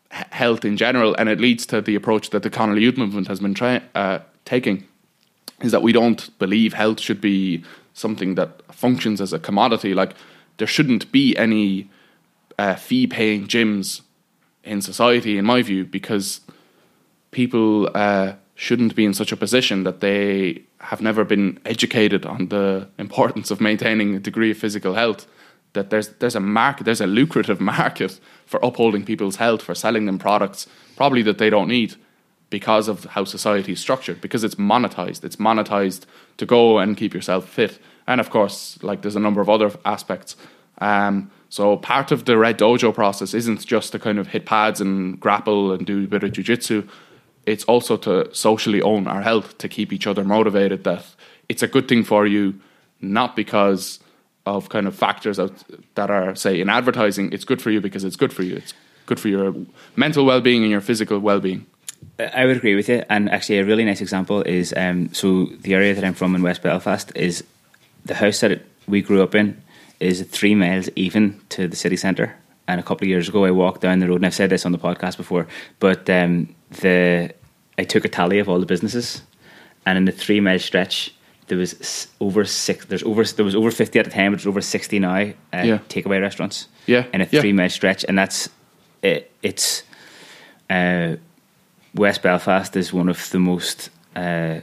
health 0.09 0.63
in 0.63 0.77
general, 0.77 1.15
and 1.17 1.27
it 1.27 1.39
leads 1.39 1.65
to 1.67 1.81
the 1.81 1.95
approach 1.95 2.29
that 2.29 2.43
the 2.43 2.49
Connolly 2.49 2.81
Youth 2.81 2.97
Movement 2.97 3.27
has 3.27 3.39
been 3.39 3.53
try- 3.53 3.81
uh, 3.95 4.19
taking, 4.45 4.87
is 5.63 5.71
that 5.71 5.81
we 5.81 5.91
don't 5.91 6.37
believe 6.37 6.73
health 6.73 6.99
should 6.99 7.21
be 7.21 7.63
something 7.93 8.35
that 8.35 8.61
functions 8.71 9.19
as 9.21 9.33
a 9.33 9.39
commodity. 9.39 9.93
Like 9.93 10.13
there 10.57 10.67
shouldn't 10.67 11.11
be 11.11 11.35
any 11.37 11.89
uh, 12.59 12.75
fee-paying 12.75 13.47
gyms 13.47 14.01
in 14.63 14.81
society, 14.81 15.37
in 15.37 15.45
my 15.45 15.61
view, 15.61 15.85
because 15.85 16.41
people 17.31 17.89
uh, 17.95 18.33
shouldn't 18.55 18.95
be 18.95 19.05
in 19.05 19.13
such 19.13 19.31
a 19.31 19.37
position 19.37 19.83
that 19.83 20.01
they 20.01 20.61
have 20.79 21.01
never 21.01 21.23
been 21.23 21.59
educated 21.65 22.25
on 22.25 22.49
the 22.49 22.87
importance 22.99 23.49
of 23.49 23.59
maintaining 23.59 24.15
a 24.15 24.19
degree 24.19 24.51
of 24.51 24.57
physical 24.57 24.93
health. 24.93 25.25
That 25.73 25.89
there's 25.89 26.09
there's 26.19 26.35
a 26.35 26.39
market, 26.39 26.83
there's 26.83 27.01
a 27.01 27.07
lucrative 27.07 27.59
market 27.75 28.19
for 28.45 28.59
upholding 28.61 29.05
people's 29.05 29.37
health, 29.37 29.63
for 29.63 29.73
selling 29.73 30.05
them 30.05 30.19
products 30.19 30.67
probably 30.95 31.23
that 31.23 31.39
they 31.39 31.49
don't 31.49 31.67
need 31.67 31.95
because 32.53 32.87
of 32.87 33.05
how 33.05 33.23
society 33.23 33.71
is 33.71 33.79
structured, 33.79 34.21
because 34.21 34.43
it's 34.43 34.53
monetized. 34.53 35.23
It's 35.23 35.37
monetized 35.37 36.03
to 36.37 36.45
go 36.45 36.77
and 36.77 36.95
keep 36.95 37.11
yourself 37.11 37.49
fit. 37.49 37.79
And 38.05 38.21
of 38.21 38.29
course, 38.29 38.77
like 38.83 39.01
there's 39.01 39.15
a 39.15 39.25
number 39.27 39.41
of 39.41 39.49
other 39.49 39.71
aspects. 39.85 40.35
Um, 40.77 41.31
so 41.49 41.77
part 41.77 42.11
of 42.11 42.25
the 42.25 42.37
Red 42.37 42.59
Dojo 42.59 42.93
process 42.93 43.33
isn't 43.33 43.65
just 43.65 43.91
to 43.93 43.97
kind 43.97 44.19
of 44.19 44.27
hit 44.27 44.45
pads 44.45 44.79
and 44.79 45.19
grapple 45.19 45.71
and 45.73 45.83
do 45.83 46.03
a 46.03 46.07
bit 46.07 46.23
of 46.23 46.31
jujitsu. 46.31 46.87
It's 47.47 47.63
also 47.63 47.97
to 47.97 48.31
socially 48.35 48.83
own 48.83 49.07
our 49.07 49.23
health, 49.23 49.57
to 49.57 49.67
keep 49.67 49.91
each 49.91 50.05
other 50.05 50.23
motivated. 50.23 50.83
That 50.83 51.03
it's 51.49 51.63
a 51.63 51.67
good 51.67 51.87
thing 51.87 52.03
for 52.03 52.27
you, 52.27 52.53
not 53.01 53.35
because 53.35 53.99
of 54.45 54.69
kind 54.69 54.85
of 54.85 54.93
factors 54.93 55.37
that 55.95 56.09
are 56.11 56.35
say 56.35 56.61
in 56.61 56.69
advertising. 56.69 57.33
It's 57.33 57.45
good 57.45 57.63
for 57.63 57.71
you 57.71 57.81
because 57.81 58.03
it's 58.03 58.15
good 58.15 58.31
for 58.31 58.43
you. 58.43 58.57
It's 58.57 58.75
good 59.07 59.19
for 59.19 59.29
your 59.29 59.55
mental 59.95 60.23
well 60.23 60.39
being 60.39 60.61
and 60.61 60.69
your 60.69 60.81
physical 60.81 61.17
well 61.17 61.39
being. 61.39 61.65
I 62.19 62.45
would 62.45 62.57
agree 62.57 62.75
with 62.75 62.89
you. 62.89 63.03
And 63.09 63.29
actually, 63.29 63.59
a 63.59 63.65
really 63.65 63.85
nice 63.85 64.01
example 64.01 64.41
is 64.41 64.73
um, 64.75 65.13
so 65.13 65.45
the 65.61 65.73
area 65.73 65.93
that 65.93 66.03
I'm 66.03 66.13
from 66.13 66.35
in 66.35 66.41
West 66.41 66.61
Belfast 66.61 67.11
is 67.15 67.43
the 68.05 68.15
house 68.15 68.39
that 68.41 68.51
it, 68.51 68.65
we 68.87 69.01
grew 69.01 69.23
up 69.23 69.35
in 69.35 69.61
is 69.99 70.21
three 70.23 70.55
miles 70.55 70.89
even 70.95 71.39
to 71.49 71.67
the 71.67 71.75
city 71.75 71.95
centre. 71.97 72.35
And 72.67 72.79
a 72.79 72.83
couple 72.83 73.05
of 73.05 73.09
years 73.09 73.27
ago, 73.29 73.45
I 73.45 73.51
walked 73.51 73.81
down 73.81 73.99
the 73.99 74.07
road, 74.07 74.17
and 74.17 74.25
I've 74.25 74.33
said 74.33 74.49
this 74.49 74.65
on 74.65 74.71
the 74.71 74.77
podcast 74.77 75.17
before, 75.17 75.47
but 75.79 76.09
um, 76.09 76.53
the 76.81 77.33
I 77.77 77.83
took 77.83 78.05
a 78.05 78.09
tally 78.09 78.39
of 78.39 78.47
all 78.47 78.59
the 78.59 78.65
businesses, 78.65 79.21
and 79.85 79.97
in 79.97 80.05
the 80.05 80.11
three 80.13 80.39
mile 80.39 80.59
stretch, 80.59 81.13
there 81.47 81.57
was 81.57 82.07
over 82.21 82.45
six. 82.45 82.85
There's 82.85 83.03
over 83.03 83.23
there 83.25 83.43
was 83.43 83.55
over 83.55 83.69
fifty 83.69 83.99
at 83.99 84.05
the 84.05 84.11
time, 84.11 84.31
but 84.31 84.37
there's 84.37 84.47
over 84.47 84.61
sixty 84.61 84.99
now. 84.99 85.13
Uh, 85.53 85.63
Yeah. 85.63 85.79
takeaway 85.89 86.21
restaurants. 86.21 86.67
Yeah, 86.85 87.05
in 87.13 87.19
a 87.21 87.27
yeah. 87.29 87.41
three 87.41 87.51
mile 87.53 87.69
stretch, 87.69 88.05
and 88.07 88.17
that's 88.17 88.49
it, 89.01 89.29
it's 89.41 89.83
uh, 90.69 91.17
West 91.95 92.21
Belfast 92.21 92.75
is 92.75 92.91
one 92.93 93.09
of 93.09 93.29
the 93.29 93.39
most 93.39 93.89
uh, 94.15 94.59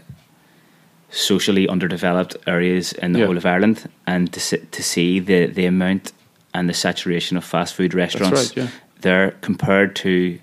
socially 1.11 1.68
underdeveloped 1.68 2.37
areas 2.47 2.93
in 2.93 3.12
the 3.12 3.20
Yeah. 3.20 3.26
whole 3.26 3.37
of 3.37 3.47
Ireland, 3.47 3.89
and 4.07 4.33
to 4.33 4.57
to 4.59 4.83
see 4.83 5.20
the 5.20 5.47
the 5.47 5.66
amount 5.66 6.12
and 6.55 6.68
the 6.68 6.74
saturation 6.74 7.37
of 7.37 7.45
fast 7.45 7.74
food 7.74 7.95
restaurants 7.95 8.49
right, 8.49 8.57
yeah. 8.57 8.68
there 9.03 9.31
compared 9.41 9.95
to 9.97 10.39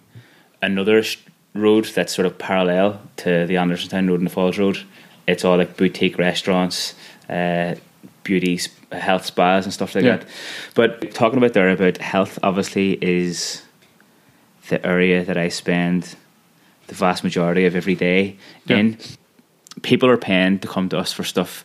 another 0.62 1.04
road 1.54 1.86
that's 1.96 2.14
sort 2.16 2.26
of 2.26 2.38
parallel 2.38 3.00
to 3.18 3.46
the 3.46 3.56
Andersonstown 3.58 4.08
Road 4.08 4.20
and 4.20 4.28
the 4.28 4.34
Falls 4.34 4.58
Road. 4.58 4.78
It's 5.28 5.44
all 5.44 5.58
like 5.58 5.76
boutique 5.76 6.18
restaurants, 6.18 6.96
uh, 7.30 7.76
beauty, 8.24 8.60
health 8.92 9.26
spas, 9.26 9.66
and 9.66 9.74
stuff 9.74 9.96
like 9.96 10.06
Yeah. 10.06 10.18
that. 10.18 10.26
But 10.76 11.14
talking 11.14 11.38
about 11.38 11.54
there 11.54 11.70
about 11.70 11.98
health, 11.98 12.40
obviously, 12.44 12.98
is 13.02 13.64
the 14.70 14.86
area 14.86 15.26
that 15.26 15.38
I 15.38 15.50
spend 15.50 16.16
the 16.88 16.96
vast 16.96 17.24
majority 17.24 17.66
of 17.66 17.76
every 17.76 17.96
day 17.96 18.36
Yeah. 18.66 18.78
in. 18.78 18.98
People 19.82 20.10
are 20.10 20.18
paying 20.18 20.60
to 20.60 20.68
come 20.68 20.90
to 20.90 20.98
us 20.98 21.14
for 21.14 21.24
stuff, 21.24 21.64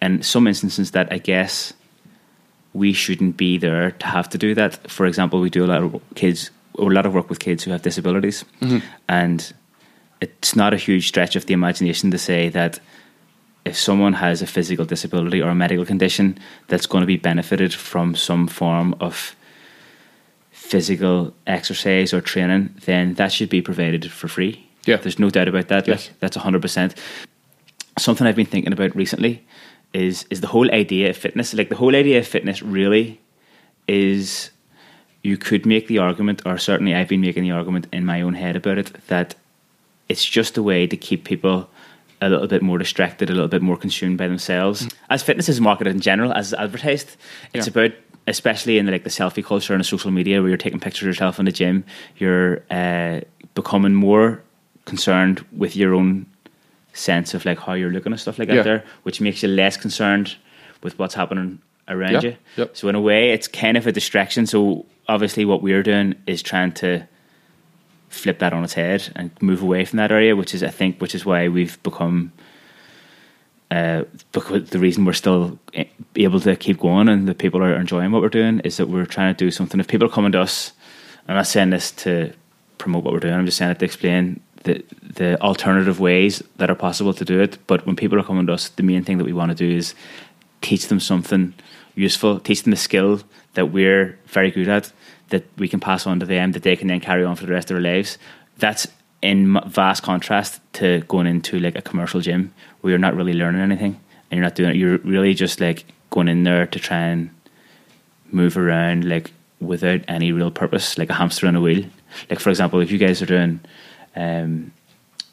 and 0.00 0.24
some 0.24 0.46
instances 0.46 0.90
that 0.90 1.12
I 1.12 1.18
guess 1.18 1.72
we 2.74 2.92
shouldn't 2.92 3.36
be 3.36 3.58
there 3.58 3.92
to 3.92 4.06
have 4.06 4.28
to 4.30 4.38
do 4.38 4.54
that. 4.54 4.90
For 4.90 5.06
example, 5.06 5.40
we 5.40 5.50
do 5.50 5.64
a 5.64 5.66
lot 5.66 5.82
of 5.82 6.00
kids, 6.14 6.50
a 6.78 6.82
lot 6.82 7.06
of 7.06 7.14
work 7.14 7.28
with 7.30 7.38
kids 7.38 7.64
who 7.64 7.70
have 7.70 7.82
disabilities, 7.82 8.44
mm-hmm. 8.60 8.78
and 9.08 9.52
it's 10.20 10.54
not 10.54 10.74
a 10.74 10.76
huge 10.76 11.08
stretch 11.08 11.36
of 11.36 11.46
the 11.46 11.54
imagination 11.54 12.10
to 12.10 12.18
say 12.18 12.48
that 12.50 12.80
if 13.64 13.76
someone 13.76 14.14
has 14.14 14.42
a 14.42 14.46
physical 14.46 14.84
disability 14.84 15.40
or 15.42 15.50
a 15.50 15.54
medical 15.54 15.84
condition 15.84 16.38
that's 16.68 16.86
going 16.86 17.02
to 17.02 17.06
be 17.06 17.16
benefited 17.16 17.72
from 17.74 18.14
some 18.14 18.46
form 18.46 18.94
of 19.00 19.34
physical 20.68 21.32
exercise 21.46 22.12
or 22.12 22.20
training, 22.20 22.74
then 22.84 23.14
that 23.14 23.32
should 23.32 23.48
be 23.48 23.62
provided 23.62 24.10
for 24.12 24.28
free. 24.28 24.66
Yeah. 24.84 24.96
There's 24.96 25.18
no 25.18 25.30
doubt 25.30 25.48
about 25.48 25.68
that. 25.68 25.88
Yes. 25.88 26.08
Like, 26.08 26.20
that's 26.20 26.36
100%. 26.36 26.94
Something 27.98 28.26
I've 28.26 28.36
been 28.36 28.46
thinking 28.46 28.72
about 28.72 28.94
recently 28.94 29.46
is 29.94 30.26
is 30.28 30.42
the 30.42 30.46
whole 30.46 30.70
idea 30.70 31.08
of 31.08 31.16
fitness. 31.16 31.54
Like 31.54 31.70
the 31.70 31.76
whole 31.76 31.96
idea 31.96 32.18
of 32.18 32.26
fitness 32.26 32.62
really 32.62 33.18
is 33.86 34.50
you 35.22 35.38
could 35.38 35.64
make 35.64 35.86
the 35.88 35.98
argument, 35.98 36.42
or 36.44 36.58
certainly 36.58 36.94
I've 36.94 37.08
been 37.08 37.22
making 37.22 37.44
the 37.44 37.52
argument 37.52 37.86
in 37.90 38.04
my 38.04 38.20
own 38.20 38.34
head 38.34 38.54
about 38.54 38.76
it, 38.78 38.92
that 39.08 39.34
it's 40.08 40.24
just 40.24 40.58
a 40.58 40.62
way 40.62 40.86
to 40.86 40.96
keep 40.96 41.24
people 41.24 41.68
a 42.20 42.28
little 42.28 42.46
bit 42.46 42.62
more 42.62 42.78
distracted, 42.78 43.30
a 43.30 43.32
little 43.32 43.48
bit 43.48 43.62
more 43.62 43.76
consumed 43.76 44.18
by 44.18 44.28
themselves. 44.28 44.82
Mm. 44.82 44.92
As 45.08 45.22
fitness 45.22 45.48
is 45.48 45.60
marketed 45.60 45.94
in 45.94 46.00
general, 46.00 46.32
as 46.32 46.52
advertised, 46.52 47.16
it's 47.54 47.66
Yeah. 47.66 47.70
about 47.70 47.92
especially 48.28 48.78
in 48.78 48.86
the, 48.86 48.92
like 48.92 49.04
the 49.04 49.10
selfie 49.10 49.44
culture 49.44 49.72
and 49.74 49.80
the 49.80 49.84
social 49.84 50.10
media 50.10 50.40
where 50.40 50.48
you're 50.48 50.56
taking 50.58 50.80
pictures 50.80 51.02
of 51.02 51.06
yourself 51.08 51.38
in 51.38 51.44
the 51.46 51.52
gym, 51.52 51.84
you're 52.18 52.62
uh, 52.70 53.20
becoming 53.54 53.94
more 53.94 54.42
concerned 54.84 55.44
with 55.52 55.76
your 55.76 55.94
own 55.94 56.26
sense 56.92 57.34
of 57.34 57.44
like 57.44 57.58
how 57.58 57.72
you're 57.74 57.90
looking 57.90 58.12
and 58.12 58.20
stuff 58.20 58.38
like 58.38 58.48
Yeah. 58.48 58.56
that 58.56 58.64
there, 58.64 58.84
which 59.02 59.20
makes 59.20 59.42
you 59.42 59.48
less 59.48 59.76
concerned 59.76 60.36
with 60.82 60.98
what's 60.98 61.14
happening 61.14 61.60
around 61.88 62.12
Yeah. 62.14 62.20
you. 62.22 62.36
Yep. 62.56 62.76
So 62.76 62.88
in 62.88 62.94
a 62.94 63.00
way, 63.00 63.30
it's 63.30 63.48
kind 63.48 63.76
of 63.76 63.86
a 63.86 63.92
distraction. 63.92 64.46
So 64.46 64.86
obviously, 65.08 65.44
what 65.44 65.62
we're 65.62 65.82
doing 65.82 66.14
is 66.26 66.42
trying 66.42 66.72
to 66.72 67.06
flip 68.08 68.38
that 68.38 68.52
on 68.52 68.64
its 68.64 68.74
head 68.74 69.10
and 69.16 69.30
move 69.40 69.62
away 69.62 69.84
from 69.84 69.98
that 69.98 70.10
area, 70.10 70.34
which 70.34 70.54
is 70.54 70.62
I 70.62 70.68
think 70.70 70.98
which 71.00 71.14
is 71.14 71.24
why 71.26 71.48
we've 71.48 71.80
become. 71.82 72.32
Uh, 73.70 74.04
because 74.32 74.70
the 74.70 74.78
reason 74.78 75.04
we're 75.04 75.12
still 75.12 75.58
eh, 75.74 75.84
able 76.16 76.40
to 76.40 76.56
keep 76.56 76.78
going 76.78 77.06
and 77.06 77.28
the 77.28 77.34
people 77.34 77.62
are 77.62 77.74
enjoying 77.74 78.10
what 78.10 78.22
we're 78.22 78.30
doing 78.30 78.60
is 78.60 78.78
that 78.78 78.88
we're 78.88 79.04
trying 79.04 79.34
to 79.34 79.44
do 79.44 79.50
something. 79.50 79.78
If 79.78 79.88
people 79.88 80.06
are 80.06 80.10
coming 80.10 80.32
to 80.32 80.40
us, 80.40 80.72
I'm 81.28 81.36
not 81.36 81.46
saying 81.46 81.70
this 81.70 81.92
to 81.92 82.32
promote 82.78 83.04
what 83.04 83.12
we're 83.12 83.20
doing. 83.20 83.34
I'm 83.34 83.44
just 83.44 83.58
saying 83.58 83.72
it 83.72 83.78
to 83.80 83.84
explain 83.84 84.40
the 84.64 84.82
the 85.02 85.40
alternative 85.42 86.00
ways 86.00 86.42
that 86.56 86.70
are 86.70 86.74
possible 86.74 87.12
to 87.14 87.24
do 87.24 87.40
it. 87.40 87.58
But 87.66 87.84
when 87.86 87.96
people 87.96 88.18
are 88.18 88.22
coming 88.22 88.46
to 88.46 88.54
us, 88.54 88.70
the 88.70 88.82
main 88.82 89.04
thing 89.04 89.18
that 89.18 89.24
we 89.24 89.32
want 89.32 89.50
to 89.50 89.54
do 89.54 89.70
is 89.76 89.94
teach 90.62 90.88
them 90.88 91.00
something 91.00 91.52
useful, 91.94 92.40
teach 92.40 92.62
them 92.62 92.72
a 92.72 92.76
skill 92.76 93.20
that 93.54 93.66
we're 93.66 94.18
very 94.26 94.50
good 94.50 94.68
at, 94.68 94.92
that 95.28 95.44
we 95.58 95.68
can 95.68 95.80
pass 95.80 96.06
on 96.06 96.20
to 96.20 96.26
them, 96.26 96.52
that 96.52 96.62
they 96.62 96.76
can 96.76 96.88
then 96.88 97.00
carry 97.00 97.24
on 97.24 97.36
for 97.36 97.46
the 97.46 97.52
rest 97.52 97.70
of 97.70 97.74
their 97.74 97.92
lives. 97.92 98.18
That's 98.56 98.86
in 99.20 99.60
vast 99.66 100.02
contrast 100.02 100.60
to 100.74 101.00
going 101.08 101.26
into 101.26 101.58
like 101.58 101.76
a 101.76 101.82
commercial 101.82 102.20
gym 102.20 102.54
where 102.80 102.90
you're 102.90 102.98
not 102.98 103.16
really 103.16 103.34
learning 103.34 103.60
anything 103.60 104.00
and 104.30 104.38
you're 104.38 104.44
not 104.44 104.54
doing 104.54 104.70
it. 104.70 104.76
You're 104.76 104.98
really 104.98 105.34
just 105.34 105.60
like 105.60 105.84
going 106.10 106.28
in 106.28 106.44
there 106.44 106.66
to 106.66 106.78
try 106.78 106.98
and 106.98 107.30
move 108.30 108.56
around 108.56 109.08
like 109.08 109.32
without 109.60 110.00
any 110.08 110.32
real 110.32 110.50
purpose, 110.50 110.98
like 110.98 111.10
a 111.10 111.14
hamster 111.14 111.46
on 111.46 111.56
a 111.56 111.60
wheel. 111.60 111.84
Like 112.30 112.40
for 112.40 112.50
example, 112.50 112.80
if 112.80 112.90
you 112.90 112.98
guys 112.98 113.20
are 113.22 113.26
doing 113.26 113.60
um, 114.16 114.72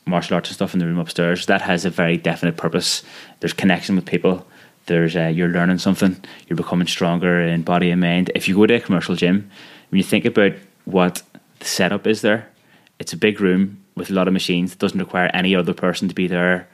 martial 0.06 0.36
arts 0.36 0.50
and 0.50 0.56
stuff 0.56 0.74
in 0.74 0.80
the 0.80 0.86
room 0.86 1.00
upstairs, 1.00 1.46
that 1.46 1.62
has 1.62 1.86
a 1.86 1.90
very 1.90 2.18
definite 2.18 2.58
purpose. 2.58 3.04
There's 3.40 3.54
connection 3.54 3.96
with 3.96 4.06
people. 4.06 4.46
There's 4.88 5.16
uh, 5.16 5.28
you're 5.28 5.50
learning 5.50 5.80
something. 5.80 6.16
You're 6.48 6.58
becoming 6.58 6.88
stronger 6.88 7.42
in 7.42 7.64
body 7.64 7.90
and 7.90 8.02
mind. 8.02 8.32
If 8.36 8.48
you 8.48 8.56
go 8.56 8.66
to 8.66 8.76
a 8.76 8.80
commercial 8.80 9.16
gym, 9.16 9.50
when 9.90 9.98
you 9.98 10.04
think 10.04 10.26
about 10.26 10.54
what 10.86 11.24
the 11.60 11.66
setup 11.66 12.06
is 12.06 12.22
there, 12.22 12.50
it's 13.00 13.14
a 13.14 13.18
big 13.18 13.42
room 13.42 13.84
with 13.96 14.10
a 14.10 14.14
lot 14.14 14.28
of 14.28 14.34
machines. 14.34 14.74
It 14.74 14.80
doesn't 14.80 15.00
require 15.00 15.30
any 15.34 15.56
other 15.56 15.74
person 15.74 16.08
to 16.08 16.16
be 16.16 16.28
there. 16.28 16.68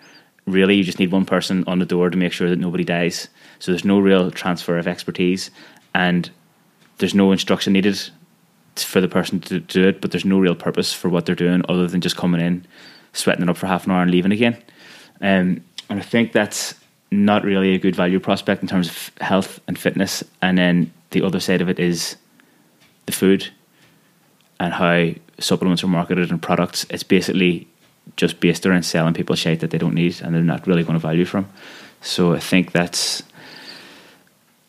Really, 0.47 0.75
you 0.75 0.83
just 0.83 0.99
need 0.99 1.11
one 1.11 1.25
person 1.25 1.63
on 1.67 1.79
the 1.79 1.85
door 1.85 2.09
to 2.09 2.17
make 2.17 2.33
sure 2.33 2.49
that 2.49 2.59
nobody 2.59 2.83
dies. 2.83 3.27
So 3.59 3.71
there's 3.71 3.85
no 3.85 3.99
real 3.99 4.31
transfer 4.31 4.77
of 4.77 4.87
expertise, 4.87 5.51
and 5.93 6.29
there's 6.97 7.13
no 7.15 7.31
instruction 7.31 7.73
needed 7.73 7.99
for 8.75 9.01
the 9.01 9.07
person 9.07 9.39
to 9.41 9.59
do 9.59 9.87
it, 9.87 10.01
but 10.01 10.11
there's 10.11 10.25
no 10.25 10.39
real 10.39 10.55
purpose 10.55 10.93
for 10.93 11.09
what 11.09 11.25
they're 11.25 11.35
doing 11.35 11.61
other 11.69 11.87
than 11.87 12.01
just 12.01 12.17
coming 12.17 12.41
in, 12.41 12.65
sweating 13.13 13.43
it 13.43 13.49
up 13.49 13.57
for 13.57 13.67
half 13.67 13.85
an 13.85 13.91
hour 13.91 14.01
and 14.01 14.11
leaving 14.11 14.31
again. 14.31 14.55
Um, 15.19 15.63
and 15.89 15.99
I 15.99 16.01
think 16.01 16.31
that's 16.31 16.73
not 17.11 17.43
really 17.43 17.75
a 17.75 17.79
good 17.79 17.95
value 17.95 18.19
prospect 18.19 18.61
in 18.61 18.67
terms 18.67 18.87
of 18.87 19.11
health 19.19 19.59
and 19.67 19.77
fitness. 19.77 20.23
And 20.41 20.57
then 20.57 20.93
the 21.09 21.21
other 21.23 21.39
side 21.39 21.61
of 21.61 21.69
it 21.69 21.79
is 21.79 22.15
the 23.05 23.11
food 23.11 23.49
and 24.59 24.73
how 24.73 25.09
supplements 25.39 25.83
are 25.83 25.87
marketed 25.87 26.31
and 26.31 26.41
products. 26.41 26.85
It's 26.89 27.03
basically 27.03 27.67
just 28.17 28.39
based 28.39 28.65
around 28.65 28.83
selling 28.83 29.13
people 29.13 29.35
shit 29.35 29.59
that 29.59 29.71
they 29.71 29.77
don't 29.77 29.95
need 29.95 30.21
and 30.21 30.33
they're 30.33 30.43
not 30.43 30.67
really 30.67 30.83
going 30.83 30.99
to 30.99 30.99
value 30.99 31.25
from. 31.25 31.47
So 32.01 32.33
I 32.33 32.39
think 32.39 32.71
that's 32.71 33.23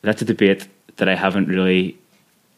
that's 0.03 0.23
a 0.23 0.25
debate 0.25 0.69
that 0.97 1.09
I 1.09 1.15
haven't 1.15 1.49
really 1.49 1.97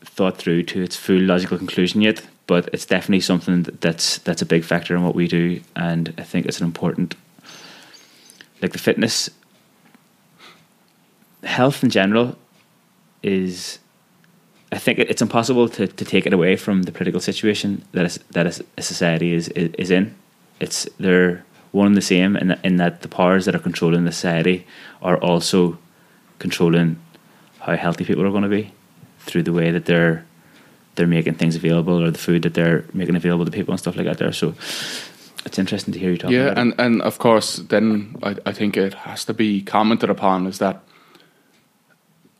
thought 0.03 0.37
through 0.37 0.62
to 0.64 0.82
its 0.82 0.97
full 0.97 1.20
logical 1.20 1.59
conclusion 1.59 2.01
yet, 2.01 2.22
but 2.47 2.68
it's 2.72 2.87
definitely 2.87 3.20
something 3.20 3.62
that's 3.80 4.18
that's 4.18 4.43
a 4.43 4.47
big 4.47 4.64
factor 4.64 4.97
in 4.97 5.03
what 5.03 5.14
we 5.14 5.28
do, 5.28 5.61
and 5.76 6.12
I 6.18 6.22
think 6.22 6.47
it's 6.47 6.61
an 6.61 6.66
important, 6.66 7.14
like 8.61 8.72
the 8.72 8.78
fitness, 8.78 9.30
health 11.43 11.82
in 11.82 11.91
general, 11.91 12.37
is, 13.22 13.78
I 14.72 14.78
think 14.78 14.99
it's 14.99 15.22
impossible 15.22 15.68
to, 15.70 15.87
to 15.87 16.05
take 16.05 16.26
it 16.26 16.32
away 16.32 16.57
from 16.57 16.82
the 16.82 16.93
political 16.93 17.20
situation 17.20 17.85
that 17.93 18.05
is, 18.07 18.18
that 18.30 18.62
a 18.76 18.82
society 18.82 19.32
is 19.32 19.49
is 19.49 19.91
in. 19.91 20.14
It's 20.64 20.88
there. 20.98 21.44
one 21.72 21.88
and 21.88 21.96
the 21.96 22.08
same 22.14 22.36
in 22.36 22.48
that, 22.48 22.60
in 22.64 22.76
that 22.76 23.02
the 23.02 23.08
powers 23.08 23.44
that 23.44 23.54
are 23.54 23.64
controlling 23.68 24.04
the 24.04 24.12
society 24.12 24.66
are 25.02 25.18
also 25.18 25.78
controlling 26.38 26.96
how 27.60 27.76
healthy 27.76 28.04
people 28.04 28.24
are 28.24 28.30
going 28.30 28.48
to 28.50 28.56
be 28.60 28.72
through 29.26 29.42
the 29.42 29.52
way 29.52 29.70
that 29.70 29.84
they're 29.86 30.24
they're 30.94 31.06
making 31.18 31.34
things 31.34 31.56
available 31.56 32.00
or 32.02 32.10
the 32.10 32.18
food 32.18 32.42
that 32.42 32.54
they're 32.54 32.84
making 32.92 33.16
available 33.16 33.44
to 33.44 33.50
people 33.50 33.72
and 33.72 33.80
stuff 33.80 33.96
like 33.96 34.06
that 34.06 34.18
there 34.18 34.32
so 34.32 34.54
it's 35.46 35.58
interesting 35.58 35.92
to 35.92 35.98
hear 35.98 36.12
you 36.12 36.18
talk 36.18 36.30
yeah 36.30 36.48
about 36.48 36.58
and 36.58 36.72
it. 36.72 36.80
and 36.84 37.02
of 37.02 37.18
course 37.18 37.56
then 37.56 38.14
I, 38.22 38.36
I 38.46 38.52
think 38.52 38.76
it 38.76 38.94
has 38.94 39.24
to 39.24 39.34
be 39.34 39.62
commented 39.62 40.10
upon 40.10 40.46
is 40.46 40.58
that 40.58 40.76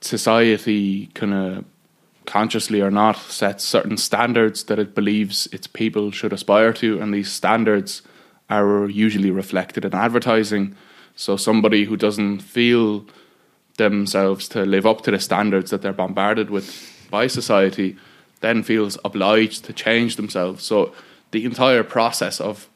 society 0.01 1.07
kind 1.15 1.35
of 1.35 1.65
consciously 2.27 2.81
or 2.81 2.91
not 2.91 3.17
sets 3.17 3.65
certain 3.65 3.97
standards 3.97 4.65
that 4.65 4.79
it 4.79 4.95
believes 4.95 5.49
its 5.53 5.67
people 5.67 6.11
should 6.13 6.33
aspire 6.33 6.73
to 6.73 7.01
and 7.01 7.13
these 7.13 7.31
standards 7.31 8.03
are 8.61 8.89
usually 8.89 9.31
reflected 9.31 9.85
in 9.85 9.95
advertising 9.95 10.77
so 11.17 11.37
somebody 11.37 11.85
who 11.85 11.97
doesn't 11.97 12.41
feel 12.41 13.05
themselves 13.77 14.49
to 14.49 14.65
live 14.65 14.87
up 14.87 15.03
to 15.03 15.11
the 15.11 15.19
standards 15.19 15.71
that 15.71 15.83
they're 15.83 15.93
bombarded 15.93 16.51
with 16.51 17.07
by 17.11 17.27
society 17.27 17.97
then 18.41 18.63
feels 18.63 18.99
obliged 19.05 19.65
to 19.65 19.73
change 19.73 20.17
themselves 20.17 20.65
so 20.65 20.93
the 21.31 21.45
entire 21.45 21.83
process 21.83 22.41
of 22.41 22.69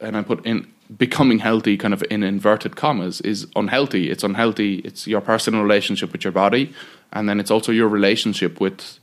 and 0.00 0.16
I 0.16 0.22
put 0.22 0.44
in 0.46 0.66
becoming 0.96 1.38
healthy 1.38 1.76
kind 1.76 1.94
of 1.94 2.02
in 2.10 2.22
inverted 2.22 2.76
commas 2.76 3.20
is 3.20 3.46
unhealthy. 3.54 4.10
It's 4.10 4.24
unhealthy. 4.24 4.76
It's 4.76 5.06
your 5.06 5.20
personal 5.20 5.62
relationship 5.62 6.12
with 6.12 6.24
your 6.24 6.32
body, 6.32 6.72
and 7.12 7.28
then 7.28 7.38
it's 7.38 7.50
also 7.50 7.72
your 7.72 7.88
relationship 7.88 8.60
with 8.60 8.98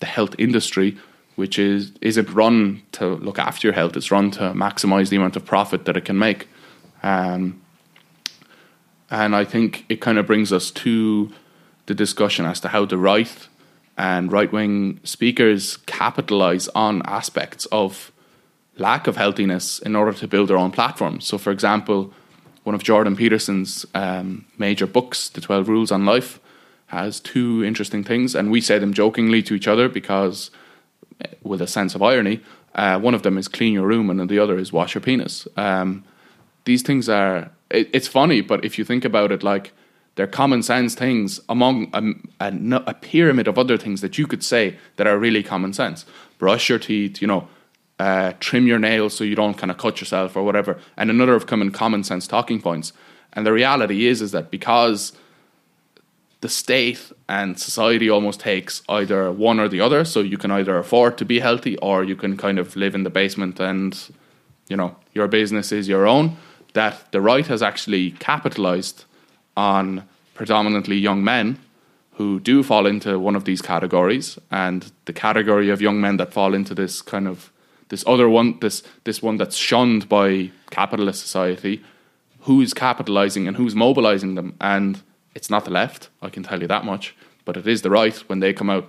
the 0.00 0.06
health 0.06 0.34
industry, 0.38 0.98
which 1.40 1.58
is 1.58 1.92
isn't 2.00 2.28
run 2.30 2.82
to 2.92 3.06
look 3.16 3.38
after 3.38 3.66
your 3.66 3.74
health. 3.74 3.96
It's 3.96 4.10
run 4.10 4.30
to 4.32 4.52
maximize 4.52 5.08
the 5.08 5.16
amount 5.16 5.36
of 5.36 5.44
profit 5.44 5.86
that 5.86 5.96
it 5.96 6.04
can 6.04 6.18
make. 6.18 6.46
Um, 7.02 7.60
and 9.10 9.34
I 9.34 9.44
think 9.44 9.86
it 9.88 10.00
kind 10.00 10.18
of 10.18 10.26
brings 10.26 10.52
us 10.52 10.70
to 10.70 11.32
the 11.86 11.94
discussion 11.94 12.44
as 12.44 12.60
to 12.60 12.68
how 12.68 12.84
the 12.84 12.98
right 12.98 13.48
and 13.96 14.30
right 14.30 14.52
wing 14.52 15.00
speakers 15.02 15.78
capitalize 15.78 16.68
on 16.68 17.02
aspects 17.06 17.66
of 17.72 18.12
lack 18.76 19.06
of 19.06 19.16
healthiness 19.16 19.78
in 19.78 19.96
order 19.96 20.12
to 20.12 20.28
build 20.28 20.48
their 20.48 20.58
own 20.58 20.70
platforms. 20.70 21.26
So, 21.26 21.38
for 21.38 21.50
example, 21.50 22.12
one 22.64 22.74
of 22.74 22.82
Jordan 22.82 23.16
Peterson's 23.16 23.84
um, 23.94 24.44
major 24.58 24.86
books, 24.86 25.28
The 25.28 25.40
12 25.40 25.68
Rules 25.68 25.90
on 25.90 26.04
Life, 26.04 26.38
has 26.86 27.20
two 27.20 27.64
interesting 27.64 28.04
things. 28.04 28.34
And 28.34 28.50
we 28.50 28.60
say 28.60 28.78
them 28.78 28.92
jokingly 28.92 29.42
to 29.44 29.54
each 29.54 29.68
other 29.68 29.88
because, 29.88 30.50
with 31.42 31.62
a 31.62 31.66
sense 31.66 31.94
of 31.94 32.02
irony, 32.02 32.40
uh, 32.74 32.98
one 32.98 33.14
of 33.14 33.22
them 33.22 33.38
is 33.38 33.48
clean 33.48 33.72
your 33.72 33.86
room 33.86 34.10
and 34.10 34.28
the 34.28 34.38
other 34.38 34.58
is 34.58 34.72
wash 34.72 34.94
your 34.94 35.02
penis. 35.02 35.48
Um, 35.56 36.04
these 36.64 36.82
things 36.82 37.08
are, 37.08 37.50
it, 37.70 37.88
it's 37.92 38.08
funny, 38.08 38.40
but 38.40 38.64
if 38.64 38.78
you 38.78 38.84
think 38.84 39.04
about 39.04 39.32
it, 39.32 39.42
like, 39.42 39.72
they're 40.16 40.26
common 40.26 40.62
sense 40.62 40.94
things 40.94 41.40
among 41.48 41.88
a, 41.94 42.46
a, 42.46 42.82
a 42.86 42.94
pyramid 42.94 43.48
of 43.48 43.58
other 43.58 43.78
things 43.78 44.00
that 44.00 44.18
you 44.18 44.26
could 44.26 44.44
say 44.44 44.76
that 44.96 45.06
are 45.06 45.18
really 45.18 45.42
common 45.42 45.72
sense. 45.72 46.04
Brush 46.36 46.68
your 46.68 46.78
teeth, 46.78 47.22
you 47.22 47.28
know, 47.28 47.48
uh, 47.98 48.32
trim 48.40 48.66
your 48.66 48.78
nails 48.78 49.14
so 49.14 49.24
you 49.24 49.36
don't 49.36 49.56
kind 49.56 49.70
of 49.70 49.78
cut 49.78 50.00
yourself 50.00 50.36
or 50.36 50.42
whatever, 50.42 50.78
and 50.96 51.10
another 51.10 51.34
of 51.34 51.46
common 51.46 51.70
common 51.70 52.02
sense 52.02 52.26
talking 52.26 52.60
points. 52.60 52.92
And 53.32 53.46
the 53.46 53.52
reality 53.52 54.06
is 54.06 54.20
is 54.20 54.32
that 54.32 54.50
because 54.50 55.12
the 56.40 56.48
state 56.48 57.12
and 57.28 57.58
society 57.58 58.08
almost 58.08 58.40
takes 58.40 58.82
either 58.88 59.30
one 59.30 59.60
or 59.60 59.68
the 59.68 59.80
other, 59.80 60.04
so 60.04 60.20
you 60.20 60.38
can 60.38 60.50
either 60.50 60.78
afford 60.78 61.18
to 61.18 61.24
be 61.24 61.40
healthy 61.40 61.76
or 61.78 62.02
you 62.02 62.16
can 62.16 62.36
kind 62.36 62.58
of 62.58 62.76
live 62.76 62.94
in 62.94 63.04
the 63.04 63.10
basement 63.10 63.60
and 63.60 64.10
you 64.68 64.76
know 64.76 64.96
your 65.12 65.28
business 65.28 65.72
is 65.72 65.88
your 65.88 66.06
own. 66.06 66.36
That 66.72 67.12
the 67.12 67.20
right 67.20 67.46
has 67.46 67.62
actually 67.62 68.12
capitalized 68.12 69.04
on 69.56 70.04
predominantly 70.34 70.96
young 70.96 71.22
men 71.22 71.58
who 72.12 72.40
do 72.40 72.62
fall 72.62 72.86
into 72.86 73.18
one 73.18 73.36
of 73.36 73.44
these 73.44 73.62
categories, 73.62 74.38
and 74.50 74.92
the 75.04 75.12
category 75.12 75.70
of 75.70 75.80
young 75.80 76.00
men 76.00 76.16
that 76.18 76.32
fall 76.32 76.54
into 76.54 76.74
this 76.74 77.02
kind 77.02 77.26
of 77.26 77.50
this 77.88 78.04
other 78.06 78.28
one, 78.28 78.58
this 78.60 78.82
this 79.04 79.22
one 79.22 79.36
that's 79.36 79.56
shunned 79.56 80.08
by 80.08 80.50
capitalist 80.70 81.20
society, 81.20 81.82
who's 82.40 82.72
capitalizing 82.72 83.48
and 83.48 83.56
who's 83.56 83.74
mobilizing 83.74 84.36
them, 84.36 84.54
and 84.60 85.02
it's 85.40 85.48
not 85.48 85.64
the 85.64 85.70
left, 85.70 86.10
I 86.20 86.28
can 86.28 86.42
tell 86.42 86.60
you 86.60 86.68
that 86.68 86.84
much, 86.84 87.16
but 87.46 87.56
it 87.56 87.66
is 87.66 87.80
the 87.80 87.88
right 87.88 88.16
when 88.28 88.40
they 88.40 88.52
come 88.52 88.68
out 88.68 88.86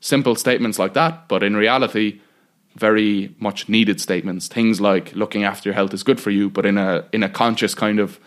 simple 0.00 0.34
statements 0.34 0.78
like 0.78 0.92
that, 0.92 1.26
but 1.26 1.42
in 1.42 1.56
reality, 1.56 2.20
very 2.76 3.34
much 3.38 3.66
needed 3.66 3.98
statements. 3.98 4.46
Things 4.46 4.78
like 4.78 5.14
looking 5.14 5.42
after 5.42 5.68
your 5.68 5.74
health 5.74 5.94
is 5.94 6.02
good 6.02 6.20
for 6.20 6.30
you, 6.30 6.50
but 6.50 6.66
in 6.66 6.76
a 6.76 7.06
in 7.12 7.22
a 7.22 7.30
conscious 7.30 7.74
kind 7.74 7.98
of, 7.98 8.20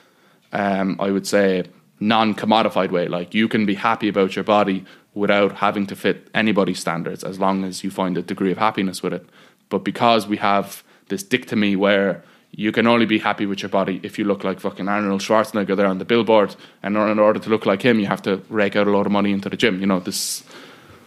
um, 0.52 0.98
I 1.00 1.12
would 1.12 1.28
say, 1.28 1.66
non-commodified 2.00 2.92
way. 2.92 3.08
Like 3.08 3.36
you 3.36 3.48
can 3.48 3.66
be 3.68 3.76
happy 3.76 4.10
about 4.10 4.36
your 4.36 4.44
body 4.44 4.84
without 5.14 5.52
having 5.58 5.86
to 5.88 5.96
fit 5.96 6.18
anybody's 6.34 6.80
standards, 6.80 7.24
as 7.24 7.38
long 7.40 7.64
as 7.64 7.84
you 7.84 7.92
find 7.92 8.18
a 8.18 8.24
degree 8.24 8.52
of 8.52 8.58
happiness 8.58 9.04
with 9.04 9.14
it. 9.14 9.26
But 9.70 9.84
because 9.84 10.28
we 10.28 10.38
have 10.38 10.84
this 11.10 11.24
dichotomy 11.24 11.76
where 11.76 12.24
you 12.56 12.72
can 12.72 12.86
only 12.86 13.06
be 13.06 13.18
happy 13.18 13.46
with 13.48 13.62
your 13.64 13.70
body 13.70 14.00
if 14.04 14.20
you 14.20 14.26
look 14.26 14.44
like 14.44 14.60
fucking 14.60 14.88
Arnold 14.88 15.22
Schwarzenegger 15.22 15.76
there 15.76 15.88
on 15.88 15.98
the 15.98 16.06
billboard, 16.06 16.56
and 16.84 16.96
in 16.96 17.20
order 17.20 17.40
to 17.40 17.50
look 17.50 17.66
like 17.66 17.82
him, 17.82 18.00
you 18.00 18.06
have 18.06 18.22
to 18.24 18.42
rake 18.50 18.76
out 18.76 18.88
a 18.88 18.92
lot 18.92 19.06
of 19.08 19.12
money 19.12 19.32
into 19.32 19.50
the 19.50 19.58
gym. 19.58 19.80
You 19.80 19.88
know 19.88 20.00
this. 20.00 20.44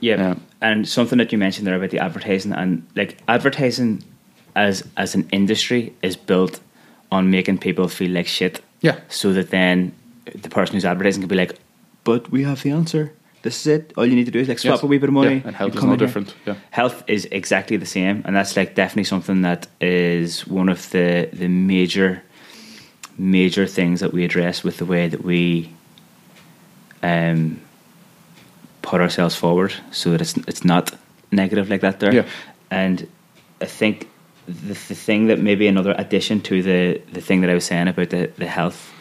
Yeah. 0.00 0.16
Yeah. 0.16 0.34
and 0.60 0.86
something 0.86 1.16
that 1.18 1.32
you 1.32 1.38
mentioned 1.38 1.66
there 1.66 1.74
about 1.74 1.88
the 1.90 2.00
advertising 2.00 2.52
and 2.52 2.86
like 2.94 3.16
advertising 3.28 4.04
as 4.54 4.86
as 4.96 5.14
an 5.14 5.26
industry 5.32 5.94
is 6.02 6.16
built 6.16 6.60
on 7.10 7.30
making 7.30 7.58
people 7.58 7.88
feel 7.88 8.10
like 8.10 8.26
shit. 8.26 8.60
Yeah. 8.82 9.00
So 9.08 9.32
that 9.32 9.50
then 9.50 9.92
the 10.34 10.50
person 10.50 10.74
who's 10.74 10.84
advertising 10.84 11.22
can 11.22 11.28
be 11.28 11.36
like, 11.36 11.58
"But 12.04 12.30
we 12.30 12.42
have 12.42 12.62
the 12.62 12.72
answer. 12.72 13.12
This 13.46 13.58
is 13.60 13.66
it. 13.76 13.82
All 13.96 14.06
you 14.10 14.16
need 14.18 14.26
to 14.32 14.36
do 14.36 14.40
is 14.44 14.48
like 14.48 14.58
swap 14.60 14.74
Yes. 14.76 14.82
a 14.82 14.86
wee 14.90 14.98
bit 15.02 15.08
of 15.08 15.14
money." 15.14 15.36
Yeah, 15.36 15.46
and 15.48 15.56
health 15.56 15.76
is 15.76 15.84
no 15.84 15.96
different. 16.04 16.28
Yeah. 16.46 16.54
Health 16.80 16.98
is 17.06 17.22
exactly 17.40 17.76
the 17.84 17.90
same, 17.98 18.16
and 18.24 18.32
that's 18.36 18.54
like 18.60 18.70
definitely 18.74 19.04
something 19.14 19.42
that 19.42 19.62
is 19.80 20.46
one 20.60 20.68
of 20.74 20.80
the 20.90 21.28
the 21.42 21.48
major 21.48 22.10
major 23.18 23.66
things 23.66 24.00
that 24.00 24.12
we 24.12 24.24
address 24.24 24.64
with 24.64 24.76
the 24.76 24.84
way 24.94 25.08
that 25.08 25.22
we 25.24 25.42
um 27.02 27.60
put 28.82 29.00
ourselves 29.00 29.34
forward 29.36 29.72
so 29.90 30.10
that 30.10 30.20
it's 30.20 30.36
it's 30.50 30.64
not 30.64 30.92
negative 31.32 31.68
like 31.70 31.80
that 31.80 31.98
there. 32.00 32.14
Yeah. 32.14 32.24
And 32.70 33.06
I 33.60 33.66
think 33.66 34.08
the, 34.46 34.74
the 34.88 34.94
thing 34.94 35.26
that 35.28 35.38
maybe 35.38 35.66
another 35.68 35.94
addition 35.98 36.40
to 36.42 36.62
the 36.62 37.00
the 37.12 37.20
thing 37.20 37.40
that 37.42 37.50
I 37.50 37.54
was 37.54 37.64
saying 37.64 37.88
about 37.88 38.10
the, 38.10 38.30
the 38.38 38.46
health 38.46 38.92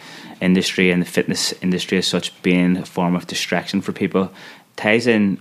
industry 0.42 0.92
and 0.92 1.02
the 1.02 1.06
fitness 1.06 1.54
industry 1.62 1.98
as 1.98 2.08
such 2.08 2.42
being 2.42 2.78
a 2.78 2.86
form 2.86 3.16
of 3.16 3.26
distraction 3.28 3.82
for 3.82 3.92
people 3.92 4.32
ties 4.76 5.08
in 5.08 5.40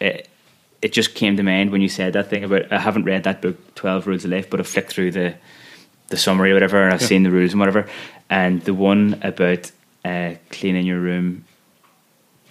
it, 0.00 0.28
it 0.82 0.92
just 0.92 1.14
came 1.14 1.36
to 1.36 1.42
mind 1.42 1.70
when 1.70 1.80
you 1.80 1.88
said 1.88 2.12
that 2.12 2.28
thing 2.30 2.44
about 2.44 2.70
I 2.72 2.78
haven't 2.78 3.04
read 3.04 3.24
that 3.24 3.42
book 3.42 3.56
Twelve 3.74 4.06
Rules 4.06 4.24
of 4.24 4.30
Life 4.30 4.48
but 4.50 4.60
I 4.60 4.62
flicked 4.62 4.92
through 4.92 5.12
the 5.12 5.34
the 6.08 6.16
summary 6.16 6.50
or 6.52 6.54
whatever 6.54 6.82
and 6.84 6.94
I've 6.94 7.00
Yeah. 7.00 7.08
seen 7.08 7.22
the 7.24 7.30
rules 7.30 7.52
and 7.52 7.60
whatever 7.60 7.88
and 8.30 8.62
the 8.62 8.74
one 8.74 9.18
about 9.22 9.70
uh, 10.04 10.34
cleaning 10.50 10.86
your 10.86 11.00
room 11.00 11.44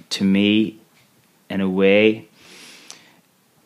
to 0.09 0.23
me 0.25 0.77
in 1.49 1.61
a 1.61 1.69
way 1.69 2.27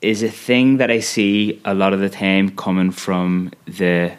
is 0.02 0.24
a 0.24 0.30
thing 0.30 0.78
that 0.78 0.90
I 0.92 1.00
see 1.00 1.60
a 1.66 1.74
lot 1.74 1.94
of 1.94 2.00
the 2.00 2.10
time 2.10 2.52
coming 2.56 2.92
from 2.92 3.52
the 3.66 4.14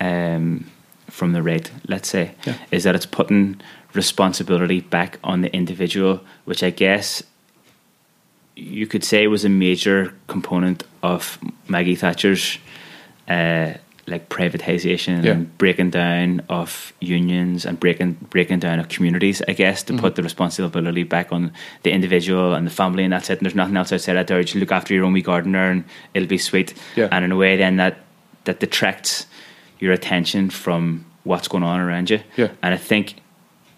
um, 0.00 0.70
from 1.08 1.32
the 1.32 1.42
right. 1.42 1.70
Let's 1.88 2.08
say 2.08 2.32
Yeah. 2.46 2.54
is 2.70 2.84
that 2.84 2.94
it's 2.94 3.06
putting 3.06 3.60
responsibility 3.94 4.80
back 4.80 5.18
on 5.24 5.40
the 5.40 5.52
individual, 5.54 6.20
which 6.44 6.62
I 6.62 6.70
guess 6.70 7.22
you 8.54 8.86
could 8.86 9.04
say 9.04 9.26
was 9.26 9.44
a 9.44 9.48
major 9.48 10.14
component 10.28 10.84
of 11.02 11.38
Maggie 11.68 11.94
Thatcher's 11.94 12.58
uh, 13.28 13.74
like 14.08 14.28
privatization 14.28 15.24
Yeah. 15.24 15.32
and 15.32 15.58
breaking 15.58 15.90
down 15.90 16.40
of 16.48 16.92
unions 17.00 17.66
and 17.66 17.78
breaking 17.78 18.12
breaking 18.30 18.60
down 18.60 18.78
of 18.78 18.88
communities. 18.88 19.42
I 19.48 19.52
guess 19.52 19.82
to 19.84 19.92
Mm-hmm. 19.92 20.00
put 20.00 20.14
the 20.14 20.22
responsibility 20.22 21.02
back 21.02 21.32
on 21.32 21.52
the 21.82 21.90
individual 21.90 22.54
and 22.54 22.66
the 22.66 22.70
family, 22.70 23.02
and 23.04 23.12
that's 23.12 23.28
it. 23.30 23.38
And 23.38 23.46
there's 23.46 23.54
nothing 23.56 23.76
else 23.76 23.92
outside 23.92 24.14
that. 24.14 24.26
There, 24.28 24.40
you 24.40 24.60
look 24.60 24.72
after 24.72 24.94
your 24.94 25.04
own 25.04 25.12
wee 25.12 25.22
gardener, 25.22 25.70
and 25.70 25.84
it'll 26.14 26.28
be 26.28 26.38
sweet. 26.38 26.72
Yeah. 26.94 27.08
And 27.10 27.24
in 27.24 27.32
a 27.32 27.36
way, 27.36 27.56
then 27.56 27.76
that 27.76 27.98
that 28.44 28.60
detracts 28.60 29.26
your 29.78 29.92
attention 29.92 30.50
from 30.50 31.04
what's 31.24 31.48
going 31.48 31.64
on 31.64 31.80
around 31.80 32.10
you. 32.10 32.20
Yeah. 32.36 32.48
And 32.62 32.74
I 32.74 32.76
think 32.78 33.16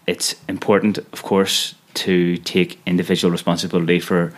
it's 0.07 0.35
important, 0.47 0.97
of 0.97 1.23
course, 1.23 1.75
to 1.95 2.37
take 2.37 2.79
individual 2.85 3.31
responsibility 3.31 3.99
for 3.99 4.33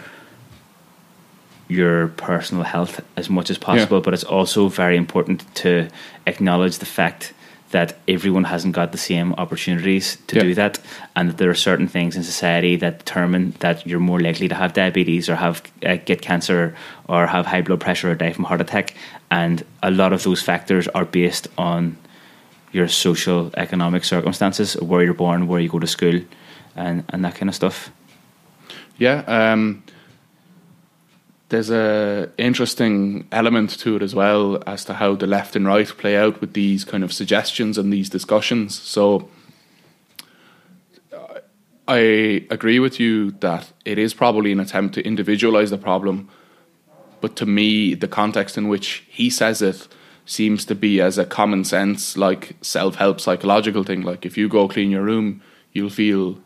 your 1.68 2.08
personal 2.10 2.64
health 2.64 3.00
as 3.16 3.30
much 3.30 3.50
as 3.50 3.58
possible, 3.58 3.98
Yeah. 3.98 4.04
but 4.04 4.14
it's 4.14 4.24
also 4.24 4.68
very 4.68 4.98
important 4.98 5.44
to 5.56 5.88
acknowledge 6.26 6.80
the 6.80 6.86
fact 6.86 7.34
that 7.72 7.96
everyone 8.08 8.44
hasn't 8.46 8.76
got 8.76 8.92
the 8.92 8.98
same 8.98 9.34
opportunities 9.38 10.18
to 10.28 10.36
Yeah. 10.36 10.44
do 10.44 10.54
that, 10.56 10.80
and 11.16 11.30
that 11.30 11.38
there 11.38 11.50
are 11.50 11.56
certain 11.56 11.88
things 11.88 12.16
in 12.16 12.24
society 12.24 12.76
that 12.78 13.00
determine 13.00 13.54
that 13.60 13.86
you're 13.88 14.00
more 14.12 14.20
likely 14.20 14.48
to 14.48 14.56
have 14.56 14.74
diabetes 14.74 15.30
or 15.30 15.36
have 15.36 15.62
uh, 15.86 15.98
get 16.06 16.22
cancer 16.22 16.74
or 17.08 17.28
have 17.28 17.46
high 17.48 17.62
blood 17.62 17.80
pressure 17.80 18.12
or 18.12 18.16
die 18.16 18.34
from 18.34 18.46
heart 18.46 18.62
attack, 18.62 18.94
and 19.30 19.64
a 19.82 19.92
lot 19.92 20.14
of 20.14 20.24
those 20.24 20.42
factors 20.42 20.88
are 20.90 21.06
based 21.06 21.48
on 21.58 21.96
your 22.74 22.88
social 22.88 23.50
economic 23.58 24.04
circumstances, 24.06 24.76
where 24.82 25.04
you're 25.04 25.14
born, 25.14 25.48
where 25.48 25.60
you 25.60 25.70
go 25.70 25.80
to 25.80 25.88
school, 25.88 26.22
and 26.76 27.04
and 27.10 27.24
that 27.26 27.36
kind 27.36 27.50
of 27.50 27.56
stuff. 27.56 27.92
Yeah, 28.98 29.24
um, 29.28 29.84
there's 31.52 31.70
a 31.70 32.30
interesting 32.38 33.28
element 33.30 33.78
to 33.78 33.98
it 33.98 34.02
as 34.02 34.16
well 34.16 34.64
as 34.66 34.86
to 34.86 34.94
how 34.94 35.16
the 35.16 35.28
left 35.28 35.54
and 35.54 35.68
right 35.68 35.88
play 35.98 36.16
out 36.16 36.40
with 36.40 36.54
these 36.54 36.86
kind 36.86 37.04
of 37.04 37.12
suggestions 37.12 37.78
and 37.78 37.92
these 37.92 38.10
discussions. 38.10 38.80
So 38.80 39.30
I 41.90 42.46
agree 42.50 42.80
with 42.80 43.02
you 43.02 43.32
that 43.42 43.70
it 43.84 43.98
is 43.98 44.14
probably 44.14 44.54
an 44.54 44.62
attempt 44.62 44.96
to 44.96 45.06
individualize 45.06 45.72
the 45.72 45.78
problem, 45.78 46.30
but 47.20 47.36
to 47.36 47.46
me, 47.46 47.96
the 47.96 48.08
context 48.08 48.58
in 48.58 48.70
which 48.70 49.04
he 49.10 49.30
says 49.30 49.62
it 49.62 49.90
seems 50.26 50.64
to 50.66 50.74
be 50.74 51.02
as 51.02 51.18
a 51.18 51.26
common 51.26 51.66
sense, 51.66 52.16
like 52.16 52.56
self 52.62 52.96
help 52.96 53.20
psychological 53.20 53.84
thing. 53.84 54.04
Like 54.04 54.26
if 54.26 54.38
you 54.38 54.48
go 54.48 54.70
clean 54.70 54.90
your 54.90 55.04
room, 55.04 55.42
you'll 55.74 55.90
feel 55.90 56.40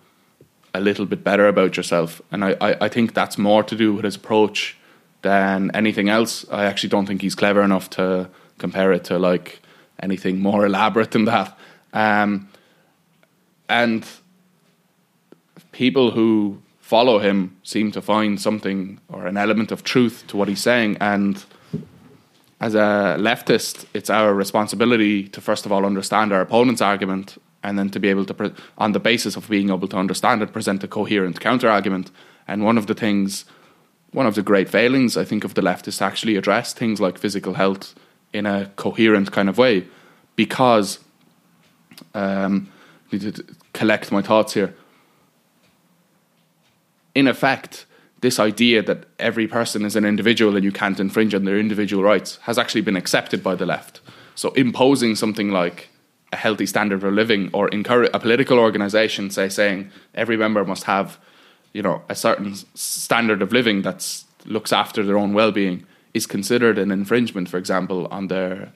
a 0.74 0.80
little 0.80 1.06
bit 1.06 1.24
better 1.24 1.47
about 1.47 1.78
yourself. 1.78 2.24
And 2.32 2.43
I, 2.43 2.56
I, 2.60 2.86
I 2.86 2.89
think 2.89 3.14
that's 3.14 3.38
more 3.38 3.62
to 3.62 3.76
do 3.76 3.93
with 3.93 4.03
his 4.03 4.16
approach 4.16 4.76
than 5.26 5.72
anything 5.74 6.08
else. 6.08 6.46
I 6.52 6.66
actually 6.66 6.90
don't 6.90 7.08
think 7.08 7.22
he's 7.22 7.36
clever 7.36 7.64
enough 7.64 7.90
to 7.92 8.30
compare 8.60 8.94
it 8.94 9.04
to 9.06 9.18
like 9.18 9.60
anything 10.00 10.40
more 10.40 10.66
elaborate 10.66 11.12
than 11.12 11.26
that. 11.26 11.58
Um, 11.94 12.48
and 13.68 14.08
people 15.72 16.12
who 16.12 16.62
follow 16.80 17.18
him 17.18 17.58
seem 17.64 17.92
to 17.92 18.02
find 18.02 18.40
something 18.40 19.00
or 19.10 19.26
an 19.26 19.38
element 19.38 19.72
of 19.72 19.84
truth 19.84 20.24
to 20.28 20.38
what 20.38 20.48
he's 20.48 20.62
saying. 20.62 20.98
And 21.02 21.44
as 22.62 22.76
a 22.76 23.18
leftist, 23.20 23.86
it's 23.96 24.12
our 24.12 24.32
responsibility 24.32 25.28
to 25.30 25.42
first 25.42 25.66
of 25.66 25.72
all 25.72 25.86
understand 25.86 26.32
our 26.32 26.42
opponent's 26.42 26.82
argument 26.82 27.38
and 27.64 27.80
then 27.80 27.90
to 27.90 28.00
be 28.00 28.10
able 28.10 28.26
to, 28.26 28.34
pre- 28.36 28.54
on 28.78 28.92
the 28.92 29.00
basis 29.00 29.36
of 29.36 29.50
being 29.50 29.72
able 29.72 29.88
to 29.88 29.98
understand 29.98 30.44
it, 30.44 30.54
present 30.54 30.84
a 30.84 30.88
coherent 30.88 31.40
counter 31.40 31.68
argument. 31.68 32.12
And 32.48 32.64
one 32.64 32.78
of 32.78 32.86
the 32.86 32.94
things, 32.94 33.46
one 34.16 34.26
of 34.26 34.36
the 34.36 34.41
great 34.41 34.70
failings, 34.70 35.18
I 35.18 35.26
think, 35.26 35.43
of 35.43 35.53
the 35.53 35.61
left 35.61 35.88
is 35.88 35.97
to 35.97 36.05
actually 36.05 36.36
address 36.36 36.74
things 36.74 36.99
like 36.99 37.18
physical 37.18 37.53
health 37.53 37.93
in 38.34 38.45
a 38.45 38.72
coherent 38.76 39.32
kind 39.32 39.49
of 39.49 39.57
way 39.57 39.86
because, 40.36 40.99
um, 42.13 42.72
I 43.11 43.18
need 43.18 43.36
to 43.36 43.45
collect 43.74 44.11
my 44.11 44.22
thoughts 44.22 44.53
here 44.53 44.74
in 47.16 47.28
effect, 47.28 47.86
this 48.22 48.39
idea 48.39 48.84
that 48.84 49.05
every 49.18 49.47
person 49.47 49.86
is 49.86 49.95
an 49.95 50.05
individual 50.05 50.55
and 50.55 50.63
you 50.63 50.72
can't 50.72 50.99
infringe 50.99 51.34
on 51.34 51.45
their 51.45 51.57
individual 51.57 52.03
rights 52.03 52.38
has 52.43 52.57
actually 52.57 52.82
been 52.82 52.97
accepted 52.97 53.41
by 53.41 53.55
the 53.55 53.66
left. 53.66 54.01
So 54.36 54.51
imposing 54.51 55.16
something 55.16 55.49
like 55.49 55.89
a 56.34 56.36
healthy 56.36 56.66
standard 56.66 57.03
of 57.03 57.13
living 57.13 57.49
or 57.53 57.70
encourage 57.70 58.11
a 58.13 58.20
political 58.20 58.59
organization, 58.59 59.30
say, 59.30 59.47
saying 59.47 59.89
every 60.13 60.36
member 60.36 60.66
must 60.66 60.84
have, 60.84 61.18
you 61.76 61.82
know, 61.82 62.02
a 62.08 62.16
certain 62.16 62.56
standard 62.74 63.42
of 63.42 63.52
living 63.52 63.82
that 63.82 64.24
looks 64.46 64.72
after 64.72 65.04
their 65.04 65.18
own 65.18 65.34
well-being 65.34 65.86
is 66.14 66.26
considered 66.26 66.78
an 66.78 66.90
infringement, 66.90 67.50
for 67.50 67.58
example, 67.58 68.08
on 68.12 68.28
their 68.28 68.72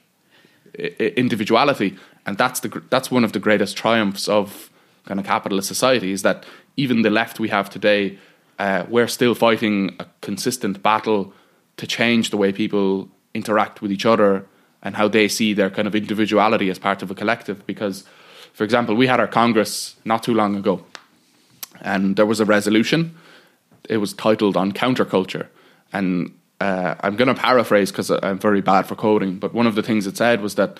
individuality, 1.16 1.96
and 2.26 2.36
that's 2.36 2.60
the 2.60 2.82
that's 2.90 3.10
one 3.10 3.24
of 3.24 3.32
the 3.32 3.40
greatest 3.40 3.74
triumphs 3.76 4.28
of 4.28 4.70
kind 5.06 5.18
of 5.18 5.24
capitalist 5.24 5.66
society 5.66 6.12
is 6.12 6.22
that 6.22 6.44
even 6.76 7.00
the 7.00 7.10
left 7.10 7.40
we 7.40 7.48
have 7.48 7.70
today 7.70 8.18
uh, 8.58 8.84
we're 8.90 9.08
still 9.08 9.34
fighting 9.34 9.96
a 9.98 10.06
consistent 10.20 10.82
battle 10.82 11.32
to 11.78 11.86
change 11.86 12.28
the 12.28 12.36
way 12.36 12.52
people 12.52 13.08
interact 13.32 13.80
with 13.80 13.90
each 13.90 14.04
other 14.04 14.44
and 14.82 14.96
how 14.96 15.08
they 15.08 15.26
see 15.28 15.54
their 15.54 15.70
kind 15.70 15.88
of 15.88 15.94
individuality 15.94 16.68
as 16.68 16.78
part 16.78 17.02
of 17.02 17.10
a 17.10 17.14
collective. 17.14 17.66
Because, 17.66 18.04
for 18.52 18.64
example, 18.64 18.94
we 18.94 19.06
had 19.06 19.18
our 19.18 19.26
Congress 19.26 19.96
not 20.04 20.22
too 20.22 20.34
long 20.34 20.56
ago, 20.56 20.84
and 21.80 22.16
there 22.16 22.26
was 22.26 22.40
a 22.40 22.44
resolution. 22.44 23.16
It 23.88 23.98
was 23.98 24.12
titled 24.12 24.56
on 24.56 24.72
counterculture. 24.72 25.46
And 25.92 26.32
uh, 26.60 26.94
I'm 27.00 27.16
going 27.16 27.28
to 27.28 27.34
paraphrase 27.34 27.90
because 27.90 28.10
I'm 28.10 28.38
very 28.38 28.60
bad 28.60 28.86
for 28.86 28.94
coding, 28.94 29.38
but 29.38 29.54
one 29.54 29.66
of 29.66 29.74
the 29.74 29.82
things 29.82 30.06
it 30.06 30.16
said 30.16 30.40
was 30.40 30.54
that 30.56 30.78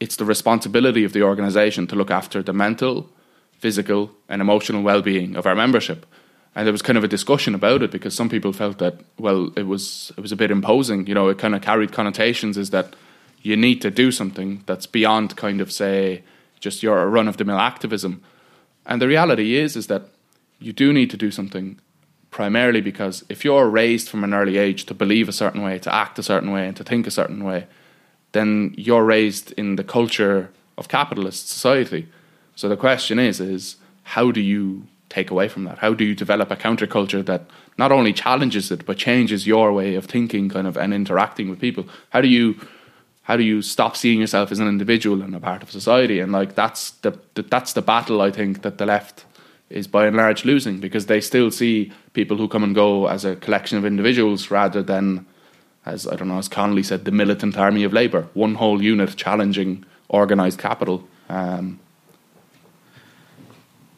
it's 0.00 0.16
the 0.16 0.24
responsibility 0.24 1.04
of 1.04 1.12
the 1.12 1.22
organization 1.22 1.86
to 1.88 1.96
look 1.96 2.10
after 2.10 2.42
the 2.42 2.52
mental, 2.52 3.08
physical, 3.52 4.10
and 4.28 4.42
emotional 4.42 4.82
well 4.82 5.02
being 5.02 5.36
of 5.36 5.46
our 5.46 5.54
membership 5.54 6.06
and 6.54 6.66
there 6.66 6.72
was 6.72 6.82
kind 6.82 6.96
of 6.96 7.04
a 7.04 7.08
discussion 7.08 7.54
about 7.54 7.82
it 7.82 7.90
because 7.90 8.14
some 8.14 8.28
people 8.28 8.52
felt 8.52 8.78
that 8.78 9.00
well 9.18 9.50
it 9.56 9.66
was 9.66 10.12
it 10.16 10.20
was 10.20 10.32
a 10.32 10.36
bit 10.36 10.50
imposing 10.50 11.06
you 11.06 11.14
know 11.14 11.28
it 11.28 11.38
kind 11.38 11.54
of 11.54 11.62
carried 11.62 11.92
connotations 11.92 12.56
is 12.56 12.70
that 12.70 12.94
you 13.42 13.56
need 13.56 13.80
to 13.82 13.90
do 13.90 14.10
something 14.10 14.62
that's 14.66 14.86
beyond 14.86 15.36
kind 15.36 15.60
of 15.60 15.70
say 15.70 16.22
just 16.60 16.82
your 16.82 17.08
run 17.08 17.28
of 17.28 17.36
the 17.36 17.44
mill 17.44 17.58
activism 17.58 18.22
and 18.86 19.02
the 19.02 19.08
reality 19.08 19.56
is 19.56 19.76
is 19.76 19.86
that 19.88 20.02
you 20.58 20.72
do 20.72 20.92
need 20.92 21.10
to 21.10 21.16
do 21.16 21.30
something 21.30 21.78
primarily 22.30 22.80
because 22.80 23.24
if 23.28 23.44
you're 23.44 23.68
raised 23.68 24.08
from 24.08 24.24
an 24.24 24.34
early 24.34 24.58
age 24.58 24.84
to 24.86 24.94
believe 24.94 25.28
a 25.28 25.32
certain 25.32 25.62
way 25.62 25.78
to 25.78 25.94
act 25.94 26.18
a 26.18 26.22
certain 26.22 26.50
way 26.50 26.66
and 26.66 26.76
to 26.76 26.84
think 26.84 27.06
a 27.06 27.10
certain 27.10 27.44
way 27.44 27.66
then 28.32 28.74
you're 28.76 29.04
raised 29.04 29.52
in 29.52 29.76
the 29.76 29.84
culture 29.84 30.50
of 30.76 30.88
capitalist 30.88 31.48
society 31.48 32.08
so 32.56 32.68
the 32.68 32.76
question 32.76 33.18
is 33.18 33.40
is 33.40 33.76
how 34.02 34.30
do 34.30 34.40
you 34.40 34.86
take 35.14 35.30
away 35.30 35.48
from 35.48 35.64
that? 35.64 35.78
How 35.78 35.94
do 35.94 36.04
you 36.04 36.14
develop 36.14 36.50
a 36.50 36.56
counterculture 36.56 37.24
that 37.24 37.42
not 37.78 37.92
only 37.92 38.12
challenges 38.12 38.70
it 38.70 38.84
but 38.84 38.96
changes 38.96 39.46
your 39.46 39.72
way 39.72 39.94
of 39.94 40.06
thinking, 40.06 40.48
kind 40.48 40.66
of, 40.66 40.76
and 40.76 40.92
interacting 40.92 41.48
with 41.48 41.60
people? 41.60 41.86
How 42.10 42.20
do 42.20 42.28
you 42.28 42.56
how 43.22 43.36
do 43.38 43.42
you 43.42 43.62
stop 43.62 43.96
seeing 43.96 44.20
yourself 44.20 44.52
as 44.52 44.58
an 44.58 44.68
individual 44.68 45.22
and 45.22 45.34
a 45.34 45.40
part 45.40 45.62
of 45.62 45.70
society? 45.70 46.20
And 46.20 46.30
like 46.32 46.54
that's 46.54 46.90
the, 47.02 47.18
the 47.34 47.42
that's 47.42 47.72
the 47.72 47.82
battle 47.82 48.20
I 48.20 48.30
think 48.30 48.62
that 48.62 48.78
the 48.78 48.86
left 48.86 49.24
is 49.74 49.86
by 49.86 50.06
and 50.06 50.16
large 50.16 50.44
losing 50.44 50.78
because 50.78 51.06
they 51.06 51.20
still 51.20 51.50
see 51.50 51.92
people 52.12 52.36
who 52.36 52.48
come 52.48 52.64
and 52.64 52.74
go 52.74 53.06
as 53.08 53.24
a 53.24 53.36
collection 53.36 53.76
of 53.76 53.84
individuals 53.84 54.50
rather 54.50 54.82
than 54.82 55.26
as 55.86 56.06
I 56.06 56.16
don't 56.16 56.28
know, 56.28 56.38
as 56.38 56.48
Connolly 56.48 56.82
said, 56.82 57.04
the 57.04 57.10
militant 57.10 57.58
army 57.58 57.84
of 57.84 57.92
labour, 57.92 58.28
one 58.32 58.54
whole 58.54 58.82
unit 58.82 59.16
challenging 59.16 59.84
organised 60.10 60.58
capital. 60.58 61.06
Um, 61.28 61.78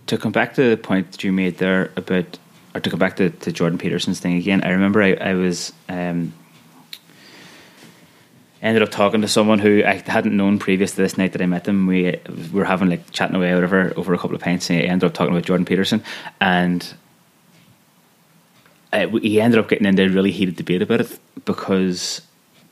to 0.06 0.18
come 0.18 0.32
back 0.32 0.54
to 0.54 0.70
the 0.70 0.76
point 0.76 1.12
that 1.12 1.24
you 1.24 1.32
made 1.32 1.58
there 1.58 1.92
about, 1.96 2.38
or 2.74 2.80
to 2.80 2.90
come 2.90 2.98
back 2.98 3.16
to, 3.16 3.30
to 3.30 3.52
Jordan 3.52 3.78
Peterson's 3.78 4.20
thing 4.20 4.36
again, 4.36 4.62
I 4.64 4.70
remember 4.70 5.02
I, 5.02 5.14
I 5.14 5.34
was 5.34 5.72
um, 5.88 6.32
ended 8.62 8.82
up 8.82 8.90
talking 8.90 9.20
to 9.20 9.28
someone 9.28 9.58
who 9.58 9.84
I 9.84 10.02
hadn't 10.06 10.36
known 10.36 10.58
previous 10.58 10.92
to 10.92 10.96
this 10.96 11.18
night 11.18 11.32
that 11.32 11.42
I 11.42 11.46
met 11.46 11.64
them. 11.64 11.86
We, 11.86 12.18
we 12.28 12.48
were 12.60 12.64
having 12.64 12.88
like 12.88 13.10
chatting 13.10 13.36
away 13.36 13.54
whatever 13.54 13.92
over 13.96 14.14
a 14.14 14.18
couple 14.18 14.36
of 14.36 14.42
pints, 14.42 14.70
and 14.70 14.80
I 14.80 14.82
ended 14.82 15.06
up 15.06 15.14
talking 15.14 15.32
about 15.32 15.44
Jordan 15.44 15.66
Peterson, 15.66 16.02
and 16.40 16.94
uh, 18.92 18.96
I, 18.96 19.06
he 19.18 19.40
ended 19.40 19.60
up 19.60 19.68
getting 19.68 19.86
into 19.86 20.04
a 20.04 20.08
really 20.08 20.32
heated 20.32 20.56
debate 20.56 20.82
about 20.82 21.00
it 21.00 21.18
because 21.44 22.22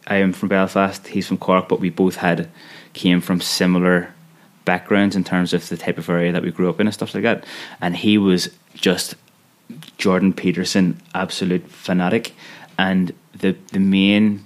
I 0.06 0.16
am 0.16 0.32
from 0.32 0.48
Belfast, 0.48 1.06
he's 1.06 1.26
from 1.26 1.38
Cork, 1.38 1.68
but 1.68 1.80
we 1.80 1.90
both 1.90 2.16
had 2.16 2.48
came 2.92 3.20
from 3.20 3.40
similar 3.40 4.14
backgrounds 4.64 5.16
in 5.16 5.24
terms 5.24 5.52
of 5.52 5.68
the 5.68 5.76
type 5.76 5.98
of 5.98 6.08
area 6.08 6.32
that 6.32 6.42
we 6.42 6.50
grew 6.50 6.70
up 6.70 6.80
in 6.80 6.86
and 6.86 6.94
stuff 6.94 7.14
like 7.14 7.22
that. 7.22 7.44
And 7.80 7.96
he 7.96 8.16
was 8.18 8.48
just 8.74 9.14
Jordan 9.98 10.32
Peterson, 10.32 11.00
absolute 11.14 11.68
fanatic. 11.70 12.32
And 12.78 13.12
the 13.32 13.56
the 13.72 13.78
main 13.78 14.44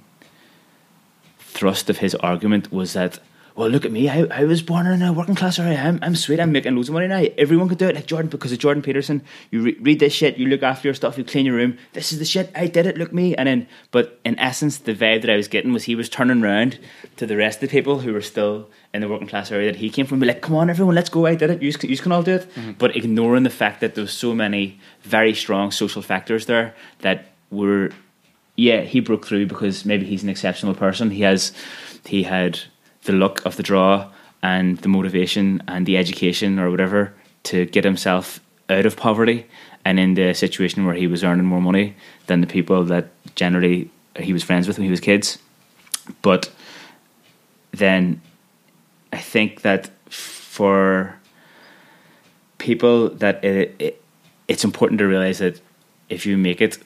thrust 1.59 1.91
of 1.91 1.99
his 1.99 2.15
argument 2.17 2.73
was 2.73 2.93
that 2.93 3.19
well, 3.59 3.69
look 3.69 3.85
at 3.85 3.91
me. 3.91 4.09
I, 4.09 4.21
I 4.31 4.45
was 4.45 4.63
born 4.63 4.87
in 4.87 5.03
a 5.03 5.13
working 5.13 5.35
class 5.35 5.59
area. 5.59 5.81
I'm, 5.81 5.99
I'm 6.01 6.15
sweet. 6.15 6.39
I'm 6.39 6.53
making 6.53 6.77
loads 6.77 6.91
of 6.91 6.93
money 6.93 7.09
now. 7.09 7.25
Everyone 7.37 7.69
could 7.69 7.79
do 7.79 7.89
it 7.89 7.97
like 7.97 8.07
Jordan 8.07 8.31
because 8.31 8.53
of 8.53 8.61
Jordan 8.61 8.85
Peterson. 8.85 9.21
You 9.51 9.63
re- 9.63 9.77
read 9.81 9.99
this 9.99 10.13
shit. 10.13 10.37
You 10.37 10.47
look 10.47 10.63
after 10.63 10.87
your 10.87 10.95
stuff. 10.95 11.19
You 11.19 11.25
clean 11.25 11.45
your 11.45 11.57
room. 11.57 11.77
This 11.93 12.13
is 12.13 12.21
the 12.21 12.25
shit. 12.25 12.53
I 12.55 12.69
did 12.69 12.87
it. 12.87 12.97
Look 12.97 13.13
me. 13.13 13.35
And 13.35 13.49
then, 13.49 13.67
but 13.91 14.21
in 14.25 14.39
essence, 14.39 14.79
the 14.79 14.95
vibe 14.95 15.23
that 15.23 15.31
I 15.31 15.35
was 15.35 15.49
getting 15.49 15.73
was 15.73 15.83
he 15.83 15.97
was 15.97 16.09
turning 16.09 16.45
around 16.45 16.79
to 17.17 17.27
the 17.27 17.37
rest 17.37 17.61
of 17.61 17.69
the 17.69 17.77
people 17.77 17.99
who 17.99 18.13
were 18.13 18.23
still 18.23 18.71
in 18.95 19.01
the 19.01 19.09
working 19.09 19.27
class 19.27 19.51
area 19.51 19.73
that 19.73 19.81
he 19.81 19.91
came 19.91 20.07
from. 20.07 20.21
Be 20.21 20.27
like, 20.27 20.41
come 20.41 20.55
on, 20.55 20.71
everyone, 20.71 20.95
let's 20.95 21.11
go. 21.11 21.27
I 21.27 21.35
did 21.35 21.51
it. 21.51 21.61
You, 21.61 21.73
you 21.83 21.97
can 21.97 22.13
all 22.13 22.23
do 22.23 22.37
it. 22.37 22.49
Mm-hmm. 22.55 22.73
But 22.79 22.95
ignoring 22.95 23.43
the 23.43 23.51
fact 23.51 23.81
that 23.81 23.97
there 23.97 24.03
was 24.03 24.13
so 24.13 24.37
many 24.37 24.79
very 25.03 25.35
strong 25.35 25.73
social 25.73 26.03
factors 26.03 26.47
there 26.47 26.77
that 27.01 27.33
were, 27.51 27.91
yeah, 28.59 28.81
he 28.81 28.99
broke 28.99 29.25
through 29.25 29.47
because 29.47 29.85
maybe 29.85 30.05
he's 30.05 30.25
an 30.25 30.29
exceptional 30.29 30.75
person. 30.75 31.13
He 31.13 31.23
has, 31.23 31.53
he 32.05 32.25
had 32.25 32.59
the 33.05 33.13
luck 33.13 33.47
of 33.47 33.55
the 33.55 33.63
draw 33.63 34.11
and 34.43 34.79
the 34.79 34.89
motivation 34.89 35.63
and 35.69 35.87
the 35.87 35.97
education 35.97 36.59
or 36.59 36.69
whatever 36.69 37.15
to 37.45 37.67
get 37.67 37.85
himself 37.85 38.41
out 38.69 38.85
of 38.85 38.97
poverty 38.97 39.47
and 39.85 40.01
in 40.01 40.15
the 40.15 40.35
situation 40.35 40.85
where 40.85 40.97
he 40.97 41.07
was 41.07 41.23
earning 41.23 41.47
more 41.47 41.61
money 41.61 41.95
than 42.27 42.41
the 42.41 42.49
people 42.49 42.83
that 42.83 43.11
generally 43.37 43.89
he 44.17 44.33
was 44.33 44.43
friends 44.43 44.67
with 44.67 44.77
when 44.77 44.87
he 44.87 44.91
was 44.91 44.99
kids. 44.99 45.39
But 46.21 46.51
then 47.71 48.21
I 49.13 49.19
think 49.19 49.63
that 49.63 49.87
for 50.11 51.17
people 52.59 53.11
that 53.11 53.45
it, 53.45 53.77
it, 53.79 54.03
it's 54.49 54.65
important 54.65 54.99
to 54.99 55.07
realize 55.07 55.39
that 55.39 55.61
if 56.09 56.27
you 56.27 56.37
make 56.37 56.61
it 56.61 56.79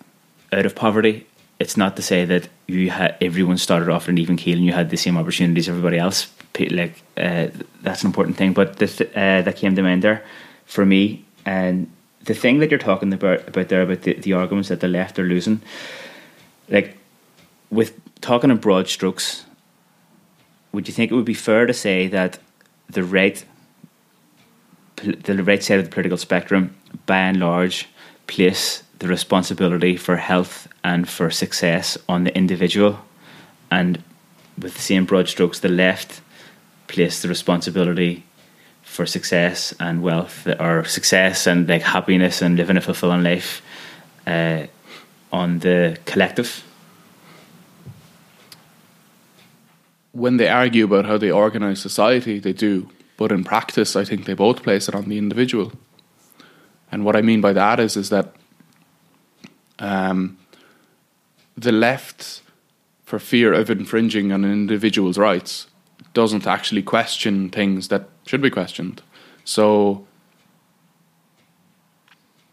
out 0.52 0.66
of 0.66 0.74
poverty 0.74 1.26
it's 1.62 1.76
not 1.76 1.96
to 1.96 2.02
say 2.02 2.24
that 2.24 2.48
you 2.66 2.90
had 2.90 3.16
everyone 3.20 3.58
started 3.58 3.88
off 3.88 4.08
in 4.08 4.14
an 4.14 4.18
even 4.18 4.36
keel 4.36 4.56
and 4.56 4.66
you 4.66 4.72
had 4.72 4.90
the 4.90 4.96
same 4.96 5.16
opportunities 5.16 5.68
as 5.68 5.70
everybody 5.70 5.98
else 5.98 6.26
like 6.58 7.02
uh, 7.16 7.48
that's 7.82 8.02
an 8.02 8.08
important 8.08 8.36
thing. 8.36 8.52
But 8.52 8.76
this 8.76 9.00
uh, 9.00 9.42
that 9.42 9.56
came 9.56 9.74
to 9.76 9.82
mind 9.82 10.02
there 10.02 10.24
for 10.66 10.84
me, 10.84 11.24
and 11.44 11.90
the 12.24 12.34
thing 12.34 12.58
that 12.58 12.70
you're 12.70 12.78
talking 12.78 13.12
about 13.12 13.48
about 13.48 13.68
there 13.68 13.82
about 13.82 14.02
the, 14.02 14.14
the 14.14 14.32
arguments 14.32 14.68
that 14.68 14.80
the 14.80 14.88
left 14.88 15.18
are 15.18 15.24
losing, 15.24 15.60
like 16.68 16.96
with 17.70 17.98
talking 18.20 18.50
in 18.50 18.58
broad 18.58 18.88
strokes, 18.88 19.44
would 20.72 20.88
you 20.88 20.94
think 20.94 21.10
it 21.10 21.14
would 21.14 21.24
be 21.24 21.34
fair 21.34 21.66
to 21.66 21.74
say 21.74 22.08
that 22.08 22.38
the 22.88 23.04
right 23.04 23.44
the 24.96 25.42
right 25.42 25.62
side 25.62 25.78
of 25.78 25.86
the 25.86 25.90
political 25.90 26.18
spectrum, 26.18 26.76
by 27.06 27.18
and 27.18 27.40
large, 27.40 27.88
place 28.26 28.82
the 28.98 29.08
responsibility 29.08 29.96
for 29.96 30.16
health 30.16 30.68
and 30.84 31.08
for 31.08 31.30
success 31.30 31.98
on 32.08 32.24
the 32.24 32.36
individual, 32.36 32.98
and 33.70 34.02
with 34.58 34.74
the 34.74 34.80
same 34.80 35.04
broad 35.04 35.28
strokes, 35.28 35.60
the 35.60 35.68
left 35.68 36.20
place 36.88 37.22
the 37.22 37.28
responsibility 37.28 38.24
for 38.82 39.06
success 39.06 39.72
and 39.80 40.02
wealth, 40.02 40.46
or 40.60 40.84
success 40.84 41.46
and 41.46 41.68
like 41.68 41.82
happiness 41.82 42.42
and 42.42 42.56
living 42.56 42.76
a 42.76 42.80
fulfilling 42.80 43.22
life, 43.22 43.62
uh, 44.26 44.66
on 45.32 45.60
the 45.60 45.96
collective. 46.04 46.64
When 50.12 50.36
they 50.36 50.48
argue 50.48 50.84
about 50.84 51.06
how 51.06 51.16
they 51.16 51.30
organise 51.30 51.80
society, 51.80 52.38
they 52.38 52.52
do 52.52 52.90
but 53.22 53.30
in 53.30 53.44
practice, 53.44 53.94
I 53.94 54.04
think 54.04 54.24
they 54.24 54.34
both 54.34 54.64
place 54.64 54.88
it 54.88 54.96
on 54.96 55.08
the 55.08 55.16
individual. 55.16 55.72
And 56.90 57.04
what 57.04 57.14
I 57.14 57.22
mean 57.22 57.40
by 57.40 57.52
that 57.52 57.78
is, 57.78 57.96
is 57.96 58.08
that 58.10 58.34
um, 59.78 60.38
the 61.56 61.72
left, 61.72 62.42
for 63.04 63.18
fear 63.18 63.52
of 63.52 63.70
infringing 63.70 64.32
on 64.32 64.44
an 64.44 64.52
individual's 64.52 65.18
rights, 65.18 65.66
doesn't 66.14 66.46
actually 66.46 66.82
question 66.82 67.50
things 67.50 67.88
that 67.88 68.08
should 68.26 68.42
be 68.42 68.50
questioned. 68.50 69.02
So 69.44 70.06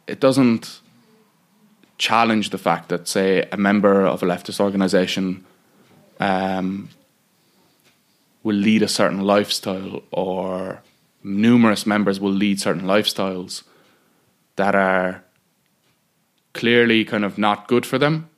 it 0.08 0.20
doesn't 0.20 0.82
challenge 1.98 2.50
the 2.50 2.58
fact 2.58 2.90
that, 2.90 3.08
say, 3.08 3.48
a 3.52 3.58
member 3.58 4.06
of 4.06 4.24
a 4.24 4.26
leftist 4.26 4.60
organization 4.60 5.46
um, 6.20 6.90
will 8.44 8.56
lead 8.56 8.82
a 8.82 8.88
certain 8.88 9.22
lifestyle 9.22 10.02
or 10.12 10.82
numerous 11.24 11.86
members 11.86 12.20
will 12.20 12.32
lead 12.32 12.60
certain 12.60 12.84
lifestyles 12.84 13.64
that 14.56 14.76
are 14.76 15.24
clearly 16.54 17.06
kind 17.06 17.24
of 17.26 17.38
not 17.38 17.68
good 17.68 17.86
for 17.86 17.98
them, 17.98 18.30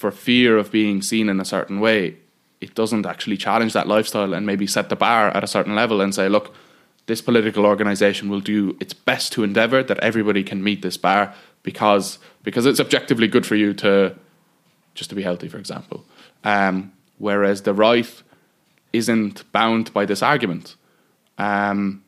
for 0.00 0.10
fear 0.10 0.56
of 0.56 0.72
being 0.72 1.02
seen 1.02 1.28
in 1.28 1.38
a 1.40 1.44
certain 1.44 1.78
way, 1.78 2.16
it 2.60 2.74
doesn't 2.74 3.06
actually 3.06 3.36
challenge 3.36 3.72
that 3.74 3.86
lifestyle 3.86 4.34
and 4.34 4.46
maybe 4.46 4.66
set 4.66 4.88
the 4.88 4.96
bar 4.96 5.28
at 5.36 5.44
a 5.44 5.46
certain 5.46 5.74
level 5.74 6.00
and 6.00 6.14
say, 6.14 6.28
look, 6.28 6.54
this 7.06 7.20
political 7.20 7.66
organization 7.66 8.28
will 8.30 8.40
do 8.40 8.76
its 8.80 8.94
best 8.94 9.32
to 9.32 9.44
endeavor 9.44 9.82
that 9.82 9.98
everybody 9.98 10.42
can 10.42 10.62
meet 10.62 10.80
this 10.82 10.96
bar 10.96 11.34
because 11.62 12.18
because 12.42 12.64
it's 12.66 12.80
objectively 12.80 13.28
good 13.28 13.46
for 13.46 13.56
you 13.56 13.74
to 13.74 14.14
just 14.94 15.10
to 15.10 15.16
be 15.16 15.22
healthy, 15.22 15.48
for 15.48 15.58
example. 15.58 16.04
Um, 16.44 16.92
whereas 17.18 17.62
the 17.62 17.74
right 17.74 18.10
isn't 18.92 19.50
bound 19.52 19.92
by 19.92 20.04
this 20.06 20.22
argument. 20.22 20.76
Um, 21.38 22.02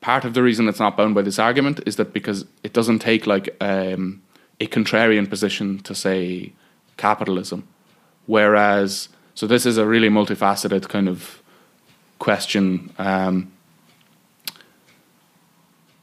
part 0.00 0.24
of 0.24 0.34
the 0.34 0.42
reason 0.42 0.68
it's 0.68 0.80
not 0.80 0.96
bound 0.96 1.14
by 1.14 1.22
this 1.22 1.38
argument 1.38 1.80
is 1.86 1.96
that 1.96 2.12
because 2.12 2.44
it 2.62 2.72
doesn't 2.72 2.98
take 2.98 3.26
like 3.26 3.54
um, 3.60 4.22
a 4.60 4.66
contrarian 4.66 5.28
position 5.28 5.78
to 5.80 5.94
say 5.94 6.52
capitalism, 7.08 7.60
whereas 8.26 9.08
so 9.34 9.46
this 9.46 9.64
is 9.66 9.76
a 9.78 9.86
really 9.86 10.08
multifaceted 10.08 10.88
kind 10.88 11.08
of 11.08 11.42
question. 12.18 12.92
Um, 12.98 13.52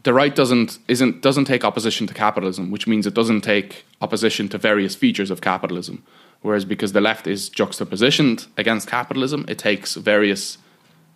the 0.03 0.13
right 0.13 0.35
doesn't 0.35 0.79
isn't 0.87 1.21
doesn't 1.21 1.45
take 1.45 1.63
opposition 1.63 2.07
to 2.07 2.13
capitalism, 2.13 2.71
which 2.71 2.85
means 2.87 3.05
it 3.05 3.13
doesn't 3.13 3.41
take 3.41 3.85
opposition 4.01 4.49
to 4.49 4.57
various 4.57 4.95
features 4.95 5.31
of 5.31 5.39
capitalism. 5.41 6.03
Whereas 6.41 6.65
because 6.65 6.93
the 6.93 7.01
left 7.01 7.27
is 7.27 7.49
juxtapositioned 7.49 8.47
against 8.57 8.87
capitalism, 8.87 9.45
it 9.47 9.59
takes 9.59 9.95
various 9.95 10.57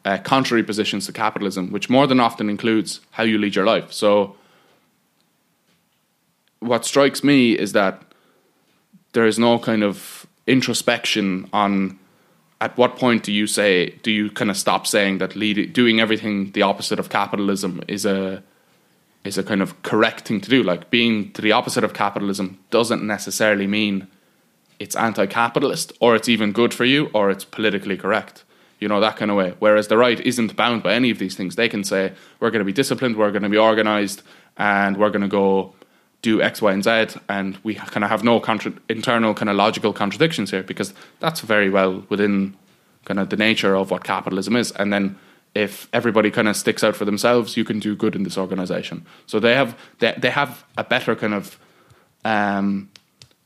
uh, 0.06 0.18
contrary 0.18 0.64
positions 0.64 1.06
to 1.06 1.14
capitalism, 1.14 1.72
which 1.72 1.90
more 1.90 2.08
than 2.08 2.20
often 2.20 2.50
includes 2.50 3.00
how 3.12 3.24
you 3.24 3.38
lead 3.38 3.56
your 3.56 3.66
life. 3.66 3.92
So, 3.94 4.36
what 6.60 6.84
strikes 6.86 7.24
me 7.24 7.54
is 7.58 7.72
that 7.72 8.13
there 9.14 9.26
is 9.26 9.40
no 9.40 9.58
kind 9.58 9.84
of 9.84 10.28
introspection 10.46 11.50
on 11.54 11.98
at 12.60 12.78
what 12.78 12.98
point 12.98 13.24
do 13.24 13.32
you 13.32 13.48
say 13.48 13.90
do 14.04 14.12
you 14.12 14.30
kind 14.32 14.50
of 14.50 14.58
stop 14.58 14.86
saying 14.88 15.18
that 15.20 15.36
lead, 15.36 15.74
doing 15.74 16.00
everything 16.00 16.52
the 16.52 16.62
opposite 16.62 17.00
of 17.00 17.10
capitalism 17.10 17.82
is 17.88 18.06
a 18.06 18.44
is 19.24 19.38
a 19.38 19.44
kind 19.44 19.62
of 19.62 19.82
correct 19.84 20.28
thing 20.28 20.42
to 20.42 20.50
do? 20.50 20.64
Like 20.64 20.90
being 20.90 21.32
to 21.34 21.42
the 21.42 21.52
opposite 21.52 21.84
of 21.84 21.94
capitalism 21.94 22.60
doesn't 22.70 23.04
necessarily 23.04 23.68
mean 23.68 24.08
it's 24.80 24.96
anti-capitalist 24.96 25.94
or 26.02 26.16
it's 26.16 26.28
even 26.28 26.52
good 26.52 26.74
for 26.74 26.84
you 26.84 27.10
or 27.14 27.30
it's 27.30 27.46
politically 27.46 27.96
correct 27.96 28.44
you 28.80 28.90
know 28.90 29.00
that 29.00 29.16
kind 29.16 29.32
of 29.32 29.38
way. 29.38 29.54
Whereas 29.60 29.88
the 29.88 29.98
right 29.98 30.20
isn't 30.20 30.58
bound 30.58 30.84
by 30.84 30.94
any 30.94 31.10
of 31.10 31.18
these 31.18 31.36
things. 31.36 31.56
They 31.56 31.70
can 31.70 31.84
say 31.86 32.14
we're 32.40 32.52
going 32.52 32.60
to 32.60 32.66
be 32.66 32.74
disciplined 32.74 33.16
we're 33.16 33.32
going 33.32 33.44
to 33.44 33.50
be 33.50 33.58
organized 33.58 34.22
and 34.58 34.98
we're 34.98 35.10
going 35.10 35.22
to 35.22 35.28
go 35.28 35.74
do 36.24 36.42
x 36.42 36.62
y 36.62 36.72
and 36.72 36.84
z 36.84 37.20
and 37.30 37.60
we 37.64 37.76
kind 37.76 38.04
of 38.04 38.10
have 38.10 38.24
no 38.24 38.40
contra- 38.40 38.74
internal 38.90 39.36
kind 39.36 39.50
of 39.50 39.56
logical 39.56 39.94
contradictions 39.94 40.50
here 40.50 40.64
because 40.64 40.94
that's 41.20 41.42
very 41.42 41.70
well 41.70 42.04
within 42.10 42.56
kind 43.06 43.20
of 43.20 43.30
the 43.30 43.38
nature 43.38 43.76
of 43.76 43.92
what 43.92 44.04
capitalism 44.04 44.56
is 44.56 44.72
and 44.72 44.92
then 44.92 45.16
if 45.54 45.88
everybody 45.94 46.32
kind 46.32 46.48
of 46.48 46.56
sticks 46.56 46.84
out 46.84 46.96
for 46.96 47.06
themselves 47.06 47.56
you 47.56 47.64
can 47.64 47.78
do 47.78 47.96
good 47.96 48.16
in 48.16 48.24
this 48.24 48.38
organization 48.38 49.06
so 49.28 49.40
they 49.40 49.54
have 49.54 49.78
they, 50.00 50.16
they 50.18 50.32
have 50.32 50.64
a 50.78 50.84
better 50.84 51.16
kind 51.16 51.36
of 51.36 51.60
um, 52.26 52.90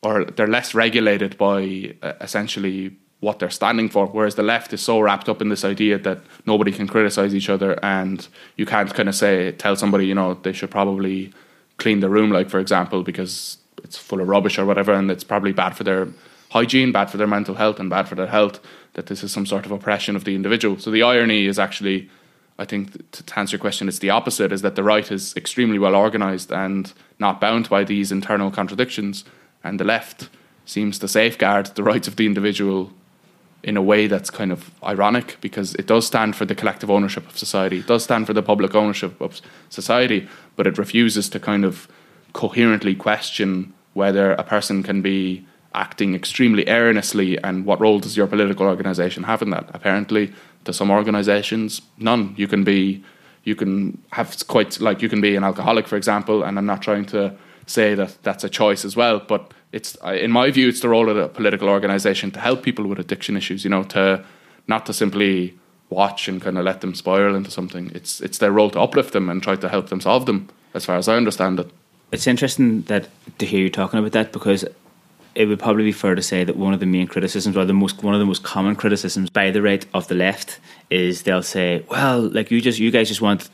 or 0.01 0.23
they're 0.23 0.47
less 0.47 0.73
regulated 0.73 1.37
by 1.37 1.93
uh, 2.01 2.13
essentially 2.21 2.95
what 3.19 3.39
they're 3.39 3.49
standing 3.49 3.89
for. 3.89 4.05
Whereas 4.07 4.35
the 4.35 4.43
left 4.43 4.73
is 4.73 4.81
so 4.81 4.99
wrapped 4.99 5.27
up 5.27 5.41
in 5.41 5.49
this 5.49 5.65
idea 5.65 5.97
that 5.99 6.19
nobody 6.45 6.71
can 6.71 6.87
criticize 6.87 7.33
each 7.33 7.49
other, 7.49 7.83
and 7.83 8.27
you 8.57 8.65
can't 8.65 8.93
kind 8.93 9.09
of 9.09 9.15
say 9.15 9.51
tell 9.53 9.75
somebody 9.75 10.05
you 10.05 10.15
know 10.15 10.35
they 10.35 10.53
should 10.53 10.71
probably 10.71 11.33
clean 11.77 11.99
the 11.99 12.09
room, 12.09 12.31
like 12.31 12.49
for 12.49 12.59
example, 12.59 13.03
because 13.03 13.57
it's 13.83 13.97
full 13.97 14.21
of 14.21 14.27
rubbish 14.27 14.57
or 14.57 14.65
whatever, 14.65 14.93
and 14.93 15.09
it's 15.09 15.23
probably 15.23 15.53
bad 15.53 15.75
for 15.75 15.83
their 15.83 16.07
hygiene, 16.49 16.91
bad 16.91 17.09
for 17.09 17.17
their 17.17 17.27
mental 17.27 17.55
health, 17.55 17.79
and 17.79 17.89
bad 17.89 18.07
for 18.07 18.15
their 18.15 18.27
health. 18.27 18.59
That 18.93 19.07
this 19.07 19.23
is 19.23 19.31
some 19.31 19.45
sort 19.45 19.65
of 19.65 19.71
oppression 19.71 20.15
of 20.15 20.23
the 20.23 20.35
individual. 20.35 20.79
So 20.79 20.91
the 20.91 21.03
irony 21.03 21.45
is 21.45 21.59
actually. 21.59 22.09
I 22.59 22.65
think 22.65 23.11
to 23.11 23.39
answer 23.39 23.55
your 23.55 23.61
question, 23.61 23.87
it's 23.87 23.99
the 23.99 24.09
opposite: 24.09 24.51
is 24.51 24.63
that 24.63 24.75
the 24.75 24.83
right 24.83 25.11
is 25.11 25.35
extremely 25.37 25.77
well 25.77 25.95
organized 25.95 26.51
and 26.51 26.91
not 27.19 27.39
bound 27.39 27.69
by 27.69 27.83
these 27.83 28.11
internal 28.11 28.49
contradictions, 28.49 29.23
and 29.63 29.79
the 29.79 29.83
left 29.83 30.29
seems 30.65 30.97
to 30.99 31.07
safeguard 31.07 31.67
the 31.75 31.83
rights 31.83 32.07
of 32.07 32.15
the 32.15 32.25
individual 32.25 32.91
in 33.63 33.75
a 33.75 33.81
way 33.81 34.07
that's 34.07 34.29
kind 34.29 34.51
of 34.51 34.71
ironic 34.83 35.37
because 35.41 35.75
it 35.75 35.87
does 35.87 36.05
stand 36.05 36.35
for 36.35 36.45
the 36.45 36.55
collective 36.55 36.89
ownership 36.89 37.27
of 37.27 37.37
society, 37.37 37.79
it 37.79 37.87
does 37.87 38.03
stand 38.03 38.27
for 38.27 38.33
the 38.33 38.43
public 38.43 38.75
ownership 38.75 39.19
of 39.19 39.41
society, 39.69 40.27
but 40.55 40.67
it 40.67 40.77
refuses 40.77 41.29
to 41.29 41.39
kind 41.39 41.65
of 41.65 41.87
coherently 42.33 42.95
question 42.95 43.73
whether 43.93 44.33
a 44.33 44.43
person 44.43 44.83
can 44.83 45.01
be 45.01 45.45
acting 45.73 46.15
extremely 46.15 46.67
earnestly 46.67 47.37
and 47.43 47.65
what 47.65 47.79
role 47.79 47.99
does 47.99 48.15
your 48.15 48.27
political 48.27 48.65
organization 48.65 49.23
have 49.23 49.41
in 49.41 49.49
that. 49.49 49.69
Apparently, 49.73 50.31
to 50.65 50.73
some 50.73 50.91
organizations, 50.91 51.81
none. 51.97 52.33
You 52.37 52.47
can 52.47 52.63
be, 52.63 53.03
you 53.43 53.55
can 53.55 54.01
have 54.11 54.47
quite 54.47 54.79
like 54.79 55.01
you 55.01 55.09
can 55.09 55.21
be 55.21 55.35
an 55.35 55.43
alcoholic, 55.43 55.87
for 55.87 55.95
example, 55.95 56.43
and 56.43 56.57
I'm 56.57 56.65
not 56.65 56.81
trying 56.81 57.05
to 57.07 57.35
say 57.67 57.95
that 57.95 58.17
that's 58.23 58.43
a 58.43 58.49
choice 58.49 58.83
as 58.85 58.95
well. 58.95 59.19
But 59.19 59.53
it's 59.71 59.95
in 60.03 60.31
my 60.31 60.51
view, 60.51 60.67
it's 60.69 60.81
the 60.81 60.89
role 60.89 61.09
of 61.09 61.17
a 61.17 61.27
political 61.27 61.69
organisation 61.69 62.31
to 62.31 62.39
help 62.39 62.63
people 62.63 62.87
with 62.87 62.99
addiction 62.99 63.37
issues. 63.37 63.63
You 63.63 63.69
know, 63.69 63.83
to 63.83 64.23
not 64.67 64.85
to 64.87 64.93
simply 64.93 65.57
watch 65.89 66.27
and 66.27 66.41
kind 66.41 66.57
of 66.57 66.65
let 66.65 66.81
them 66.81 66.95
spiral 66.95 67.35
into 67.35 67.51
something. 67.51 67.91
It's 67.93 68.21
it's 68.21 68.39
their 68.39 68.51
role 68.51 68.69
to 68.71 68.81
uplift 68.81 69.13
them 69.13 69.29
and 69.29 69.41
try 69.41 69.55
to 69.55 69.69
help 69.69 69.89
them 69.89 70.01
solve 70.01 70.25
them. 70.25 70.49
As 70.73 70.85
far 70.85 70.97
as 70.97 71.07
I 71.07 71.15
understand 71.15 71.59
it, 71.59 71.69
it's 72.11 72.27
interesting 72.27 72.83
that 72.83 73.09
to 73.39 73.45
hear 73.45 73.61
you 73.61 73.69
talking 73.69 73.99
about 73.99 74.11
that 74.11 74.31
because 74.31 74.65
it 75.35 75.45
would 75.45 75.59
probably 75.59 75.83
be 75.83 75.91
fair 75.91 76.15
to 76.15 76.21
say 76.21 76.43
that 76.43 76.57
one 76.57 76.73
of 76.73 76.79
the 76.79 76.85
main 76.85 77.07
criticisms, 77.07 77.55
or 77.55 77.63
the 77.63 77.73
most 77.73 78.03
one 78.03 78.13
of 78.13 78.19
the 78.19 78.25
most 78.25 78.43
common 78.43 78.75
criticisms 78.75 79.29
by 79.29 79.51
the 79.51 79.61
right 79.61 79.85
of 79.93 80.07
the 80.07 80.15
left, 80.15 80.59
is 80.89 81.23
they'll 81.23 81.43
say, 81.43 81.83
"Well, 81.89 82.21
like 82.21 82.49
you 82.49 82.59
just 82.59 82.79
you 82.79 82.91
guys 82.91 83.07
just 83.07 83.21
want 83.21 83.49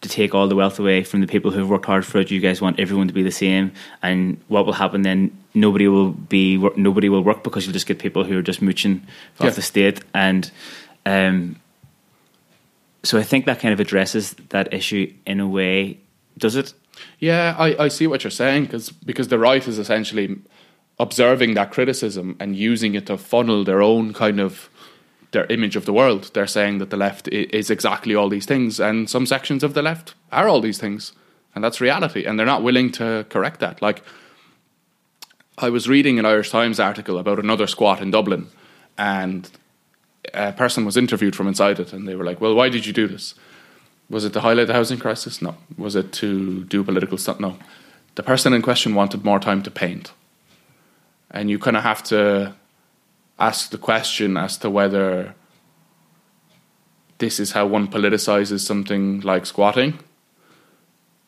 to 0.00 0.08
take 0.08 0.34
all 0.34 0.46
the 0.46 0.54
wealth 0.54 0.78
away 0.78 1.02
from 1.02 1.20
the 1.20 1.26
people 1.26 1.50
who've 1.50 1.68
worked 1.68 1.86
hard 1.86 2.06
for 2.06 2.18
it. 2.18 2.30
You 2.30 2.40
guys 2.40 2.60
want 2.60 2.78
everyone 2.78 3.08
to 3.08 3.14
be 3.14 3.22
the 3.22 3.32
same, 3.32 3.72
and 4.02 4.40
what 4.48 4.66
will 4.66 4.72
happen 4.72 5.02
then? 5.02 5.36
Nobody 5.54 5.88
will 5.88 6.10
be 6.10 6.56
nobody 6.76 7.08
will 7.08 7.22
work 7.22 7.42
because 7.42 7.66
you'll 7.66 7.72
just 7.72 7.86
get 7.86 7.98
people 7.98 8.24
who 8.24 8.38
are 8.38 8.42
just 8.42 8.62
mooching 8.62 9.06
yeah. 9.40 9.48
off 9.48 9.56
the 9.56 9.62
state, 9.62 10.00
and 10.14 10.50
um, 11.04 11.56
so 13.02 13.18
I 13.18 13.22
think 13.22 13.46
that 13.46 13.58
kind 13.58 13.72
of 13.72 13.80
addresses 13.80 14.34
that 14.50 14.72
issue 14.72 15.12
in 15.26 15.40
a 15.40 15.48
way. 15.48 15.98
Does 16.36 16.54
it? 16.54 16.74
Yeah, 17.18 17.56
I, 17.58 17.84
I 17.84 17.88
see 17.88 18.06
what 18.06 18.22
you're 18.22 18.30
saying 18.30 18.64
because 18.64 18.90
because 18.90 19.28
the 19.28 19.38
right 19.38 19.66
is 19.66 19.78
essentially 19.78 20.38
observing 21.00 21.54
that 21.54 21.70
criticism 21.70 22.36
and 22.40 22.56
using 22.56 22.94
it 22.94 23.06
to 23.06 23.16
funnel 23.16 23.64
their 23.64 23.80
own 23.80 24.12
kind 24.12 24.40
of 24.40 24.68
their 25.32 25.46
image 25.46 25.76
of 25.76 25.84
the 25.84 25.92
world. 25.92 26.30
They're 26.32 26.46
saying 26.46 26.78
that 26.78 26.90
the 26.90 26.96
left 26.96 27.28
is 27.28 27.70
exactly 27.70 28.14
all 28.14 28.28
these 28.28 28.46
things, 28.46 28.80
and 28.80 29.08
some 29.08 29.26
sections 29.26 29.62
of 29.62 29.74
the 29.74 29.82
left 29.82 30.14
are 30.32 30.48
all 30.48 30.60
these 30.60 30.78
things, 30.78 31.12
and 31.54 31.62
that's 31.62 31.80
reality. 31.80 32.24
And 32.24 32.38
they're 32.38 32.46
not 32.46 32.62
willing 32.62 32.90
to 32.92 33.26
correct 33.28 33.60
that. 33.60 33.82
Like, 33.82 34.02
I 35.58 35.70
was 35.70 35.88
reading 35.88 36.18
an 36.18 36.26
Irish 36.26 36.50
Times 36.50 36.80
article 36.80 37.18
about 37.18 37.38
another 37.38 37.66
squat 37.66 38.00
in 38.00 38.10
Dublin, 38.10 38.46
and 38.96 39.50
a 40.32 40.52
person 40.52 40.84
was 40.84 40.96
interviewed 40.96 41.36
from 41.36 41.48
inside 41.48 41.80
it, 41.80 41.92
and 41.92 42.06
they 42.06 42.14
were 42.14 42.24
like, 42.24 42.40
"Well, 42.40 42.54
why 42.54 42.68
did 42.68 42.86
you 42.86 42.92
do 42.92 43.08
this? 43.08 43.34
Was 44.08 44.24
it 44.24 44.32
to 44.32 44.40
highlight 44.40 44.68
the 44.68 44.72
housing 44.72 44.98
crisis? 44.98 45.42
No. 45.42 45.56
Was 45.76 45.94
it 45.94 46.12
to 46.12 46.64
do 46.64 46.82
political 46.82 47.18
stuff? 47.18 47.40
No. 47.40 47.58
The 48.14 48.22
person 48.22 48.54
in 48.54 48.62
question 48.62 48.94
wanted 48.94 49.24
more 49.24 49.38
time 49.38 49.62
to 49.62 49.70
paint, 49.70 50.12
and 51.30 51.50
you 51.50 51.58
kind 51.58 51.76
of 51.76 51.82
have 51.82 52.02
to 52.04 52.54
ask 53.38 53.70
the 53.70 53.78
question 53.78 54.36
as 54.36 54.58
to 54.58 54.70
whether 54.70 55.34
this 57.18 57.40
is 57.40 57.52
how 57.52 57.66
one 57.66 57.88
politicizes 57.88 58.60
something 58.60 59.20
like 59.20 59.46
squatting 59.46 59.98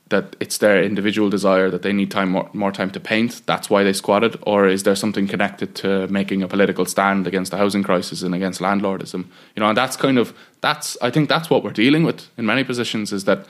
that 0.08 0.34
it's 0.40 0.58
their 0.58 0.82
individual 0.82 1.30
desire 1.30 1.70
that 1.70 1.82
they 1.82 1.92
need 1.92 2.10
time 2.10 2.30
more, 2.30 2.50
more 2.52 2.72
time 2.72 2.90
to 2.90 2.98
paint 2.98 3.42
that's 3.46 3.70
why 3.70 3.84
they 3.84 3.92
squatted 3.92 4.36
or 4.42 4.66
is 4.66 4.82
there 4.82 4.96
something 4.96 5.26
connected 5.26 5.74
to 5.76 6.06
making 6.08 6.42
a 6.42 6.48
political 6.48 6.84
stand 6.84 7.26
against 7.26 7.52
the 7.52 7.56
housing 7.56 7.82
crisis 7.82 8.22
and 8.22 8.34
against 8.34 8.60
landlordism? 8.60 9.24
You 9.54 9.60
know 9.60 9.68
and 9.68 9.76
that's 9.76 9.96
kind 9.96 10.18
of 10.18 10.36
that's 10.60 10.96
i 11.00 11.10
think 11.10 11.28
that's 11.28 11.48
what 11.48 11.62
we're 11.62 11.70
dealing 11.70 12.02
with 12.02 12.28
in 12.36 12.44
many 12.44 12.64
positions 12.64 13.12
is 13.12 13.24
that 13.24 13.46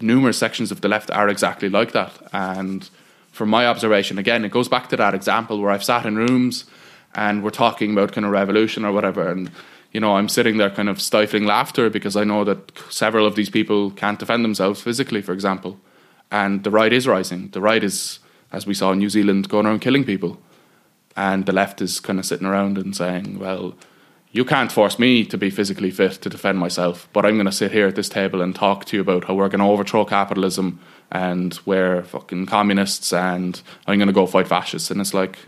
numerous 0.00 0.38
sections 0.38 0.70
of 0.70 0.82
the 0.82 0.88
left 0.88 1.10
are 1.10 1.28
exactly 1.28 1.68
like 1.68 1.92
that. 1.92 2.12
And 2.32 2.88
from 3.32 3.48
my 3.48 3.66
observation 3.66 4.18
again 4.18 4.44
it 4.44 4.50
goes 4.50 4.68
back 4.68 4.88
to 4.88 4.96
that 4.96 5.14
example 5.14 5.60
where 5.60 5.70
i've 5.70 5.84
sat 5.84 6.04
in 6.04 6.16
rooms 6.16 6.64
and 7.14 7.42
we're 7.42 7.50
talking 7.50 7.92
about 7.92 8.12
kind 8.12 8.24
of 8.24 8.32
revolution 8.32 8.84
or 8.84 8.92
whatever 8.92 9.28
and 9.28 9.50
you 9.92 10.00
know, 10.00 10.16
I'm 10.16 10.28
sitting 10.28 10.56
there 10.56 10.70
kind 10.70 10.88
of 10.88 11.00
stifling 11.00 11.44
laughter 11.44 11.90
because 11.90 12.16
I 12.16 12.24
know 12.24 12.44
that 12.44 12.70
several 12.90 13.26
of 13.26 13.34
these 13.34 13.50
people 13.50 13.90
can't 13.90 14.18
defend 14.18 14.44
themselves 14.44 14.80
physically, 14.80 15.20
for 15.20 15.32
example. 15.32 15.80
And 16.30 16.62
the 16.62 16.70
right 16.70 16.92
is 16.92 17.08
rising. 17.08 17.48
The 17.48 17.60
right 17.60 17.82
is, 17.82 18.20
as 18.52 18.66
we 18.66 18.74
saw 18.74 18.92
in 18.92 18.98
New 18.98 19.10
Zealand, 19.10 19.48
going 19.48 19.66
around 19.66 19.80
killing 19.80 20.04
people. 20.04 20.38
And 21.16 21.44
the 21.44 21.52
left 21.52 21.82
is 21.82 21.98
kind 21.98 22.20
of 22.20 22.26
sitting 22.26 22.46
around 22.46 22.78
and 22.78 22.96
saying, 22.96 23.40
well, 23.40 23.74
you 24.32 24.44
can't 24.44 24.70
force 24.70 24.96
me 24.96 25.24
to 25.24 25.36
be 25.36 25.50
physically 25.50 25.90
fit 25.90 26.12
to 26.12 26.28
defend 26.28 26.58
myself, 26.58 27.08
but 27.12 27.26
I'm 27.26 27.34
going 27.34 27.46
to 27.46 27.52
sit 27.52 27.72
here 27.72 27.88
at 27.88 27.96
this 27.96 28.08
table 28.08 28.40
and 28.40 28.54
talk 28.54 28.84
to 28.86 28.96
you 28.96 29.00
about 29.00 29.24
how 29.24 29.34
we're 29.34 29.48
going 29.48 29.58
to 29.58 29.66
overthrow 29.66 30.04
capitalism 30.04 30.78
and 31.10 31.58
we're 31.66 32.04
fucking 32.04 32.46
communists 32.46 33.12
and 33.12 33.60
I'm 33.88 33.98
going 33.98 34.06
to 34.06 34.12
go 34.12 34.26
fight 34.26 34.46
fascists. 34.46 34.88
And 34.88 35.00
it's 35.00 35.12
like, 35.12 35.40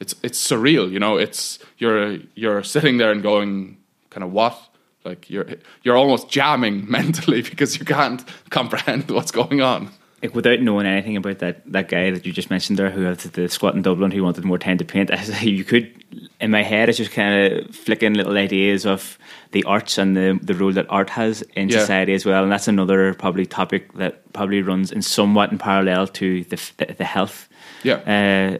it's 0.00 0.14
it's 0.22 0.38
surreal. 0.38 0.90
You 0.90 0.98
know, 0.98 1.16
it's 1.16 1.58
you're 1.78 2.18
you're 2.34 2.62
sitting 2.62 2.98
there 2.98 3.12
and 3.12 3.22
going, 3.22 3.78
kind 4.10 4.24
of 4.24 4.32
what? 4.32 4.58
Like 5.04 5.30
you're 5.30 5.46
you're 5.82 5.96
almost 5.96 6.28
jamming 6.28 6.90
mentally 6.90 7.42
because 7.42 7.78
you 7.78 7.84
can't 7.84 8.24
comprehend 8.50 9.10
what's 9.10 9.30
going 9.30 9.60
on. 9.60 9.90
Like 10.22 10.34
without 10.34 10.60
knowing 10.60 10.86
anything 10.86 11.16
about 11.16 11.38
that, 11.38 11.62
that 11.70 11.88
guy 11.88 12.10
that 12.10 12.26
you 12.26 12.32
just 12.32 12.50
mentioned 12.50 12.76
there, 12.76 12.90
who 12.90 13.02
had 13.02 13.18
the 13.18 13.48
squat 13.48 13.76
in 13.76 13.82
Dublin, 13.82 14.10
who 14.10 14.24
wanted 14.24 14.44
more 14.44 14.58
time 14.58 14.76
to 14.78 14.84
paint, 14.84 15.12
you 15.42 15.62
could, 15.62 16.04
in 16.40 16.50
my 16.50 16.64
head, 16.64 16.88
it's 16.88 16.98
just 16.98 17.12
kind 17.12 17.52
of 17.52 17.72
flicking 17.72 18.14
little 18.14 18.36
ideas 18.36 18.84
of 18.84 19.16
the 19.52 19.62
arts 19.64 19.96
and 19.96 20.16
the 20.16 20.38
the 20.42 20.54
role 20.54 20.72
that 20.72 20.86
art 20.88 21.10
has 21.10 21.42
in 21.54 21.68
yeah. 21.68 21.78
society 21.78 22.14
as 22.14 22.26
well, 22.26 22.42
and 22.42 22.50
that's 22.50 22.66
another 22.66 23.14
probably 23.14 23.46
topic 23.46 23.92
that 23.94 24.32
probably 24.32 24.60
runs 24.60 24.90
in 24.90 25.02
somewhat 25.02 25.52
in 25.52 25.58
parallel 25.58 26.08
to 26.08 26.42
the 26.44 26.56
the, 26.78 26.94
the 26.94 27.04
health. 27.04 27.48
Yeah. 27.84 27.94
Uh, 27.94 28.58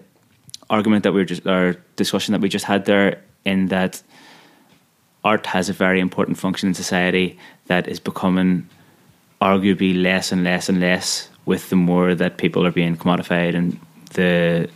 argument 0.70 1.04
that 1.04 1.12
we 1.12 1.20
are 1.20 1.24
just 1.24 1.46
our 1.46 1.74
discussion 1.96 2.32
that 2.32 2.40
we 2.40 2.48
just 2.48 2.64
had 2.64 2.84
there 2.84 3.22
in 3.44 3.66
that 3.66 4.02
art 5.24 5.46
has 5.46 5.68
a 5.68 5.72
very 5.72 6.00
important 6.00 6.38
function 6.38 6.68
in 6.68 6.74
society 6.74 7.38
that 7.66 7.88
is 7.88 8.00
becoming 8.00 8.68
arguably 9.40 10.00
less 10.00 10.32
and 10.32 10.44
less 10.44 10.68
and 10.68 10.80
less 10.80 11.28
with 11.46 11.70
the 11.70 11.76
more 11.76 12.14
that 12.14 12.38
people 12.38 12.66
are 12.66 12.72
being 12.72 12.96
commodified 12.96 13.54
and 13.54 13.78
the 14.14 14.68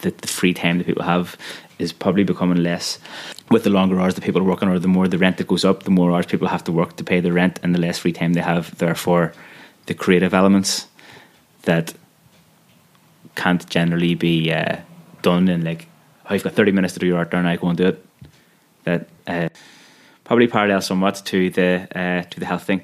the, 0.00 0.10
the 0.10 0.28
free 0.28 0.52
time 0.52 0.78
that 0.78 0.86
people 0.86 1.02
have 1.02 1.36
is 1.78 1.92
probably 1.92 2.24
becoming 2.24 2.62
less. 2.62 2.98
With 3.50 3.64
the 3.64 3.70
longer 3.70 4.00
hours 4.00 4.14
that 4.14 4.24
people 4.24 4.40
are 4.42 4.44
working 4.44 4.68
or 4.68 4.78
the 4.78 4.88
more 4.88 5.08
the 5.08 5.18
rent 5.18 5.38
that 5.38 5.46
goes 5.46 5.64
up 5.64 5.84
the 5.84 5.90
more 5.90 6.12
hours 6.12 6.26
people 6.26 6.48
have 6.48 6.64
to 6.64 6.72
work 6.72 6.96
to 6.96 7.04
pay 7.04 7.20
the 7.20 7.32
rent 7.32 7.60
and 7.62 7.74
the 7.74 7.80
less 7.80 7.98
free 7.98 8.12
time 8.12 8.32
they 8.32 8.40
have 8.40 8.76
therefore 8.78 9.32
the 9.86 9.94
creative 9.94 10.34
elements 10.34 10.86
that 11.62 11.94
can't 13.36 13.68
generally 13.68 14.14
be 14.14 14.52
uh, 14.52 14.78
done 15.22 15.48
in 15.48 15.64
like, 15.64 15.86
oh, 16.28 16.34
you've 16.34 16.42
got 16.42 16.54
30 16.54 16.72
minutes 16.72 16.94
to 16.94 17.00
do 17.00 17.06
your 17.06 17.18
art, 17.18 17.32
and 17.34 17.46
I 17.46 17.56
go 17.56 17.68
and 17.68 17.78
do 17.78 17.86
it. 17.86 18.06
That 18.84 19.08
uh, 19.26 19.48
probably 20.24 20.46
parallels 20.46 20.86
somewhat 20.86 21.22
to 21.26 21.50
the 21.50 21.88
uh, 21.94 22.22
to 22.22 22.40
the 22.40 22.46
health 22.46 22.64
thing. 22.64 22.82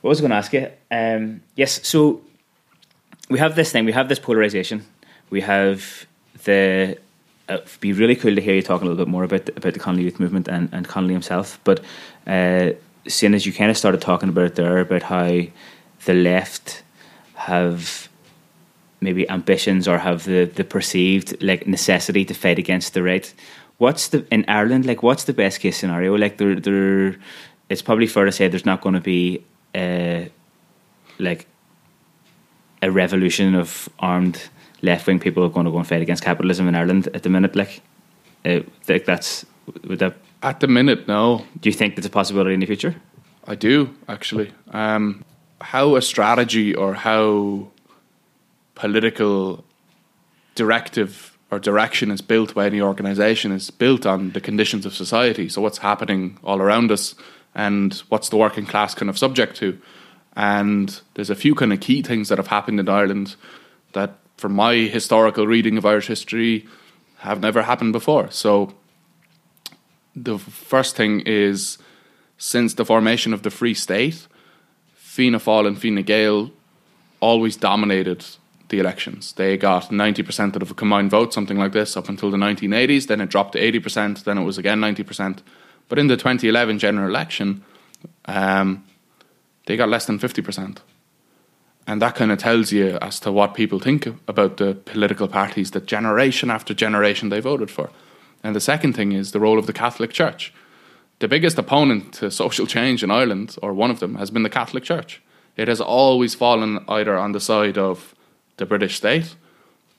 What 0.00 0.10
was 0.10 0.20
I 0.20 0.22
going 0.22 0.30
to 0.30 0.36
ask 0.36 0.52
you? 0.52 0.68
Um, 0.90 1.42
yes, 1.56 1.86
so 1.86 2.22
we 3.28 3.38
have 3.38 3.54
this 3.54 3.70
thing, 3.70 3.84
we 3.84 3.92
have 3.92 4.08
this 4.08 4.18
polarization, 4.18 4.84
we 5.30 5.40
have 5.40 6.06
the. 6.44 6.98
Uh, 7.48 7.54
it'd 7.54 7.80
be 7.80 7.92
really 7.92 8.14
cool 8.14 8.34
to 8.34 8.40
hear 8.40 8.54
you 8.54 8.62
talking 8.62 8.86
a 8.86 8.90
little 8.90 9.04
bit 9.04 9.10
more 9.10 9.24
about 9.24 9.46
the, 9.46 9.56
about 9.56 9.74
the 9.74 9.80
Connolly 9.80 10.04
Youth 10.04 10.20
Movement 10.20 10.46
and, 10.48 10.68
and 10.72 10.86
Connolly 10.86 11.12
himself. 11.12 11.58
But 11.64 11.80
uh, 12.26 12.70
seeing 13.08 13.34
as 13.34 13.44
you 13.44 13.52
kind 13.52 13.70
of 13.70 13.76
started 13.76 14.00
talking 14.00 14.28
about 14.28 14.44
it 14.44 14.54
there 14.54 14.78
about 14.78 15.02
how 15.02 15.42
the 16.04 16.14
left 16.14 16.82
have 17.34 18.08
maybe 19.02 19.28
ambitions 19.28 19.88
or 19.88 19.98
have 19.98 20.24
the, 20.24 20.44
the 20.44 20.64
perceived 20.64 21.42
like 21.42 21.66
necessity 21.66 22.24
to 22.24 22.34
fight 22.34 22.58
against 22.58 22.94
the 22.94 23.02
right. 23.02 23.32
What's 23.78 24.08
the 24.08 24.24
in 24.30 24.44
Ireland 24.48 24.86
like? 24.86 25.02
What's 25.02 25.24
the 25.24 25.32
best 25.32 25.60
case 25.60 25.76
scenario? 25.76 26.16
Like 26.16 26.38
there, 26.38 26.54
there, 26.58 27.16
it's 27.68 27.82
probably 27.82 28.06
fair 28.06 28.24
to 28.24 28.32
say 28.32 28.48
there's 28.48 28.66
not 28.66 28.80
going 28.80 28.94
to 28.94 29.00
be 29.00 29.44
a 29.74 30.30
like 31.18 31.46
a 32.80 32.90
revolution 32.90 33.54
of 33.54 33.88
armed 33.98 34.48
left 34.82 35.06
wing 35.06 35.18
people 35.18 35.44
are 35.44 35.48
going 35.48 35.66
to 35.66 35.72
go 35.72 35.78
and 35.78 35.86
fight 35.86 36.02
against 36.02 36.22
capitalism 36.24 36.68
in 36.68 36.74
Ireland 36.74 37.08
at 37.14 37.22
the 37.22 37.28
minute. 37.28 37.56
Like, 37.56 37.80
uh, 38.44 38.60
like 38.88 39.04
that's 39.04 39.46
would 39.84 39.98
that 40.00 40.16
at 40.42 40.60
the 40.60 40.68
minute 40.68 41.08
no. 41.08 41.44
Do 41.60 41.68
you 41.68 41.72
think 41.72 41.96
there's 41.96 42.06
a 42.06 42.10
possibility 42.10 42.54
in 42.54 42.60
the 42.60 42.66
future? 42.66 42.94
I 43.46 43.54
do 43.54 43.94
actually. 44.08 44.52
Um, 44.70 45.24
how 45.60 45.96
a 45.96 46.02
strategy 46.02 46.74
or 46.74 46.94
how 46.94 47.70
political 48.74 49.64
directive 50.54 51.36
or 51.50 51.58
direction 51.58 52.10
is 52.10 52.22
built 52.22 52.54
by 52.54 52.66
any 52.66 52.80
organization 52.80 53.52
is 53.52 53.70
built 53.70 54.06
on 54.06 54.30
the 54.30 54.40
conditions 54.40 54.86
of 54.86 54.94
society. 54.94 55.48
So 55.48 55.60
what's 55.60 55.78
happening 55.78 56.38
all 56.42 56.60
around 56.60 56.90
us 56.90 57.14
and 57.54 57.94
what's 58.08 58.30
the 58.30 58.38
working 58.38 58.64
class 58.64 58.94
kind 58.94 59.10
of 59.10 59.18
subject 59.18 59.56
to. 59.56 59.78
And 60.34 60.98
there's 61.14 61.28
a 61.28 61.34
few 61.34 61.54
kind 61.54 61.72
of 61.72 61.80
key 61.80 62.02
things 62.02 62.30
that 62.30 62.38
have 62.38 62.46
happened 62.46 62.80
in 62.80 62.88
Ireland 62.88 63.36
that 63.92 64.16
from 64.38 64.54
my 64.54 64.74
historical 64.74 65.46
reading 65.46 65.76
of 65.76 65.84
Irish 65.84 66.06
history 66.06 66.66
have 67.18 67.40
never 67.40 67.62
happened 67.62 67.92
before. 67.92 68.30
So 68.30 68.74
the 70.16 70.38
first 70.38 70.96
thing 70.96 71.20
is 71.20 71.78
since 72.38 72.74
the 72.74 72.84
formation 72.84 73.34
of 73.34 73.42
the 73.42 73.50
Free 73.50 73.74
State, 73.74 74.26
Fianna 74.94 75.38
Fáil 75.38 75.66
and 75.66 75.80
Fine 75.80 76.02
Gael 76.02 76.50
always 77.20 77.56
dominated 77.56 78.24
the 78.72 78.80
elections. 78.80 79.34
They 79.34 79.56
got 79.56 79.90
90% 79.90 80.56
of 80.56 80.68
the 80.68 80.74
combined 80.74 81.10
vote, 81.10 81.32
something 81.32 81.58
like 81.58 81.72
this, 81.72 81.96
up 81.96 82.08
until 82.08 82.30
the 82.30 82.38
1980s. 82.38 83.06
Then 83.06 83.20
it 83.20 83.28
dropped 83.28 83.52
to 83.52 83.60
80%. 83.60 84.24
Then 84.24 84.38
it 84.38 84.42
was 84.42 84.58
again 84.58 84.80
90%. 84.80 85.38
But 85.88 85.98
in 85.98 86.08
the 86.08 86.16
2011 86.16 86.80
general 86.80 87.08
election, 87.08 87.62
um, 88.24 88.84
they 89.66 89.76
got 89.76 89.90
less 89.90 90.06
than 90.06 90.18
50%. 90.18 90.78
And 91.86 92.00
that 92.00 92.14
kind 92.14 92.32
of 92.32 92.38
tells 92.38 92.72
you 92.72 92.96
as 93.02 93.20
to 93.20 93.30
what 93.30 93.54
people 93.54 93.78
think 93.78 94.06
about 94.26 94.56
the 94.56 94.74
political 94.74 95.28
parties 95.28 95.72
that 95.72 95.86
generation 95.86 96.50
after 96.50 96.72
generation 96.72 97.28
they 97.28 97.40
voted 97.40 97.70
for. 97.70 97.90
And 98.42 98.56
the 98.56 98.60
second 98.60 98.94
thing 98.94 99.12
is 99.12 99.32
the 99.32 99.40
role 99.40 99.58
of 99.58 99.66
the 99.66 99.72
Catholic 99.72 100.12
Church. 100.12 100.54
The 101.18 101.28
biggest 101.28 101.58
opponent 101.58 102.14
to 102.14 102.30
social 102.30 102.66
change 102.66 103.04
in 103.04 103.10
Ireland, 103.10 103.56
or 103.62 103.72
one 103.74 103.90
of 103.90 104.00
them, 104.00 104.14
has 104.14 104.30
been 104.30 104.44
the 104.44 104.50
Catholic 104.50 104.82
Church. 104.82 105.20
It 105.56 105.68
has 105.68 105.80
always 105.80 106.34
fallen 106.34 106.84
either 106.88 107.18
on 107.18 107.32
the 107.32 107.40
side 107.40 107.76
of 107.76 108.14
the 108.56 108.66
British 108.66 108.96
state 108.96 109.34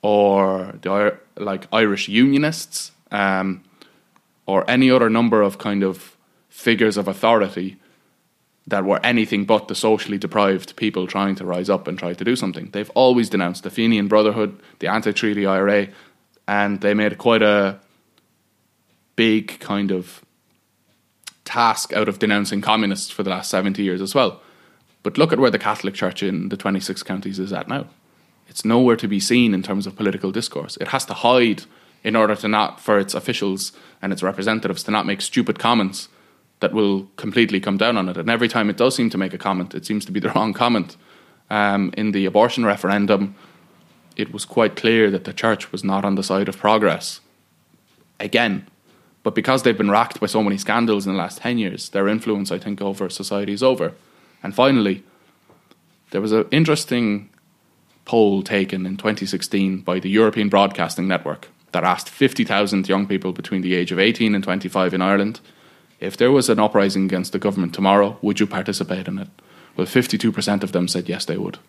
or 0.01 0.75
the 0.81 1.17
like 1.37 1.67
Irish 1.71 2.07
Unionists 2.07 2.91
um, 3.11 3.63
or 4.45 4.69
any 4.69 4.91
other 4.91 5.09
number 5.09 5.41
of 5.41 5.57
kind 5.57 5.83
of 5.83 6.15
figures 6.49 6.97
of 6.97 7.07
authority 7.07 7.77
that 8.67 8.85
were 8.85 8.99
anything 9.03 9.45
but 9.45 9.67
the 9.67 9.75
socially 9.75 10.17
deprived 10.17 10.75
people 10.75 11.07
trying 11.07 11.35
to 11.35 11.45
rise 11.45 11.69
up 11.69 11.87
and 11.87 11.97
try 11.97 12.13
to 12.13 12.23
do 12.23 12.35
something. 12.35 12.69
They've 12.71 12.89
always 12.91 13.29
denounced 13.29 13.63
the 13.63 13.69
Fenian 13.69 14.07
Brotherhood, 14.07 14.57
the 14.79 14.87
anti-treaty 14.87 15.45
IRA, 15.45 15.87
and 16.47 16.79
they 16.79 16.93
made 16.93 17.17
quite 17.17 17.41
a 17.41 17.79
big 19.15 19.59
kind 19.59 19.91
of 19.91 20.21
task 21.43 21.91
out 21.91 22.07
of 22.07 22.19
denouncing 22.19 22.61
communists 22.61 23.09
for 23.09 23.23
the 23.23 23.29
last 23.29 23.49
70 23.49 23.83
years 23.83 24.01
as 24.01 24.15
well. 24.15 24.41
But 25.01 25.17
look 25.17 25.33
at 25.33 25.39
where 25.39 25.51
the 25.51 25.59
Catholic 25.59 25.93
Church 25.93 26.23
in 26.23 26.47
the 26.47 26.55
26 26.55 27.03
counties 27.03 27.39
is 27.39 27.51
at 27.51 27.67
now 27.67 27.87
it's 28.53 28.63
nowhere 28.63 28.95
to 28.95 29.07
be 29.07 29.19
seen 29.19 29.55
in 29.55 29.63
terms 29.63 29.87
of 29.87 29.95
political 29.95 30.31
discourse. 30.31 30.77
It 30.77 30.89
has 30.89 31.05
to 31.05 31.15
hide 31.15 31.63
in 32.03 32.15
order 32.15 32.35
to 32.35 32.47
not 32.47 32.79
for 32.79 32.99
its 32.99 33.15
officials 33.15 33.71
and 33.99 34.13
its 34.13 34.21
representatives 34.21 34.83
to 34.83 34.91
not 34.91 35.07
make 35.07 35.21
stupid 35.21 35.57
comments 35.57 36.07
that 36.59 36.71
will 36.71 37.07
completely 37.15 37.59
come 37.59 37.77
down 37.77 37.97
on 37.97 38.07
it. 38.07 38.15
And 38.15 38.29
every 38.29 38.47
time 38.47 38.69
it 38.69 38.77
does 38.77 38.95
seem 38.95 39.09
to 39.09 39.17
make 39.17 39.33
a 39.33 39.39
comment, 39.39 39.73
it 39.73 39.87
seems 39.87 40.05
to 40.05 40.11
be 40.11 40.19
the 40.19 40.29
wrong 40.35 40.53
comment. 40.53 40.97
Um, 41.49 41.91
in 41.97 42.11
the 42.11 42.27
abortion 42.27 42.63
referendum, 42.63 43.33
it 44.15 44.31
was 44.31 44.45
quite 44.45 44.75
clear 44.75 45.09
that 45.09 45.23
the 45.23 45.33
church 45.33 45.71
was 45.71 45.83
not 45.83 46.05
on 46.05 46.13
the 46.13 46.21
side 46.21 46.47
of 46.47 46.55
progress. 46.59 47.21
Again, 48.19 48.67
but 49.23 49.33
because 49.33 49.63
they've 49.63 49.75
been 49.75 49.89
racked 49.89 50.19
by 50.19 50.27
so 50.27 50.43
many 50.43 50.59
scandals 50.59 51.07
in 51.07 51.13
the 51.13 51.17
last 51.17 51.39
10 51.39 51.57
years, 51.57 51.89
their 51.89 52.07
influence, 52.07 52.51
I 52.51 52.59
think, 52.59 52.83
over 52.83 53.09
society 53.09 53.53
is 53.53 53.63
over. 53.63 53.93
And 54.43 54.53
finally, 54.53 55.03
there 56.11 56.21
was 56.21 56.31
an 56.31 56.45
interesting 56.51 57.29
poll 58.05 58.43
taken 58.43 58.85
in 58.85 58.97
2016 58.97 59.81
by 59.81 59.99
the 59.99 60.09
European 60.09 60.49
Broadcasting 60.49 61.07
Network 61.07 61.49
that 61.71 61.83
asked 61.83 62.09
50,000 62.09 62.87
young 62.87 63.07
people 63.07 63.33
between 63.33 63.61
the 63.61 63.73
age 63.73 63.91
of 63.91 63.99
18 63.99 64.35
and 64.35 64.43
25 64.43 64.93
in 64.93 65.01
Ireland 65.01 65.39
if 66.03 66.17
there 66.17 66.33
was 66.33 66.49
an 66.49 66.59
uprising 66.59 67.05
against 67.05 67.31
the 67.31 67.39
government 67.39 67.73
tomorrow, 67.73 68.17
would 68.21 68.37
you 68.37 68.45
participate 68.45 69.07
in 69.07 69.19
it? 69.19 69.29
Well, 69.77 69.87
52% 69.87 70.61
of 70.61 70.73
them 70.73 70.89
said 70.89 71.07
yes, 71.07 71.23
they 71.23 71.37
would. 71.37 71.59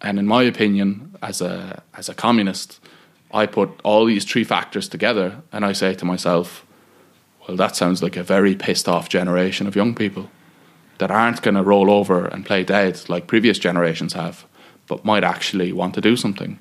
And 0.00 0.18
in 0.18 0.26
my 0.26 0.44
opinion, 0.44 1.14
as 1.20 1.42
a, 1.42 1.82
as 1.94 2.08
a 2.08 2.14
communist, 2.14 2.80
I 3.30 3.44
put 3.44 3.68
all 3.84 4.06
these 4.06 4.24
three 4.24 4.44
factors 4.44 4.88
together 4.88 5.42
and 5.52 5.62
I 5.62 5.72
say 5.74 5.92
to 5.92 6.06
myself, 6.06 6.64
well, 7.46 7.58
that 7.58 7.76
sounds 7.76 8.02
like 8.02 8.16
a 8.16 8.22
very 8.22 8.54
pissed 8.54 8.88
off 8.88 9.10
generation 9.10 9.66
of 9.66 9.76
young 9.76 9.94
people 9.94 10.30
that 10.96 11.10
aren't 11.10 11.42
going 11.42 11.54
to 11.54 11.62
roll 11.62 11.90
over 11.90 12.24
and 12.28 12.46
play 12.46 12.64
dead 12.64 13.10
like 13.10 13.26
previous 13.26 13.58
generations 13.58 14.14
have, 14.14 14.46
but 14.88 15.04
might 15.04 15.24
actually 15.24 15.72
want 15.72 15.94
to 15.94 16.00
do 16.00 16.16
something. 16.16 16.58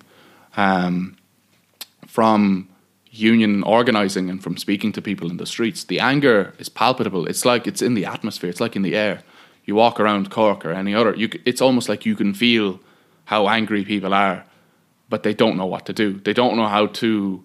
Um, 0.56 1.18
from 2.06 2.70
union 3.10 3.64
organizing 3.64 4.30
and 4.30 4.44
from 4.44 4.58
speaking 4.58 4.92
to 4.92 5.02
people 5.02 5.30
in 5.30 5.38
the 5.38 5.46
streets, 5.46 5.84
the 5.84 6.00
anger 6.00 6.54
is 6.60 6.70
palpable. 6.70 7.26
It's 7.28 7.46
like 7.46 7.66
it's 7.68 7.82
in 7.82 7.94
the 7.96 8.06
atmosphere. 8.06 8.50
It's 8.50 8.62
like 8.62 8.76
in 8.76 8.84
the 8.84 8.96
air. 8.96 9.24
You 9.66 9.76
walk 9.76 10.00
around 10.00 10.30
Cork 10.30 10.66
or 10.66 10.72
any 10.72 10.94
other. 10.94 11.16
You, 11.16 11.30
it's 11.46 11.62
almost 11.62 11.90
like 11.90 12.06
you 12.06 12.16
can 12.16 12.34
feel 12.34 12.80
how 13.26 13.48
angry 13.48 13.84
people 13.84 14.14
are 14.14 14.46
but 15.10 15.24
they 15.24 15.34
don't 15.34 15.58
know 15.58 15.66
what 15.66 15.86
to 15.86 15.94
do. 15.94 16.14
They 16.14 16.34
don't 16.34 16.58
know 16.58 16.68
how 16.68 16.88
to 16.88 17.44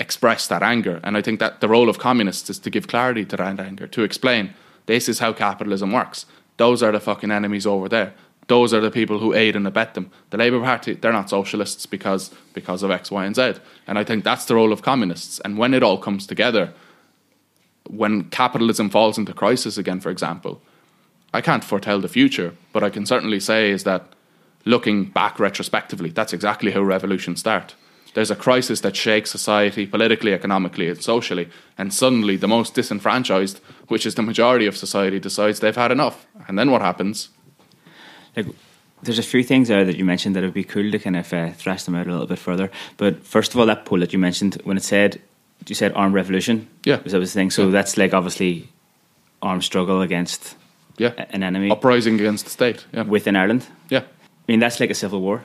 express 0.00 0.48
that 0.48 0.62
anger. 0.62 1.00
And 1.04 1.16
I 1.16 1.22
think 1.22 1.40
that 1.40 1.60
the 1.60 1.68
role 1.68 1.88
of 1.88 1.98
communists 1.98 2.50
is 2.50 2.58
to 2.60 2.70
give 2.70 2.88
clarity 2.88 3.24
to 3.26 3.36
that 3.36 3.60
anger, 3.60 3.86
to 3.88 4.02
explain 4.02 4.54
this 4.86 5.08
is 5.08 5.20
how 5.20 5.32
capitalism 5.32 5.92
works. 5.92 6.26
Those 6.56 6.82
are 6.82 6.92
the 6.92 7.00
fucking 7.00 7.30
enemies 7.30 7.66
over 7.66 7.88
there. 7.88 8.14
Those 8.46 8.74
are 8.74 8.80
the 8.80 8.90
people 8.90 9.18
who 9.18 9.32
aid 9.32 9.56
and 9.56 9.66
abet 9.66 9.94
them. 9.94 10.10
The 10.30 10.36
Labour 10.36 10.60
Party, 10.60 10.94
they're 10.94 11.12
not 11.12 11.30
socialists 11.30 11.86
because 11.86 12.30
because 12.52 12.82
of 12.82 12.90
X, 12.90 13.10
Y, 13.10 13.24
and 13.24 13.34
Z. 13.34 13.54
And 13.86 13.98
I 13.98 14.04
think 14.04 14.22
that's 14.22 14.44
the 14.44 14.54
role 14.54 14.72
of 14.72 14.82
communists. 14.82 15.40
And 15.40 15.56
when 15.56 15.72
it 15.72 15.82
all 15.82 15.98
comes 15.98 16.26
together, 16.26 16.74
when 17.88 18.24
capitalism 18.24 18.90
falls 18.90 19.18
into 19.18 19.32
crisis 19.32 19.78
again, 19.78 20.00
for 20.00 20.10
example, 20.10 20.60
I 21.32 21.40
can't 21.40 21.64
foretell 21.64 22.00
the 22.00 22.08
future, 22.08 22.54
but 22.72 22.84
I 22.84 22.90
can 22.90 23.06
certainly 23.06 23.40
say 23.40 23.70
is 23.70 23.84
that 23.84 24.14
looking 24.64 25.04
back 25.06 25.40
retrospectively, 25.40 26.10
that's 26.10 26.32
exactly 26.32 26.70
how 26.70 26.82
revolutions 26.82 27.40
start. 27.40 27.74
There's 28.14 28.30
a 28.30 28.36
crisis 28.36 28.80
that 28.82 28.94
shakes 28.94 29.32
society 29.32 29.86
politically, 29.86 30.32
economically, 30.32 30.88
and 30.88 31.02
socially, 31.02 31.48
and 31.76 31.92
suddenly 31.92 32.36
the 32.36 32.46
most 32.46 32.74
disenfranchised, 32.74 33.58
which 33.88 34.06
is 34.06 34.14
the 34.14 34.22
majority 34.22 34.66
of 34.66 34.76
society, 34.76 35.18
decides 35.18 35.58
they've 35.58 35.74
had 35.74 35.90
enough. 35.90 36.26
And 36.46 36.56
then 36.56 36.70
what 36.70 36.80
happens? 36.80 37.30
Like, 38.36 38.46
there's 39.02 39.18
a 39.18 39.22
few 39.22 39.42
things 39.44 39.68
there 39.68 39.84
that 39.84 39.96
you 39.96 40.04
mentioned 40.04 40.34
that 40.36 40.42
would 40.42 40.54
be 40.54 40.64
cool 40.64 40.90
to 40.90 40.98
kind 40.98 41.16
of 41.16 41.32
uh, 41.32 41.50
thrash 41.52 41.82
them 41.84 41.94
out 41.94 42.06
a 42.06 42.10
little 42.10 42.26
bit 42.26 42.38
further. 42.38 42.70
But 42.96 43.24
first 43.24 43.52
of 43.54 43.60
all, 43.60 43.66
that 43.66 43.84
poll 43.84 44.00
that 44.00 44.12
you 44.12 44.18
mentioned, 44.18 44.60
when 44.64 44.76
it 44.76 44.82
said, 44.82 45.20
you 45.66 45.74
said 45.74 45.92
armed 45.94 46.14
revolution? 46.14 46.68
Yeah. 46.84 47.00
Was 47.02 47.12
that 47.12 47.18
was 47.20 47.32
the 47.32 47.40
thing? 47.40 47.50
So 47.50 47.64
Yeah. 47.66 47.70
that's 47.72 47.96
like 47.96 48.14
obviously 48.14 48.68
armed 49.42 49.62
struggle 49.64 50.00
against 50.02 50.56
Yeah. 50.98 51.12
an 51.30 51.42
enemy 51.42 51.70
Uprising 51.70 52.14
against 52.20 52.44
the 52.44 52.50
state. 52.50 52.86
Yeah. 52.92 53.02
within 53.02 53.36
Ireland. 53.36 53.66
Yeah. 53.90 54.00
I 54.00 54.52
mean, 54.52 54.60
that's 54.60 54.80
like 54.80 54.90
a 54.90 54.94
civil 54.94 55.20
war. 55.20 55.44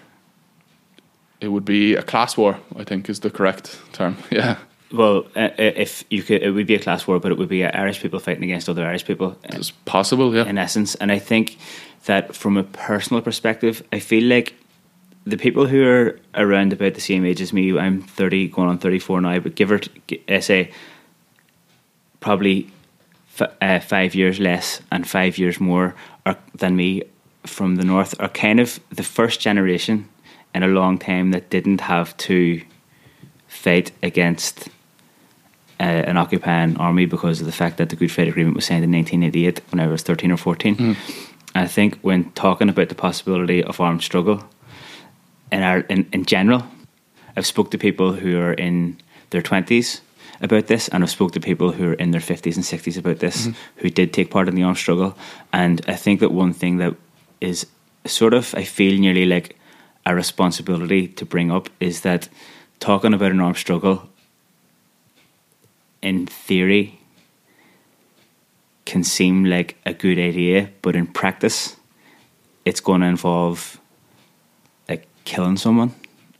It 1.42 1.48
would 1.50 1.64
be 1.66 1.96
a 1.96 2.02
class 2.02 2.36
war, 2.38 2.60
I 2.78 2.84
think, 2.84 3.10
is 3.10 3.20
the 3.22 3.30
correct 3.30 3.80
term. 3.94 4.18
Yeah. 4.32 4.58
Well, 4.92 5.28
uh, 5.36 5.50
if 5.58 6.04
you 6.10 6.24
could, 6.24 6.42
it 6.42 6.50
would 6.52 6.66
be 6.66 6.74
a 6.76 6.80
class 6.80 7.06
war, 7.08 7.20
but 7.20 7.32
it 7.32 7.38
would 7.38 7.50
be 7.50 7.64
Irish 7.64 8.02
people 8.02 8.20
fighting 8.20 8.44
against 8.44 8.68
other 8.68 8.86
Irish 8.86 9.06
people. 9.06 9.38
uh, 9.46 9.58
It's 9.58 9.72
possible, 9.86 10.34
yeah. 10.36 10.46
in 10.46 10.58
essence. 10.58 10.96
And 10.96 11.12
I 11.12 11.20
think 11.20 11.58
that 12.06 12.36
from 12.36 12.58
a 12.58 12.64
personal 12.64 13.22
perspective, 13.22 13.84
I 13.92 14.00
feel 14.00 14.24
like 14.24 14.56
the 15.26 15.38
people 15.38 15.68
who 15.68 15.86
are 15.86 16.20
around 16.34 16.74
about 16.74 16.96
the 16.96 17.02
same 17.02 17.24
age 17.24 17.40
as 17.40 17.54
me, 17.54 17.78
I'm 17.78 18.02
30, 18.02 18.48
going 18.48 18.68
on 18.68 18.80
34 18.80 19.22
now, 19.22 19.40
but 19.40 19.54
give 19.54 19.72
or 19.72 19.78
t- 19.80 20.24
I 20.28 20.40
say 20.40 20.72
probably 22.20 22.72
f- 23.40 23.52
uh, 23.62 23.80
five 23.80 24.16
years 24.16 24.40
less 24.40 24.82
and 24.92 25.08
five 25.08 25.38
years 25.38 25.60
more 25.60 25.94
are, 26.26 26.38
than 26.56 26.76
me 26.76 27.04
from 27.46 27.76
the 27.76 27.84
north 27.86 28.20
are 28.20 28.30
kind 28.30 28.60
of 28.60 28.80
the 28.90 29.04
first 29.04 29.40
generation 29.40 30.10
in 30.56 30.64
a 30.64 30.68
long 30.68 30.98
time 30.98 31.32
that 31.32 31.50
didn't 31.50 31.82
have 31.82 32.16
to 32.18 32.62
fight 33.48 33.92
against 34.04 34.70
uh, 35.80 35.84
an 35.84 36.18
occupying 36.18 36.78
army 36.78 37.06
because 37.06 37.40
of 37.40 37.46
the 37.46 37.52
fact 37.52 37.78
that 37.78 37.90
the 37.90 37.96
Good 37.96 38.12
Friday 38.12 38.30
Agreement 38.30 38.56
was 38.56 38.66
signed 38.66 38.84
in 38.84 38.92
1988 38.92 39.62
when 39.72 39.80
I 39.80 39.88
was 39.88 40.04
13 40.04 40.32
or 40.32 40.38
14. 40.38 40.76
I 41.56 41.68
think 41.68 42.00
when 42.02 42.32
talking 42.32 42.70
about 42.70 42.90
the 42.90 42.96
possibility 42.96 43.64
of 43.64 43.80
armed 43.80 44.04
struggle 44.04 44.44
in, 45.52 45.62
our, 45.62 45.80
in, 45.80 46.08
in 46.12 46.26
general, 46.26 46.64
I've 47.36 47.46
spoke 47.46 47.72
to 47.72 47.78
people 47.78 48.14
who 48.14 48.40
are 48.40 48.54
in 48.54 48.98
their 49.30 49.42
20s 49.42 50.02
about 50.42 50.68
this 50.68 50.88
and 50.90 51.04
I've 51.04 51.10
spoke 51.10 51.32
to 51.34 51.40
people 51.40 51.72
who 51.72 51.90
are 51.90 51.94
in 51.94 52.12
their 52.12 52.22
50s 52.22 52.56
and 52.56 52.66
60s 52.66 52.98
about 52.98 53.20
this 53.20 53.50
who 53.78 53.90
did 53.90 54.14
take 54.14 54.32
part 54.32 54.48
in 54.48 54.56
the 54.56 54.64
armed 54.64 54.78
struggle. 54.78 55.18
And 55.52 55.82
I 55.88 55.96
think 55.96 56.20
that 56.20 56.32
one 56.32 56.54
thing 56.54 56.78
that 56.78 56.96
is 57.42 57.66
sort 58.06 58.34
of 58.34 58.54
I 58.56 58.64
feel 58.64 59.00
nearly 59.00 59.26
like 59.26 59.58
a 60.06 60.16
responsibility 60.16 61.08
to 61.08 61.26
bring 61.26 61.52
up 61.52 61.70
is 61.80 62.02
that 62.02 62.30
talking 62.80 63.14
about 63.14 63.32
an 63.32 63.42
armed 63.42 63.58
struggle 63.58 64.10
in 66.02 66.26
theory 66.28 67.00
can 68.86 69.04
seem 69.04 69.46
like 69.46 69.78
a 69.86 69.94
good 69.94 70.18
idea, 70.18 70.70
but 70.82 70.96
in 70.96 71.06
practice, 71.06 71.76
it's 72.66 72.80
going 72.80 73.02
to 73.02 73.08
involve 73.08 73.80
like 74.88 75.08
killing 75.26 75.58
someone 75.58 75.94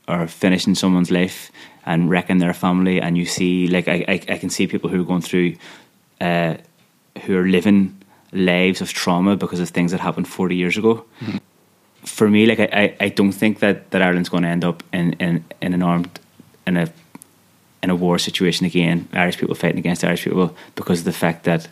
or 0.08 0.26
finishing 0.26 0.74
someone's 0.74 1.10
life 1.10 1.52
and 1.86 2.10
wrecking 2.10 2.38
their 2.38 2.52
family. 2.52 3.00
And 3.00 3.16
you 3.16 3.24
see, 3.24 3.68
like, 3.68 3.88
I, 3.88 4.04
I, 4.08 4.14
I 4.34 4.38
can 4.38 4.50
see 4.50 4.66
people 4.66 4.90
who 4.90 5.00
are 5.00 5.04
going 5.04 5.22
through, 5.22 5.56
uh, 6.20 6.56
who 7.22 7.36
are 7.36 7.46
living 7.46 7.96
lives 8.32 8.80
of 8.80 8.92
trauma 8.92 9.36
because 9.36 9.60
of 9.60 9.68
things 9.68 9.92
that 9.92 10.00
happened 10.00 10.28
40 10.28 10.56
years 10.56 10.76
ago. 10.76 11.04
For 12.04 12.28
me, 12.28 12.46
like, 12.46 12.60
I, 12.60 12.68
I, 12.72 12.96
I 13.00 13.08
don't 13.10 13.32
think 13.32 13.60
that, 13.60 13.90
that 13.92 14.02
Ireland's 14.02 14.28
going 14.28 14.42
to 14.42 14.48
end 14.48 14.64
up 14.64 14.82
in, 14.92 15.12
in, 15.14 15.44
in 15.60 15.74
an 15.74 15.82
armed, 15.82 16.18
in 16.66 16.76
a 16.76 16.88
in 17.82 17.90
a 17.90 17.94
war 17.96 18.18
situation 18.18 18.66
again, 18.66 19.08
Irish 19.12 19.38
people 19.38 19.54
fighting 19.54 19.78
against 19.78 20.04
Irish 20.04 20.24
people 20.24 20.54
because 20.74 21.00
of 21.00 21.04
the 21.06 21.12
fact 21.12 21.44
that, 21.44 21.68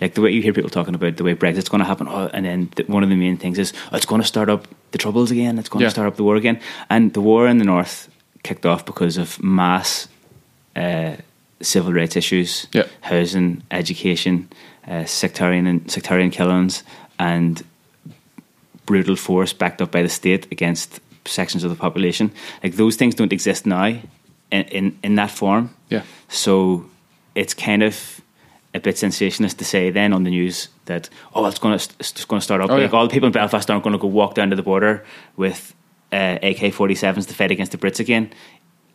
like 0.00 0.14
the 0.14 0.20
way 0.22 0.30
you 0.30 0.42
hear 0.42 0.52
people 0.52 0.70
talking 0.70 0.94
about 0.94 1.16
the 1.16 1.24
way 1.24 1.34
Brexit's 1.34 1.68
going 1.68 1.80
to 1.80 1.86
happen, 1.86 2.08
oh, 2.08 2.30
and 2.32 2.44
then 2.46 2.70
the, 2.76 2.84
one 2.84 3.02
of 3.02 3.08
the 3.10 3.16
main 3.16 3.36
things 3.36 3.58
is 3.58 3.72
oh, 3.92 3.96
it's 3.96 4.06
going 4.06 4.20
to 4.22 4.26
start 4.26 4.48
up 4.48 4.66
the 4.92 4.98
troubles 4.98 5.30
again, 5.30 5.58
it's 5.58 5.68
going 5.68 5.82
Yeah. 5.82 5.88
to 5.88 5.92
start 5.92 6.08
up 6.08 6.16
the 6.16 6.24
war 6.24 6.36
again, 6.36 6.58
and 6.88 7.12
the 7.12 7.20
war 7.20 7.46
in 7.48 7.58
the 7.58 7.64
north 7.64 8.08
kicked 8.42 8.64
off 8.66 8.84
because 8.86 9.16
of 9.16 9.42
mass 9.42 10.08
uh, 10.76 11.16
civil 11.60 11.92
rights 11.92 12.16
issues, 12.16 12.66
Yeah. 12.72 12.84
housing, 13.02 13.62
education, 13.70 14.48
uh, 14.88 15.04
sectarian 15.04 15.66
and 15.66 15.90
sectarian 15.90 16.30
killings, 16.30 16.82
and 17.18 17.62
brutal 18.86 19.16
force 19.16 19.52
backed 19.52 19.80
up 19.80 19.90
by 19.90 20.02
the 20.02 20.08
state 20.08 20.46
against 20.52 21.00
sections 21.26 21.64
of 21.64 21.70
the 21.70 21.76
population. 21.76 22.30
Like 22.62 22.74
those 22.76 22.96
things 22.96 23.14
don't 23.14 23.32
exist 23.32 23.64
now 23.66 23.96
in, 24.54 24.64
in, 24.68 24.98
in 25.02 25.14
that 25.16 25.30
form. 25.30 25.74
Yeah. 25.88 26.02
So 26.28 26.86
it's 27.34 27.54
kind 27.54 27.82
of 27.82 28.20
a 28.74 28.80
bit 28.80 28.98
sensationalist 28.98 29.58
to 29.58 29.64
say 29.64 29.90
then 29.90 30.12
on 30.12 30.24
the 30.24 30.30
news 30.30 30.68
that 30.86 31.08
oh 31.34 31.46
it's 31.46 31.58
going 31.58 31.78
to 31.78 31.88
it's 32.00 32.24
going 32.24 32.40
to 32.40 32.44
start 32.44 32.60
up. 32.60 32.70
Oh, 32.70 32.74
like 32.76 32.90
yeah. 32.90 32.98
all 32.98 33.06
the 33.06 33.12
people 33.12 33.28
in 33.28 33.32
Belfast 33.32 33.70
aren't 33.70 33.84
going 33.84 33.92
to 33.92 33.98
go 33.98 34.08
walk 34.08 34.34
down 34.34 34.50
to 34.50 34.56
the 34.56 34.62
border 34.62 35.04
with 35.36 35.74
uh, 36.12 36.38
AK 36.42 36.72
forty 36.72 36.94
sevens 36.94 37.26
to 37.26 37.34
fight 37.34 37.50
against 37.50 37.72
the 37.72 37.78
Brits 37.78 38.00
again. 38.00 38.32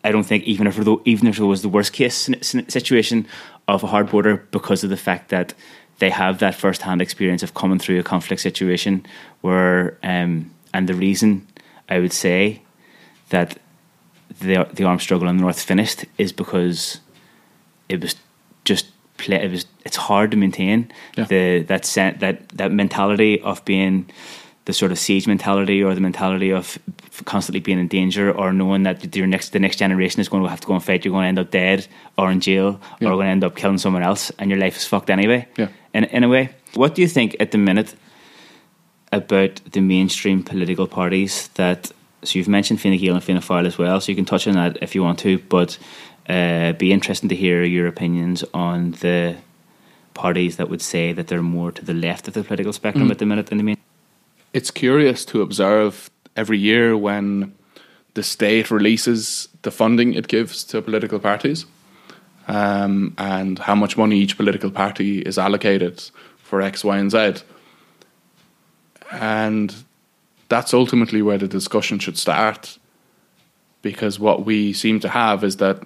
I 0.04 0.12
don't 0.12 0.24
think 0.24 0.46
even 0.46 0.68
if 0.68 0.76
there, 0.76 0.96
even 1.06 1.28
if 1.28 1.40
it 1.40 1.44
was 1.44 1.62
the 1.62 1.70
worst 1.70 1.94
case 1.94 2.30
situation 2.42 3.28
of 3.68 3.84
a 3.84 3.88
hard 3.88 4.10
border 4.10 4.38
because 4.52 4.84
of 4.84 4.90
the 4.90 4.98
fact 4.98 5.30
that 5.30 5.54
they 6.00 6.10
have 6.10 6.40
that 6.40 6.56
first 6.56 6.82
hand 6.82 7.02
experience 7.02 7.44
of 7.44 7.54
coming 7.54 7.80
through 7.80 8.00
a 8.00 8.04
conflict 8.04 8.42
situation 8.42 9.06
where 9.42 9.98
um, 10.04 10.52
and 10.74 10.88
the 10.88 10.94
reason 10.94 11.46
I 11.90 12.00
would 12.00 12.14
say 12.14 12.62
that 13.30 13.58
the 14.42 14.68
the 14.74 14.84
armed 14.84 15.02
struggle 15.02 15.28
in 15.28 15.38
the 15.38 15.42
north 15.42 15.62
finished 15.62 16.06
is 16.18 16.32
because 16.32 17.00
it 17.90 18.02
was 18.02 18.16
just 18.66 18.86
play, 19.18 19.38
it 19.44 19.52
was 19.52 19.66
it's 19.86 19.98
hard 19.98 20.32
to 20.32 20.38
maintain 20.38 20.92
Yeah. 21.18 21.26
the 21.26 21.64
that 21.68 21.86
sen- 21.86 22.18
that 22.20 22.36
that 22.58 22.72
mentality 22.72 23.42
of 23.42 23.64
being 23.66 24.06
the 24.66 24.74
sort 24.74 24.92
of 24.92 25.00
siege 25.00 25.28
mentality 25.28 25.82
or 25.84 25.96
the 25.96 26.02
mentality 26.02 26.52
of 26.54 26.78
constantly 27.26 27.60
being 27.60 27.80
in 27.80 27.88
danger 27.88 28.32
or 28.32 28.54
knowing 28.54 28.84
that 28.84 29.16
your 29.16 29.28
next 29.28 29.50
the 29.52 29.60
next 29.60 29.78
generation 29.80 30.22
is 30.22 30.30
going 30.30 30.44
to 30.44 30.50
have 30.50 30.60
to 30.62 30.68
go 30.68 30.74
and 30.76 30.84
fight. 30.84 31.04
You're 31.04 31.12
going 31.14 31.24
to 31.24 31.28
end 31.30 31.40
up 31.40 31.50
dead 31.52 31.88
or 32.18 32.30
in 32.32 32.40
jail 32.40 32.80
Yeah. 33.02 33.10
or 33.10 33.16
going 33.16 33.26
to 33.26 33.32
end 33.32 33.44
up 33.44 33.56
killing 33.56 33.80
someone 33.80 34.04
else, 34.04 34.32
and 34.38 34.50
your 34.52 34.60
life 34.60 34.78
is 34.78 34.86
fucked 34.86 35.10
anyway. 35.10 35.48
Yeah. 35.58 35.68
In 35.94 36.04
in 36.04 36.24
a 36.24 36.28
way, 36.30 36.50
what 36.76 36.96
do 36.96 37.02
you 37.02 37.08
think 37.10 37.36
at 37.40 37.50
the 37.52 37.58
minute 37.58 37.96
about 39.12 39.62
the 39.72 39.82
mainstream 39.82 40.44
political 40.44 40.88
parties 40.88 41.50
that? 41.56 41.92
So 42.24 42.38
you've 42.38 42.48
mentioned 42.50 42.82
Fine 42.82 42.98
Gael 42.98 43.16
and 43.16 43.24
Fianna 43.24 43.40
Fáil 43.42 43.66
as 43.66 43.78
well, 43.78 44.02
so 44.02 44.12
you 44.12 44.16
can 44.16 44.26
touch 44.26 44.48
on 44.48 44.56
that 44.56 44.78
if 44.82 44.94
you 44.96 45.02
want 45.04 45.20
to. 45.20 45.40
But 45.40 45.78
uh, 46.28 46.74
be 46.74 46.92
interesting 46.92 47.30
to 47.30 47.36
hear 47.36 47.64
your 47.64 47.88
opinions 47.88 48.44
on 48.54 48.92
the 48.92 49.38
parties 50.14 50.58
that 50.58 50.70
would 50.70 50.82
say 50.82 51.14
that 51.14 51.28
they're 51.28 51.42
more 51.42 51.72
to 51.72 51.86
the 51.86 51.94
left 51.94 52.28
of 52.28 52.34
the 52.34 52.44
political 52.44 52.74
spectrum 52.74 53.08
Mm. 53.08 53.12
at 53.12 53.18
the 53.20 53.26
minute 53.26 53.50
in 53.52 53.58
the 53.58 53.64
main. 53.64 53.78
it's 54.54 54.72
curious 54.72 55.24
to 55.26 55.42
observe 55.42 56.10
every 56.36 56.58
year 56.58 56.98
when 56.98 57.54
the 58.16 58.24
state 58.24 58.70
releases 58.72 59.48
the 59.62 59.72
funding 59.72 60.14
it 60.14 60.28
gives 60.28 60.64
to 60.66 60.82
political 60.82 61.20
parties 61.20 61.66
um, 62.48 63.14
and 63.18 63.60
how 63.60 63.76
much 63.76 63.96
money 63.96 64.18
each 64.18 64.36
political 64.36 64.72
party 64.72 65.20
is 65.22 65.38
allocated 65.38 66.04
for 66.38 66.62
X, 66.62 66.84
Y, 66.84 66.98
and 66.98 67.12
Z. 67.12 67.44
And 69.12 69.74
that's 70.50 70.74
ultimately 70.74 71.22
where 71.22 71.38
the 71.38 71.48
discussion 71.48 72.00
should 72.00 72.18
start 72.18 72.78
because 73.82 74.20
what 74.20 74.46
we 74.46 74.74
seem 74.74 75.00
to 75.00 75.10
have 75.10 75.44
is 75.44 75.58
that 75.58 75.82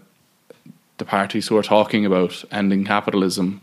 the 0.98 1.06
parties 1.06 1.48
who 1.48 1.58
are 1.58 1.64
talking 1.64 2.06
about 2.06 2.44
ending 2.52 2.86
capitalism 2.86 3.62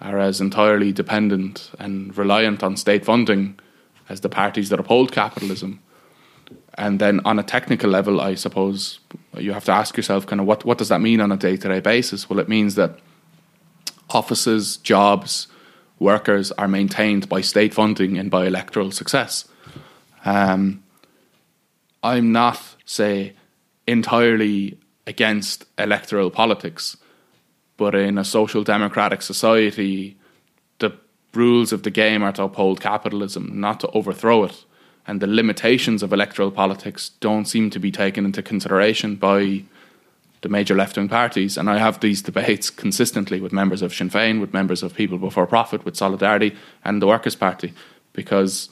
are 0.00 0.18
as 0.18 0.40
entirely 0.40 0.92
dependent 0.92 1.70
and 1.78 2.16
reliant 2.16 2.62
on 2.62 2.76
state 2.76 3.04
funding 3.04 3.58
as 4.08 4.20
the 4.20 4.28
parties 4.28 4.68
that 4.68 4.78
uphold 4.78 5.12
capitalism. 5.12 5.80
And 6.76 6.98
then 6.98 7.20
on 7.24 7.38
a 7.38 7.42
technical 7.42 7.88
level, 7.88 8.20
I 8.20 8.34
suppose 8.34 8.98
you 9.38 9.52
have 9.52 9.64
to 9.64 9.72
ask 9.72 9.96
yourself 9.96 10.26
kind 10.26 10.40
of 10.40 10.46
what, 10.46 10.64
what 10.64 10.78
does 10.78 10.88
that 10.88 11.00
mean 11.00 11.20
on 11.20 11.32
a 11.32 11.36
day 11.36 11.56
to 11.56 11.68
day 11.68 11.80
basis? 11.80 12.28
Well, 12.28 12.38
it 12.38 12.48
means 12.48 12.74
that 12.74 12.98
offices, 14.10 14.76
jobs, 14.76 15.46
workers 15.98 16.52
are 16.52 16.68
maintained 16.68 17.28
by 17.28 17.40
state 17.40 17.72
funding 17.72 18.18
and 18.18 18.30
by 18.30 18.46
electoral 18.46 18.90
success. 18.90 19.48
Um, 20.24 20.82
I'm 22.02 22.32
not, 22.32 22.60
say, 22.84 23.34
entirely 23.86 24.78
against 25.06 25.66
electoral 25.78 26.30
politics, 26.30 26.96
but 27.76 27.94
in 27.94 28.18
a 28.18 28.24
social 28.24 28.64
democratic 28.64 29.22
society, 29.22 30.16
the 30.78 30.96
rules 31.34 31.72
of 31.72 31.82
the 31.82 31.90
game 31.90 32.22
are 32.22 32.32
to 32.32 32.44
uphold 32.44 32.80
capitalism, 32.80 33.60
not 33.60 33.80
to 33.80 33.88
overthrow 33.90 34.44
it. 34.44 34.64
And 35.06 35.20
the 35.20 35.26
limitations 35.26 36.02
of 36.02 36.12
electoral 36.12 36.50
politics 36.50 37.10
don't 37.20 37.44
seem 37.44 37.68
to 37.70 37.78
be 37.78 37.90
taken 37.90 38.24
into 38.24 38.42
consideration 38.42 39.16
by 39.16 39.64
the 40.40 40.48
major 40.48 40.74
left 40.74 40.96
wing 40.96 41.08
parties. 41.08 41.58
And 41.58 41.68
I 41.68 41.78
have 41.78 42.00
these 42.00 42.22
debates 42.22 42.70
consistently 42.84 43.40
with 43.40 43.52
members 43.52 43.82
of 43.82 43.92
Sinn 43.92 44.08
Féin, 44.10 44.40
with 44.40 44.54
members 44.54 44.82
of 44.82 44.94
People 44.94 45.18
Before 45.18 45.46
Profit, 45.46 45.84
with 45.84 45.96
Solidarity, 45.96 46.56
and 46.84 47.02
the 47.02 47.06
Workers' 47.06 47.36
Party, 47.36 47.74
because 48.14 48.70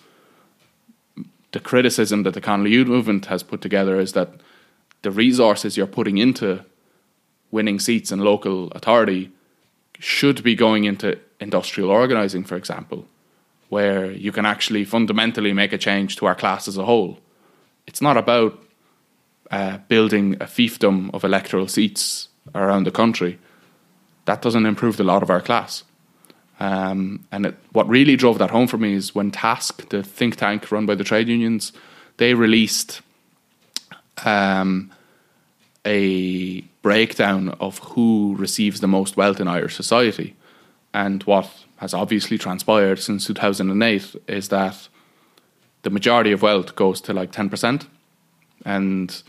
the 1.52 1.60
criticism 1.60 2.22
that 2.24 2.34
the 2.34 2.40
Connolly 2.40 2.70
Youth 2.70 2.88
Movement 2.88 3.26
has 3.26 3.42
put 3.42 3.60
together 3.60 4.00
is 4.00 4.12
that 4.14 4.30
the 5.02 5.10
resources 5.10 5.76
you're 5.76 5.86
putting 5.86 6.18
into 6.18 6.64
winning 7.50 7.78
seats 7.78 8.10
in 8.10 8.20
local 8.20 8.70
authority 8.72 9.30
should 9.98 10.42
be 10.42 10.54
going 10.54 10.84
into 10.84 11.18
industrial 11.38 11.90
organising, 11.90 12.44
for 12.44 12.56
example, 12.56 13.06
where 13.68 14.10
you 14.10 14.32
can 14.32 14.46
actually 14.46 14.84
fundamentally 14.84 15.52
make 15.52 15.72
a 15.72 15.78
change 15.78 16.16
to 16.16 16.26
our 16.26 16.34
class 16.34 16.66
as 16.66 16.76
a 16.76 16.84
whole. 16.84 17.18
It's 17.86 18.00
not 18.00 18.16
about 18.16 18.62
uh, 19.50 19.78
building 19.88 20.34
a 20.34 20.46
fiefdom 20.46 21.10
of 21.12 21.24
electoral 21.24 21.68
seats 21.68 22.28
around 22.54 22.84
the 22.84 22.90
country. 22.90 23.38
That 24.24 24.40
doesn't 24.40 24.66
improve 24.66 24.96
the 24.96 25.04
lot 25.04 25.22
of 25.22 25.30
our 25.30 25.40
class. 25.40 25.84
Um, 26.62 27.26
and 27.32 27.46
it, 27.46 27.56
what 27.72 27.88
really 27.88 28.14
drove 28.14 28.38
that 28.38 28.52
home 28.52 28.68
for 28.68 28.78
me 28.78 28.94
is 28.94 29.16
when 29.16 29.32
TASC, 29.32 29.88
the 29.88 30.04
think 30.04 30.36
tank 30.36 30.70
run 30.70 30.86
by 30.86 30.94
the 30.94 31.02
trade 31.02 31.26
unions, 31.26 31.72
they 32.18 32.34
released 32.34 33.00
um, 34.24 34.92
a 35.84 36.60
breakdown 36.80 37.48
of 37.58 37.78
who 37.78 38.36
receives 38.38 38.78
the 38.78 38.86
most 38.86 39.16
wealth 39.16 39.40
in 39.40 39.48
Irish 39.48 39.74
society. 39.74 40.36
And 40.94 41.24
what 41.24 41.50
has 41.78 41.94
obviously 41.94 42.38
transpired 42.38 43.00
since 43.00 43.26
2008 43.26 44.14
is 44.28 44.48
that 44.50 44.88
the 45.82 45.90
majority 45.90 46.30
of 46.30 46.42
wealth 46.42 46.76
goes 46.76 47.00
to 47.00 47.12
like 47.12 47.32
10%, 47.32 47.88
and 48.64 49.22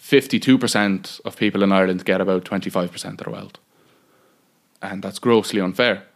52% 0.00 1.20
of 1.26 1.36
people 1.36 1.62
in 1.62 1.70
Ireland 1.70 2.06
get 2.06 2.22
about 2.22 2.44
25% 2.44 3.04
of 3.04 3.16
their 3.18 3.30
wealth. 3.30 3.58
And 4.80 5.02
that's 5.02 5.18
grossly 5.18 5.60
unfair. 5.60 6.07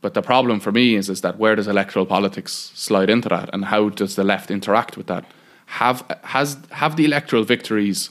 But 0.00 0.14
the 0.14 0.22
problem 0.22 0.60
for 0.60 0.72
me 0.72 0.94
is, 0.94 1.10
is 1.10 1.20
that 1.20 1.38
where 1.38 1.54
does 1.54 1.68
electoral 1.68 2.06
politics 2.06 2.72
slide 2.74 3.10
into 3.10 3.28
that, 3.28 3.50
and 3.52 3.66
how 3.66 3.90
does 3.90 4.16
the 4.16 4.24
left 4.24 4.50
interact 4.50 4.96
with 4.96 5.06
that? 5.08 5.24
Have 5.66 6.04
has 6.24 6.58
have 6.70 6.96
the 6.96 7.04
electoral 7.04 7.44
victories 7.44 8.10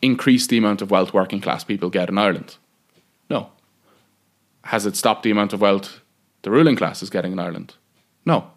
increased 0.00 0.50
the 0.50 0.58
amount 0.58 0.82
of 0.82 0.90
wealth 0.90 1.12
working 1.12 1.40
class 1.40 1.64
people 1.64 1.90
get 1.90 2.08
in 2.08 2.18
Ireland? 2.18 2.56
No. 3.28 3.50
Has 4.64 4.86
it 4.86 4.96
stopped 4.96 5.22
the 5.22 5.30
amount 5.30 5.52
of 5.52 5.60
wealth 5.60 6.00
the 6.42 6.50
ruling 6.50 6.76
class 6.76 7.02
is 7.02 7.10
getting 7.10 7.32
in 7.32 7.40
Ireland? 7.40 7.74
No. 8.24 8.50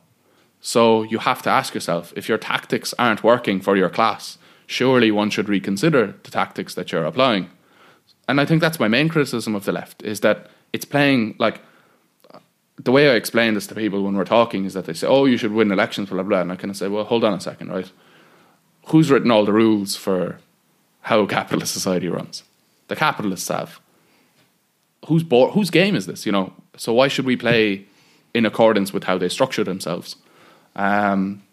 So 0.62 1.04
you 1.04 1.20
have 1.20 1.42
to 1.44 1.50
ask 1.50 1.74
yourself 1.74 2.14
if 2.16 2.30
your 2.30 2.38
tactics 2.38 2.94
aren't 3.00 3.24
working 3.24 3.62
for 3.62 3.76
your 3.76 3.90
class, 3.90 4.38
surely 4.68 5.10
one 5.12 5.30
should 5.30 5.50
reconsider 5.50 6.16
the 6.24 6.32
tactics 6.32 6.76
that 6.76 6.92
you're 6.92 7.06
applying. 7.06 7.50
And 8.28 8.40
I 8.40 8.46
think 8.46 8.62
that's 8.62 8.80
my 8.80 8.88
main 8.88 9.10
criticism 9.10 9.56
of 9.56 9.66
the 9.66 9.72
left 9.72 10.04
is 10.04 10.20
that 10.20 10.50
it's 10.72 10.86
playing 10.86 11.36
like 11.40 11.62
the 12.84 12.92
way 12.92 13.10
I 13.10 13.16
explain 13.16 13.54
this 13.54 13.68
to 13.68 13.76
people 13.76 14.04
when 14.04 14.16
we're 14.16 14.24
talking 14.24 14.66
is 14.66 14.74
that 14.74 14.86
they 14.86 14.94
say, 14.94 15.06
"Oh, 15.08 15.26
you 15.26 15.38
should 15.38 15.52
win 15.52 15.72
elections," 15.72 16.10
blah 16.10 16.24
blah, 16.24 16.30
blah. 16.30 16.42
and 16.42 16.52
I 16.52 16.56
kind 16.56 16.72
of 16.72 16.78
say, 16.78 16.88
"Well, 16.88 17.04
hold 17.04 17.24
on 17.24 17.34
a 17.34 17.40
second, 17.40 17.70
right? 17.70 17.92
Who's 18.88 19.12
written 19.12 19.32
all 19.32 19.46
the 19.46 19.54
rules 19.54 19.96
for 19.96 20.40
how 21.02 21.26
capitalist 21.26 21.74
society 21.74 22.08
runs? 22.08 22.44
The 22.88 22.96
capitalists 22.96 23.50
have. 23.50 23.80
Whose 25.08 25.24
board, 25.24 25.54
whose 25.54 25.70
game 25.70 25.96
is 25.96 26.06
this? 26.06 26.26
You 26.26 26.32
know, 26.32 26.54
so 26.78 26.94
why 26.94 27.08
should 27.10 27.26
we 27.26 27.36
play 27.36 27.86
in 28.34 28.46
accordance 28.46 28.94
with 28.94 29.04
how 29.04 29.18
they 29.18 29.30
structure 29.30 29.64
themselves?" 29.64 30.16
Um, 30.76 31.44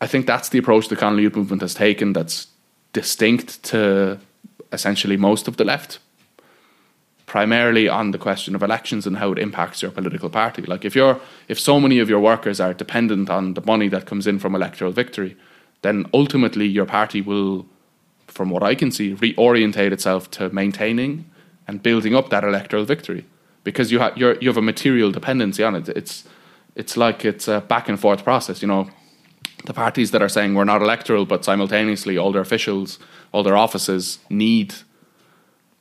I 0.00 0.06
think 0.06 0.26
that's 0.26 0.48
the 0.48 0.58
approach 0.58 0.88
the 0.88 0.96
Connolly 0.96 1.24
Youth 1.24 1.36
Movement 1.36 1.60
has 1.60 1.74
taken. 1.74 2.14
That's 2.14 2.46
distinct 2.92 3.62
to 3.64 4.18
essentially 4.72 5.16
most 5.16 5.48
of 5.48 5.56
the 5.56 5.64
left 5.64 5.98
primarily 7.30 7.88
on 7.88 8.10
the 8.10 8.18
question 8.18 8.56
of 8.56 8.62
elections 8.62 9.06
and 9.06 9.18
how 9.18 9.30
it 9.30 9.38
impacts 9.38 9.82
your 9.82 9.92
political 9.92 10.28
party. 10.28 10.62
Like 10.62 10.84
if 10.84 10.96
you're 10.96 11.20
if 11.46 11.60
so 11.60 11.78
many 11.78 12.00
of 12.00 12.08
your 12.10 12.18
workers 12.18 12.58
are 12.58 12.74
dependent 12.74 13.30
on 13.30 13.54
the 13.54 13.60
money 13.64 13.86
that 13.90 14.04
comes 14.04 14.26
in 14.26 14.40
from 14.40 14.56
electoral 14.56 14.90
victory, 14.90 15.36
then 15.82 16.06
ultimately 16.12 16.66
your 16.66 16.86
party 16.86 17.20
will, 17.20 17.66
from 18.26 18.50
what 18.50 18.64
I 18.64 18.74
can 18.74 18.90
see, 18.90 19.14
reorientate 19.14 19.92
itself 19.92 20.28
to 20.32 20.50
maintaining 20.50 21.24
and 21.68 21.80
building 21.80 22.16
up 22.16 22.30
that 22.30 22.42
electoral 22.42 22.84
victory 22.84 23.24
because 23.62 23.92
you 23.92 24.00
have 24.00 24.18
you 24.18 24.48
have 24.48 24.56
a 24.56 24.68
material 24.72 25.12
dependency 25.12 25.62
on 25.62 25.76
it. 25.76 25.88
It's 25.88 26.24
it's 26.74 26.96
like 26.96 27.24
it's 27.24 27.46
a 27.46 27.60
back 27.60 27.88
and 27.88 28.00
forth 28.00 28.24
process. 28.24 28.60
You 28.60 28.66
know, 28.66 28.90
the 29.66 29.72
parties 29.84 30.10
that 30.10 30.20
are 30.20 30.28
saying 30.36 30.56
we're 30.56 30.72
not 30.74 30.82
electoral, 30.82 31.26
but 31.26 31.44
simultaneously 31.44 32.18
all 32.18 32.32
their 32.32 32.42
officials, 32.42 32.98
all 33.30 33.44
their 33.44 33.56
offices 33.56 34.18
need 34.28 34.74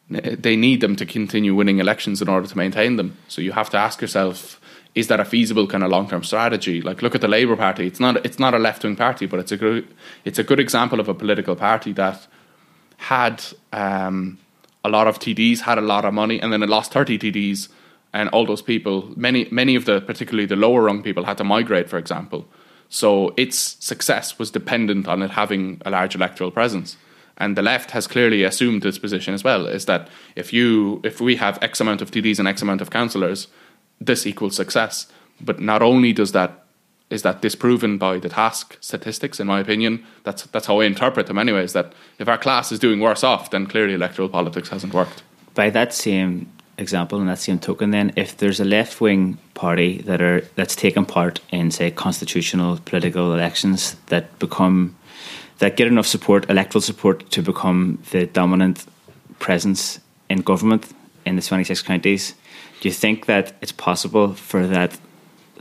they 0.09 0.55
need 0.55 0.81
them 0.81 0.95
to 0.95 1.05
continue 1.05 1.53
winning 1.53 1.79
elections 1.79 2.21
in 2.21 2.27
order 2.27 2.47
to 2.47 2.57
maintain 2.57 2.95
them. 2.95 3.17
So 3.27 3.41
you 3.41 3.51
have 3.51 3.69
to 3.71 3.77
ask 3.77 4.01
yourself, 4.01 4.59
is 4.95 5.07
that 5.07 5.19
a 5.19 5.25
feasible 5.25 5.67
kind 5.67 5.83
of 5.83 5.91
long 5.91 6.09
term 6.09 6.23
strategy? 6.23 6.81
Like 6.81 7.01
look 7.01 7.13
at 7.13 7.21
the 7.21 7.27
Labour 7.27 7.55
Party. 7.55 7.85
It's 7.85 7.99
not 7.99 8.25
it's 8.25 8.39
not 8.39 8.53
a 8.53 8.59
left 8.59 8.83
wing 8.83 8.95
party, 8.95 9.27
but 9.27 9.39
it's 9.39 9.51
a 9.51 9.57
good 9.57 9.87
it's 10.25 10.39
a 10.39 10.43
good 10.43 10.59
example 10.59 10.99
of 10.99 11.07
a 11.07 11.13
political 11.13 11.55
party 11.55 11.93
that 11.93 12.27
had 12.97 13.43
um, 13.71 14.39
a 14.83 14.89
lot 14.89 15.07
of 15.07 15.19
TDs, 15.19 15.61
had 15.61 15.77
a 15.77 15.81
lot 15.81 16.05
of 16.05 16.13
money, 16.13 16.41
and 16.41 16.51
then 16.51 16.63
it 16.63 16.69
lost 16.69 16.91
thirty 16.91 17.19
TDs, 17.19 17.69
and 18.11 18.29
all 18.29 18.47
those 18.47 18.63
people, 18.63 19.13
many 19.15 19.47
many 19.51 19.75
of 19.75 19.85
the 19.85 20.01
particularly 20.01 20.47
the 20.47 20.55
lower 20.55 20.81
rung 20.81 21.03
people, 21.03 21.25
had 21.25 21.37
to 21.37 21.43
migrate, 21.43 21.87
for 21.87 21.99
example. 21.99 22.47
So 22.89 23.35
its 23.37 23.77
success 23.79 24.39
was 24.39 24.49
dependent 24.49 25.07
on 25.07 25.21
it 25.21 25.29
having 25.29 25.79
a 25.85 25.91
large 25.91 26.15
electoral 26.15 26.49
presence 26.49 26.97
and 27.39 27.55
the 27.55 27.61
left 27.61 27.91
has 27.91 28.07
clearly 28.07 28.43
assumed 28.43 28.81
this 28.81 28.99
position 28.99 29.33
as 29.33 29.43
well 29.43 29.65
is 29.65 29.85
that 29.85 30.09
if 30.35 30.51
you 30.51 31.01
if 31.03 31.21
we 31.21 31.37
have 31.37 31.57
x 31.61 31.79
amount 31.79 32.01
of 32.01 32.11
TDs 32.11 32.39
and 32.39 32.47
x 32.47 32.61
amount 32.61 32.81
of 32.81 32.89
councillors 32.89 33.47
this 34.01 34.25
equals 34.25 34.55
success. 34.55 35.07
But 35.41 35.59
not 35.59 35.81
only 35.81 36.13
does 36.13 36.31
that 36.33 36.63
is 37.09 37.23
that 37.23 37.41
disproven 37.41 37.97
by 37.97 38.19
the 38.19 38.29
TASC 38.29 38.77
statistics 38.81 39.39
in 39.39 39.47
my 39.47 39.59
opinion 39.59 40.05
that's 40.23 40.43
that's 40.47 40.67
how 40.67 40.79
I 40.81 40.85
interpret 40.85 41.27
them 41.27 41.39
anyways 41.39 41.73
that 41.73 41.93
if 42.19 42.27
our 42.27 42.37
class 42.37 42.71
is 42.71 42.79
doing 42.79 42.99
worse 42.99 43.23
off 43.23 43.49
then 43.49 43.65
clearly 43.65 43.93
electoral 43.93 44.29
politics 44.29 44.69
hasn't 44.69 44.93
worked. 44.93 45.23
By 45.55 45.69
that 45.71 45.93
same 45.93 46.51
example, 46.79 47.19
and 47.19 47.29
that 47.29 47.39
same 47.39 47.59
token, 47.59 47.91
then 47.91 48.13
if 48.15 48.37
there's 48.37 48.59
a 48.59 48.65
left 48.65 49.01
wing 49.01 49.37
party 49.53 50.01
that 50.03 50.21
are 50.21 50.41
that's 50.55 50.75
taken 50.75 51.05
part 51.05 51.41
in 51.51 51.71
say 51.71 51.91
constitutional 51.91 52.79
political 52.85 53.33
elections 53.33 53.95
that 54.07 54.39
become 54.39 54.95
that 55.59 55.75
get 55.77 55.87
enough 55.87 56.07
support, 56.07 56.49
electoral 56.49 56.81
support, 56.81 57.29
to 57.31 57.41
become 57.41 57.99
the 58.11 58.25
dominant 58.25 58.85
presence 59.39 59.99
in 60.29 60.41
government 60.41 60.93
in 61.25 61.35
the 61.35 61.41
26 61.41 61.81
counties, 61.81 62.33
do 62.81 62.87
you 62.87 62.93
think 62.93 63.25
that 63.25 63.53
it's 63.61 63.71
possible 63.71 64.33
for 64.33 64.65
that 64.67 64.97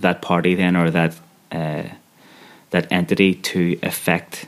that 0.01 0.23
party 0.23 0.55
then 0.55 0.77
or 0.77 0.91
that 0.91 1.19
uh, 1.51 1.83
that 2.71 2.91
entity 2.93 3.35
to 3.35 3.79
affect 3.83 4.47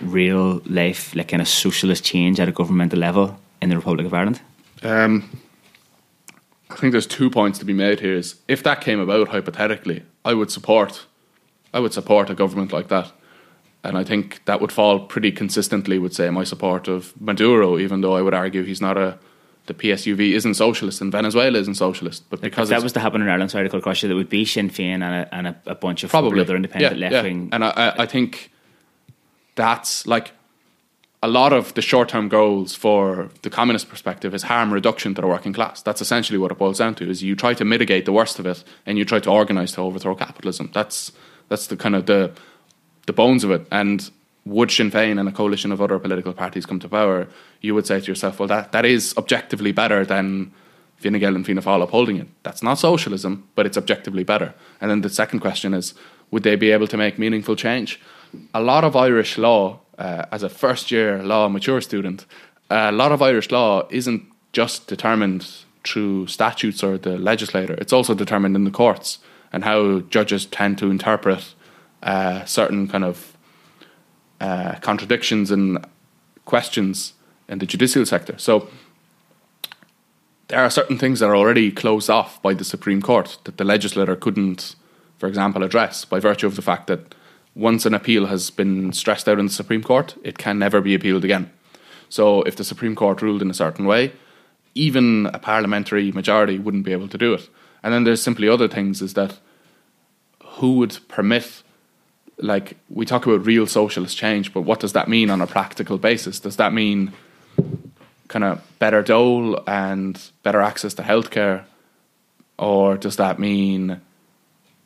real 0.00 0.60
life, 0.66 1.14
like 1.14 1.28
kind 1.28 1.40
of 1.40 1.48
socialist 1.48 2.04
change 2.04 2.40
at 2.40 2.48
a 2.48 2.52
governmental 2.52 2.98
level 2.98 3.38
in 3.62 3.68
the 3.68 3.76
Republic 3.76 4.06
of 4.06 4.12
Ireland? 4.12 4.40
Um, 4.82 5.40
I 6.70 6.76
think 6.76 6.92
there's 6.92 7.06
two 7.06 7.30
points 7.30 7.58
to 7.60 7.64
be 7.64 7.72
made 7.72 8.00
here. 8.00 8.14
Is 8.14 8.36
if 8.48 8.62
that 8.64 8.80
came 8.80 8.98
about 8.98 9.28
hypothetically, 9.28 10.02
I 10.24 10.34
would 10.34 10.50
support, 10.50 11.06
I 11.72 11.80
would 11.80 11.92
support 11.92 12.30
a 12.30 12.34
government 12.34 12.72
like 12.72 12.88
that, 12.88 13.12
and 13.88 13.98
I 13.98 14.04
think 14.04 14.44
that 14.44 14.60
would 14.60 14.72
fall 14.72 15.00
pretty 15.00 15.32
consistently 15.32 15.98
with 15.98 16.14
say 16.14 16.30
my 16.30 16.44
support 16.44 16.88
of 16.88 17.18
Maduro, 17.20 17.78
even 17.78 18.00
though 18.00 18.16
I 18.16 18.22
would 18.22 18.34
argue 18.34 18.62
he's 18.62 18.80
not 18.80 18.96
a 18.96 19.18
the 19.66 19.74
PSUV 19.74 20.32
isn't 20.32 20.54
socialist 20.54 21.00
and 21.00 21.12
Venezuela 21.12 21.58
isn't 21.58 21.74
socialist, 21.74 22.24
but 22.30 22.40
because 22.40 22.70
if 22.70 22.76
that 22.76 22.82
was 22.82 22.92
to 22.92 23.00
happen 23.00 23.20
in 23.20 23.28
Ireland, 23.28 23.50
sorry 23.50 23.64
to 23.64 23.70
cut 23.70 23.78
across 23.78 24.02
you, 24.02 24.08
that 24.08 24.14
would 24.14 24.28
be 24.28 24.44
Sinn 24.44 24.70
Féin 24.70 25.02
and 25.02 25.02
a, 25.02 25.34
and 25.34 25.48
a, 25.48 25.56
a 25.66 25.74
bunch 25.74 26.04
of 26.04 26.10
probably 26.10 26.40
other 26.40 26.56
independent 26.56 26.98
yeah, 26.98 27.08
left 27.10 27.24
wing. 27.24 27.48
Yeah. 27.48 27.48
And 27.52 27.64
I, 27.64 27.94
I 27.98 28.06
think 28.06 28.52
that's 29.56 30.06
like 30.06 30.32
a 31.22 31.28
lot 31.28 31.52
of 31.52 31.74
the 31.74 31.82
short 31.82 32.08
term 32.08 32.28
goals 32.28 32.74
for 32.74 33.30
the 33.42 33.50
communist 33.50 33.88
perspective 33.88 34.34
is 34.34 34.44
harm 34.44 34.72
reduction 34.72 35.14
to 35.14 35.20
the 35.20 35.26
working 35.26 35.52
class. 35.52 35.82
That's 35.82 36.00
essentially 36.00 36.38
what 36.38 36.52
it 36.52 36.58
boils 36.58 36.78
down 36.78 36.94
to: 36.96 37.10
is 37.10 37.22
you 37.22 37.34
try 37.34 37.54
to 37.54 37.64
mitigate 37.64 38.04
the 38.04 38.12
worst 38.12 38.38
of 38.38 38.46
it 38.46 38.62
and 38.84 38.98
you 38.98 39.04
try 39.04 39.18
to 39.20 39.30
organise 39.30 39.72
to 39.72 39.80
overthrow 39.80 40.14
capitalism. 40.14 40.70
That's 40.72 41.10
that's 41.48 41.66
the 41.66 41.76
kind 41.76 41.96
of 41.96 42.06
the 42.06 42.32
the 43.06 43.12
bones 43.12 43.44
of 43.44 43.50
it. 43.50 43.66
And 43.70 44.10
would 44.44 44.70
Sinn 44.70 44.90
Féin 44.90 45.18
and 45.18 45.28
a 45.28 45.32
coalition 45.32 45.72
of 45.72 45.80
other 45.80 45.98
political 45.98 46.32
parties 46.32 46.66
come 46.66 46.78
to 46.80 46.88
power, 46.88 47.26
you 47.60 47.74
would 47.74 47.86
say 47.86 48.00
to 48.00 48.06
yourself, 48.06 48.38
well, 48.38 48.48
that, 48.48 48.72
that 48.72 48.84
is 48.84 49.14
objectively 49.16 49.72
better 49.72 50.04
than 50.04 50.52
Fine 50.98 51.18
Gael 51.18 51.34
and 51.34 51.44
Fianna 51.44 51.62
Fáil 51.62 51.82
upholding 51.82 52.16
it. 52.16 52.28
That's 52.42 52.62
not 52.62 52.78
socialism, 52.78 53.48
but 53.54 53.66
it's 53.66 53.76
objectively 53.76 54.24
better. 54.24 54.54
And 54.80 54.90
then 54.90 55.00
the 55.00 55.10
second 55.10 55.40
question 55.40 55.74
is, 55.74 55.94
would 56.30 56.42
they 56.42 56.56
be 56.56 56.70
able 56.70 56.86
to 56.88 56.96
make 56.96 57.18
meaningful 57.18 57.56
change? 57.56 58.00
A 58.54 58.60
lot 58.60 58.84
of 58.84 58.96
Irish 58.96 59.38
law, 59.38 59.80
uh, 59.98 60.24
as 60.32 60.42
a 60.42 60.48
first 60.48 60.90
year 60.90 61.22
law 61.22 61.48
mature 61.48 61.80
student, 61.80 62.24
a 62.70 62.92
lot 62.92 63.12
of 63.12 63.22
Irish 63.22 63.50
law 63.50 63.86
isn't 63.90 64.24
just 64.52 64.86
determined 64.86 65.46
through 65.84 66.26
statutes 66.26 66.82
or 66.82 66.98
the 66.98 67.16
legislator, 67.18 67.74
it's 67.74 67.92
also 67.92 68.14
determined 68.14 68.56
in 68.56 68.64
the 68.64 68.70
courts 68.70 69.18
and 69.52 69.64
how 69.64 70.00
judges 70.00 70.46
tend 70.46 70.78
to 70.78 70.90
interpret 70.90 71.54
uh, 72.02 72.44
certain 72.44 72.88
kind 72.88 73.04
of 73.04 73.36
uh, 74.40 74.74
contradictions 74.80 75.50
and 75.50 75.84
questions 76.44 77.14
in 77.48 77.58
the 77.58 77.66
judicial 77.66 78.04
sector. 78.06 78.36
So 78.38 78.68
there 80.48 80.60
are 80.60 80.70
certain 80.70 80.98
things 80.98 81.20
that 81.20 81.26
are 81.26 81.36
already 81.36 81.72
closed 81.72 82.10
off 82.10 82.40
by 82.42 82.54
the 82.54 82.64
Supreme 82.64 83.02
Court 83.02 83.38
that 83.44 83.56
the 83.56 83.64
legislator 83.64 84.14
couldn't, 84.14 84.76
for 85.18 85.26
example, 85.26 85.62
address 85.62 86.04
by 86.04 86.20
virtue 86.20 86.46
of 86.46 86.56
the 86.56 86.62
fact 86.62 86.86
that 86.86 87.14
once 87.54 87.86
an 87.86 87.94
appeal 87.94 88.26
has 88.26 88.50
been 88.50 88.92
stressed 88.92 89.28
out 89.28 89.38
in 89.38 89.46
the 89.46 89.52
Supreme 89.52 89.82
Court, 89.82 90.14
it 90.22 90.38
can 90.38 90.58
never 90.58 90.80
be 90.80 90.94
appealed 90.94 91.24
again. 91.24 91.50
So 92.08 92.42
if 92.42 92.54
the 92.54 92.64
Supreme 92.64 92.94
Court 92.94 93.22
ruled 93.22 93.42
in 93.42 93.50
a 93.50 93.54
certain 93.54 93.86
way, 93.86 94.12
even 94.74 95.26
a 95.32 95.38
parliamentary 95.38 96.12
majority 96.12 96.58
wouldn't 96.58 96.84
be 96.84 96.92
able 96.92 97.08
to 97.08 97.18
do 97.18 97.32
it. 97.32 97.48
And 97.82 97.92
then 97.92 98.04
there's 98.04 98.22
simply 98.22 98.48
other 98.48 98.68
things 98.68 99.00
is 99.00 99.14
that 99.14 99.38
who 100.44 100.76
would 100.76 100.98
permit 101.08 101.62
like 102.38 102.76
we 102.90 103.06
talk 103.06 103.26
about 103.26 103.46
real 103.46 103.66
socialist 103.66 104.16
change, 104.16 104.52
but 104.52 104.62
what 104.62 104.80
does 104.80 104.92
that 104.92 105.08
mean 105.08 105.30
on 105.30 105.40
a 105.40 105.46
practical 105.46 105.98
basis? 105.98 106.38
Does 106.38 106.56
that 106.56 106.72
mean 106.72 107.12
kind 108.28 108.44
of 108.44 108.62
better 108.78 109.02
dole 109.02 109.62
and 109.66 110.20
better 110.42 110.60
access 110.60 110.94
to 110.94 111.02
healthcare, 111.02 111.64
or 112.58 112.96
does 112.96 113.16
that 113.16 113.38
mean 113.38 114.00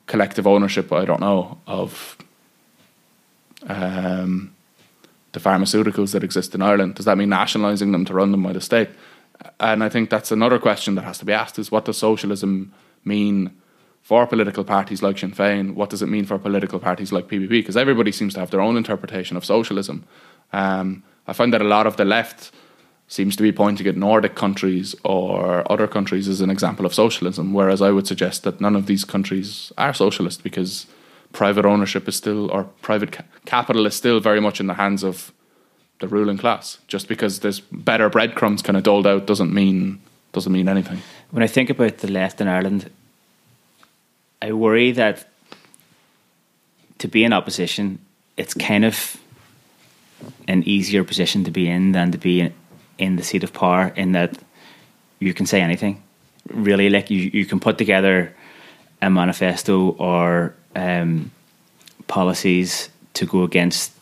collective 0.07 0.47
ownership? 0.47 0.93
I 0.93 1.05
don't 1.05 1.21
know 1.21 1.59
of 1.67 2.17
um, 3.67 4.55
the 5.33 5.41
pharmaceuticals 5.41 6.13
that 6.13 6.25
exist 6.25 6.55
in 6.55 6.63
Ireland. 6.63 6.95
Does 6.95 7.07
that 7.07 7.19
mean 7.19 7.29
nationalising 7.29 7.93
them 7.93 8.05
to 8.05 8.15
run 8.15 8.31
them 8.31 8.43
by 8.43 8.53
the 8.53 8.61
state? 8.61 8.91
And 9.59 9.83
I 9.83 9.89
think 9.89 10.11
that's 10.11 10.31
another 10.31 10.59
question 10.59 10.95
that 10.97 11.05
has 11.05 11.19
to 11.19 11.25
be 11.25 11.33
asked: 11.33 11.59
is 11.59 11.73
what 11.73 11.85
does 11.85 11.99
socialism 11.99 12.73
mean? 13.05 13.51
For 14.03 14.27
political 14.27 14.65
parties 14.65 15.03
like 15.03 15.19
Sinn 15.19 15.33
Féin, 15.33 15.75
what 15.75 15.91
does 15.91 16.03
it 16.03 16.09
mean 16.09 16.25
for 16.25 16.39
political 16.39 16.79
parties 16.79 17.13
like 17.13 17.29
PBP? 17.29 17.49
Because 17.49 17.77
everybody 17.77 18.11
seems 18.11 18.35
to 18.35 18.41
have 18.41 18.51
their 18.51 18.61
own 18.61 18.77
interpretation 18.77 19.37
of 19.37 19.45
socialism. 19.45 20.05
Um, 20.53 21.05
I 21.27 21.33
find 21.33 21.53
that 21.53 21.61
a 21.61 21.65
lot 21.65 21.87
of 21.87 21.97
the 21.97 22.05
left 22.05 22.51
seems 23.07 23.37
to 23.37 23.43
be 23.43 23.53
pointing 23.53 23.87
at 23.87 23.97
Nordic 23.97 24.35
countries 24.35 24.95
or 25.05 25.71
other 25.71 25.87
countries 25.87 26.29
as 26.29 26.41
an 26.41 26.51
example 26.51 26.87
of 26.87 26.95
socialism, 26.95 27.53
whereas 27.53 27.83
I 27.83 27.91
would 27.91 28.07
suggest 28.07 28.45
that 28.45 28.61
none 28.61 28.77
of 28.77 28.87
these 28.87 29.05
countries 29.05 29.73
are 29.77 29.93
socialist 29.93 30.43
because 30.43 30.87
private 31.33 31.65
ownership 31.65 32.09
is 32.09 32.17
still, 32.17 32.51
or 32.51 32.65
private 32.83 33.13
ca- 33.13 33.25
capital 33.45 33.87
is 33.87 33.95
still 33.95 34.21
very 34.21 34.41
much 34.41 34.61
in 34.61 34.67
the 34.67 34.75
hands 34.75 35.03
of 35.03 35.33
the 35.99 36.09
ruling 36.09 36.39
class. 36.39 36.79
Just 36.89 37.09
because 37.09 37.41
there's 37.41 37.61
better 37.61 38.09
breadcrumbs 38.09 38.63
kind 38.63 38.77
of 38.77 38.83
doled 38.83 39.07
out 39.07 39.27
doesn't 39.27 39.53
mean 39.53 40.01
doesn't 40.33 40.53
mean 40.53 40.69
anything. 40.69 41.03
When 41.33 41.43
I 41.43 41.49
think 41.49 41.71
about 41.71 41.99
the 41.99 42.11
left 42.11 42.41
in 42.41 42.47
Ireland, 42.47 42.89
I 44.43 44.53
worry 44.53 44.93
that 44.93 45.29
to 46.99 47.09
be 47.09 47.25
in 47.25 47.33
opposition, 47.33 47.99
it's 48.37 48.55
kind 48.55 48.85
of 48.85 49.17
an 50.49 50.63
easier 50.65 51.05
position 51.05 51.45
to 51.45 51.51
be 51.51 51.69
in 51.69 51.93
than 51.93 52.13
to 52.13 52.19
be 52.19 52.41
in, 52.41 52.55
in 52.99 53.17
the 53.17 53.23
seat 53.23 53.45
of 53.45 53.53
power. 53.53 53.93
In 53.97 54.13
that 54.13 54.39
you 55.19 55.35
can 55.35 55.47
say 55.47 55.61
anything, 55.61 56.03
really. 56.49 56.89
Like 56.91 57.11
you, 57.11 57.31
you 57.33 57.47
can 57.47 57.61
put 57.61 57.79
together 57.79 58.35
a 59.03 59.11
manifesto 59.11 59.91
or 59.91 60.55
um, 60.75 61.31
policies 62.07 62.89
to 63.15 63.27
go 63.27 63.43
against 63.43 63.93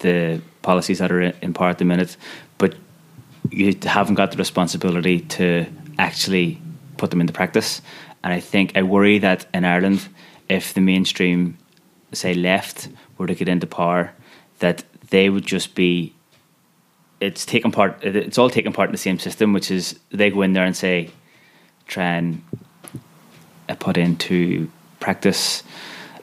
the 0.00 0.40
policies 0.62 0.98
that 0.98 1.12
are 1.12 1.20
in 1.20 1.52
power 1.54 1.70
at 1.70 1.78
the 1.78 1.84
minute, 1.84 2.16
but 2.58 2.74
you 3.50 3.76
haven't 3.84 4.14
got 4.14 4.32
the 4.32 4.36
responsibility 4.36 5.20
to 5.20 5.66
actually 5.98 6.60
put 6.96 7.10
them 7.10 7.20
into 7.20 7.32
practice. 7.32 7.80
And 8.24 8.32
I 8.32 8.40
think 8.40 8.72
I 8.74 8.82
worry 8.82 9.18
that 9.18 9.46
in 9.52 9.66
Ireland, 9.66 10.08
if 10.48 10.72
the 10.72 10.80
mainstream, 10.80 11.58
say, 12.12 12.32
left 12.32 12.88
were 13.18 13.26
to 13.26 13.34
get 13.34 13.48
into 13.48 13.66
power, 13.66 14.12
that 14.60 14.82
they 15.10 15.28
would 15.28 15.44
just 15.44 15.74
be. 15.74 16.14
It's 17.20 17.44
taken 17.44 17.70
part. 17.70 18.02
It's 18.02 18.38
all 18.38 18.48
taken 18.50 18.72
part 18.72 18.88
in 18.88 18.92
the 18.92 18.98
same 18.98 19.18
system, 19.18 19.52
which 19.52 19.70
is 19.70 20.00
they 20.10 20.30
go 20.30 20.40
in 20.40 20.54
there 20.54 20.64
and 20.64 20.74
say, 20.74 21.10
try 21.86 22.14
and 22.14 22.42
uh, 23.68 23.74
put 23.74 23.98
into 23.98 24.70
practice 25.00 25.62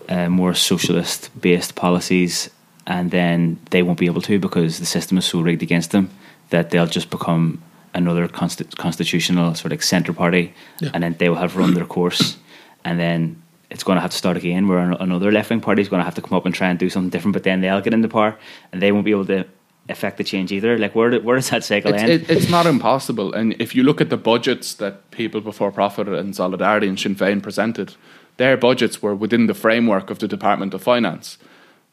uh, 0.10 0.28
more 0.28 0.56
socialist-based 0.56 1.76
policies, 1.76 2.50
and 2.88 3.12
then 3.12 3.60
they 3.70 3.84
won't 3.84 4.00
be 4.00 4.08
able 4.08 4.22
to 4.22 4.40
because 4.40 4.80
the 4.80 4.86
system 4.86 5.20
is 5.20 5.26
so 5.26 5.40
rigged 5.40 5.62
against 5.62 5.92
them 5.92 6.10
that 6.50 6.72
they'll 6.72 6.88
just 6.88 7.12
become 7.12 7.62
another 7.94 8.28
consti- 8.28 8.76
constitutional 8.78 9.56
sort 9.56 9.74
of 9.74 9.84
centre 9.84 10.14
party, 10.14 10.54
yeah. 10.80 10.90
and 10.94 11.04
then 11.04 11.16
they 11.20 11.30
will 11.30 11.38
have 11.38 11.58
run 11.58 11.74
their 11.74 11.86
course, 11.86 12.38
and 12.84 13.00
then 13.00 13.42
it's 13.70 13.84
going 13.84 13.98
to 13.98 14.02
have 14.02 14.12
to 14.12 14.18
start 14.18 14.38
again. 14.38 14.68
Where 14.68 14.92
another 14.92 15.32
left 15.32 15.50
wing 15.50 15.62
party 15.62 15.82
is 15.82 15.90
going 15.90 16.00
to 16.00 16.06
have 16.06 16.16
to 16.16 16.22
come 16.22 16.38
up 16.38 16.46
and 16.46 16.54
try 16.54 16.70
and 16.70 16.80
do 16.80 16.90
something 16.90 17.10
different, 17.10 17.34
but 17.34 17.44
then 17.44 17.62
they'll 17.62 17.82
get 17.82 17.94
into 17.94 18.08
power, 18.08 18.38
and 18.72 18.82
they 18.82 18.92
won't 18.92 19.06
be 19.06 19.12
able 19.12 19.26
to 19.28 19.46
affect 19.90 20.18
the 20.18 20.24
change 20.24 20.52
either. 20.52 20.78
Like 20.78 20.96
where 20.96 21.20
where 21.20 21.36
does 21.36 21.50
that 21.50 21.64
cycle 21.64 21.94
it's, 21.94 22.04
end? 22.04 22.12
It, 22.12 22.30
it's 22.30 22.50
not 22.50 22.66
impossible, 22.66 23.34
and 23.34 23.56
if 23.60 23.76
you 23.76 23.84
look 23.84 24.02
at 24.02 24.10
the 24.10 24.18
budgets 24.18 24.74
that 24.76 25.12
People 25.12 25.42
Before 25.42 25.72
Profit 25.72 26.08
and 26.08 26.36
Solidarity 26.36 26.88
and 26.88 27.00
Sinn 27.00 27.16
Féin 27.16 27.42
presented, 27.42 27.96
their 28.38 28.58
budgets 28.58 29.02
were 29.02 29.16
within 29.16 29.48
the 29.48 29.54
framework 29.54 30.10
of 30.10 30.20
the 30.20 30.28
Department 30.28 30.74
of 30.74 30.82
Finance. 30.82 31.38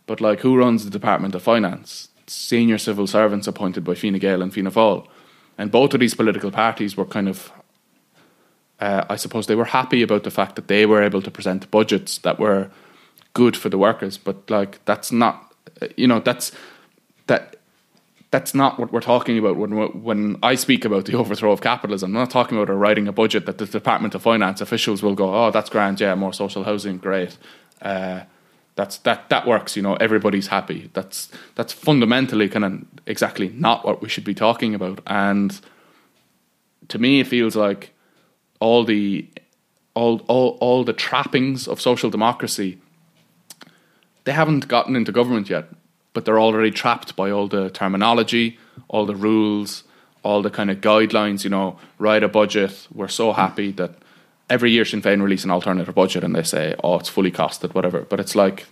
But 0.07 0.21
like, 0.21 0.41
who 0.41 0.57
runs 0.57 0.85
the 0.85 0.91
Department 0.91 1.35
of 1.35 1.43
Finance? 1.43 2.09
Senior 2.27 2.79
civil 2.79 3.07
servants 3.07 3.47
appointed 3.47 3.85
by 3.85 3.95
Fine 3.95 4.19
Gael 4.19 4.43
and 4.43 4.53
Fianna 4.53 4.71
Fáil. 4.71 5.07
And 5.59 5.71
both 5.71 5.93
of 5.93 6.01
these 6.01 6.15
political 6.15 6.51
parties 6.51 6.97
were 6.97 7.05
kind 7.05 7.29
of, 7.29 7.53
uh, 8.81 9.05
I 9.11 9.17
suppose, 9.17 9.49
they 9.49 9.57
were 9.57 9.65
happy 9.65 10.03
about 10.03 10.23
the 10.23 10.31
fact 10.31 10.55
that 10.55 10.69
they 10.69 10.87
were 10.87 11.03
able 11.03 11.21
to 11.23 11.31
present 11.31 11.71
budgets 11.71 12.19
that 12.19 12.39
were 12.39 12.71
good 13.35 13.57
for 13.57 13.69
the 13.69 13.79
workers. 13.79 14.17
But 14.17 14.49
like, 14.49 14.85
that's 14.85 15.11
not, 15.11 15.53
you 15.97 16.07
know, 16.07 16.21
that's 16.21 16.53
that. 17.27 17.57
That's 18.31 18.55
not 18.55 18.79
what 18.79 18.93
we're 18.93 19.01
talking 19.01 19.39
about 19.39 19.57
when 19.57 19.73
when 20.03 20.37
I 20.43 20.55
speak 20.55 20.85
about 20.85 21.07
the 21.07 21.17
overthrow 21.17 21.51
of 21.51 21.63
capitalism. 21.63 22.11
I'm 22.11 22.21
not 22.25 22.31
talking 22.31 22.59
about 22.59 22.71
writing 22.75 23.09
a 23.09 23.13
budget 23.13 23.47
that 23.47 23.57
the 23.57 23.65
Department 23.65 24.15
of 24.15 24.21
Finance 24.21 24.61
officials 24.61 25.03
will 25.03 25.15
go, 25.15 25.35
"Oh, 25.35 25.51
that's 25.51 25.71
grand, 25.71 25.99
yeah, 25.99 26.15
more 26.15 26.35
social 26.35 26.65
housing, 26.65 26.99
great." 26.99 27.39
Uh, 27.81 28.21
that's 28.79 28.97
that 28.99 29.29
that 29.29 29.45
works 29.47 29.77
you 29.77 29.83
know 29.83 29.95
everybody's 30.07 30.49
happy 30.57 30.81
that's 30.97 31.19
that's 31.57 31.73
fundamentally 31.73 32.49
kind 32.49 32.65
of 32.65 32.73
exactly 33.07 33.49
not 33.67 33.85
what 33.85 34.01
we 34.03 34.09
should 34.09 34.25
be 34.25 34.35
talking 34.35 34.73
about 34.75 34.99
and 35.07 35.61
to 36.89 36.99
me, 36.99 37.21
it 37.21 37.27
feels 37.27 37.55
like 37.55 37.95
all 38.61 38.85
the 38.85 39.29
all 39.95 40.21
all 40.27 40.59
all 40.61 40.85
the 40.85 40.93
trappings 40.93 41.69
of 41.69 41.81
social 41.81 42.11
democracy. 42.11 42.79
They 44.25 44.33
haven't 44.33 44.69
gotten 44.69 44.97
into 44.97 45.13
government 45.13 45.49
yet, 45.49 45.69
but 46.13 46.25
they're 46.25 46.41
already 46.41 46.71
trapped 46.71 47.17
by 47.17 47.31
all 47.31 47.49
the 47.49 47.71
terminology, 47.71 48.59
all 48.89 49.07
the 49.07 49.17
rules, 49.17 49.85
all 50.23 50.43
the 50.43 50.51
kind 50.51 50.71
of 50.71 50.81
guidelines. 50.81 51.45
You 51.45 51.51
know, 51.51 51.79
write 51.99 52.23
a 52.23 52.29
budget. 52.29 52.89
We're 52.93 53.09
so 53.09 53.33
happy 53.33 53.71
that 53.73 53.95
every 54.51 54.71
year 54.71 54.85
Sinn 54.85 55.03
Féin 55.03 55.23
release 55.23 55.45
an 55.45 55.51
alternative 55.51 55.95
budget 55.95 56.25
and 56.25 56.35
they 56.35 56.43
say, 56.43 56.75
oh, 56.83 56.99
it's 56.99 57.09
fully 57.09 57.31
costed, 57.31 57.75
whatever. 57.75 58.03
But 58.03 58.21
it's 58.21 58.35
like 58.35 58.67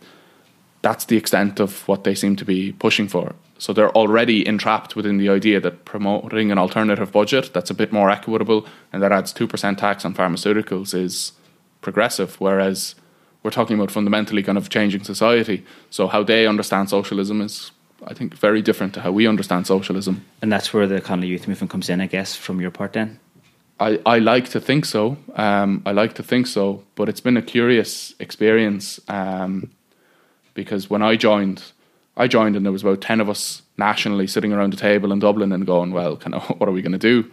that's 0.83 1.07
the 1.07 1.17
extent 1.17 1.61
of 1.61 1.87
what 1.89 2.05
they 2.05 2.15
seem 2.15 2.37
to 2.37 2.45
be 2.45 2.73
pushing 2.73 3.09
for. 3.09 3.35
So 3.59 3.73
they're 3.73 3.97
already 3.97 4.47
entrapped 4.47 4.95
within 4.95 5.17
the 5.17 5.29
idea 5.31 5.61
that 5.61 5.85
promoting 5.85 6.53
an 6.53 6.59
alternative 6.59 7.11
budget 7.11 7.53
that's 7.53 7.71
a 7.71 7.75
bit 7.75 7.93
more 7.93 8.11
equitable 8.11 8.67
and 8.93 9.03
that 9.03 9.13
adds 9.13 9.33
2% 9.33 9.79
tax 9.79 10.05
on 10.05 10.15
pharmaceuticals 10.15 10.95
is 10.95 11.33
progressive, 11.81 12.39
whereas 12.41 12.95
we're 13.43 13.51
talking 13.51 13.77
about 13.77 13.91
fundamentally 13.91 14.43
kind 14.43 14.59
of 14.59 14.69
changing 14.69 15.05
society. 15.05 15.65
So 15.91 16.07
how 16.09 16.23
they 16.23 16.47
understand 16.47 16.91
socialism 16.91 17.41
is, 17.41 17.71
I 18.07 18.13
think, 18.13 18.35
very 18.35 18.61
different 18.61 18.93
to 18.95 19.01
how 19.01 19.13
we 19.13 19.27
understand 19.27 19.67
socialism. 19.67 20.25
And 20.43 20.53
that's 20.53 20.75
where 20.75 20.87
the 20.87 21.01
kind 21.01 21.23
of 21.23 21.29
youth 21.29 21.49
movement 21.49 21.71
comes 21.71 21.89
in, 21.89 22.01
I 22.01 22.07
guess, 22.07 22.37
from 22.37 22.61
your 22.61 22.71
part 22.71 22.93
then? 22.93 23.19
I, 23.79 24.01
I 24.07 24.19
like 24.19 24.49
to 24.51 24.61
think 24.61 24.85
so. 24.87 25.19
Um, 25.35 25.83
I 25.85 25.93
like 25.93 26.15
to 26.15 26.23
think 26.23 26.47
so, 26.47 26.85
but 26.95 27.09
it's 27.09 27.21
been 27.21 27.37
a 27.37 27.43
curious 27.43 28.15
experience 28.19 29.01
um, 29.09 29.71
because 30.55 30.89
when 30.89 31.03
I 31.03 31.17
joined, 31.17 31.63
I 32.17 32.27
joined 32.27 32.57
and 32.57 32.65
there 32.65 32.73
was 32.73 32.83
about 32.83 33.03
ten 33.03 33.21
of 33.21 33.29
us 33.29 33.63
nationally 33.77 34.27
sitting 34.27 34.53
around 34.53 34.73
the 34.73 34.79
table 34.79 35.13
in 35.13 35.19
Dublin 35.19 35.53
and 35.53 35.67
going, 35.67 35.93
well, 35.93 36.17
kind 36.17 36.35
of, 36.35 36.45
what 36.59 36.69
are 36.69 36.73
we 36.73 36.83
going 36.83 36.93
to 36.93 36.99
do? 36.99 37.31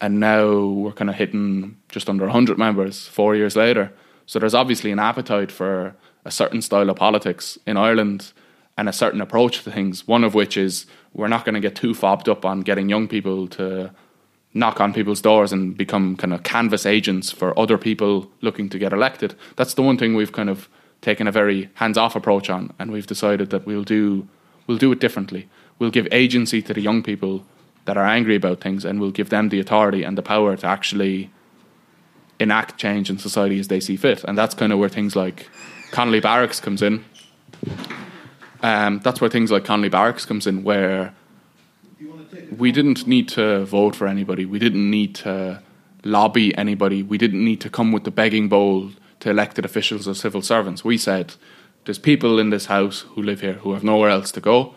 And 0.00 0.20
now 0.20 0.56
we're 0.64 0.92
kind 0.92 1.10
of 1.10 1.16
hitting 1.16 1.76
just 1.88 2.08
under 2.08 2.28
hundred 2.28 2.56
members 2.56 3.08
four 3.08 3.34
years 3.34 3.56
later. 3.56 3.92
So 4.26 4.38
there's 4.38 4.54
obviously 4.54 4.92
an 4.92 5.00
appetite 5.00 5.50
for 5.50 5.96
a 6.24 6.30
certain 6.30 6.62
style 6.62 6.88
of 6.88 6.96
politics 6.96 7.58
in 7.66 7.76
Ireland 7.76 8.32
and 8.78 8.88
a 8.88 8.92
certain 8.92 9.20
approach 9.20 9.64
to 9.64 9.72
things. 9.72 10.06
One 10.06 10.22
of 10.22 10.34
which 10.34 10.56
is 10.56 10.86
we're 11.12 11.28
not 11.28 11.44
going 11.44 11.54
to 11.54 11.60
get 11.60 11.74
too 11.74 11.94
fobbed 11.94 12.28
up 12.28 12.44
on 12.44 12.60
getting 12.60 12.88
young 12.88 13.08
people 13.08 13.48
to 13.48 13.90
knock 14.52 14.80
on 14.80 14.92
people's 14.92 15.20
doors 15.20 15.52
and 15.52 15.76
become 15.76 16.16
kind 16.16 16.32
of 16.32 16.42
canvas 16.42 16.84
agents 16.84 17.30
for 17.30 17.56
other 17.58 17.78
people 17.78 18.30
looking 18.40 18.68
to 18.68 18.78
get 18.78 18.92
elected. 18.92 19.34
That's 19.56 19.74
the 19.74 19.82
one 19.82 19.96
thing 19.96 20.14
we've 20.14 20.32
kind 20.32 20.50
of 20.50 20.68
taken 21.00 21.26
a 21.26 21.32
very 21.32 21.70
hands-off 21.74 22.16
approach 22.16 22.50
on, 22.50 22.72
and 22.78 22.90
we've 22.90 23.06
decided 23.06 23.50
that 23.50 23.66
we'll 23.66 23.84
do 23.84 24.28
we'll 24.66 24.78
do 24.78 24.92
it 24.92 25.00
differently. 25.00 25.48
We'll 25.78 25.90
give 25.90 26.06
agency 26.12 26.62
to 26.62 26.74
the 26.74 26.80
young 26.80 27.02
people 27.02 27.44
that 27.86 27.96
are 27.96 28.06
angry 28.06 28.36
about 28.36 28.60
things, 28.60 28.84
and 28.84 29.00
we'll 29.00 29.10
give 29.10 29.30
them 29.30 29.48
the 29.48 29.60
authority 29.60 30.02
and 30.02 30.18
the 30.18 30.22
power 30.22 30.56
to 30.56 30.66
actually 30.66 31.30
enact 32.38 32.78
change 32.78 33.10
in 33.10 33.18
society 33.18 33.58
as 33.58 33.68
they 33.68 33.80
see 33.80 33.96
fit. 33.96 34.24
And 34.24 34.36
that's 34.36 34.54
kind 34.54 34.72
of 34.72 34.78
where 34.78 34.88
things 34.88 35.16
like 35.16 35.48
Connolly 35.90 36.20
Barracks 36.20 36.60
comes 36.60 36.82
in. 36.82 37.04
Um, 38.62 39.00
that's 39.00 39.20
where 39.20 39.30
things 39.30 39.50
like 39.50 39.64
Connolly 39.64 39.88
Barracks 39.88 40.26
comes 40.26 40.46
in, 40.46 40.64
where 40.64 41.14
we 42.60 42.70
didn't 42.70 43.06
need 43.06 43.28
to 43.30 43.64
vote 43.64 43.96
for 43.96 44.06
anybody. 44.06 44.44
We 44.44 44.58
didn't 44.58 44.88
need 44.90 45.14
to 45.16 45.62
lobby 46.04 46.56
anybody. 46.56 47.02
We 47.02 47.18
didn't 47.18 47.44
need 47.44 47.60
to 47.62 47.70
come 47.70 47.90
with 47.90 48.04
the 48.04 48.10
begging 48.10 48.48
bowl 48.48 48.90
to 49.20 49.30
elected 49.30 49.64
officials 49.64 50.06
or 50.06 50.14
civil 50.14 50.42
servants. 50.42 50.84
We 50.84 50.98
said, 50.98 51.34
there's 51.84 51.98
people 51.98 52.38
in 52.38 52.50
this 52.50 52.66
house 52.66 53.00
who 53.00 53.22
live 53.22 53.40
here 53.40 53.54
who 53.54 53.72
have 53.72 53.82
nowhere 53.82 54.10
else 54.10 54.30
to 54.32 54.40
go. 54.40 54.74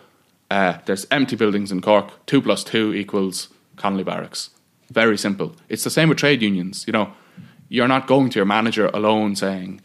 Uh, 0.50 0.78
there's 0.86 1.06
empty 1.10 1.36
buildings 1.36 1.70
in 1.70 1.80
Cork. 1.80 2.26
Two 2.26 2.40
plus 2.40 2.64
two 2.64 2.94
equals 2.94 3.48
Connolly 3.76 4.04
Barracks. 4.04 4.50
Very 4.90 5.18
simple. 5.18 5.54
It's 5.68 5.84
the 5.84 5.90
same 5.90 6.08
with 6.08 6.18
trade 6.18 6.42
unions. 6.42 6.84
You 6.86 6.92
know, 6.92 7.12
you're 7.68 7.88
not 7.88 8.06
going 8.06 8.30
to 8.30 8.38
your 8.38 8.46
manager 8.46 8.86
alone 8.88 9.36
saying, 9.36 9.80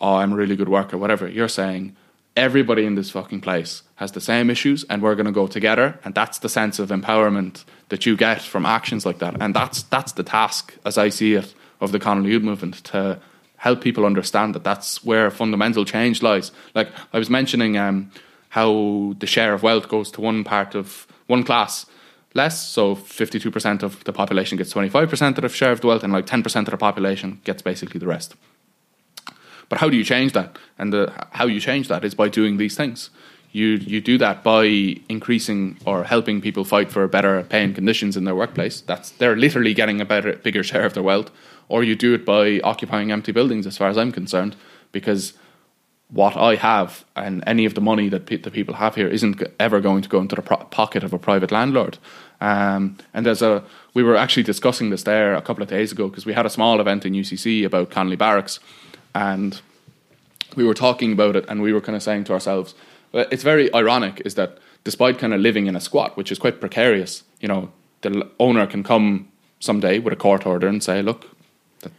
"Oh, 0.00 0.16
I'm 0.16 0.32
a 0.32 0.36
really 0.36 0.56
good 0.56 0.68
worker," 0.68 0.98
whatever. 0.98 1.26
You're 1.28 1.48
saying, 1.48 1.96
everybody 2.36 2.84
in 2.84 2.94
this 2.96 3.10
fucking 3.10 3.40
place 3.40 3.82
has 3.96 4.12
the 4.12 4.20
same 4.20 4.50
issues 4.50 4.84
and 4.90 5.02
we're 5.02 5.14
going 5.14 5.26
to 5.26 5.32
go 5.32 5.46
together 5.46 5.98
and 6.04 6.14
that's 6.14 6.38
the 6.38 6.48
sense 6.48 6.78
of 6.78 6.88
empowerment 6.88 7.64
that 7.90 8.06
you 8.06 8.16
get 8.16 8.42
from 8.42 8.66
actions 8.66 9.06
like 9.06 9.18
that. 9.18 9.40
And 9.40 9.54
that's 9.54 9.84
that's 9.84 10.12
the 10.12 10.24
task 10.24 10.74
as 10.84 10.98
i 10.98 11.08
see 11.08 11.34
it 11.34 11.54
of 11.80 11.92
the 11.92 11.98
Connolly 11.98 12.30
Youth 12.30 12.42
movement 12.42 12.76
to 12.84 13.20
help 13.56 13.80
people 13.80 14.04
understand 14.04 14.54
that 14.54 14.64
that's 14.64 15.04
where 15.04 15.30
fundamental 15.30 15.84
change 15.84 16.22
lies. 16.22 16.50
Like 16.74 16.88
i 17.12 17.18
was 17.18 17.30
mentioning 17.30 17.76
um, 17.76 18.10
how 18.50 19.14
the 19.18 19.26
share 19.26 19.54
of 19.54 19.62
wealth 19.62 19.88
goes 19.88 20.10
to 20.12 20.20
one 20.20 20.44
part 20.44 20.74
of 20.74 21.06
one 21.26 21.44
class 21.44 21.86
less 22.34 22.68
so 22.68 22.96
52% 22.96 23.84
of 23.84 24.02
the 24.04 24.12
population 24.12 24.58
gets 24.58 24.74
25% 24.74 25.36
of 25.36 25.42
the 25.42 25.48
share 25.48 25.70
of 25.70 25.80
the 25.80 25.86
wealth 25.86 26.02
and 26.02 26.12
like 26.12 26.26
10% 26.26 26.56
of 26.56 26.66
the 26.66 26.76
population 26.76 27.40
gets 27.44 27.62
basically 27.62 28.00
the 28.00 28.08
rest 28.08 28.34
but 29.68 29.78
how 29.78 29.88
do 29.88 29.96
you 29.96 30.04
change 30.04 30.32
that? 30.32 30.58
And 30.78 31.10
how 31.32 31.46
you 31.46 31.60
change 31.60 31.88
that 31.88 32.04
is 32.04 32.14
by 32.14 32.28
doing 32.28 32.56
these 32.56 32.76
things. 32.76 33.10
You 33.52 33.66
you 33.66 34.00
do 34.00 34.18
that 34.18 34.42
by 34.42 34.64
increasing 35.08 35.78
or 35.86 36.02
helping 36.04 36.40
people 36.40 36.64
fight 36.64 36.90
for 36.90 37.06
better 37.06 37.42
paying 37.44 37.72
conditions 37.72 38.16
in 38.16 38.24
their 38.24 38.34
workplace. 38.34 38.80
That's 38.80 39.10
they're 39.10 39.36
literally 39.36 39.74
getting 39.74 40.00
a 40.00 40.04
better 40.04 40.32
bigger 40.36 40.64
share 40.64 40.84
of 40.84 40.94
their 40.94 41.04
wealth. 41.04 41.30
Or 41.68 41.84
you 41.84 41.94
do 41.94 42.14
it 42.14 42.26
by 42.26 42.60
occupying 42.60 43.10
empty 43.10 43.32
buildings, 43.32 43.66
as 43.66 43.78
far 43.78 43.88
as 43.88 43.96
I'm 43.96 44.12
concerned, 44.12 44.54
because 44.92 45.34
what 46.08 46.36
I 46.36 46.56
have 46.56 47.04
and 47.16 47.42
any 47.46 47.64
of 47.64 47.74
the 47.74 47.80
money 47.80 48.08
that 48.08 48.26
pe- 48.26 48.36
the 48.36 48.50
people 48.50 48.74
have 48.74 48.94
here 48.94 49.08
isn't 49.08 49.42
ever 49.58 49.80
going 49.80 50.02
to 50.02 50.08
go 50.08 50.20
into 50.20 50.36
the 50.36 50.42
pro- 50.42 50.58
pocket 50.58 51.02
of 51.02 51.12
a 51.12 51.18
private 51.18 51.50
landlord. 51.50 51.98
Um, 52.40 52.98
and 53.14 53.24
there's 53.24 53.40
a 53.42 53.64
we 53.94 54.02
were 54.02 54.16
actually 54.16 54.42
discussing 54.42 54.90
this 54.90 55.04
there 55.04 55.34
a 55.34 55.42
couple 55.42 55.62
of 55.62 55.68
days 55.68 55.92
ago 55.92 56.08
because 56.08 56.26
we 56.26 56.34
had 56.34 56.44
a 56.44 56.50
small 56.50 56.80
event 56.80 57.06
in 57.06 57.14
UCC 57.14 57.64
about 57.64 57.90
Connolly 57.90 58.16
Barracks 58.16 58.60
and 59.14 59.60
we 60.56 60.64
were 60.64 60.74
talking 60.74 61.12
about 61.12 61.36
it 61.36 61.44
and 61.48 61.62
we 61.62 61.72
were 61.72 61.80
kind 61.80 61.96
of 61.96 62.02
saying 62.02 62.24
to 62.24 62.32
ourselves 62.32 62.74
it's 63.12 63.42
very 63.42 63.72
ironic 63.74 64.22
is 64.24 64.34
that 64.34 64.58
despite 64.82 65.18
kind 65.18 65.32
of 65.32 65.40
living 65.40 65.66
in 65.66 65.76
a 65.76 65.80
squat 65.80 66.16
which 66.16 66.32
is 66.32 66.38
quite 66.38 66.60
precarious 66.60 67.22
you 67.40 67.48
know 67.48 67.70
the 68.02 68.28
owner 68.38 68.66
can 68.66 68.82
come 68.82 69.28
someday 69.60 69.98
with 69.98 70.12
a 70.12 70.16
court 70.16 70.46
order 70.46 70.66
and 70.66 70.82
say 70.82 71.02
look 71.02 71.30
that, 71.80 71.92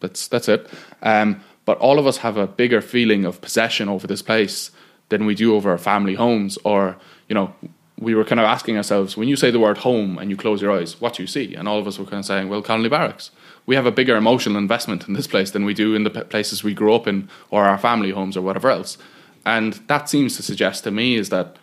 that's 0.00 0.28
that's 0.28 0.48
it 0.48 0.68
um, 1.02 1.40
but 1.64 1.78
all 1.78 1.98
of 1.98 2.06
us 2.06 2.18
have 2.18 2.36
a 2.36 2.46
bigger 2.46 2.80
feeling 2.80 3.24
of 3.24 3.40
possession 3.40 3.88
over 3.88 4.06
this 4.06 4.22
place 4.22 4.70
than 5.08 5.26
we 5.26 5.34
do 5.34 5.54
over 5.54 5.70
our 5.70 5.78
family 5.78 6.14
homes 6.14 6.58
or 6.64 6.96
you 7.28 7.34
know 7.34 7.54
we 7.98 8.14
were 8.14 8.24
kind 8.24 8.40
of 8.40 8.44
asking 8.44 8.76
ourselves 8.76 9.16
when 9.16 9.28
you 9.28 9.36
say 9.36 9.50
the 9.50 9.60
word 9.60 9.78
home 9.78 10.18
and 10.18 10.30
you 10.30 10.36
close 10.36 10.60
your 10.60 10.72
eyes 10.72 11.00
what 11.00 11.14
do 11.14 11.22
you 11.22 11.26
see? 11.26 11.54
And 11.54 11.68
all 11.68 11.78
of 11.78 11.86
us 11.86 11.98
were 11.98 12.04
kind 12.04 12.20
of 12.20 12.24
saying 12.24 12.48
well 12.48 12.62
Connolly 12.62 12.88
Barracks 12.88 13.30
we 13.66 13.74
have 13.74 13.86
a 13.86 13.92
bigger 13.92 14.16
emotional 14.16 14.58
investment 14.58 15.08
in 15.08 15.14
this 15.14 15.26
place 15.26 15.50
than 15.50 15.64
we 15.64 15.74
do 15.74 15.94
in 15.94 16.04
the 16.04 16.10
places 16.10 16.62
we 16.62 16.74
grew 16.74 16.94
up 16.94 17.06
in 17.06 17.28
or 17.50 17.64
our 17.64 17.78
family 17.78 18.10
homes 18.10 18.36
or 18.36 18.42
whatever 18.42 18.70
else. 18.70 18.98
And 19.46 19.74
that 19.88 20.08
seems 20.08 20.36
to 20.36 20.42
suggest 20.42 20.84
to 20.84 20.90
me 20.90 21.16
is 21.16 21.28
that 21.30 21.56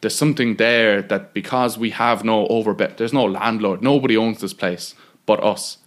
there's 0.00 0.16
something 0.16 0.56
there 0.56 1.00
that 1.02 1.32
because 1.32 1.78
we 1.78 1.90
have 1.90 2.24
no 2.24 2.46
overbet, 2.48 2.96
there's 2.96 3.12
no 3.12 3.24
landlord, 3.24 3.82
nobody 3.82 4.16
owns 4.16 4.40
this 4.40 4.52
place 4.52 4.94
but 5.26 5.42
us, 5.42 5.78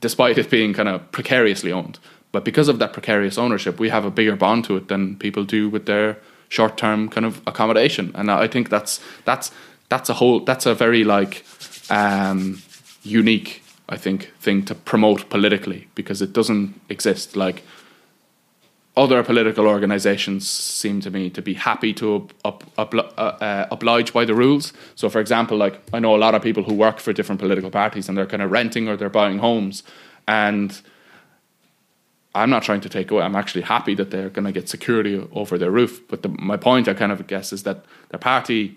despite 0.00 0.38
it 0.38 0.48
being 0.48 0.72
kind 0.72 0.88
of 0.88 1.10
precariously 1.10 1.72
owned. 1.72 1.98
But 2.30 2.44
because 2.44 2.68
of 2.68 2.78
that 2.78 2.92
precarious 2.92 3.38
ownership, 3.38 3.80
we 3.80 3.88
have 3.88 4.04
a 4.04 4.10
bigger 4.10 4.36
bond 4.36 4.64
to 4.66 4.76
it 4.76 4.88
than 4.88 5.16
people 5.16 5.44
do 5.44 5.68
with 5.68 5.86
their 5.86 6.18
short-term 6.48 7.08
kind 7.08 7.26
of 7.26 7.42
accommodation. 7.46 8.12
And 8.14 8.30
I 8.30 8.46
think 8.46 8.70
that's 8.70 9.00
that's 9.24 9.50
that's 9.88 10.08
a 10.08 10.14
whole 10.14 10.40
that's 10.40 10.66
a 10.66 10.74
very 10.74 11.02
like 11.02 11.44
um, 11.90 12.62
unique 13.02 13.63
I 13.94 13.96
think, 13.96 14.32
thing 14.40 14.64
to 14.64 14.74
promote 14.74 15.30
politically 15.30 15.86
because 15.94 16.20
it 16.20 16.32
doesn't 16.32 16.80
exist. 16.88 17.36
Like 17.36 17.62
other 18.96 19.22
political 19.22 19.68
organizations 19.68 20.48
seem 20.48 21.00
to 21.02 21.10
me 21.10 21.30
to 21.30 21.40
be 21.40 21.54
happy 21.54 21.92
to 21.94 22.28
up, 22.44 22.64
up, 22.76 22.92
uh, 22.92 22.98
uh, 22.98 23.66
oblige 23.70 24.12
by 24.12 24.24
the 24.24 24.34
rules. 24.34 24.72
So, 24.96 25.08
for 25.08 25.20
example, 25.20 25.56
like 25.56 25.80
I 25.92 26.00
know 26.00 26.16
a 26.16 26.18
lot 26.26 26.34
of 26.34 26.42
people 26.42 26.64
who 26.64 26.74
work 26.74 26.98
for 26.98 27.12
different 27.12 27.40
political 27.40 27.70
parties 27.70 28.08
and 28.08 28.18
they're 28.18 28.26
kind 28.26 28.42
of 28.42 28.50
renting 28.50 28.88
or 28.88 28.96
they're 28.96 29.08
buying 29.08 29.38
homes, 29.38 29.84
and 30.26 30.82
I'm 32.34 32.50
not 32.50 32.64
trying 32.64 32.80
to 32.80 32.88
take 32.88 33.12
away. 33.12 33.22
I'm 33.22 33.36
actually 33.36 33.62
happy 33.62 33.94
that 33.94 34.10
they're 34.10 34.28
going 34.28 34.46
to 34.46 34.52
get 34.52 34.68
security 34.68 35.24
over 35.30 35.56
their 35.56 35.70
roof. 35.70 36.02
But 36.08 36.22
the, 36.22 36.30
my 36.30 36.56
point, 36.56 36.88
I 36.88 36.94
kind 36.94 37.12
of 37.12 37.24
guess, 37.28 37.52
is 37.52 37.62
that 37.62 37.84
the 38.08 38.18
party 38.18 38.76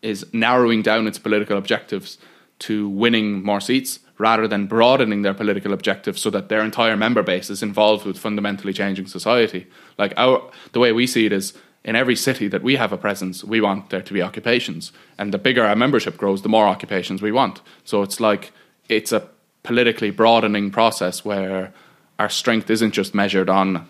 is 0.00 0.24
narrowing 0.32 0.80
down 0.80 1.06
its 1.06 1.18
political 1.18 1.58
objectives 1.58 2.16
to 2.60 2.88
winning 2.88 3.42
more 3.42 3.60
seats 3.60 3.98
rather 4.18 4.48
than 4.48 4.66
broadening 4.66 5.22
their 5.22 5.34
political 5.34 5.72
objectives 5.72 6.20
so 6.20 6.30
that 6.30 6.48
their 6.48 6.62
entire 6.62 6.96
member 6.96 7.22
base 7.22 7.50
is 7.50 7.62
involved 7.62 8.06
with 8.06 8.18
fundamentally 8.18 8.72
changing 8.72 9.06
society. 9.06 9.66
Like 9.98 10.14
our 10.16 10.50
the 10.72 10.80
way 10.80 10.92
we 10.92 11.06
see 11.06 11.26
it 11.26 11.32
is 11.32 11.52
in 11.84 11.94
every 11.94 12.16
city 12.16 12.48
that 12.48 12.62
we 12.62 12.76
have 12.76 12.92
a 12.92 12.96
presence, 12.96 13.44
we 13.44 13.60
want 13.60 13.90
there 13.90 14.02
to 14.02 14.12
be 14.12 14.20
occupations. 14.20 14.92
And 15.18 15.32
the 15.32 15.38
bigger 15.38 15.64
our 15.64 15.76
membership 15.76 16.16
grows, 16.16 16.42
the 16.42 16.48
more 16.48 16.66
occupations 16.66 17.22
we 17.22 17.30
want. 17.30 17.60
So 17.84 18.02
it's 18.02 18.18
like 18.18 18.52
it's 18.88 19.12
a 19.12 19.28
politically 19.62 20.10
broadening 20.10 20.70
process 20.70 21.24
where 21.24 21.72
our 22.18 22.28
strength 22.28 22.70
isn't 22.70 22.92
just 22.92 23.14
measured 23.14 23.48
on 23.48 23.86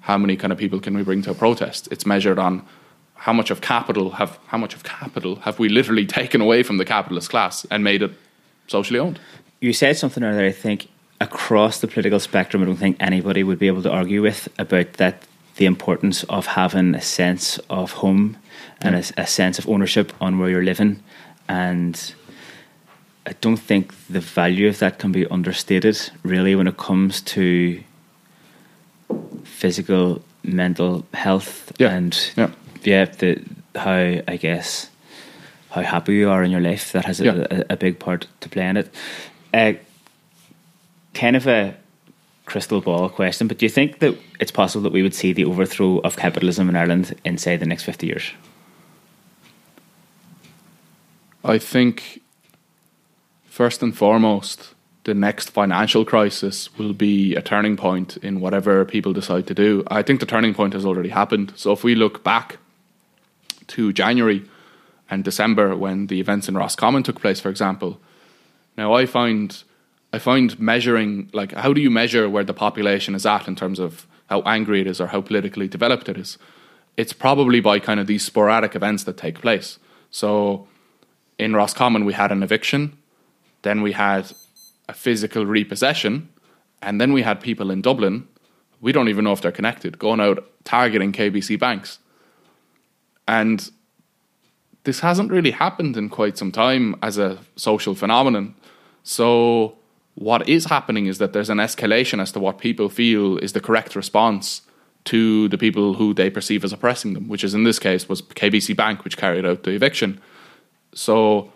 how 0.00 0.16
many 0.16 0.36
kind 0.36 0.52
of 0.52 0.58
people 0.58 0.80
can 0.80 0.96
we 0.96 1.02
bring 1.02 1.22
to 1.22 1.32
a 1.32 1.34
protest. 1.34 1.88
It's 1.90 2.06
measured 2.06 2.38
on 2.38 2.64
how 3.14 3.32
much 3.32 3.50
of 3.50 3.60
capital 3.60 4.10
have 4.12 4.38
how 4.46 4.58
much 4.58 4.74
of 4.74 4.82
capital 4.84 5.36
have 5.36 5.58
we 5.58 5.68
literally 5.68 6.06
taken 6.20 6.40
away 6.40 6.62
from 6.62 6.78
the 6.78 6.84
capitalist 6.84 7.30
class 7.30 7.64
and 7.70 7.84
made 7.84 8.02
it 8.02 8.12
socially 8.66 8.98
owned. 8.98 9.20
You 9.60 9.72
said 9.72 9.96
something 9.96 10.22
earlier, 10.22 10.46
I 10.46 10.52
think, 10.52 10.88
across 11.20 11.80
the 11.80 11.88
political 11.88 12.20
spectrum, 12.20 12.62
I 12.62 12.66
don't 12.66 12.76
think 12.76 12.96
anybody 13.00 13.42
would 13.42 13.58
be 13.58 13.68
able 13.68 13.82
to 13.82 13.90
argue 13.90 14.22
with 14.22 14.48
about 14.58 14.94
that 14.94 15.22
the 15.56 15.64
importance 15.66 16.22
of 16.24 16.46
having 16.46 16.94
a 16.94 17.00
sense 17.00 17.58
of 17.70 17.92
home 17.92 18.36
and 18.82 18.94
a, 18.94 19.02
a 19.16 19.26
sense 19.26 19.58
of 19.58 19.66
ownership 19.68 20.12
on 20.20 20.38
where 20.38 20.50
you're 20.50 20.62
living. 20.62 21.02
And 21.48 22.14
I 23.24 23.32
don't 23.40 23.56
think 23.56 23.94
the 24.08 24.20
value 24.20 24.68
of 24.68 24.78
that 24.80 24.98
can 24.98 25.12
be 25.12 25.26
understated, 25.28 25.98
really, 26.22 26.54
when 26.54 26.66
it 26.66 26.76
comes 26.76 27.22
to 27.22 27.80
physical, 29.44 30.22
mental 30.42 31.06
health, 31.14 31.72
Yeah. 31.78 31.90
and 31.96 32.32
Yeah. 32.36 32.50
yeah, 32.82 33.04
the 33.06 33.42
how 33.74 34.20
I 34.28 34.36
guess 34.38 34.90
how 35.70 35.82
happy 35.82 36.14
you 36.14 36.30
are 36.30 36.42
in 36.44 36.50
your 36.50 36.60
life. 36.60 36.92
That 36.92 37.04
has 37.06 37.20
a, 37.20 37.24
Yeah. 37.24 37.46
a, 37.50 37.64
a 37.70 37.76
big 37.76 37.98
part 37.98 38.26
to 38.40 38.48
play 38.48 38.68
in 38.68 38.76
it. 38.76 38.94
Uh, 39.52 39.72
kind 41.14 41.36
of 41.36 41.46
a 41.46 41.74
crystal 42.44 42.80
ball 42.80 43.08
question, 43.08 43.48
but 43.48 43.58
do 43.58 43.66
you 43.66 43.70
think 43.70 43.98
that 43.98 44.16
it's 44.38 44.52
possible 44.52 44.82
that 44.82 44.92
we 44.92 45.02
would 45.02 45.14
see 45.14 45.32
the 45.32 45.44
overthrow 45.44 45.98
of 46.00 46.16
capitalism 46.16 46.68
in 46.68 46.76
Ireland 46.76 47.14
in 47.24 47.38
say 47.38 47.56
the 47.56 47.66
next 47.66 47.84
fifty 47.84 48.06
years? 48.06 48.32
I 51.44 51.58
think, 51.58 52.20
first 53.44 53.82
and 53.82 53.96
foremost, 53.96 54.74
the 55.04 55.14
next 55.14 55.50
financial 55.50 56.04
crisis 56.04 56.76
will 56.76 56.92
be 56.92 57.34
a 57.36 57.40
turning 57.40 57.76
point 57.76 58.16
in 58.18 58.40
whatever 58.40 58.84
people 58.84 59.12
decide 59.12 59.46
to 59.46 59.54
do. 59.54 59.84
I 59.86 60.02
think 60.02 60.20
the 60.20 60.26
turning 60.26 60.54
point 60.54 60.74
has 60.74 60.84
already 60.84 61.10
happened. 61.10 61.52
So 61.56 61.72
if 61.72 61.84
we 61.84 61.94
look 61.94 62.24
back 62.24 62.58
to 63.68 63.92
January 63.92 64.44
and 65.08 65.24
December 65.24 65.76
when 65.76 66.08
the 66.08 66.18
events 66.20 66.48
in 66.48 66.56
Roscommon 66.56 67.04
took 67.04 67.20
place, 67.20 67.40
for 67.40 67.48
example, 67.48 68.00
now 68.76 68.94
I 68.94 69.06
find 69.06 69.62
I 70.12 70.18
find 70.18 70.58
measuring 70.58 71.30
like 71.32 71.52
how 71.52 71.72
do 71.72 71.80
you 71.80 71.90
measure 71.90 72.28
where 72.28 72.44
the 72.44 72.54
population 72.54 73.14
is 73.14 73.26
at 73.26 73.48
in 73.48 73.56
terms 73.56 73.78
of 73.78 74.06
how 74.28 74.42
angry 74.42 74.80
it 74.80 74.86
is 74.86 75.00
or 75.00 75.08
how 75.08 75.20
politically 75.20 75.68
developed 75.68 76.08
it 76.08 76.16
is? 76.16 76.38
It's 76.96 77.12
probably 77.12 77.60
by 77.60 77.78
kind 77.78 78.00
of 78.00 78.06
these 78.06 78.24
sporadic 78.24 78.74
events 78.74 79.04
that 79.04 79.16
take 79.16 79.40
place. 79.40 79.78
So 80.10 80.66
in 81.38 81.54
Roscommon 81.54 82.04
we 82.04 82.14
had 82.14 82.32
an 82.32 82.42
eviction, 82.42 82.96
then 83.62 83.82
we 83.82 83.92
had 83.92 84.32
a 84.88 84.94
physical 84.94 85.44
repossession, 85.44 86.28
and 86.80 87.00
then 87.00 87.12
we 87.12 87.22
had 87.22 87.40
people 87.40 87.70
in 87.70 87.82
Dublin. 87.82 88.26
We 88.80 88.92
don't 88.92 89.08
even 89.08 89.24
know 89.24 89.32
if 89.32 89.40
they're 89.40 89.52
connected, 89.52 89.98
going 89.98 90.20
out 90.20 90.48
targeting 90.64 91.12
KBC 91.12 91.58
banks. 91.58 91.98
And 93.26 93.68
this 94.84 95.00
hasn't 95.00 95.32
really 95.32 95.50
happened 95.50 95.96
in 95.96 96.08
quite 96.08 96.38
some 96.38 96.52
time 96.52 96.94
as 97.02 97.18
a 97.18 97.38
social 97.56 97.94
phenomenon. 97.94 98.54
So, 99.08 99.76
what 100.16 100.48
is 100.48 100.64
happening 100.64 101.06
is 101.06 101.18
that 101.18 101.32
there's 101.32 101.48
an 101.48 101.58
escalation 101.58 102.20
as 102.20 102.32
to 102.32 102.40
what 102.40 102.58
people 102.58 102.88
feel 102.88 103.38
is 103.38 103.52
the 103.52 103.60
correct 103.60 103.94
response 103.94 104.62
to 105.04 105.46
the 105.46 105.56
people 105.56 105.94
who 105.94 106.12
they 106.12 106.28
perceive 106.28 106.64
as 106.64 106.72
oppressing 106.72 107.14
them, 107.14 107.28
which 107.28 107.44
is 107.44 107.54
in 107.54 107.62
this 107.62 107.78
case 107.78 108.08
was 108.08 108.20
KBC 108.20 108.76
Bank, 108.76 109.04
which 109.04 109.16
carried 109.16 109.46
out 109.46 109.62
the 109.62 109.70
eviction. 109.70 110.20
So, 110.92 111.52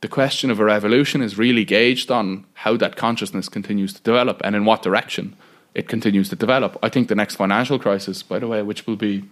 the 0.00 0.08
question 0.08 0.50
of 0.50 0.60
a 0.60 0.64
revolution 0.64 1.20
is 1.20 1.36
really 1.36 1.66
gauged 1.66 2.10
on 2.10 2.46
how 2.54 2.78
that 2.78 2.96
consciousness 2.96 3.50
continues 3.50 3.92
to 3.92 4.00
develop 4.00 4.40
and 4.42 4.56
in 4.56 4.64
what 4.64 4.80
direction 4.80 5.36
it 5.74 5.88
continues 5.88 6.30
to 6.30 6.36
develop. 6.36 6.78
I 6.82 6.88
think 6.88 7.08
the 7.08 7.14
next 7.14 7.36
financial 7.36 7.78
crisis, 7.78 8.22
by 8.22 8.38
the 8.38 8.48
way, 8.48 8.62
which 8.62 8.86
will 8.86 8.96
be 8.96 9.24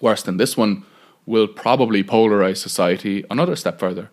worse 0.00 0.22
than 0.22 0.36
this 0.36 0.56
one, 0.56 0.84
will 1.26 1.48
probably 1.48 2.04
polarize 2.04 2.58
society 2.58 3.24
another 3.32 3.56
step 3.56 3.80
further. 3.80 4.10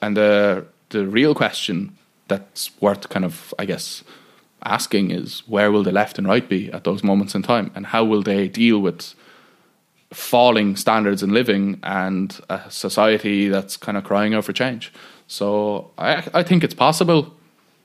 And 0.00 0.16
the 0.16 0.64
the 0.90 1.06
real 1.06 1.34
question 1.34 1.96
that's 2.28 2.70
worth 2.80 3.08
kind 3.08 3.24
of, 3.24 3.54
I 3.58 3.64
guess, 3.64 4.04
asking 4.64 5.10
is 5.10 5.42
where 5.46 5.70
will 5.70 5.82
the 5.82 5.92
left 5.92 6.18
and 6.18 6.26
right 6.26 6.48
be 6.48 6.70
at 6.72 6.84
those 6.84 7.04
moments 7.04 7.34
in 7.34 7.42
time, 7.42 7.70
and 7.74 7.86
how 7.86 8.04
will 8.04 8.22
they 8.22 8.48
deal 8.48 8.78
with 8.80 9.14
falling 10.12 10.74
standards 10.76 11.22
in 11.22 11.30
living 11.30 11.78
and 11.82 12.40
a 12.48 12.70
society 12.70 13.48
that's 13.48 13.76
kind 13.76 13.98
of 13.98 14.04
crying 14.04 14.34
out 14.34 14.44
for 14.44 14.52
change. 14.52 14.92
So 15.26 15.90
I, 15.98 16.26
I 16.32 16.42
think 16.42 16.64
it's 16.64 16.74
possible, 16.74 17.34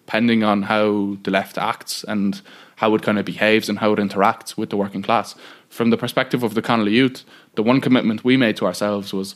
depending 0.06 0.44
on 0.44 0.64
how 0.64 1.18
the 1.24 1.32
left 1.32 1.58
acts 1.58 2.04
and 2.06 2.42
how 2.78 2.96
it 2.96 3.02
kind 3.02 3.20
of 3.20 3.26
behaves 3.26 3.70
and 3.70 3.80
how 3.80 3.94
it 3.94 4.00
interacts 4.00 4.58
with 4.58 4.70
the 4.70 4.78
working 4.78 5.02
class. 5.02 5.36
From 5.70 5.90
the 5.90 5.98
perspective 5.98 6.44
of 6.44 6.54
the 6.54 6.62
Connolly 6.62 6.94
Youth, 6.94 7.26
the 7.56 7.64
one 7.64 7.82
commitment 7.82 8.24
we 8.24 8.38
made 8.38 8.58
to 8.58 8.66
ourselves 8.66 9.14
was, 9.14 9.36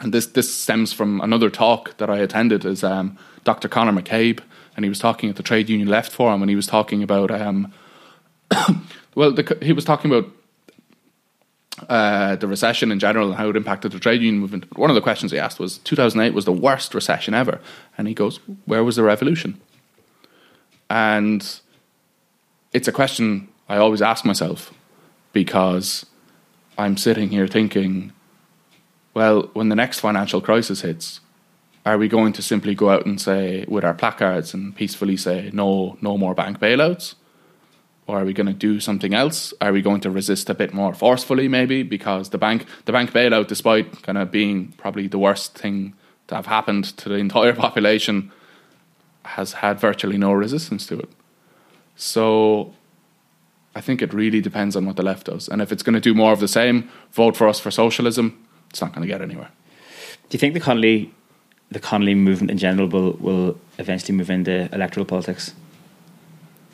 and 0.00 0.12
this 0.12 0.26
this 0.26 0.54
stems 0.54 0.92
from 0.92 1.20
another 1.20 1.50
talk 1.50 1.96
that 1.98 2.10
I 2.10 2.18
attended, 2.18 2.64
is 2.64 2.84
um, 2.84 3.18
Dr. 3.44 3.68
Conor 3.68 3.92
McCabe, 3.92 4.40
and 4.76 4.84
he 4.84 4.88
was 4.88 4.98
talking 4.98 5.30
at 5.30 5.36
the 5.36 5.42
Trade 5.42 5.68
Union 5.68 5.88
Left 5.88 6.12
Forum, 6.12 6.42
and 6.42 6.50
he 6.50 6.56
was 6.56 6.66
talking 6.66 7.02
about, 7.02 7.30
um, 7.30 7.72
well, 9.14 9.32
the, 9.32 9.58
he 9.62 9.72
was 9.72 9.84
talking 9.84 10.10
about 10.10 10.30
uh, 11.88 12.36
the 12.36 12.46
recession 12.46 12.92
in 12.92 12.98
general 12.98 13.28
and 13.28 13.36
how 13.36 13.48
it 13.48 13.56
impacted 13.56 13.92
the 13.92 13.98
trade 13.98 14.22
union 14.22 14.40
movement. 14.40 14.76
One 14.78 14.90
of 14.90 14.94
the 14.94 15.02
questions 15.02 15.32
he 15.32 15.38
asked 15.38 15.58
was 15.58 15.78
2008 15.78 16.32
was 16.32 16.44
the 16.44 16.52
worst 16.52 16.94
recession 16.94 17.34
ever. 17.34 17.60
And 17.98 18.06
he 18.06 18.14
goes, 18.14 18.38
Where 18.64 18.84
was 18.84 18.96
the 18.96 19.02
revolution? 19.02 19.60
And 20.88 21.60
it's 22.72 22.88
a 22.88 22.92
question 22.92 23.48
I 23.68 23.76
always 23.76 24.02
ask 24.02 24.24
myself 24.24 24.72
because 25.32 26.06
I'm 26.78 26.96
sitting 26.96 27.30
here 27.30 27.48
thinking, 27.48 28.12
well, 29.14 29.50
when 29.54 29.68
the 29.68 29.76
next 29.76 30.00
financial 30.00 30.40
crisis 30.40 30.82
hits, 30.82 31.20
are 31.86 31.98
we 31.98 32.08
going 32.08 32.32
to 32.34 32.42
simply 32.42 32.74
go 32.74 32.90
out 32.90 33.06
and 33.06 33.20
say, 33.20 33.64
with 33.68 33.84
our 33.84 33.94
placards 33.94 34.54
and 34.54 34.74
peacefully 34.74 35.16
say, 35.16 35.50
no, 35.52 35.96
no 36.00 36.18
more 36.18 36.34
bank 36.34 36.58
bailouts? 36.58 37.14
or 38.06 38.20
are 38.20 38.24
we 38.24 38.32
going 38.32 38.46
to 38.46 38.52
do 38.52 38.80
something 38.80 39.14
else? 39.14 39.54
Are 39.60 39.72
we 39.72 39.82
going 39.82 40.00
to 40.02 40.10
resist 40.10 40.50
a 40.50 40.54
bit 40.54 40.74
more 40.74 40.94
forcefully, 40.94 41.48
maybe 41.48 41.82
because 41.82 42.30
the 42.30 42.38
bank 42.38 42.66
the 42.84 42.92
bank 42.92 43.12
bailout, 43.12 43.46
despite 43.46 44.02
kind 44.02 44.18
of 44.18 44.30
being 44.30 44.72
probably 44.76 45.06
the 45.06 45.18
worst 45.18 45.56
thing 45.56 45.94
to 46.26 46.34
have 46.34 46.46
happened 46.46 46.84
to 46.98 47.08
the 47.08 47.14
entire 47.26 47.54
population, 47.54 48.30
has 49.24 49.54
had 49.54 49.80
virtually 49.80 50.18
no 50.18 50.32
resistance 50.32 50.86
to 50.86 50.98
it. 50.98 51.08
So 51.96 52.74
I 53.74 53.80
think 53.80 54.02
it 54.02 54.12
really 54.12 54.40
depends 54.40 54.76
on 54.76 54.84
what 54.86 54.96
the 54.96 55.02
left 55.02 55.26
does, 55.26 55.48
and 55.48 55.62
if 55.62 55.72
it's 55.72 55.82
going 55.82 55.94
to 55.94 56.00
do 56.00 56.14
more 56.14 56.32
of 56.32 56.40
the 56.40 56.48
same, 56.48 56.90
vote 57.12 57.36
for 57.36 57.48
us 57.48 57.58
for 57.58 57.70
socialism. 57.70 58.43
It's 58.74 58.80
not 58.80 58.92
going 58.92 59.06
to 59.06 59.12
get 59.12 59.22
anywhere. 59.22 59.50
Do 60.28 60.34
you 60.34 60.38
think 60.40 60.52
the 60.52 60.58
Connolly, 60.58 61.14
the 61.70 61.78
Connolly 61.78 62.16
movement 62.16 62.50
in 62.50 62.58
general, 62.58 62.88
will 62.88 63.12
will 63.20 63.56
eventually 63.78 64.18
move 64.18 64.30
into 64.30 64.68
electoral 64.74 65.06
politics? 65.06 65.54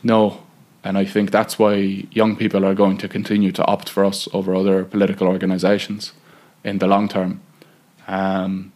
No. 0.03 0.41
And 0.83 0.97
I 0.97 1.05
think 1.05 1.31
that's 1.31 1.59
why 1.59 1.75
young 2.11 2.37
people 2.37 2.65
are 2.65 2.75
going 2.75 2.97
to 2.97 3.07
continue 3.07 3.53
to 3.53 3.63
opt 3.67 3.91
for 3.91 4.03
us 4.03 4.29
over 4.33 4.55
other 4.55 4.83
political 4.83 5.27
organisations 5.29 6.15
in 6.65 6.79
the 6.79 6.87
long 6.87 7.07
term. 7.07 7.43
Um, 8.09 8.73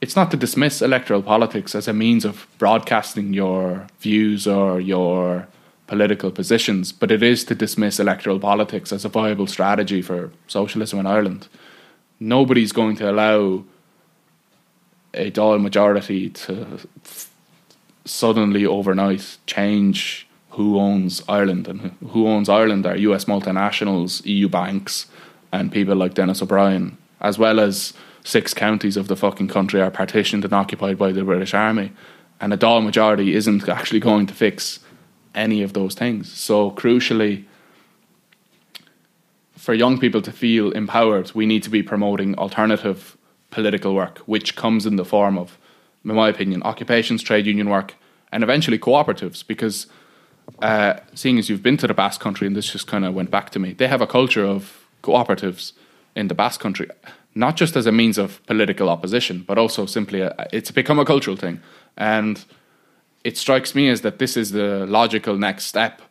it's 0.00 0.14
not 0.14 0.30
to 0.30 0.36
dismiss 0.36 0.80
electoral 0.80 1.22
politics 1.22 1.74
as 1.74 1.88
a 1.88 1.92
means 1.92 2.24
of 2.24 2.46
broadcasting 2.58 3.34
your 3.34 3.88
views 3.98 4.46
or 4.46 4.80
your 4.80 5.48
political 5.88 6.30
positions, 6.30 6.92
but 6.92 7.10
it 7.10 7.20
is 7.20 7.42
to 7.46 7.54
dismiss 7.56 7.98
electoral 7.98 8.38
politics 8.38 8.92
as 8.92 9.04
a 9.04 9.08
viable 9.08 9.48
strategy 9.48 10.02
for 10.02 10.30
socialism 10.46 11.00
in 11.00 11.06
Ireland. 11.06 11.48
Nobody's 12.24 12.72
going 12.72 12.96
to 12.96 13.10
allow 13.10 13.64
a 15.12 15.30
Dáil 15.30 15.60
majority 15.60 16.30
to 16.30 16.80
suddenly 18.06 18.64
overnight 18.64 19.36
change 19.46 20.26
who 20.50 20.78
owns 20.78 21.22
Ireland 21.28 21.68
and 21.68 21.80
who 22.12 22.26
owns 22.26 22.48
Ireland 22.48 22.86
are 22.86 22.96
US 22.96 23.26
multinationals, 23.26 24.24
EU 24.24 24.48
banks, 24.48 25.06
and 25.52 25.70
people 25.70 25.96
like 25.96 26.14
Denis 26.14 26.40
O'Brien, 26.40 26.96
as 27.20 27.38
well 27.38 27.60
as 27.60 27.92
six 28.24 28.54
counties 28.54 28.96
of 28.96 29.08
the 29.08 29.16
fucking 29.16 29.48
country 29.48 29.82
are 29.82 29.90
partitioned 29.90 30.44
and 30.44 30.54
occupied 30.54 30.96
by 30.96 31.12
the 31.12 31.24
British 31.24 31.52
Army. 31.52 31.92
And 32.40 32.54
a 32.54 32.56
Dáil 32.56 32.82
majority 32.82 33.34
isn't 33.34 33.68
actually 33.68 34.00
going 34.00 34.26
to 34.28 34.34
fix 34.34 34.80
any 35.34 35.62
of 35.62 35.74
those 35.74 35.94
things. 35.94 36.32
So, 36.32 36.70
crucially, 36.70 37.44
for 39.64 39.72
young 39.72 39.98
people 39.98 40.20
to 40.20 40.30
feel 40.30 40.70
empowered, 40.72 41.32
we 41.34 41.46
need 41.46 41.62
to 41.62 41.70
be 41.70 41.82
promoting 41.82 42.34
alternative 42.36 43.16
political 43.50 43.94
work, 43.94 44.18
which 44.26 44.56
comes 44.56 44.84
in 44.84 44.96
the 44.96 45.06
form 45.06 45.38
of, 45.38 45.58
in 46.04 46.14
my 46.14 46.28
opinion, 46.28 46.62
occupations, 46.64 47.22
trade 47.22 47.46
union 47.46 47.70
work, 47.70 47.94
and 48.30 48.44
eventually 48.44 48.78
cooperatives. 48.78 49.46
Because 49.46 49.86
uh, 50.60 50.94
seeing 51.14 51.38
as 51.38 51.48
you've 51.48 51.62
been 51.62 51.78
to 51.78 51.86
the 51.86 51.94
Basque 51.94 52.20
Country, 52.20 52.46
and 52.46 52.54
this 52.54 52.70
just 52.70 52.86
kind 52.86 53.06
of 53.06 53.14
went 53.14 53.30
back 53.30 53.48
to 53.50 53.58
me, 53.58 53.72
they 53.72 53.88
have 53.88 54.02
a 54.02 54.06
culture 54.06 54.44
of 54.44 54.86
cooperatives 55.02 55.72
in 56.14 56.28
the 56.28 56.34
Basque 56.34 56.60
Country, 56.60 56.90
not 57.34 57.56
just 57.56 57.74
as 57.74 57.86
a 57.86 57.92
means 57.92 58.18
of 58.18 58.44
political 58.44 58.90
opposition, 58.90 59.44
but 59.46 59.56
also 59.56 59.86
simply 59.86 60.20
a, 60.20 60.46
it's 60.52 60.70
become 60.70 60.98
a 60.98 61.06
cultural 61.06 61.36
thing. 61.36 61.60
And 61.96 62.44
it 63.24 63.38
strikes 63.38 63.74
me 63.74 63.88
as 63.88 64.02
that 64.02 64.18
this 64.18 64.36
is 64.36 64.50
the 64.50 64.84
logical 64.86 65.38
next 65.38 65.64
step 65.64 66.02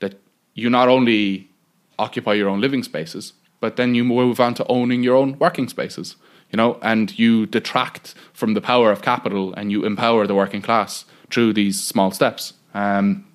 that 0.00 0.14
you 0.54 0.70
not 0.70 0.88
only 0.88 1.50
occupy 1.98 2.34
your 2.34 2.48
own 2.48 2.60
living 2.60 2.82
spaces, 2.82 3.32
but 3.60 3.76
then 3.76 3.94
you 3.94 4.04
move 4.04 4.40
on 4.40 4.54
to 4.54 4.66
owning 4.66 5.02
your 5.02 5.16
own 5.16 5.38
working 5.38 5.68
spaces. 5.68 6.16
you 6.54 6.56
know, 6.56 6.78
and 6.82 7.18
you 7.18 7.46
detract 7.46 8.14
from 8.32 8.54
the 8.54 8.60
power 8.60 8.92
of 8.92 9.02
capital 9.02 9.52
and 9.54 9.72
you 9.72 9.84
empower 9.84 10.24
the 10.24 10.36
working 10.36 10.62
class 10.62 11.04
through 11.28 11.52
these 11.52 11.82
small 11.82 12.12
steps. 12.12 12.52
Um, 12.74 13.26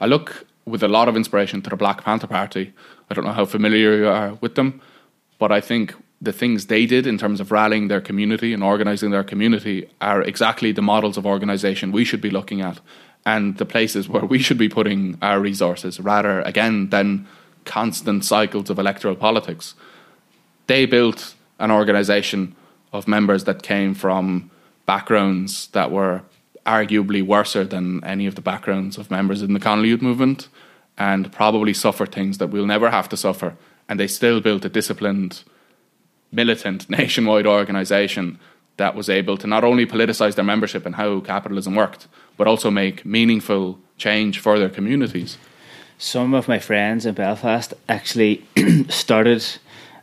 I 0.00 0.06
look 0.06 0.44
with 0.64 0.82
a 0.82 0.88
lot 0.88 1.08
of 1.08 1.16
inspiration 1.16 1.62
to 1.62 1.70
the 1.70 1.76
Black 1.76 2.02
Panther 2.02 2.26
Party. 2.26 2.72
I 3.08 3.14
don't 3.14 3.24
know 3.24 3.32
how 3.32 3.44
familiar 3.44 3.96
you 3.96 4.08
are 4.08 4.34
with 4.40 4.56
them, 4.56 4.80
but 5.38 5.52
I 5.52 5.60
think 5.60 5.94
the 6.20 6.32
things 6.32 6.66
they 6.66 6.84
did 6.84 7.06
in 7.06 7.16
terms 7.16 7.38
of 7.38 7.52
rallying 7.52 7.86
their 7.86 8.00
community 8.00 8.52
and 8.52 8.64
organizing 8.64 9.12
their 9.12 9.22
community 9.22 9.88
are 10.00 10.22
exactly 10.22 10.72
the 10.72 10.82
models 10.82 11.16
of 11.16 11.24
organization 11.26 11.92
we 11.92 12.04
should 12.04 12.20
be 12.20 12.30
looking 12.30 12.60
at 12.60 12.80
and 13.26 13.56
the 13.56 13.64
places 13.64 14.08
where 14.08 14.24
we 14.24 14.38
should 14.38 14.58
be 14.58 14.68
putting 14.68 15.18
our 15.22 15.40
resources 15.40 15.98
rather 16.00 16.40
again 16.42 16.90
than 16.90 17.26
constant 17.64 18.24
cycles 18.24 18.70
of 18.70 18.78
electoral 18.78 19.16
politics. 19.16 19.74
They 20.66 20.86
built 20.86 21.34
an 21.58 21.70
organization 21.70 22.54
of 22.92 23.08
members 23.08 23.44
that 23.44 23.62
came 23.62 23.94
from 23.94 24.50
backgrounds 24.86 25.68
that 25.68 25.90
were 25.90 26.22
arguably 26.66 27.24
worse 27.24 27.54
than 27.54 28.02
any 28.04 28.26
of 28.26 28.34
the 28.34 28.40
backgrounds 28.40 28.96
of 28.98 29.10
members 29.10 29.42
in 29.42 29.52
the 29.52 29.60
Connolly 29.60 29.88
Youth 29.88 30.02
Movement 30.02 30.48
and 30.96 31.32
probably 31.32 31.74
suffered 31.74 32.12
things 32.12 32.38
that 32.38 32.48
we'll 32.48 32.66
never 32.66 32.90
have 32.90 33.08
to 33.10 33.16
suffer. 33.16 33.56
And 33.88 33.98
they 33.98 34.06
still 34.06 34.40
built 34.40 34.64
a 34.64 34.68
disciplined, 34.68 35.42
militant, 36.32 36.88
nationwide 36.98 37.46
organisation 37.46 38.38
that 38.76 38.94
was 38.94 39.08
able 39.08 39.36
to 39.38 39.46
not 39.46 39.64
only 39.64 39.86
politicise 39.86 40.34
their 40.34 40.44
membership 40.44 40.84
and 40.86 40.94
how 40.96 41.20
capitalism 41.20 41.74
worked, 41.74 42.08
but 42.36 42.46
also 42.46 42.70
make 42.70 43.04
meaningful 43.04 43.78
change 43.96 44.40
for 44.40 44.58
their 44.58 44.68
communities. 44.68 45.38
Some 45.98 46.34
of 46.34 46.48
my 46.48 46.58
friends 46.58 47.06
in 47.06 47.14
Belfast 47.14 47.72
actually 47.88 48.44
started 48.88 49.44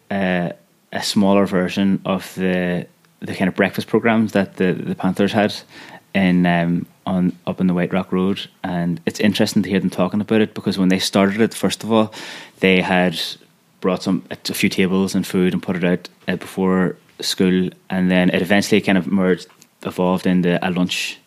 uh, 0.10 0.52
a 0.92 1.04
smaller 1.04 1.46
version 1.46 2.02
of 2.06 2.34
the 2.36 2.88
the 3.20 3.36
kind 3.36 3.48
of 3.48 3.56
breakfast 3.56 3.88
programs 3.88 4.32
that 4.32 4.56
the, 4.56 4.74
the 4.74 4.96
Panthers 4.96 5.32
had 5.32 5.54
in 6.14 6.46
um, 6.46 6.86
on 7.06 7.38
up 7.46 7.62
in 7.62 7.68
the 7.68 7.74
Whiterock 7.74 8.12
Road, 8.12 8.48
and 8.64 9.00
it's 9.06 9.20
interesting 9.20 9.64
to 9.64 9.70
hear 9.70 9.80
them 9.80 9.90
talking 9.90 10.22
about 10.22 10.42
it 10.42 10.54
because 10.54 10.78
when 10.78 10.90
they 10.90 11.00
started 11.00 11.40
it, 11.42 11.54
first 11.54 11.84
of 11.84 11.92
all, 11.92 12.14
they 12.60 12.82
had 12.82 13.20
brought 13.80 14.04
some 14.04 14.24
a 14.32 14.54
few 14.54 14.70
tables 14.70 15.16
and 15.16 15.26
food 15.26 15.54
and 15.54 15.64
put 15.64 15.76
it 15.76 15.84
out 15.84 16.10
uh, 16.28 16.36
before 16.36 16.96
school, 17.22 17.70
and 17.90 18.12
then 18.12 18.30
it 18.30 18.42
eventually 18.42 18.82
kind 18.82 18.98
of 18.98 19.08
merged, 19.08 19.48
evolved 19.84 20.28
into 20.28 20.60
a 20.66 20.70
lunch 20.72 21.18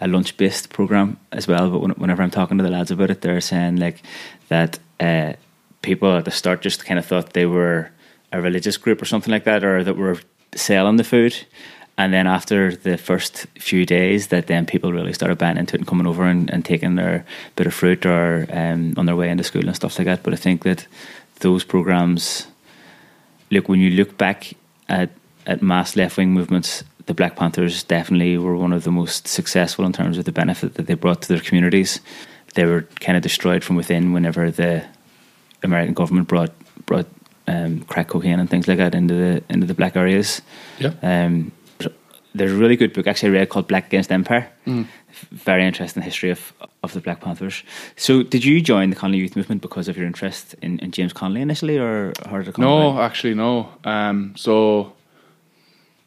a 0.00 0.08
lunch 0.08 0.36
based 0.36 0.70
program 0.70 1.16
as 1.30 1.46
well. 1.46 1.70
But 1.70 1.98
whenever 1.98 2.22
I'm 2.22 2.30
talking 2.30 2.58
to 2.58 2.64
the 2.64 2.70
lads 2.70 2.90
about 2.90 3.10
it, 3.10 3.20
they're 3.20 3.40
saying 3.40 3.76
like 3.76 4.02
that 4.48 4.78
uh, 4.98 5.34
people 5.82 6.16
at 6.16 6.24
the 6.24 6.32
start 6.32 6.60
just 6.60 6.84
kind 6.84 6.98
of 6.98 7.06
thought 7.06 7.34
they 7.34 7.46
were 7.46 7.90
a 8.32 8.40
religious 8.40 8.76
group 8.76 9.00
or 9.00 9.04
something 9.04 9.30
like 9.30 9.44
that, 9.44 9.62
or 9.62 9.84
that 9.84 9.96
were 9.96 10.18
selling 10.54 10.96
the 10.96 11.04
food 11.04 11.36
and 11.98 12.12
then 12.12 12.26
after 12.26 12.74
the 12.74 12.96
first 12.96 13.46
few 13.58 13.84
days, 13.84 14.28
that 14.28 14.46
then 14.46 14.64
people 14.64 14.92
really 14.92 15.12
started 15.12 15.38
buying 15.38 15.58
into 15.58 15.74
it 15.74 15.80
and 15.80 15.86
coming 15.86 16.06
over 16.06 16.24
and, 16.24 16.50
and 16.50 16.64
taking 16.64 16.94
their 16.94 17.24
bit 17.54 17.66
of 17.66 17.74
fruit 17.74 18.06
or 18.06 18.46
um, 18.50 18.94
on 18.96 19.06
their 19.06 19.16
way 19.16 19.28
into 19.28 19.44
school 19.44 19.66
and 19.66 19.76
stuff 19.76 19.98
like 19.98 20.06
that. 20.06 20.22
But 20.22 20.32
I 20.32 20.36
think 20.36 20.62
that 20.62 20.86
those 21.40 21.64
programs, 21.64 22.46
look, 23.50 23.68
when 23.68 23.80
you 23.80 23.90
look 23.90 24.16
back 24.16 24.54
at, 24.88 25.10
at 25.46 25.62
mass 25.62 25.96
left 25.96 26.16
wing 26.16 26.32
movements, 26.32 26.84
the 27.06 27.14
Black 27.14 27.36
Panthers 27.36 27.82
definitely 27.82 28.38
were 28.38 28.56
one 28.56 28.72
of 28.72 28.84
the 28.84 28.90
most 28.90 29.26
successful 29.26 29.84
in 29.84 29.92
terms 29.92 30.18
of 30.18 30.24
the 30.24 30.32
benefit 30.32 30.74
that 30.74 30.86
they 30.86 30.94
brought 30.94 31.22
to 31.22 31.28
their 31.28 31.40
communities. 31.40 32.00
They 32.54 32.64
were 32.64 32.82
kind 33.00 33.16
of 33.16 33.22
destroyed 33.22 33.64
from 33.64 33.76
within 33.76 34.12
whenever 34.12 34.50
the 34.50 34.84
American 35.62 35.94
government 35.94 36.28
brought 36.28 36.52
brought 36.86 37.06
um, 37.46 37.80
crack 37.82 38.08
cocaine 38.08 38.38
and 38.38 38.48
things 38.48 38.68
like 38.68 38.78
that 38.78 38.94
into 38.94 39.14
the 39.14 39.44
into 39.48 39.66
the 39.66 39.74
black 39.74 39.96
areas. 39.96 40.42
Yeah. 40.78 40.92
Um, 41.02 41.52
there's 42.34 42.52
a 42.52 42.56
really 42.56 42.76
good 42.76 42.92
book 42.92 43.06
actually 43.06 43.30
I 43.30 43.40
read 43.40 43.48
called 43.50 43.68
Black 43.68 43.86
Against 43.86 44.10
Empire. 44.10 44.50
Mm. 44.66 44.86
Very 45.30 45.66
interesting 45.66 46.02
history 46.02 46.30
of 46.30 46.52
of 46.82 46.92
the 46.94 47.00
Black 47.00 47.20
Panthers. 47.20 47.62
So, 47.96 48.22
did 48.22 48.44
you 48.44 48.60
join 48.60 48.90
the 48.90 48.96
Connolly 48.96 49.18
Youth 49.18 49.36
Movement 49.36 49.62
because 49.62 49.88
of 49.88 49.96
your 49.96 50.06
interest 50.06 50.54
in, 50.62 50.78
in 50.80 50.90
James 50.90 51.12
Connolly 51.12 51.42
initially, 51.42 51.78
or 51.78 52.12
how 52.26 52.38
did 52.38 52.48
it 52.48 52.54
come? 52.54 52.64
No, 52.64 52.90
about? 52.90 53.02
actually, 53.02 53.34
no. 53.34 53.68
Um, 53.84 54.34
so, 54.36 54.92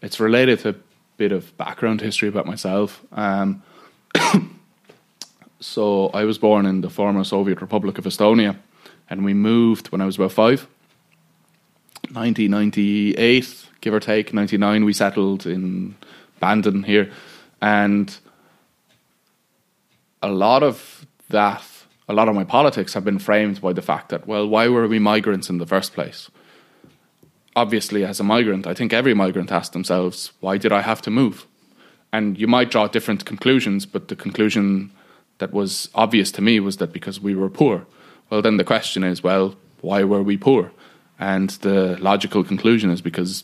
it's 0.02 0.20
related 0.20 0.60
to 0.60 0.70
a 0.70 0.76
bit 1.18 1.32
of 1.32 1.56
background 1.58 2.02
history 2.02 2.30
about 2.30 2.46
myself. 2.46 3.02
Um, 3.12 3.64
so, 5.60 6.10
I 6.14 6.26
was 6.26 6.38
born 6.38 6.66
in 6.66 6.82
the 6.82 6.90
former 6.90 7.24
Soviet 7.24 7.62
Republic 7.62 7.98
of 7.98 8.06
Estonia, 8.06 8.58
and 9.10 9.24
we 9.24 9.34
moved 9.34 9.92
when 9.92 10.02
I 10.02 10.06
was 10.06 10.16
about 10.16 10.32
five. 10.32 10.68
1998, 12.12 13.70
give 13.82 13.94
or 13.94 14.00
take, 14.00 14.34
99, 14.34 14.86
we 14.86 14.94
settled 14.94 15.46
in 15.46 15.96
Bandon 16.40 16.84
here, 16.84 17.12
and 17.62 18.16
a 20.22 20.30
lot 20.30 20.64
of 20.64 21.06
that, 21.30 21.64
a 22.08 22.14
lot 22.14 22.30
of 22.30 22.36
my 22.36 22.44
politics 22.44 22.94
have 22.94 23.04
been 23.04 23.20
framed 23.20 23.62
by 23.62 23.74
the 23.74 23.82
fact 23.82 24.10
that, 24.10 24.28
well, 24.28 24.48
why 24.48 24.68
were 24.68 24.88
we 24.88 25.00
migrants 25.00 25.50
in 25.50 25.58
the 25.58 25.66
first 25.66 25.94
place? 25.94 26.30
Obviously, 27.56 28.04
as 28.04 28.20
a 28.20 28.24
migrant, 28.24 28.68
I 28.68 28.74
think 28.74 28.94
every 28.94 29.14
migrant 29.14 29.52
asks 29.52 29.74
themselves, 29.74 30.34
why 30.42 30.58
did 30.58 30.72
I 30.72 30.82
have 30.82 31.02
to 31.04 31.12
move? 31.12 31.48
And 32.12 32.38
you 32.38 32.48
might 32.48 32.72
draw 32.72 32.88
different 32.88 33.26
conclusions, 33.26 33.86
but 33.86 34.08
the 34.08 34.16
conclusion 34.16 34.92
that 35.38 35.54
was 35.54 35.90
obvious 35.96 36.32
to 36.32 36.42
me 36.42 36.60
was 36.60 36.78
that 36.78 36.94
because 36.94 37.20
we 37.20 37.36
were 37.36 37.50
poor. 37.50 37.86
Well, 38.30 38.42
then 38.42 38.58
the 38.58 38.64
question 38.64 39.04
is, 39.04 39.24
well, 39.24 39.56
why 39.82 40.04
were 40.04 40.24
we 40.24 40.38
poor? 40.38 40.72
And 41.20 41.50
the 41.62 41.98
logical 42.00 42.44
conclusion 42.44 42.90
is 42.90 43.02
because 43.02 43.44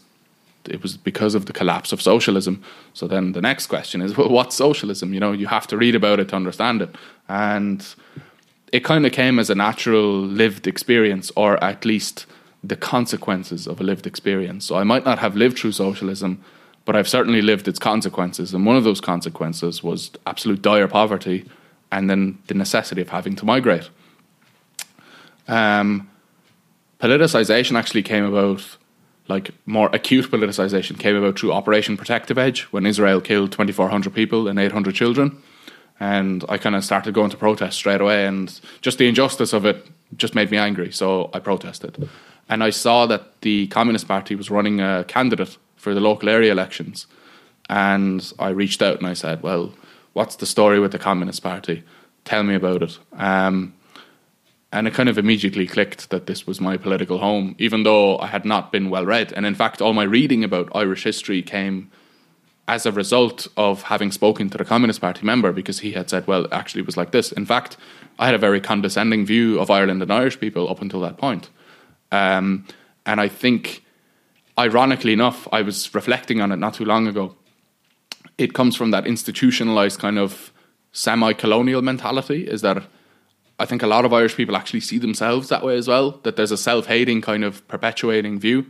it 0.70 0.82
was 0.82 0.98
because 0.98 1.36
of 1.36 1.46
the 1.46 1.54
collapse 1.54 1.92
of 1.92 2.02
socialism. 2.02 2.64
So 2.94 3.08
then 3.08 3.32
the 3.32 3.42
next 3.42 3.68
question 3.68 4.02
is, 4.02 4.16
well, 4.18 4.30
what's 4.30 4.56
socialism? 4.56 5.14
You 5.14 5.20
know, 5.20 5.32
you 5.32 5.48
have 5.48 5.68
to 5.68 5.78
read 5.78 5.96
about 5.96 6.20
it 6.20 6.30
to 6.30 6.36
understand 6.36 6.82
it. 6.82 6.96
And 7.28 7.86
it 8.72 8.84
kind 8.84 9.06
of 9.06 9.12
came 9.12 9.40
as 9.40 9.50
a 9.50 9.56
natural 9.56 10.22
lived 10.22 10.68
experience, 10.68 11.32
or 11.36 11.62
at 11.64 11.86
least 11.86 12.26
the 12.64 12.76
consequences 12.76 13.68
of 13.68 13.82
a 13.82 13.84
lived 13.84 14.06
experience. 14.06 14.66
So 14.66 14.76
I 14.76 14.84
might 14.84 15.06
not 15.06 15.20
have 15.20 15.36
lived 15.36 15.58
through 15.58 15.72
socialism, 15.72 16.44
but 16.86 16.96
I've 16.96 17.08
certainly 17.08 17.42
lived 17.42 17.68
its 17.68 17.80
consequences. 17.80 18.54
And 18.54 18.66
one 18.66 18.76
of 18.76 18.84
those 18.84 19.02
consequences 19.02 19.84
was 19.84 20.12
absolute 20.28 20.62
dire 20.62 20.88
poverty 20.88 21.46
and 21.92 22.10
then 22.10 22.38
the 22.48 22.54
necessity 22.54 23.02
of 23.02 23.10
having 23.10 23.36
to 23.38 23.46
migrate. 23.46 23.90
Um, 25.48 26.10
politicization 27.00 27.78
actually 27.78 28.04
came 28.04 28.24
about 28.24 28.78
like 29.28 29.52
more 29.66 29.90
acute 29.94 30.30
politicization 30.30 31.00
came 31.00 31.16
about 31.16 31.40
through 31.40 31.54
Operation 31.54 31.96
Protective 31.98 32.38
Edge 32.38 32.64
when 32.72 32.86
Israel 32.86 33.22
killed 33.22 33.52
2,400 33.52 34.14
people 34.14 34.48
and 34.48 34.60
800 34.60 34.94
children. 34.94 35.42
And 36.00 36.44
I 36.50 36.58
kind 36.58 36.76
of 36.76 36.84
started 36.84 37.14
going 37.14 37.30
to 37.30 37.38
protest 37.38 37.78
straight 37.78 38.02
away, 38.02 38.26
and 38.26 38.60
just 38.82 38.98
the 38.98 39.08
injustice 39.08 39.54
of 39.54 39.66
it 39.66 39.88
just 40.18 40.34
made 40.34 40.50
me 40.50 40.58
angry. 40.58 40.92
So 40.92 41.30
I 41.32 41.40
protested. 41.40 42.10
And 42.52 42.66
I 42.66 42.70
saw 42.70 43.06
that 43.06 43.42
the 43.42 43.68
Communist 43.68 44.10
Party 44.10 44.36
was 44.36 44.52
running 44.52 44.82
a 44.82 45.06
candidate 45.08 45.58
for 45.78 45.94
the 45.94 46.02
local 46.02 46.28
area 46.28 46.52
elections. 46.52 47.08
And 47.70 48.32
I 48.38 48.50
reached 48.50 48.82
out 48.82 48.98
and 48.98 49.08
I 49.08 49.14
said, 49.14 49.42
Well, 49.42 49.74
what's 50.12 50.36
the 50.36 50.46
story 50.46 50.78
with 50.78 50.92
the 50.92 51.00
Communist 51.00 51.42
Party? 51.42 51.84
Tell 52.26 52.44
me 52.44 52.54
about 52.54 52.84
it. 52.84 53.00
Um, 53.14 53.74
and 54.74 54.86
it 54.86 54.94
kind 54.94 55.08
of 55.08 55.18
immediately 55.18 55.66
clicked 55.66 56.10
that 56.10 56.28
this 56.28 56.46
was 56.46 56.60
my 56.60 56.76
political 56.76 57.20
home, 57.20 57.56
even 57.58 57.84
though 57.84 58.20
I 58.20 58.28
had 58.28 58.44
not 58.44 58.70
been 58.70 58.90
well 58.90 59.06
read. 59.06 59.32
And 59.32 59.46
in 59.46 59.56
fact, 59.56 59.82
all 59.82 59.94
my 59.94 60.04
reading 60.04 60.44
about 60.44 60.76
Irish 60.76 61.04
history 61.04 61.42
came 61.42 61.90
as 62.68 62.86
a 62.86 62.92
result 62.92 63.48
of 63.56 63.84
having 63.84 64.12
spoken 64.12 64.50
to 64.50 64.58
the 64.58 64.66
Communist 64.66 65.00
Party 65.00 65.26
member 65.26 65.54
because 65.54 65.80
he 65.80 65.94
had 65.94 66.10
said, 66.10 66.28
well, 66.28 66.48
actually, 66.52 66.82
it 66.82 66.86
was 66.86 66.98
like 66.98 67.12
this. 67.12 67.32
In 67.32 67.46
fact, 67.46 67.78
I 68.20 68.26
had 68.26 68.36
a 68.36 68.38
very 68.38 68.60
condescending 68.60 69.26
view 69.26 69.58
of 69.58 69.72
Ireland 69.72 70.02
and 70.02 70.12
Irish 70.12 70.38
people 70.38 70.70
up 70.70 70.82
until 70.82 71.00
that 71.02 71.18
point. 71.18 71.50
Um, 72.12 72.66
and 73.06 73.20
I 73.22 73.28
think, 73.28 73.84
ironically 74.58 75.14
enough, 75.14 75.48
I 75.52 75.62
was 75.62 75.94
reflecting 75.94 76.42
on 76.42 76.52
it 76.52 76.58
not 76.58 76.74
too 76.74 76.86
long 76.86 77.08
ago. 77.08 77.36
It 78.38 78.54
comes 78.54 78.76
from 78.76 78.92
that 78.92 79.08
institutionalized 79.08 80.00
kind 80.00 80.18
of 80.20 80.52
semi 80.92 81.34
colonial 81.34 81.82
mentality, 81.82 82.48
is 82.48 82.62
that 82.62 82.84
I 83.60 83.66
think 83.66 83.84
a 83.84 83.88
lot 83.88 84.06
of 84.06 84.14
Irish 84.14 84.36
people 84.36 84.56
actually 84.56 84.82
see 84.82 84.98
themselves 84.98 85.50
that 85.50 85.64
way 85.64 85.78
as 85.78 85.88
well. 85.88 86.20
That 86.24 86.36
there's 86.36 86.52
a 86.52 86.58
self-hating 86.58 87.22
kind 87.22 87.44
of 87.44 87.66
perpetuating 87.68 88.40
view, 88.40 88.66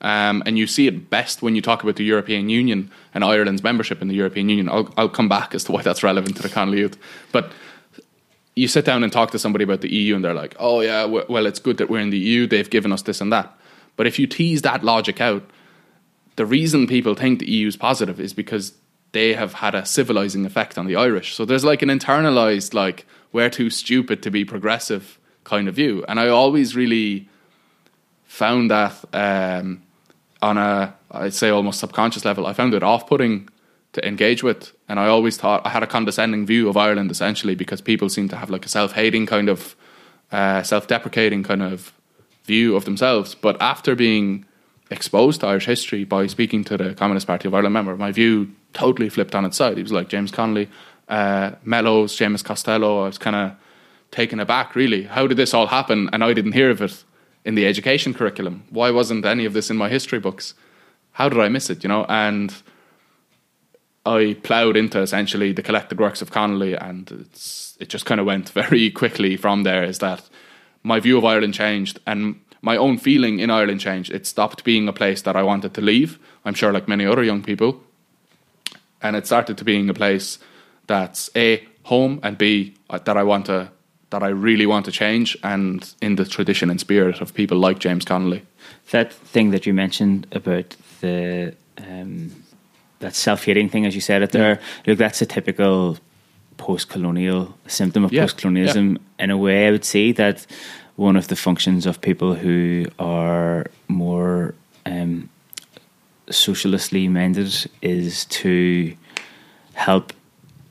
um, 0.00 0.42
and 0.46 0.56
you 0.56 0.66
see 0.66 0.86
it 0.86 1.10
best 1.10 1.42
when 1.42 1.54
you 1.54 1.62
talk 1.62 1.82
about 1.82 1.96
the 1.96 2.04
European 2.04 2.48
Union 2.48 2.90
and 3.12 3.24
Ireland's 3.24 3.62
membership 3.62 4.00
in 4.00 4.08
the 4.08 4.14
European 4.14 4.48
Union. 4.48 4.68
I'll, 4.68 4.92
I'll 4.96 5.08
come 5.08 5.28
back 5.28 5.54
as 5.54 5.64
to 5.64 5.72
why 5.72 5.82
that's 5.82 6.02
relevant 6.02 6.36
to 6.36 6.42
the 6.42 6.48
Connolly 6.48 6.78
Youth, 6.78 6.98
but 7.32 7.52
you 8.56 8.66
sit 8.66 8.86
down 8.86 9.04
and 9.04 9.12
talk 9.12 9.30
to 9.30 9.38
somebody 9.38 9.62
about 9.62 9.82
the 9.82 9.92
EU, 9.92 10.16
and 10.16 10.24
they're 10.24 10.34
like, 10.34 10.56
"Oh 10.58 10.80
yeah, 10.80 11.04
well, 11.04 11.46
it's 11.46 11.60
good 11.60 11.76
that 11.76 11.88
we're 11.88 12.00
in 12.00 12.10
the 12.10 12.18
EU. 12.18 12.46
They've 12.46 12.68
given 12.68 12.90
us 12.90 13.02
this 13.02 13.20
and 13.20 13.32
that." 13.32 13.56
But 13.96 14.06
if 14.06 14.18
you 14.18 14.26
tease 14.26 14.62
that 14.62 14.82
logic 14.82 15.20
out, 15.20 15.48
the 16.36 16.46
reason 16.46 16.86
people 16.86 17.14
think 17.14 17.38
the 17.38 17.50
EU 17.50 17.68
is 17.68 17.76
positive 17.76 18.18
is 18.18 18.32
because 18.32 18.72
they 19.12 19.34
have 19.34 19.54
had 19.54 19.74
a 19.74 19.86
civilizing 19.86 20.44
effect 20.44 20.76
on 20.78 20.86
the 20.86 20.96
Irish. 20.96 21.34
So 21.34 21.44
there's 21.44 21.64
like 21.64 21.82
an 21.82 21.88
internalized 21.88 22.74
like 22.74 23.06
we're 23.32 23.50
too 23.50 23.70
stupid 23.70 24.22
to 24.22 24.30
be 24.30 24.44
progressive 24.44 25.18
kind 25.44 25.68
of 25.68 25.74
view. 25.74 26.04
And 26.08 26.18
I 26.18 26.28
always 26.28 26.74
really 26.76 27.28
found 28.24 28.70
that 28.70 28.92
um, 29.12 29.82
on 30.42 30.58
a 30.58 30.94
I'd 31.10 31.34
say 31.34 31.50
almost 31.50 31.80
subconscious 31.80 32.24
level, 32.24 32.46
I 32.46 32.52
found 32.52 32.74
it 32.74 32.82
off 32.82 33.06
putting 33.06 33.48
to 33.96 34.06
engage 34.06 34.42
with. 34.42 34.72
And 34.88 35.00
I 35.00 35.08
always 35.08 35.36
thought 35.36 35.66
I 35.66 35.70
had 35.70 35.82
a 35.82 35.86
condescending 35.86 36.46
view 36.46 36.68
of 36.68 36.76
Ireland 36.76 37.10
essentially 37.10 37.54
because 37.54 37.80
people 37.80 38.08
seem 38.08 38.28
to 38.28 38.36
have 38.36 38.50
like 38.50 38.64
a 38.64 38.68
self 38.68 38.92
hating 38.92 39.26
kind 39.26 39.48
of 39.48 39.74
uh, 40.30 40.62
self 40.62 40.86
deprecating 40.86 41.42
kind 41.42 41.62
of 41.62 41.92
view 42.44 42.76
of 42.76 42.84
themselves. 42.84 43.34
But 43.34 43.60
after 43.60 43.94
being 43.94 44.44
exposed 44.90 45.40
to 45.40 45.46
Irish 45.46 45.66
history 45.66 46.04
by 46.04 46.26
speaking 46.26 46.62
to 46.64 46.76
the 46.76 46.94
Communist 46.94 47.26
Party 47.26 47.48
of 47.48 47.54
Ireland 47.54 47.72
member, 47.72 47.96
my 47.96 48.12
view 48.12 48.52
totally 48.72 49.08
flipped 49.08 49.34
on 49.34 49.44
its 49.44 49.56
side. 49.56 49.76
He 49.76 49.82
was 49.82 49.92
like 49.92 50.08
James 50.08 50.30
Connolly, 50.30 50.68
uh, 51.08 51.52
Mellows, 51.64 52.16
Seamus 52.16 52.44
Costello. 52.44 53.04
I 53.04 53.06
was 53.06 53.18
kind 53.18 53.34
of 53.36 53.52
taken 54.10 54.38
aback, 54.38 54.76
really. 54.76 55.04
How 55.04 55.26
did 55.26 55.38
this 55.38 55.54
all 55.54 55.68
happen? 55.68 56.10
And 56.12 56.22
I 56.22 56.34
didn't 56.34 56.52
hear 56.52 56.70
of 56.70 56.82
it 56.82 57.02
in 57.44 57.54
the 57.54 57.66
education 57.66 58.12
curriculum. 58.12 58.64
Why 58.70 58.90
wasn't 58.90 59.24
any 59.24 59.46
of 59.46 59.54
this 59.54 59.70
in 59.70 59.76
my 59.76 59.88
history 59.88 60.18
books? 60.18 60.54
How 61.12 61.30
did 61.30 61.40
I 61.40 61.48
miss 61.48 61.70
it, 61.70 61.82
you 61.82 61.88
know? 61.88 62.04
And 62.08 62.54
I 64.06 64.34
ploughed 64.42 64.76
into 64.76 65.00
essentially 65.00 65.52
the 65.52 65.62
collected 65.62 65.98
works 65.98 66.22
of 66.22 66.30
Connolly, 66.30 66.74
and 66.74 67.28
it 67.80 67.88
just 67.88 68.06
kind 68.06 68.20
of 68.20 68.26
went 68.26 68.50
very 68.50 68.90
quickly 69.02 69.36
from 69.36 69.64
there. 69.64 69.82
Is 69.82 69.98
that 69.98 70.22
my 70.82 71.00
view 71.00 71.18
of 71.18 71.24
Ireland 71.24 71.54
changed, 71.54 71.98
and 72.06 72.40
my 72.62 72.76
own 72.76 72.98
feeling 72.98 73.40
in 73.40 73.50
Ireland 73.50 73.80
changed. 73.80 74.12
It 74.12 74.26
stopped 74.26 74.64
being 74.64 74.88
a 74.88 74.92
place 74.92 75.22
that 75.22 75.36
I 75.36 75.42
wanted 75.42 75.74
to 75.74 75.80
leave. 75.80 76.18
I'm 76.44 76.54
sure, 76.54 76.72
like 76.72 76.88
many 76.88 77.04
other 77.04 77.24
young 77.24 77.42
people, 77.42 77.82
and 79.02 79.16
it 79.16 79.26
started 79.26 79.58
to 79.58 79.64
being 79.64 79.90
a 79.90 79.94
place 79.94 80.38
that's 80.86 81.28
a 81.34 81.66
home 81.82 82.20
and 82.22 82.38
b 82.38 82.74
uh, 82.90 82.98
that 82.98 83.16
I 83.16 83.24
want 83.24 83.46
to 83.46 83.70
that 84.10 84.22
I 84.22 84.28
really 84.28 84.66
want 84.66 84.84
to 84.84 84.92
change, 84.92 85.36
and 85.42 85.92
in 86.00 86.14
the 86.14 86.24
tradition 86.24 86.70
and 86.70 86.78
spirit 86.78 87.20
of 87.20 87.34
people 87.34 87.58
like 87.58 87.80
James 87.80 88.04
Connolly. 88.04 88.42
That 88.92 89.12
thing 89.12 89.50
that 89.50 89.66
you 89.66 89.74
mentioned 89.74 90.28
about 90.30 90.76
the 91.00 91.54
um, 91.78 92.30
that 93.00 93.14
self-hating 93.14 93.68
thing, 93.68 93.86
as 93.86 93.94
you 93.94 94.00
said 94.00 94.22
it 94.22 94.32
there, 94.32 94.54
yeah. 94.54 94.82
look, 94.86 94.98
that's 94.98 95.20
a 95.22 95.26
typical 95.26 95.98
post-colonial 96.56 97.54
symptom 97.66 98.04
of 98.04 98.12
yeah. 98.12 98.22
post-colonialism. 98.22 98.92
Yeah. 98.92 99.24
In 99.24 99.30
a 99.30 99.36
way, 99.36 99.68
I 99.68 99.70
would 99.70 99.84
say 99.84 100.12
that 100.12 100.46
one 100.96 101.16
of 101.16 101.28
the 101.28 101.36
functions 101.36 101.84
of 101.84 102.00
people 102.00 102.34
who 102.34 102.86
are 102.98 103.66
more 103.88 104.54
um, 104.86 105.28
socialistly 106.30 107.08
minded 107.08 107.70
is 107.82 108.24
to 108.26 108.96
help 109.74 110.14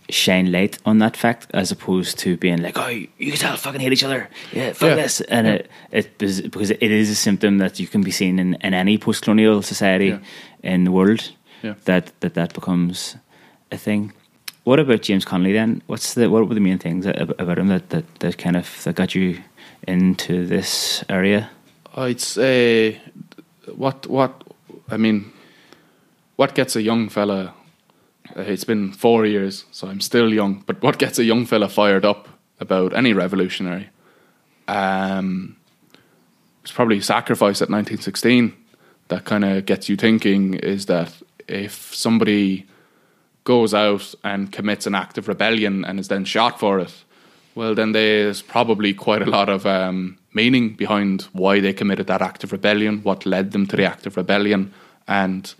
shine 0.09 0.51
light 0.51 0.77
on 0.85 0.99
that 0.99 1.17
fact 1.17 1.47
as 1.53 1.71
opposed 1.71 2.19
to 2.19 2.37
being 2.37 2.61
like, 2.61 2.77
oh, 2.77 2.87
you 2.87 3.31
guys 3.31 3.43
all 3.43 3.55
fucking 3.55 3.81
hate 3.81 3.93
each 3.93 4.03
other. 4.03 4.29
Yeah, 4.51 4.73
fuck 4.73 4.89
yeah. 4.89 4.95
this. 4.95 5.21
And 5.21 5.47
yeah. 5.47 5.53
it, 5.53 5.69
it 5.91 6.21
is, 6.21 6.41
because 6.41 6.71
it 6.71 6.81
is 6.81 7.09
a 7.09 7.15
symptom 7.15 7.59
that 7.59 7.79
you 7.79 7.87
can 7.87 8.01
be 8.01 8.11
seen 8.11 8.39
in, 8.39 8.55
in 8.55 8.73
any 8.73 8.97
post 8.97 9.23
colonial 9.23 9.61
society 9.61 10.07
yeah. 10.07 10.19
in 10.63 10.83
the 10.83 10.91
world 10.91 11.31
that, 11.85 12.11
that 12.19 12.33
that 12.33 12.53
becomes 12.53 13.15
a 13.71 13.77
thing. 13.77 14.13
What 14.63 14.79
about 14.79 15.03
James 15.03 15.25
Connolly 15.25 15.53
then? 15.53 15.81
What's 15.87 16.13
the 16.13 16.29
what 16.29 16.47
were 16.47 16.55
the 16.55 16.59
main 16.59 16.79
things 16.79 17.05
about 17.05 17.59
him 17.59 17.67
that, 17.67 17.89
that, 17.89 18.19
that 18.19 18.37
kind 18.37 18.55
of 18.55 18.83
that 18.83 18.95
got 18.95 19.13
you 19.13 19.41
into 19.87 20.45
this 20.47 21.03
area? 21.09 21.49
I'd 21.95 22.21
say 22.21 22.99
what 23.75 24.07
what 24.07 24.43
I 24.89 24.97
mean 24.97 25.31
what 26.35 26.55
gets 26.55 26.75
a 26.75 26.81
young 26.81 27.09
fella 27.09 27.53
uh, 28.35 28.41
it's 28.41 28.63
been 28.63 28.91
four 28.91 29.25
years, 29.25 29.65
so 29.71 29.87
I'm 29.87 30.01
still 30.01 30.33
young. 30.33 30.63
But 30.65 30.81
what 30.81 30.97
gets 30.97 31.19
a 31.19 31.23
young 31.23 31.45
fella 31.45 31.69
fired 31.69 32.05
up 32.05 32.27
about 32.59 32.93
any 32.93 33.13
revolutionary? 33.13 33.89
Um, 34.67 35.55
it's 36.61 36.71
probably 36.71 36.99
sacrifice 37.01 37.61
at 37.61 37.69
1916 37.69 38.53
that 39.07 39.23
kind 39.25 39.45
of 39.45 39.65
gets 39.65 39.87
you 39.87 39.95
thinking. 39.95 40.55
Is 40.55 40.87
that 40.87 41.13
if 41.47 41.93
somebody 41.93 42.65
goes 43.43 43.73
out 43.73 44.15
and 44.23 44.51
commits 44.51 44.87
an 44.87 44.95
act 44.95 45.17
of 45.17 45.27
rebellion 45.27 45.85
and 45.85 45.99
is 45.99 46.07
then 46.07 46.25
shot 46.25 46.59
for 46.59 46.79
it, 46.79 46.93
well, 47.53 47.73
then 47.73 47.93
there's 47.93 48.41
probably 48.41 48.93
quite 48.93 49.21
a 49.21 49.29
lot 49.29 49.47
of 49.47 49.65
um, 49.65 50.17
meaning 50.33 50.73
behind 50.73 51.23
why 51.31 51.61
they 51.61 51.71
committed 51.71 52.07
that 52.07 52.21
act 52.21 52.43
of 52.43 52.51
rebellion, 52.51 53.01
what 53.03 53.25
led 53.25 53.51
them 53.51 53.65
to 53.67 53.77
the 53.77 53.85
act 53.85 54.05
of 54.05 54.17
rebellion, 54.17 54.73
and 55.07 55.53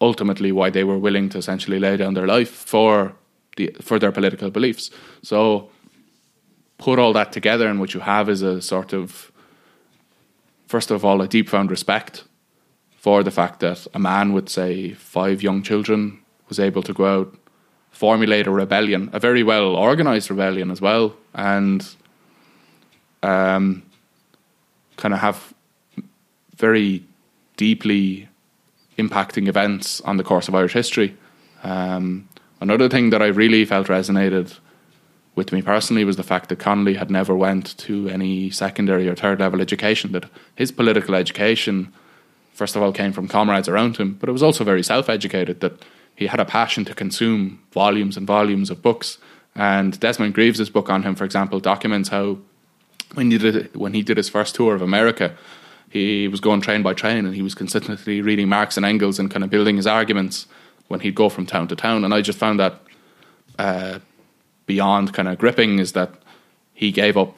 ultimately 0.00 0.50
why 0.50 0.70
they 0.70 0.84
were 0.84 0.98
willing 0.98 1.28
to 1.28 1.38
essentially 1.38 1.78
lay 1.78 1.96
down 1.96 2.14
their 2.14 2.26
life 2.26 2.50
for 2.50 3.12
the 3.56 3.70
for 3.80 3.98
their 3.98 4.12
political 4.12 4.50
beliefs. 4.50 4.90
So 5.22 5.68
put 6.78 6.98
all 6.98 7.12
that 7.12 7.32
together 7.32 7.68
and 7.68 7.78
what 7.78 7.92
you 7.92 8.00
have 8.00 8.30
is 8.30 8.42
a 8.42 8.62
sort 8.62 8.94
of 8.94 9.30
first 10.66 10.90
of 10.90 11.04
all 11.04 11.20
a 11.20 11.28
deep 11.28 11.48
found 11.48 11.70
respect 11.70 12.24
for 13.00 13.22
the 13.22 13.30
fact 13.30 13.60
that 13.60 13.86
a 13.94 13.98
man 13.98 14.34
with 14.34 14.50
say 14.50 14.92
five 14.92 15.42
young 15.42 15.62
children 15.62 16.20
was 16.50 16.60
able 16.60 16.82
to 16.82 16.92
go 16.92 17.20
out 17.20 17.34
formulate 17.90 18.46
a 18.46 18.50
rebellion, 18.50 19.08
a 19.12 19.18
very 19.18 19.42
well 19.42 19.74
organized 19.74 20.30
rebellion 20.30 20.70
as 20.70 20.80
well, 20.80 21.14
and 21.34 21.96
um, 23.22 23.82
kind 24.96 25.14
of 25.14 25.20
have 25.20 25.54
very 26.56 27.02
deeply 27.56 28.28
impacting 28.98 29.48
events 29.48 30.00
on 30.02 30.18
the 30.18 30.24
course 30.24 30.46
of 30.46 30.54
Irish 30.54 30.74
history. 30.74 31.16
Um, 31.62 32.28
another 32.60 32.88
thing 32.88 33.10
that 33.10 33.22
I 33.22 33.26
really 33.26 33.64
felt 33.64 33.88
resonated 33.88 34.58
with 35.34 35.52
me 35.52 35.62
personally 35.62 36.04
was 36.04 36.16
the 36.16 36.22
fact 36.22 36.50
that 36.50 36.58
Connolly 36.58 36.94
had 36.94 37.10
never 37.10 37.34
went 37.34 37.78
to 37.78 38.08
any 38.08 38.50
secondary 38.50 39.08
or 39.08 39.14
third 39.14 39.40
level 39.40 39.60
education. 39.60 40.12
That 40.12 40.26
his 40.54 40.70
political 40.70 41.14
education, 41.14 41.92
first 42.52 42.76
of 42.76 42.82
all, 42.82 42.92
came 42.92 43.12
from 43.12 43.28
comrades 43.28 43.68
around 43.68 43.96
him, 43.96 44.16
but 44.20 44.28
it 44.28 44.32
was 44.32 44.42
also 44.42 44.64
very 44.64 44.82
self-educated. 44.82 45.60
That 45.60 45.84
he 46.14 46.26
had 46.26 46.40
a 46.40 46.44
passion 46.44 46.84
to 46.84 46.94
consume 46.94 47.62
volumes 47.72 48.16
and 48.16 48.26
volumes 48.26 48.70
of 48.70 48.82
books. 48.82 49.18
And 49.54 49.98
Desmond 49.98 50.34
Greaves' 50.34 50.70
book 50.70 50.90
on 50.90 51.02
him, 51.02 51.14
for 51.14 51.24
example, 51.24 51.60
documents 51.60 52.10
how 52.10 52.38
when 53.14 53.30
he 53.30 53.38
did 53.38 53.74
when 53.74 53.94
he 53.94 54.02
did 54.02 54.16
his 54.16 54.28
first 54.28 54.54
tour 54.54 54.74
of 54.74 54.82
America, 54.82 55.34
he 55.88 56.28
was 56.28 56.40
going 56.40 56.60
train 56.60 56.82
by 56.82 56.94
train 56.94 57.26
and 57.26 57.34
he 57.34 57.42
was 57.42 57.54
consistently 57.54 58.20
reading 58.22 58.48
Marx 58.48 58.76
and 58.76 58.86
Engels 58.86 59.18
and 59.18 59.30
kind 59.30 59.42
of 59.42 59.50
building 59.50 59.76
his 59.76 59.86
arguments 59.86 60.46
when 60.88 61.00
he'd 61.00 61.14
go 61.14 61.28
from 61.28 61.46
town 61.46 61.68
to 61.68 61.76
town. 61.76 62.04
And 62.04 62.14
I 62.14 62.20
just 62.20 62.38
found 62.38 62.60
that 62.60 62.80
uh, 63.58 63.98
beyond 64.66 65.12
kind 65.12 65.28
of 65.28 65.38
gripping 65.38 65.78
is 65.78 65.92
that 65.92 66.10
he 66.74 66.92
gave 66.92 67.16
up 67.16 67.36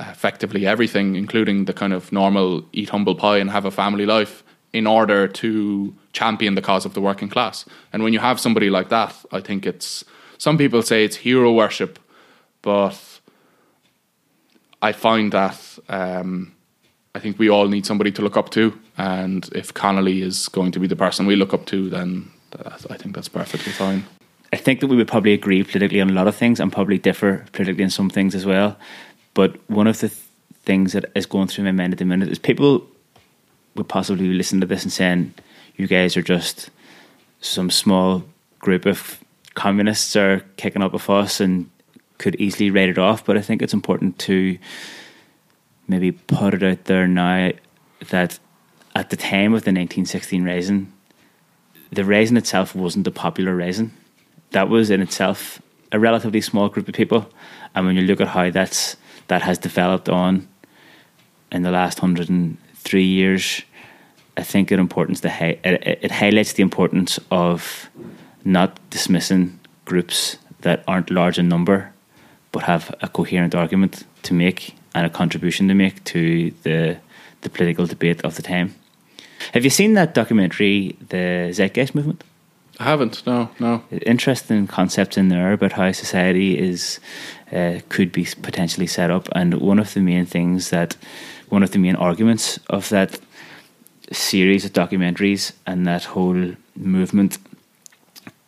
effectively 0.00 0.66
everything, 0.66 1.16
including 1.16 1.66
the 1.66 1.72
kind 1.72 1.92
of 1.92 2.12
normal 2.12 2.64
eat 2.72 2.90
humble 2.90 3.14
pie 3.14 3.38
and 3.38 3.50
have 3.50 3.64
a 3.64 3.70
family 3.70 4.06
life, 4.06 4.42
in 4.72 4.86
order 4.86 5.28
to 5.28 5.94
champion 6.12 6.54
the 6.54 6.62
cause 6.62 6.86
of 6.86 6.94
the 6.94 7.00
working 7.00 7.28
class. 7.28 7.66
And 7.92 8.02
when 8.02 8.12
you 8.12 8.18
have 8.20 8.40
somebody 8.40 8.70
like 8.70 8.88
that, 8.88 9.14
I 9.30 9.40
think 9.40 9.66
it's 9.66 10.04
some 10.38 10.56
people 10.56 10.82
say 10.82 11.04
it's 11.04 11.16
hero 11.16 11.52
worship, 11.52 11.98
but 12.62 12.98
I 14.80 14.92
find 14.92 15.32
that. 15.32 15.78
Um, 15.88 16.54
I 17.14 17.18
think 17.18 17.38
we 17.38 17.50
all 17.50 17.68
need 17.68 17.84
somebody 17.84 18.10
to 18.12 18.22
look 18.22 18.38
up 18.38 18.48
to, 18.52 18.72
and 18.96 19.46
if 19.54 19.74
Connolly 19.74 20.22
is 20.22 20.48
going 20.48 20.72
to 20.72 20.80
be 20.80 20.86
the 20.86 20.96
person 20.96 21.26
we 21.26 21.36
look 21.36 21.52
up 21.52 21.66
to, 21.66 21.90
then 21.90 22.30
I 22.88 22.96
think 22.96 23.14
that's 23.14 23.28
perfectly 23.28 23.72
fine. 23.72 24.04
I 24.50 24.56
think 24.56 24.80
that 24.80 24.86
we 24.86 24.96
would 24.96 25.08
probably 25.08 25.34
agree 25.34 25.62
politically 25.62 26.00
on 26.00 26.08
a 26.08 26.14
lot 26.14 26.26
of 26.26 26.34
things 26.34 26.58
and 26.58 26.72
probably 26.72 26.98
differ 26.98 27.44
politically 27.52 27.84
on 27.84 27.90
some 27.90 28.08
things 28.08 28.34
as 28.34 28.46
well. 28.46 28.78
But 29.34 29.58
one 29.68 29.86
of 29.86 30.00
the 30.00 30.08
th- 30.08 30.20
things 30.64 30.92
that 30.92 31.06
is 31.14 31.26
going 31.26 31.48
through 31.48 31.64
my 31.64 31.72
mind 31.72 31.92
at 31.92 31.98
the 31.98 32.04
minute 32.04 32.28
is 32.28 32.38
people 32.38 32.86
would 33.74 33.88
possibly 33.88 34.28
listen 34.28 34.60
to 34.60 34.66
this 34.66 34.82
and 34.82 34.92
saying, 34.92 35.34
"You 35.76 35.86
guys 35.86 36.16
are 36.16 36.22
just 36.22 36.70
some 37.40 37.70
small 37.70 38.24
group 38.60 38.86
of 38.86 39.18
communists 39.54 40.14
are 40.16 40.44
kicking 40.56 40.82
up 40.82 40.94
a 40.94 40.98
fuss 40.98 41.40
and 41.40 41.68
could 42.18 42.36
easily 42.36 42.70
write 42.70 42.90
it 42.90 42.98
off." 42.98 43.24
But 43.24 43.36
I 43.36 43.40
think 43.40 43.62
it's 43.62 43.74
important 43.74 44.18
to 44.20 44.58
maybe 45.88 46.12
put 46.12 46.54
it 46.54 46.62
out 46.62 46.84
there 46.84 47.08
now 47.08 47.52
that 48.10 48.38
at 48.94 49.10
the 49.10 49.16
time 49.16 49.54
of 49.54 49.64
the 49.64 49.72
1916 49.72 50.44
Rising, 50.44 50.92
the 51.90 52.04
Rising 52.04 52.36
itself 52.36 52.74
wasn't 52.74 53.06
a 53.06 53.10
popular 53.10 53.56
Rising. 53.56 53.92
That 54.50 54.68
was 54.68 54.90
in 54.90 55.00
itself 55.00 55.60
a 55.90 55.98
relatively 55.98 56.40
small 56.40 56.68
group 56.68 56.88
of 56.88 56.94
people. 56.94 57.30
And 57.74 57.86
when 57.86 57.96
you 57.96 58.02
look 58.02 58.20
at 58.20 58.28
how 58.28 58.50
that's 58.50 58.96
that 59.28 59.42
has 59.42 59.58
developed 59.58 60.08
on 60.08 60.48
in 61.50 61.62
the 61.62 61.70
last 61.70 62.02
103 62.02 63.04
years, 63.04 63.62
I 64.36 64.42
think 64.42 64.72
it 64.72 64.78
importance 64.78 65.20
to 65.20 65.30
hi- 65.30 65.58
it, 65.64 65.98
it 66.02 66.10
highlights 66.10 66.54
the 66.54 66.62
importance 66.62 67.20
of 67.30 67.90
not 68.44 68.78
dismissing 68.90 69.58
groups 69.84 70.38
that 70.62 70.82
aren't 70.86 71.10
large 71.10 71.38
in 71.38 71.48
number 71.48 71.92
but 72.52 72.64
have 72.64 72.94
a 73.00 73.08
coherent 73.08 73.54
argument 73.54 74.04
to 74.22 74.34
make 74.34 74.76
and 74.94 75.06
a 75.06 75.10
contribution 75.10 75.68
to 75.68 75.74
make 75.74 76.04
to 76.04 76.52
the 76.62 76.98
the 77.40 77.50
political 77.50 77.86
debate 77.86 78.22
of 78.22 78.36
the 78.36 78.42
time. 78.42 78.74
Have 79.52 79.64
you 79.64 79.70
seen 79.70 79.94
that 79.94 80.14
documentary, 80.14 80.96
The 81.08 81.50
Zeitgeist 81.52 81.92
Movement? 81.92 82.22
I 82.82 82.86
haven't. 82.86 83.24
No, 83.24 83.48
no. 83.60 83.84
Interesting 84.04 84.66
concepts 84.66 85.16
in 85.16 85.28
there 85.28 85.52
about 85.52 85.70
how 85.70 85.92
society 85.92 86.58
is 86.58 86.98
uh, 87.52 87.78
could 87.88 88.10
be 88.10 88.26
potentially 88.42 88.88
set 88.88 89.08
up, 89.08 89.28
and 89.36 89.54
one 89.60 89.78
of 89.78 89.94
the 89.94 90.00
main 90.00 90.26
things 90.26 90.70
that 90.70 90.96
one 91.48 91.62
of 91.62 91.70
the 91.70 91.78
main 91.78 91.94
arguments 91.94 92.58
of 92.68 92.88
that 92.88 93.20
series 94.10 94.64
of 94.64 94.72
documentaries 94.72 95.52
and 95.64 95.86
that 95.86 96.02
whole 96.02 96.56
movement 96.74 97.38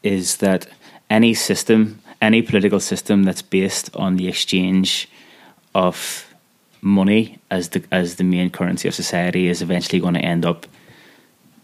is 0.03 0.39
that 0.39 0.67
any 1.09 1.33
system, 1.33 2.01
any 2.21 2.43
political 2.43 2.81
system 2.81 3.23
that's 3.23 3.43
based 3.43 3.95
on 3.95 4.17
the 4.17 4.27
exchange 4.27 5.09
of 5.77 6.35
money 6.81 7.39
as 7.53 7.69
the 7.69 7.85
as 7.93 8.17
the 8.17 8.25
main 8.25 8.51
currency 8.51 8.89
of 8.89 8.95
society 8.97 9.47
is 9.47 9.63
eventually 9.63 10.01
going 10.01 10.15
to 10.15 10.21
end 10.25 10.45
up 10.45 10.67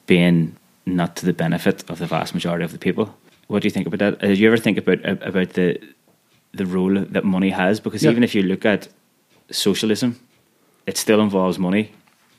being 0.07 0.55
not 0.97 1.17
to 1.17 1.27
the 1.27 1.33
benefit 1.33 1.89
of 1.91 1.99
the 1.99 2.07
vast 2.07 2.35
majority 2.35 2.65
of 2.65 2.73
the 2.73 2.79
people. 2.79 3.15
What 3.49 3.63
do 3.63 3.67
you 3.67 3.71
think 3.73 3.87
about 3.87 3.99
that? 3.99 4.21
Did 4.21 4.39
you 4.39 4.47
ever 4.49 4.57
think 4.57 4.79
about 4.79 4.99
about 5.05 5.51
the 5.55 5.79
the 6.53 6.67
role 6.67 6.95
that 7.13 7.25
money 7.25 7.51
has? 7.51 7.81
Because 7.81 8.03
Yeah. 8.05 8.11
even 8.13 8.25
if 8.25 8.35
you 8.35 8.43
look 8.43 8.65
at 8.65 8.89
socialism, 9.51 10.17
it 10.87 10.97
still 10.97 11.21
involves 11.21 11.59
money, 11.59 11.91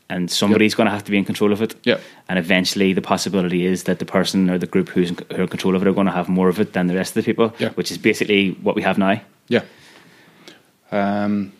and 0.09 0.29
somebody's 0.31 0.75
going 0.75 0.87
to 0.87 0.91
have 0.91 1.03
to 1.03 1.11
be 1.11 1.17
in 1.17 1.25
control 1.25 1.51
of 1.53 1.61
it. 1.61 1.75
Yeah. 1.83 1.97
And 2.27 2.37
eventually, 2.39 2.93
the 2.93 3.01
possibility 3.01 3.65
is 3.65 3.83
that 3.83 3.99
the 3.99 4.05
person 4.05 4.49
or 4.49 4.57
the 4.57 4.67
group 4.67 4.89
who's 4.89 5.09
in, 5.09 5.17
who 5.31 5.37
are 5.37 5.41
in 5.41 5.47
control 5.47 5.75
of 5.75 5.81
it 5.81 5.87
are 5.87 5.93
going 5.93 6.07
to 6.07 6.13
have 6.13 6.29
more 6.29 6.49
of 6.49 6.59
it 6.59 6.73
than 6.73 6.87
the 6.87 6.95
rest 6.95 7.15
of 7.17 7.23
the 7.23 7.33
people. 7.33 7.53
Yeah. 7.59 7.69
Which 7.75 7.91
is 7.91 7.97
basically 7.97 8.51
what 8.63 8.75
we 8.75 8.81
have 8.83 8.97
now. 8.97 9.21
Yeah. 9.47 9.63
Um, 10.91 11.53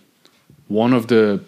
one 0.68 0.94
of 0.94 1.08
the 1.08 1.42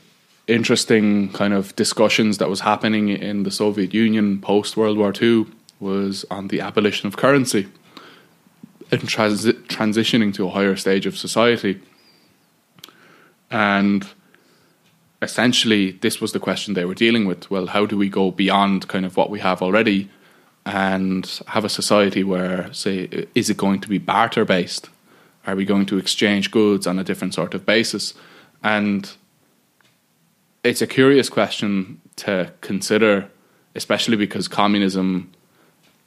interesting 0.47 1.31
kind 1.31 1.53
of 1.53 1.75
discussions 1.75 2.37
that 2.37 2.49
was 2.49 2.61
happening 2.61 3.09
in 3.09 3.43
the 3.43 3.51
Soviet 3.51 3.93
Union 3.93 4.39
post 4.41 4.75
World 4.75 4.97
War 4.97 5.13
II 5.19 5.45
was 5.79 6.25
on 6.29 6.47
the 6.47 6.61
abolition 6.61 7.07
of 7.07 7.17
currency 7.17 7.67
and 8.91 9.01
transi- 9.01 9.53
transitioning 9.67 10.33
to 10.33 10.47
a 10.47 10.49
higher 10.49 10.75
stage 10.75 11.05
of 11.05 11.17
society. 11.17 11.81
And 13.49 14.07
essentially, 15.21 15.91
this 15.91 16.19
was 16.19 16.31
the 16.31 16.39
question 16.39 16.73
they 16.73 16.85
were 16.85 16.93
dealing 16.93 17.25
with. 17.25 17.49
Well, 17.49 17.67
how 17.67 17.85
do 17.85 17.97
we 17.97 18.09
go 18.09 18.31
beyond 18.31 18.87
kind 18.87 19.05
of 19.05 19.17
what 19.17 19.29
we 19.29 19.39
have 19.39 19.61
already 19.61 20.09
and 20.65 21.41
have 21.47 21.65
a 21.65 21.69
society 21.69 22.23
where, 22.23 22.71
say, 22.73 23.27
is 23.35 23.49
it 23.49 23.57
going 23.57 23.81
to 23.81 23.89
be 23.89 23.97
barter 23.97 24.45
based? 24.45 24.89
Are 25.45 25.55
we 25.55 25.65
going 25.65 25.85
to 25.87 25.97
exchange 25.97 26.51
goods 26.51 26.87
on 26.87 26.99
a 26.99 27.03
different 27.03 27.33
sort 27.33 27.53
of 27.53 27.65
basis? 27.65 28.13
And 28.63 29.11
it's 30.63 30.81
a 30.81 30.87
curious 30.87 31.29
question 31.29 32.01
to 32.15 32.51
consider, 32.61 33.29
especially 33.75 34.15
because 34.15 34.47
communism, 34.47 35.31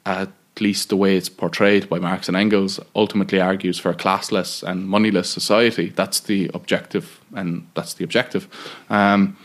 at 0.05 0.29
least 0.59 0.89
the 0.89 0.97
way 0.97 1.15
it's 1.15 1.29
portrayed 1.29 1.87
by 1.87 1.99
Marx 1.99 2.27
and 2.27 2.35
Engels, 2.35 2.79
ultimately 2.95 3.39
argues 3.39 3.77
for 3.77 3.91
a 3.91 3.95
classless 3.95 4.63
and 4.63 4.87
moneyless 4.87 5.29
society. 5.29 5.89
That's 5.89 6.19
the 6.21 6.49
objective, 6.53 7.21
and 7.35 7.67
that's 7.75 7.93
the 7.93 8.03
objective. 8.03 8.47
Um, 8.89 9.37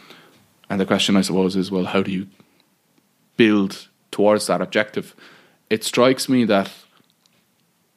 and 0.71 0.81
the 0.81 0.87
question, 0.87 1.17
I 1.17 1.21
suppose, 1.21 1.57
is 1.57 1.71
well, 1.71 1.85
how 1.85 2.03
do 2.03 2.11
you 2.11 2.29
build 3.37 3.89
towards 4.11 4.47
that 4.47 4.63
objective? 4.63 5.15
It 5.69 5.85
strikes 5.85 6.29
me 6.29 6.45
that 6.47 6.71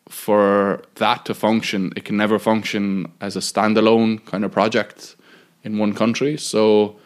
for 0.09 0.83
that 0.95 1.25
to 1.25 1.33
function, 1.33 1.93
it 1.95 2.03
can 2.03 2.17
never 2.17 2.37
function 2.37 3.11
as 3.21 3.35
a 3.35 3.39
standalone 3.39 4.23
kind 4.25 4.43
of 4.43 4.51
project 4.51 5.15
in 5.63 5.77
one 5.77 5.93
country. 5.93 6.37
So 6.37 6.97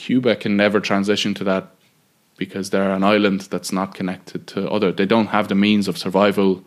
Cuba 0.00 0.34
can 0.34 0.56
never 0.56 0.80
transition 0.80 1.34
to 1.34 1.44
that 1.44 1.68
because 2.38 2.70
they're 2.70 2.94
an 2.94 3.04
island 3.04 3.42
that's 3.52 3.70
not 3.70 3.94
connected 3.94 4.46
to 4.46 4.68
other. 4.70 4.90
They 4.92 5.04
don't 5.04 5.26
have 5.26 5.48
the 5.48 5.54
means 5.54 5.88
of 5.88 5.98
survival, 5.98 6.64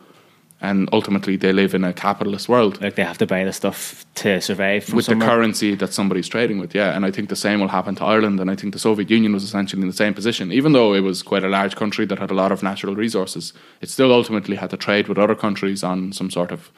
and 0.61 0.87
ultimately 0.93 1.35
they 1.35 1.51
live 1.51 1.73
in 1.73 1.83
a 1.83 1.93
capitalist 1.93 2.47
world 2.47 2.79
Like 2.79 2.93
they 2.95 3.03
have 3.03 3.17
to 3.17 3.25
buy 3.25 3.43
the 3.43 3.51
stuff 3.51 4.05
to 4.21 4.39
survive 4.39 4.83
from 4.83 4.97
with 4.97 5.07
the 5.07 5.15
currency 5.15 5.73
that 5.75 5.93
somebody's 5.93 6.29
trading 6.29 6.59
with. 6.59 6.75
Yeah, 6.75 6.95
and 6.95 7.03
I 7.07 7.11
think 7.11 7.29
the 7.29 7.35
same 7.35 7.59
will 7.59 7.69
happen 7.79 7.95
to 7.95 8.03
Ireland, 8.03 8.39
and 8.39 8.51
I 8.51 8.55
think 8.55 8.71
the 8.73 8.79
Soviet 8.79 9.09
Union 9.09 9.33
was 9.33 9.43
essentially 9.43 9.81
in 9.81 9.87
the 9.87 10.01
same 10.03 10.13
position. 10.13 10.51
Even 10.51 10.73
though 10.73 10.93
it 10.93 11.01
was 11.01 11.23
quite 11.23 11.43
a 11.43 11.49
large 11.49 11.75
country 11.75 12.05
that 12.05 12.19
had 12.19 12.29
a 12.29 12.35
lot 12.35 12.51
of 12.51 12.61
natural 12.61 12.95
resources, 12.95 13.51
it 13.81 13.89
still 13.89 14.11
ultimately 14.13 14.57
had 14.57 14.69
to 14.69 14.77
trade 14.77 15.07
with 15.07 15.17
other 15.17 15.35
countries 15.35 15.83
on 15.83 16.13
some 16.13 16.29
sort 16.29 16.51
of 16.51 16.69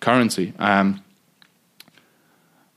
currency. 0.00 0.52
Um, 0.58 1.02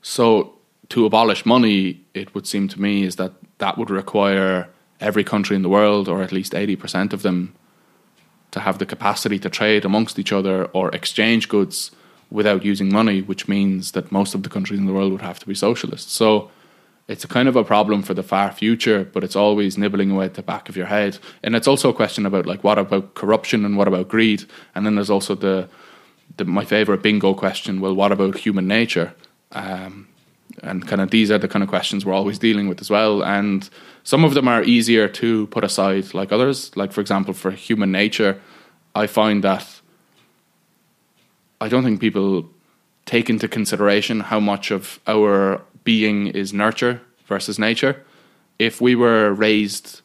so 0.00 0.54
to 0.88 1.04
abolish 1.04 1.44
money, 1.44 2.05
it 2.16 2.34
would 2.34 2.46
seem 2.46 2.68
to 2.68 2.80
me 2.80 3.04
is 3.04 3.16
that 3.16 3.32
that 3.58 3.76
would 3.78 3.90
require 3.90 4.68
every 5.00 5.24
country 5.24 5.56
in 5.56 5.62
the 5.62 5.68
world, 5.68 6.08
or 6.08 6.22
at 6.22 6.32
least 6.32 6.54
eighty 6.54 6.76
percent 6.76 7.12
of 7.12 7.22
them, 7.22 7.54
to 8.50 8.60
have 8.60 8.78
the 8.78 8.86
capacity 8.86 9.38
to 9.38 9.50
trade 9.50 9.84
amongst 9.84 10.18
each 10.18 10.32
other 10.32 10.64
or 10.72 10.94
exchange 10.94 11.48
goods 11.48 11.90
without 12.30 12.64
using 12.64 12.92
money, 12.92 13.22
which 13.22 13.46
means 13.46 13.92
that 13.92 14.10
most 14.10 14.34
of 14.34 14.42
the 14.42 14.48
countries 14.48 14.80
in 14.80 14.86
the 14.86 14.92
world 14.92 15.12
would 15.12 15.20
have 15.22 15.38
to 15.38 15.46
be 15.46 15.54
socialist. 15.54 16.10
So 16.10 16.50
it's 17.08 17.24
a 17.24 17.28
kind 17.28 17.48
of 17.48 17.56
a 17.56 17.62
problem 17.62 18.02
for 18.02 18.14
the 18.14 18.22
far 18.22 18.50
future, 18.50 19.04
but 19.04 19.22
it's 19.22 19.36
always 19.36 19.78
nibbling 19.78 20.10
away 20.10 20.24
at 20.24 20.34
the 20.34 20.42
back 20.42 20.68
of 20.68 20.76
your 20.76 20.86
head. 20.86 21.18
And 21.42 21.54
it's 21.54 21.68
also 21.68 21.90
a 21.90 21.94
question 21.94 22.26
about 22.26 22.46
like 22.46 22.64
what 22.64 22.78
about 22.78 23.14
corruption 23.14 23.64
and 23.64 23.76
what 23.76 23.88
about 23.88 24.08
greed? 24.08 24.44
And 24.74 24.84
then 24.84 24.96
there's 24.96 25.10
also 25.10 25.36
the, 25.36 25.68
the 26.36 26.44
my 26.44 26.64
favorite 26.64 27.02
bingo 27.02 27.34
question, 27.34 27.80
well, 27.80 27.94
what 27.94 28.10
about 28.10 28.38
human 28.38 28.66
nature? 28.66 29.14
Um, 29.52 30.08
and 30.62 30.86
kind 30.86 31.00
of 31.00 31.10
these 31.10 31.30
are 31.30 31.38
the 31.38 31.48
kind 31.48 31.62
of 31.62 31.68
questions 31.68 32.04
we're 32.04 32.14
always 32.14 32.38
dealing 32.38 32.68
with 32.68 32.80
as 32.80 32.90
well. 32.90 33.22
And 33.24 33.68
some 34.02 34.24
of 34.24 34.34
them 34.34 34.48
are 34.48 34.62
easier 34.62 35.08
to 35.08 35.46
put 35.48 35.64
aside 35.64 36.14
like 36.14 36.32
others. 36.32 36.76
Like 36.76 36.92
for 36.92 37.00
example, 37.00 37.34
for 37.34 37.50
human 37.50 37.92
nature, 37.92 38.40
I 38.94 39.06
find 39.06 39.44
that 39.44 39.80
I 41.60 41.68
don't 41.68 41.84
think 41.84 42.00
people 42.00 42.48
take 43.04 43.30
into 43.30 43.48
consideration 43.48 44.20
how 44.20 44.40
much 44.40 44.70
of 44.70 45.00
our 45.06 45.62
being 45.84 46.28
is 46.28 46.52
nurture 46.52 47.00
versus 47.26 47.58
nature. 47.58 48.04
If 48.58 48.80
we 48.80 48.94
were 48.94 49.32
raised 49.32 50.00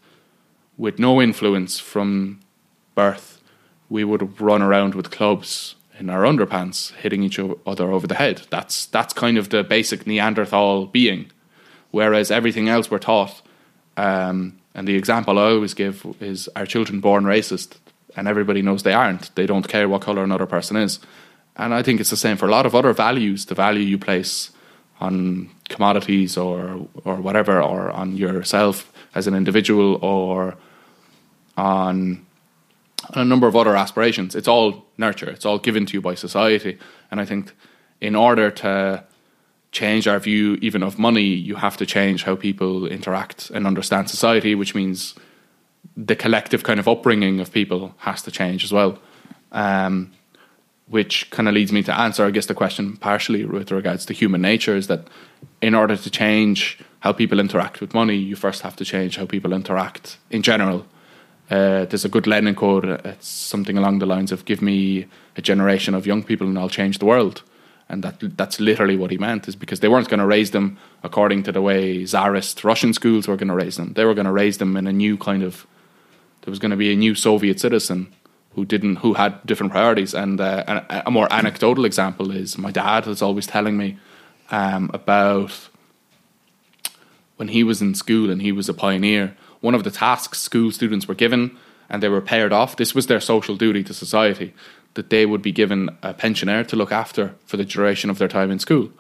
with 0.78 1.00
no 1.00 1.22
influence 1.22 1.80
from 1.80 2.40
birth, 2.96 3.42
we 3.90 4.04
would 4.04 4.40
run 4.40 4.62
around 4.62 4.96
with 4.96 5.12
clubs 5.12 5.76
in 6.02 6.10
our 6.10 6.24
underpants, 6.24 6.92
hitting 6.94 7.22
each 7.22 7.40
other 7.40 7.92
over 7.92 8.08
the 8.08 8.16
head. 8.16 8.42
That's 8.50 8.88
that's 8.88 9.14
kind 9.14 9.38
of 9.38 9.50
the 9.50 9.64
basic 9.64 10.08
Neanderthal 10.08 10.88
being. 10.88 11.32
Whereas 11.92 12.32
everything 12.32 12.68
else 12.68 12.90
we're 12.90 12.98
taught, 12.98 13.42
um, 13.98 14.58
and 14.74 14.88
the 14.88 14.96
example 14.96 15.38
I 15.38 15.52
always 15.52 15.76
give 15.76 15.96
is: 16.20 16.50
Are 16.56 16.66
children 16.66 17.00
born 17.00 17.24
racist? 17.24 17.78
And 18.16 18.28
everybody 18.28 18.62
knows 18.62 18.84
they 18.84 18.94
aren't. 18.94 19.34
They 19.36 19.46
don't 19.46 19.70
care 19.70 19.88
what 19.88 20.02
color 20.02 20.24
another 20.24 20.46
person 20.46 20.76
is. 20.76 21.00
And 21.56 21.74
I 21.74 21.82
think 21.82 22.02
it's 22.02 22.10
the 22.10 22.18
same 22.18 22.36
for 22.36 22.46
a 22.48 22.52
lot 22.52 22.66
of 22.66 22.76
other 22.76 22.92
values. 22.92 23.46
The 23.46 23.56
value 23.56 23.86
you 23.92 23.98
place 23.98 24.52
on 25.00 25.50
commodities 25.70 26.36
or 26.36 26.88
or 27.06 27.16
whatever, 27.28 27.62
or 27.62 27.92
on 27.92 28.18
yourself 28.18 28.92
as 29.14 29.28
an 29.28 29.36
individual, 29.36 30.00
or 30.02 30.56
on 31.56 32.26
on 33.10 33.22
a 33.22 33.26
number 33.26 33.48
of 33.48 33.56
other 33.56 33.76
aspirations. 33.76 34.36
It's 34.36 34.48
all 34.48 34.86
nurture. 34.98 35.30
It's 35.30 35.46
all 35.46 35.60
given 35.60 35.86
to 35.88 35.94
you 35.94 36.02
by 36.02 36.16
society. 36.16 36.78
And 37.10 37.20
I 37.20 37.26
think 37.26 37.54
in 38.00 38.16
order 38.16 38.52
to 38.52 39.04
change 39.72 40.08
our 40.08 40.20
view 40.20 40.58
even 40.62 40.84
of 40.84 41.00
money, 41.00 41.24
you 41.24 41.56
have 41.56 41.78
to 41.78 41.86
change 41.86 42.24
how 42.24 42.36
people 42.36 42.86
interact 42.86 43.50
and 43.52 43.66
understand 43.66 44.10
society, 44.10 44.56
which 44.56 44.76
means 44.76 45.16
the 45.96 46.16
collective 46.16 46.64
kind 46.64 46.80
of 46.80 46.88
upbringing 46.88 47.40
of 47.40 47.52
people 47.52 47.94
has 47.98 48.22
to 48.24 48.32
change 48.32 48.64
as 48.64 48.72
well. 48.72 49.00
Um, 49.52 50.12
which 50.88 51.30
kind 51.32 51.48
of 51.48 51.54
leads 51.54 51.72
me 51.72 51.82
to 51.84 51.98
answer, 51.98 52.26
I 52.26 52.32
guess, 52.32 52.48
the 52.48 52.54
question 52.54 52.98
partially 52.98 53.46
with 53.46 53.72
regards 53.72 54.06
to 54.08 54.14
human 54.14 54.42
nature 54.42 54.76
is 54.76 54.88
that 54.88 55.08
in 55.62 55.74
order 55.74 55.96
to 55.96 56.10
change 56.10 56.80
how 57.00 57.14
people 57.14 57.40
interact 57.40 57.80
with 57.80 57.94
money, 57.94 58.18
you 58.18 58.36
first 58.36 58.62
have 58.62 58.76
to 58.76 58.86
change 58.86 59.16
how 59.16 59.26
people 59.26 59.54
interact 59.54 60.18
in 60.30 60.42
general. 60.42 60.86
Uh, 61.52 61.84
there's 61.86 62.06
a 62.06 62.10
good 62.10 62.28
Lenin 62.28 62.56
quote. 62.56 62.86
It's 62.86 63.28
something 63.28 63.78
along 63.78 64.00
the 64.00 64.06
lines 64.06 64.32
of 64.32 64.46
"Give 64.46 64.62
me 64.62 65.06
a 65.36 65.42
generation 65.42 65.94
of 65.94 66.08
young 66.08 66.24
people, 66.24 66.48
and 66.48 66.58
I'll 66.58 66.70
change 66.70 67.00
the 67.00 67.06
world." 67.06 67.44
And 67.90 68.04
that 68.04 68.38
that's 68.38 68.62
literally 68.62 68.96
what 68.96 69.12
he 69.12 69.18
meant, 69.18 69.50
is 69.50 69.58
because 69.58 69.82
they 69.82 69.90
weren't 69.90 70.08
going 70.08 70.22
to 70.22 70.26
raise 70.26 70.52
them 70.52 70.78
according 71.04 71.44
to 71.44 71.52
the 71.52 71.62
way 71.62 72.06
Tsarist 72.06 72.64
Russian 72.64 72.94
schools 72.94 73.28
were 73.28 73.36
going 73.36 73.50
to 73.50 73.54
raise 73.66 73.76
them. 73.76 73.94
They 73.94 74.06
were 74.06 74.14
going 74.14 74.28
to 74.28 74.32
raise 74.32 74.60
them 74.60 74.78
in 74.78 74.88
a 74.88 74.94
new 74.94 75.18
kind 75.18 75.44
of. 75.44 75.68
There 76.44 76.52
was 76.52 76.60
going 76.60 76.72
to 76.72 76.78
be 76.78 76.94
a 76.94 76.96
new 76.96 77.16
Soviet 77.16 77.60
citizen 77.60 78.14
who 78.56 78.66
didn't, 78.66 78.98
who 78.98 79.14
had 79.14 79.46
different 79.46 79.72
priorities. 79.72 80.14
And 80.14 80.40
uh, 80.40 80.84
a, 80.90 81.04
a 81.06 81.12
more 81.12 81.28
anecdotal 81.32 81.86
example 81.86 82.32
is 82.32 82.58
my 82.58 82.72
dad 82.72 83.06
was 83.06 83.22
always 83.22 83.46
telling 83.46 83.78
me 83.78 83.98
um, 84.52 84.90
about 84.94 85.70
when 87.38 87.50
he 87.50 87.64
was 87.64 87.82
in 87.82 87.96
school 87.96 88.30
and 88.30 88.42
he 88.42 88.52
was 88.52 88.70
a 88.70 88.74
pioneer, 88.74 89.36
one 89.62 89.76
of 89.76 89.84
the 89.84 89.92
tasks 89.92 90.40
school 90.40 90.72
students 90.72 91.08
were 91.08 91.16
given 91.16 91.58
and 91.90 92.04
they 92.04 92.10
were 92.10 92.22
paired 92.22 92.54
off, 92.54 92.76
this 92.76 92.94
was 92.94 93.08
their 93.08 93.20
social 93.20 93.56
duty 93.56 93.84
to 93.84 93.94
society, 93.94 94.54
that 94.94 95.10
they 95.10 95.26
would 95.26 95.42
be 95.42 95.52
given 95.52 95.90
a 96.04 96.14
pensioner 96.14 96.64
to 96.66 96.76
look 96.76 96.92
after 96.92 97.36
for 97.46 97.58
the 97.58 97.66
duration 97.66 98.10
of 98.10 98.18
their 98.18 98.28
time 98.28 98.52
in 98.52 98.60
school. 98.60 98.92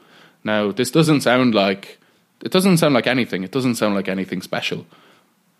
Now, 0.44 0.72
this 0.72 0.92
doesn't 0.92 1.22
sound 1.22 1.54
like 1.54 2.00
it 2.44 2.52
doesn't 2.52 2.78
sound 2.78 2.94
like 2.94 3.08
anything. 3.08 3.44
It 3.44 3.52
doesn't 3.52 3.76
sound 3.76 3.96
like 3.96 4.08
anything 4.08 4.42
special. 4.42 4.86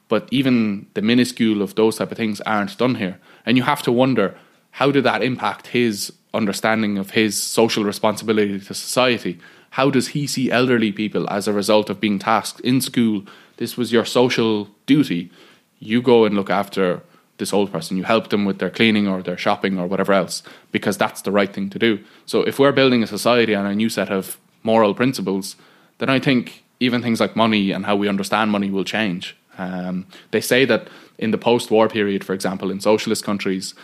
But 0.08 0.28
even 0.32 0.88
the 0.94 1.02
minuscule 1.02 1.62
of 1.62 1.76
those 1.76 1.98
type 1.98 2.12
of 2.12 2.18
things 2.18 2.42
aren't 2.42 2.78
done 2.78 2.96
here. 2.96 3.20
And 3.46 3.56
you 3.56 3.64
have 3.64 3.84
to 3.84 3.92
wonder 3.92 4.36
how 4.72 4.92
did 4.92 5.04
that 5.04 5.24
impact 5.24 5.68
his 5.68 6.12
understanding 6.34 6.98
of 6.98 7.12
his 7.12 7.42
social 7.42 7.84
responsibility 7.84 8.60
to 8.60 8.74
society? 8.74 9.40
How 9.72 9.90
does 9.90 10.10
he 10.10 10.28
see 10.28 10.52
elderly 10.52 10.92
people 10.92 11.30
as 11.30 11.48
a 11.48 11.54
result 11.54 11.90
of 11.90 12.02
being 12.02 12.20
tasked 12.20 12.60
in 12.62 12.82
school? 12.82 13.26
This 13.62 13.78
was 13.78 13.92
your 13.92 14.06
social 14.06 14.70
duty. 14.88 15.30
you 15.78 16.02
go 16.02 16.26
and 16.26 16.36
look 16.36 16.50
after 16.50 17.04
this 17.38 17.54
old 17.54 17.72
person. 17.72 17.96
You 17.96 18.06
help 18.06 18.30
them 18.32 18.44
with 18.44 18.58
their 18.58 18.72
cleaning 18.72 19.08
or 19.08 19.22
their 19.22 19.38
shopping 19.38 19.78
or 19.78 19.86
whatever 19.86 20.14
else 20.14 20.42
because 20.72 20.98
that's 20.98 21.22
the 21.22 21.32
right 21.32 21.54
thing 21.54 21.70
to 21.70 21.78
do. 21.78 22.00
So 22.26 22.42
if 22.42 22.58
we're 22.58 22.72
building 22.72 23.04
a 23.04 23.08
society 23.08 23.54
on 23.54 23.68
a 23.68 23.76
new 23.76 23.90
set 23.90 24.10
of 24.10 24.40
moral 24.64 24.96
principles, 24.96 25.58
then 26.00 26.10
I 26.10 26.18
think 26.18 26.64
even 26.80 27.04
things 27.04 27.20
like 27.20 27.36
money 27.36 27.70
and 27.70 27.86
how 27.86 27.96
we 27.96 28.08
understand 28.08 28.50
money 28.50 28.72
will 28.72 28.84
change. 28.84 29.38
Um, 29.60 30.08
they 30.32 30.42
say 30.42 30.66
that 30.66 30.88
in 31.20 31.30
the 31.30 31.38
post-war 31.38 31.88
period, 31.88 32.24
for 32.24 32.34
example, 32.34 32.72
in 32.72 32.80
socialist 32.80 33.24
countries, 33.24 33.76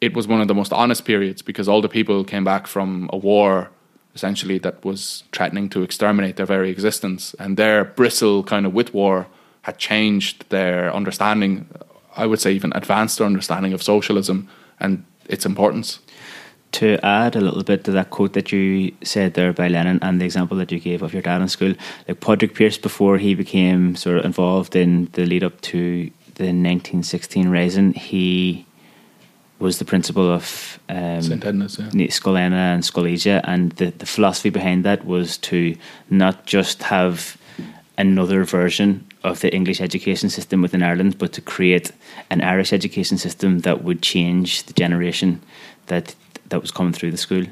it 0.00 0.12
was 0.16 0.26
one 0.26 0.40
of 0.40 0.48
the 0.48 0.56
most 0.56 0.72
honest 0.72 1.04
periods 1.04 1.40
because 1.40 1.68
all 1.68 1.80
the 1.80 1.88
people 1.88 2.24
came 2.24 2.42
back 2.42 2.66
from 2.66 3.08
a 3.12 3.16
war 3.16 3.70
essentially 4.14 4.58
that 4.58 4.84
was 4.84 5.24
threatening 5.32 5.68
to 5.70 5.82
exterminate 5.82 6.36
their 6.36 6.46
very 6.46 6.70
existence, 6.70 7.34
and 7.38 7.56
their 7.56 7.84
bristle 7.84 8.42
kind 8.42 8.66
of 8.66 8.72
wit 8.72 8.92
war 8.94 9.26
had 9.62 9.78
changed 9.78 10.48
their 10.48 10.94
understanding. 10.94 11.68
I 12.16 12.26
would 12.26 12.40
say 12.40 12.52
even 12.52 12.72
advanced 12.74 13.18
their 13.18 13.26
understanding 13.26 13.72
of 13.72 13.82
socialism 13.82 14.48
and 14.78 15.04
its 15.28 15.46
importance. 15.46 16.00
To 16.72 17.04
add 17.04 17.34
a 17.34 17.40
little 17.40 17.64
bit 17.64 17.82
to 17.84 17.90
that 17.92 18.10
quote 18.10 18.32
that 18.34 18.52
you 18.52 18.92
said 19.02 19.34
there 19.34 19.52
by 19.52 19.66
Lenin 19.68 19.98
and 20.02 20.20
the 20.20 20.24
example 20.24 20.56
that 20.58 20.70
you 20.70 20.78
gave 20.78 21.02
of 21.02 21.12
your 21.12 21.22
dad 21.22 21.42
in 21.42 21.48
school, 21.48 21.74
like 22.06 22.20
Padraig 22.20 22.54
Pearse, 22.54 22.78
before 22.78 23.18
he 23.18 23.34
became 23.34 23.96
sort 23.96 24.18
of 24.18 24.24
involved 24.24 24.76
in 24.76 25.08
the 25.12 25.26
lead 25.26 25.42
up 25.42 25.60
to 25.62 26.10
the 26.36 26.44
1916 26.44 27.48
Rising, 27.48 27.92
he 27.92 28.66
was 29.60 29.78
the 29.78 29.84
principal 29.84 30.30
of 30.30 30.80
um, 30.88 31.22
St. 31.22 31.44
Enda's, 31.44 31.78
yeah. 31.78 32.06
Scoil 32.06 32.34
Éanna 32.34 32.74
and 32.74 32.82
Scoil 32.82 33.40
and 33.44 33.72
the, 33.72 33.90
the 33.90 34.06
philosophy 34.06 34.50
behind 34.50 34.84
that 34.84 35.04
was 35.04 35.38
to 35.38 35.76
not 36.08 36.46
just 36.46 36.82
have 36.82 37.36
another 37.98 38.44
version 38.44 39.06
of 39.22 39.40
the 39.40 39.54
English 39.54 39.80
education 39.80 40.30
system 40.30 40.62
within 40.62 40.82
Ireland, 40.82 41.18
but 41.18 41.32
to 41.34 41.42
create 41.42 41.92
an 42.30 42.40
Irish 42.40 42.72
education 42.72 43.18
system 43.18 43.60
that 43.60 43.84
would 43.84 44.00
change 44.02 44.64
the 44.64 44.72
generation 44.72 45.40
that 45.86 46.14
that 46.48 46.62
was 46.62 46.70
coming 46.70 46.92
through 46.92 47.10
the 47.10 47.16
school. 47.16 47.44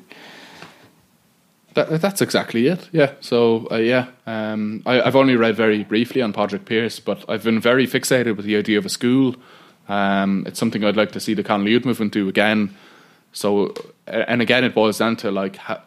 That, 1.75 2.01
that's 2.01 2.21
exactly 2.21 2.67
it. 2.67 2.89
Yeah. 2.91 3.13
So 3.21 3.69
uh, 3.71 3.77
yeah, 3.77 4.07
um, 4.27 4.83
I, 4.87 4.95
have 4.95 5.15
only 5.15 5.37
read 5.37 5.55
very 5.55 5.85
briefly 5.85 6.23
on 6.23 6.33
Padraig 6.33 6.65
Pearse, 6.65 6.99
but 6.99 7.25
I've 7.29 7.45
been 7.45 7.61
very 7.61 7.87
fixated 7.87 8.37
with 8.37 8.47
the 8.47 8.57
idea 8.57 8.79
of 8.79 8.87
a 8.87 8.89
school. 8.89 9.37
Um, 9.89 10.45
it's 10.47 10.59
something 10.59 10.85
I'd 10.85 10.97
like 10.97 11.13
to 11.13 11.21
see 11.21 11.35
the 11.35 11.43
Connolly 11.43 11.73
Youth 11.73 11.85
Movement 11.85 12.13
do 12.13 12.29
again. 12.29 12.75
So, 13.33 13.75
and 14.07 14.43
again, 14.43 14.65
it 14.65 14.75
boils 14.75 14.99
down 14.99 15.17
to 15.17 15.31
like 15.31 15.57
how, 15.57 15.83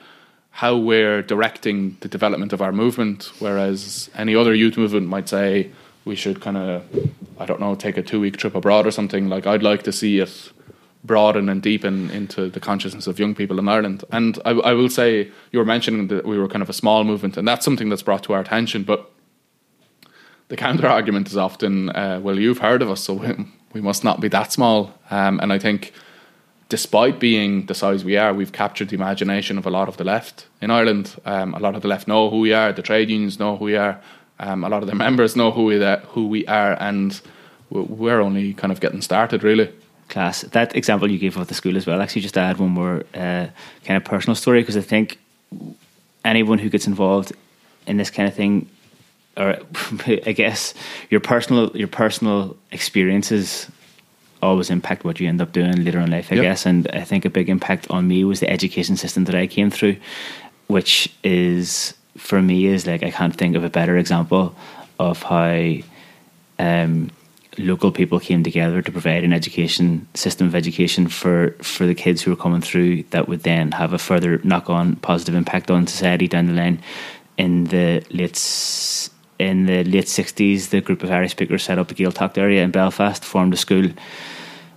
how 0.52 0.78
we're 0.78 1.22
directing 1.22 1.98
the 2.02 2.08
development 2.08 2.54
of 2.54 2.62
our 2.62 2.72
movement. 2.72 3.32
Whereas 3.40 4.10
any 4.16 4.36
other 4.36 4.54
youth 4.54 4.78
movement 4.78 5.08
might 5.08 5.30
say 5.30 5.72
we 6.06 6.16
should 6.16 6.42
kind 6.42 6.58
of, 6.58 6.84
I 7.40 7.46
don't 7.46 7.60
know, 7.60 7.76
take 7.76 7.98
a 7.98 8.02
two 8.02 8.20
week 8.20 8.38
trip 8.38 8.56
abroad 8.56 8.88
or 8.88 8.92
something. 8.92 9.30
Like 9.30 9.46
I'd 9.46 9.64
like 9.64 9.84
to 9.84 9.92
see 9.92 10.20
it 10.20 10.52
broaden 11.04 11.50
and 11.50 11.62
deepen 11.62 12.12
into 12.12 12.50
the 12.50 12.60
consciousness 12.60 13.08
of 13.08 13.20
young 13.20 13.34
people 13.34 13.60
in 13.60 13.68
Ireland. 13.68 14.04
And 14.12 14.38
I, 14.46 14.52
I, 14.52 14.74
will 14.74 14.90
say, 14.90 15.32
you 15.52 15.60
were 15.60 15.66
mentioning 15.66 16.08
that 16.08 16.26
we 16.26 16.38
were 16.38 16.48
kind 16.48 16.62
of 16.62 16.70
a 16.70 16.74
small 16.74 17.04
movement, 17.04 17.38
and 17.38 17.48
that's 17.48 17.66
something 17.66 17.90
that's 17.90 18.04
brought 18.04 18.24
to 18.24 18.34
our 18.34 18.42
attention. 18.42 18.84
But 18.84 19.10
the 20.50 20.58
counter 20.58 20.88
argument 20.88 21.28
is 21.28 21.38
often, 21.38 21.90
uh, 21.90 22.20
well, 22.22 22.38
you've 22.38 22.60
heard 22.60 22.82
of 22.82 22.92
us, 22.92 23.02
so 23.02 23.18
we, 23.74 23.82
must 23.82 24.04
not 24.04 24.20
be 24.20 24.28
that 24.30 24.52
small. 24.52 24.94
Um, 25.10 25.40
and 25.40 25.52
I 25.52 25.60
think, 25.60 25.94
despite 26.70 27.20
being 27.20 27.66
the 27.66 27.74
size 27.74 28.04
we 28.04 28.18
are, 28.18 28.34
we've 28.34 28.52
captured 28.52 28.90
the 28.90 28.96
imagination 28.96 29.58
of 29.58 29.66
a 29.66 29.70
lot 29.70 29.88
of 29.88 29.98
the 29.98 30.04
left 30.04 30.48
in 30.62 30.72
Ireland. 30.72 31.20
Um, 31.26 31.54
a 31.54 31.60
lot 31.60 31.76
of 31.76 31.82
the 31.82 31.88
left 31.88 32.08
know 32.08 32.30
who 32.30 32.40
we 32.40 32.54
are, 32.54 32.72
the 32.72 32.82
trade 32.82 33.10
unions 33.10 33.40
know 33.40 33.58
who 33.58 33.66
we 33.66 33.76
are, 33.76 34.00
um, 34.40 34.64
a 34.64 34.70
lot 34.70 34.84
of 34.84 34.88
their 34.88 34.96
members 35.08 35.36
know 35.36 35.52
who 35.52 35.66
we, 35.66 35.80
who 36.10 36.28
we 36.28 36.46
are, 36.48 36.78
and 36.80 37.22
we're 37.70 38.20
only 38.20 38.54
kind 38.54 38.72
of 38.72 38.80
getting 38.80 39.02
started, 39.02 39.44
really 39.44 39.70
class. 40.12 40.42
That 40.42 40.76
example 40.76 41.10
you 41.10 41.18
gave 41.18 41.38
of 41.38 41.48
the 41.48 41.56
school 41.56 41.76
as 41.76 41.88
well, 41.88 42.02
actually, 42.02 42.22
just 42.22 42.38
add 42.38 42.60
one 42.60 42.70
more 42.70 43.04
uh, 43.16 43.48
kind 43.86 43.98
of 43.98 44.04
personal 44.04 44.36
story 44.36 44.62
because 44.62 44.78
I 44.78 44.82
think 44.82 45.18
anyone 46.24 46.60
who 46.60 46.70
gets 46.70 46.86
involved 46.86 47.32
in 47.88 47.98
this 47.98 48.12
kind 48.12 48.28
of 48.28 48.36
thing, 48.36 48.70
or 49.38 49.58
I 50.06 50.32
guess 50.34 50.74
your 51.10 51.20
personal 51.20 51.76
your 51.76 51.88
personal 51.88 52.58
experiences 52.72 53.70
always 54.42 54.70
impact 54.70 55.04
what 55.04 55.20
you 55.20 55.28
end 55.28 55.42
up 55.42 55.52
doing 55.52 55.84
later 55.84 56.00
in 56.00 56.10
life. 56.10 56.30
I 56.32 56.36
yep. 56.36 56.44
guess, 56.44 56.66
and 56.66 56.88
I 56.90 57.02
think 57.02 57.26
a 57.26 57.30
big 57.30 57.50
impact 57.50 57.90
on 57.92 58.08
me 58.08 58.24
was 58.24 58.40
the 58.40 58.50
education 58.50 58.98
system 58.98 59.26
that 59.26 59.36
I 59.36 59.48
came 59.48 59.70
through, 59.70 59.98
which 60.68 61.14
is 61.24 61.94
for 62.18 62.42
me 62.42 62.66
is 62.66 62.88
like 62.88 63.04
I 63.04 63.12
can't 63.12 63.36
think 63.36 63.56
of 63.56 63.64
a 63.64 63.70
better 63.70 63.98
example 63.98 64.56
of 65.00 65.22
how. 65.24 65.78
Um, 66.60 67.12
local 67.58 67.92
people 67.92 68.20
came 68.20 68.44
together 68.44 68.82
to 68.82 68.92
provide 68.92 69.24
an 69.24 69.34
education 69.34 70.08
system 70.14 70.48
of 70.48 70.56
education 70.56 71.08
for, 71.08 71.52
for 71.62 71.86
the 71.86 71.96
kids 71.96 72.22
who 72.22 72.32
were 72.32 72.38
coming 72.38 72.62
through 72.62 73.04
that 73.10 73.28
would 73.28 73.44
then 73.44 73.72
have 73.72 73.94
a 73.94 73.98
further 73.98 74.40
knock 74.44 74.70
on 74.70 74.96
positive 74.98 75.36
impact 75.36 75.70
on 75.70 75.88
society 75.88 76.28
down 76.28 76.48
the 76.48 76.54
line. 76.54 76.82
In 77.38 77.66
the 77.66 78.04
late 78.12 78.38
in 79.50 79.66
the 79.66 79.84
late 79.84 80.08
sixties, 80.08 80.70
the 80.70 80.82
group 80.82 81.02
of 81.04 81.12
Irish 81.12 81.32
speakers 81.32 81.64
set 81.64 81.80
up 81.80 81.88
the 81.88 81.96
Gaeltacht 81.96 82.38
area 82.38 82.64
in 82.64 82.72
Belfast, 82.72 83.24
formed 83.26 83.54
a 83.54 83.58
school, 83.58 83.88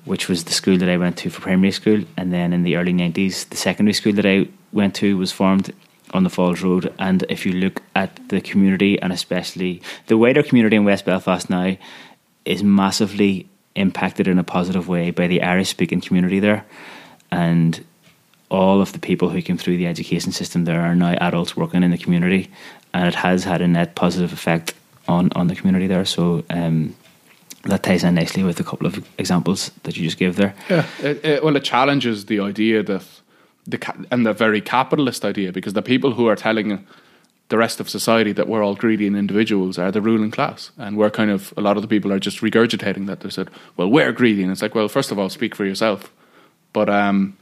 which 0.04 0.28
was 0.28 0.44
the 0.44 0.52
school 0.52 0.78
that 0.78 0.88
I 0.88 0.96
went 0.96 1.16
to 1.18 1.30
for 1.30 1.42
primary 1.42 1.72
school. 1.72 2.00
And 2.16 2.32
then 2.32 2.52
in 2.52 2.62
the 2.62 2.76
early 2.76 2.92
nineties, 2.92 3.44
the 3.44 3.56
secondary 3.56 3.94
school 3.94 4.14
that 4.14 4.26
I 4.26 4.48
went 4.72 4.94
to 4.96 5.18
was 5.18 5.32
formed 5.32 5.72
on 6.12 6.24
the 6.24 6.30
Falls 6.30 6.62
Road. 6.62 6.92
And 6.98 7.24
if 7.28 7.44
you 7.46 7.52
look 7.52 7.82
at 7.94 8.10
the 8.28 8.40
community 8.40 9.00
and 9.02 9.12
especially 9.12 9.82
the 10.06 10.16
wider 10.16 10.42
community 10.42 10.76
in 10.76 10.84
West 10.84 11.04
Belfast 11.04 11.50
now, 11.50 11.76
is 12.44 12.62
massively 12.62 13.46
impacted 13.74 14.28
in 14.28 14.38
a 14.38 14.44
positive 14.44 14.86
way 14.88 15.10
by 15.10 15.26
the 15.26 15.42
Irish 15.42 15.70
speaking 15.70 16.00
community 16.00 16.40
there. 16.40 16.64
And 17.30 17.84
all 18.50 18.80
of 18.80 18.92
the 18.92 18.98
people 18.98 19.30
who 19.30 19.42
came 19.42 19.58
through 19.58 19.78
the 19.78 19.88
education 19.88 20.30
system 20.30 20.64
there 20.64 20.80
are 20.80 20.94
now 20.94 21.14
adults 21.20 21.56
working 21.56 21.82
in 21.82 21.90
the 21.90 21.98
community, 21.98 22.50
and 22.94 23.06
it 23.06 23.14
has 23.14 23.44
had 23.44 23.60
a 23.60 23.68
net 23.68 23.94
positive 23.94 24.32
effect 24.32 24.72
on, 25.06 25.30
on 25.36 25.48
the 25.48 25.54
community 25.54 25.86
there. 25.86 26.06
So 26.06 26.44
um, 26.48 26.94
that 27.64 27.82
ties 27.82 28.04
in 28.04 28.14
nicely 28.14 28.42
with 28.42 28.58
a 28.60 28.64
couple 28.64 28.86
of 28.86 29.06
examples 29.18 29.70
that 29.82 29.96
you 29.96 30.04
just 30.04 30.16
gave 30.16 30.36
there. 30.36 30.54
Yeah, 30.70 30.86
it, 31.02 31.24
it, 31.24 31.44
well, 31.44 31.56
it 31.56 31.64
challenges 31.64 32.26
the 32.26 32.40
idea 32.40 32.82
that 32.82 33.04
the 33.66 34.06
and 34.10 34.24
the 34.24 34.32
very 34.32 34.60
capitalist 34.60 35.24
idea 35.24 35.52
because 35.52 35.72
the 35.72 35.82
people 35.82 36.12
who 36.12 36.28
are 36.28 36.36
telling 36.36 36.86
the 37.48 37.58
rest 37.58 37.80
of 37.80 37.90
society 37.90 38.32
that 38.32 38.48
we're 38.48 38.62
all 38.62 38.74
greedy 38.74 39.06
and 39.06 39.16
individuals 39.16 39.78
are 39.78 39.90
the 39.90 40.00
ruling 40.00 40.30
class. 40.30 40.70
And 40.78 40.96
we're 40.96 41.10
kind 41.10 41.30
of, 41.30 41.52
a 41.56 41.60
lot 41.60 41.76
of 41.76 41.82
the 41.82 41.88
people 41.88 42.12
are 42.12 42.18
just 42.18 42.40
regurgitating 42.40 43.06
that. 43.06 43.20
They 43.20 43.30
said, 43.30 43.50
well, 43.76 43.90
we're 43.90 44.12
greedy. 44.12 44.42
And 44.42 44.50
it's 44.50 44.62
like, 44.62 44.74
well, 44.74 44.88
first 44.88 45.10
of 45.12 45.18
all, 45.18 45.28
speak 45.28 45.54
for 45.54 45.66
yourself. 45.66 46.10
But 46.72 46.88
um, 46.88 47.36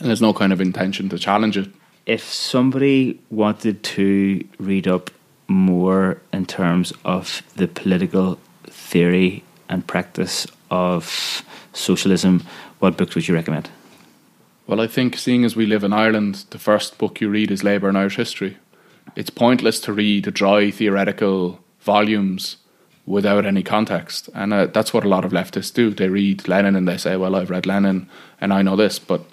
there's 0.00 0.20
no 0.20 0.34
kind 0.34 0.52
of 0.52 0.60
intention 0.60 1.08
to 1.08 1.18
challenge 1.18 1.56
it. 1.56 1.70
If 2.06 2.24
somebody 2.32 3.20
wanted 3.30 3.82
to 3.84 4.44
read 4.58 4.88
up 4.88 5.10
more 5.48 6.20
in 6.32 6.46
terms 6.46 6.92
of 7.04 7.42
the 7.56 7.68
political 7.68 8.38
theory 8.64 9.44
and 9.68 9.86
practice 9.86 10.46
of 10.70 11.44
socialism, 11.72 12.42
what 12.80 12.96
books 12.96 13.14
would 13.14 13.28
you 13.28 13.34
recommend? 13.34 13.70
Well, 14.66 14.80
I 14.80 14.86
think 14.86 15.16
seeing 15.16 15.44
as 15.44 15.56
we 15.56 15.66
live 15.66 15.84
in 15.84 15.92
Ireland, 15.92 16.44
the 16.50 16.58
first 16.58 16.98
book 16.98 17.20
you 17.20 17.28
read 17.28 17.50
is 17.50 17.62
Labour 17.62 17.88
and 17.88 17.98
Irish 17.98 18.16
History 18.16 18.56
it's 19.16 19.30
pointless 19.30 19.80
to 19.80 19.92
read 19.92 20.32
dry 20.34 20.70
theoretical 20.70 21.60
volumes 21.80 22.56
without 23.04 23.44
any 23.44 23.62
context. 23.62 24.28
And 24.34 24.52
uh, 24.52 24.66
that's 24.66 24.94
what 24.94 25.04
a 25.04 25.08
lot 25.08 25.24
of 25.24 25.32
leftists 25.32 25.74
do. 25.74 25.90
They 25.90 26.08
read 26.08 26.48
Lenin 26.48 26.76
and 26.76 26.86
they 26.86 26.96
say, 26.96 27.16
well, 27.16 27.34
I've 27.34 27.50
read 27.50 27.66
Lenin 27.66 28.08
and 28.40 28.52
I 28.52 28.62
know 28.62 28.76
this. 28.76 28.98
But 28.98 29.24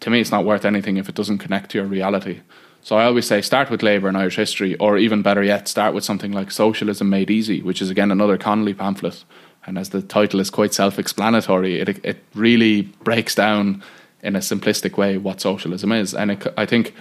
to 0.00 0.10
me, 0.10 0.20
it's 0.20 0.30
not 0.30 0.44
worth 0.44 0.64
anything 0.64 0.96
if 0.96 1.08
it 1.08 1.14
doesn't 1.14 1.38
connect 1.38 1.70
to 1.70 1.78
your 1.78 1.86
reality. 1.86 2.40
So 2.82 2.96
I 2.96 3.04
always 3.04 3.26
say 3.26 3.40
start 3.40 3.70
with 3.70 3.82
Labour 3.82 4.08
and 4.08 4.16
Irish 4.16 4.36
history, 4.36 4.76
or 4.76 4.96
even 4.96 5.22
better 5.22 5.42
yet, 5.42 5.66
start 5.66 5.94
with 5.94 6.04
something 6.04 6.32
like 6.32 6.50
Socialism 6.50 7.10
Made 7.10 7.30
Easy, 7.30 7.62
which 7.62 7.82
is 7.82 7.90
again 7.90 8.10
another 8.10 8.38
Connolly 8.38 8.74
pamphlet. 8.74 9.24
And 9.66 9.76
as 9.76 9.88
the 9.88 10.02
title 10.02 10.38
is 10.38 10.50
quite 10.50 10.72
self 10.72 10.98
explanatory, 10.98 11.80
it, 11.80 12.04
it 12.04 12.22
really 12.34 12.82
breaks 12.82 13.34
down 13.34 13.82
in 14.22 14.36
a 14.36 14.40
simplistic 14.40 14.96
way 14.96 15.18
what 15.18 15.40
socialism 15.40 15.90
is. 15.92 16.14
And 16.14 16.30
it, 16.30 16.46
I 16.56 16.64
think 16.64 16.94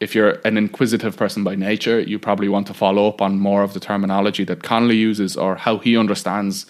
if 0.00 0.14
you're 0.14 0.38
an 0.44 0.56
inquisitive 0.56 1.16
person 1.16 1.42
by 1.42 1.54
nature, 1.54 2.00
you 2.00 2.18
probably 2.18 2.48
want 2.48 2.66
to 2.66 2.74
follow 2.74 3.08
up 3.08 3.20
on 3.20 3.40
more 3.40 3.62
of 3.62 3.74
the 3.74 3.80
terminology 3.80 4.44
that 4.44 4.62
Connolly 4.62 4.96
uses 4.96 5.36
or 5.36 5.56
how 5.56 5.78
he 5.78 5.96
understands 5.96 6.66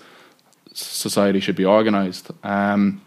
society 0.72 1.40
should 1.40 1.56
be 1.56 1.64
organized. 1.64 2.30
Um, 2.44 3.02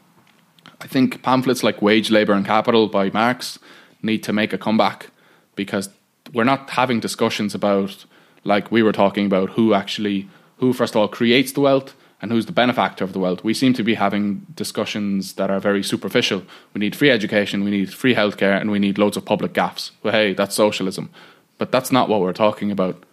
I 0.82 0.88
think 0.88 1.22
pamphlets 1.22 1.64
like 1.64 1.82
Wage, 1.82 2.10
Labour 2.10 2.34
and 2.34 2.46
Capital 2.46 2.88
by 2.88 3.10
Marx 3.12 3.60
need 4.02 4.24
to 4.24 4.34
make 4.34 4.52
a 4.52 4.58
comeback 4.58 5.08
because 5.56 5.90
we're 6.34 6.44
not 6.44 6.72
having 6.72 7.00
discussions 7.00 7.54
about, 7.54 8.06
like 8.44 8.72
we 8.72 8.82
were 8.82 8.92
talking 8.92 9.28
about, 9.28 9.52
who 9.52 9.74
actually, 9.74 10.28
who 10.58 10.74
first 10.74 10.96
of 10.96 11.02
all 11.02 11.08
creates 11.08 11.52
the 11.52 11.62
wealth 11.62 11.96
and 12.22 12.32
who's 12.32 12.48
the 12.48 12.52
benefactor 12.52 13.04
of 13.04 13.14
the 13.14 13.20
wealth. 13.20 13.44
We 13.44 13.54
seem 13.54 13.74
to 13.74 13.84
be 13.84 13.94
having 13.94 14.46
discussions 14.56 15.34
that 15.34 15.52
are 15.52 15.60
very 15.60 15.84
superficial. 15.84 16.44
We 16.74 16.80
need 16.80 16.96
free 16.96 17.12
education, 17.12 17.64
we 17.64 17.72
need 17.72 17.94
free 17.94 18.16
healthcare, 18.16 18.60
and 18.60 18.72
we 18.72 18.80
need 18.80 18.98
loads 18.98 19.18
of 19.18 19.26
public 19.26 19.54
gaffs. 19.54 19.92
Well, 20.02 20.14
hey, 20.14 20.34
that's 20.34 20.56
socialism. 20.56 21.12
But 21.58 21.72
that's 21.72 21.92
not 21.92 22.10
what 22.10 22.22
we're 22.22 22.34
talking 22.34 22.72
about. 22.72 23.04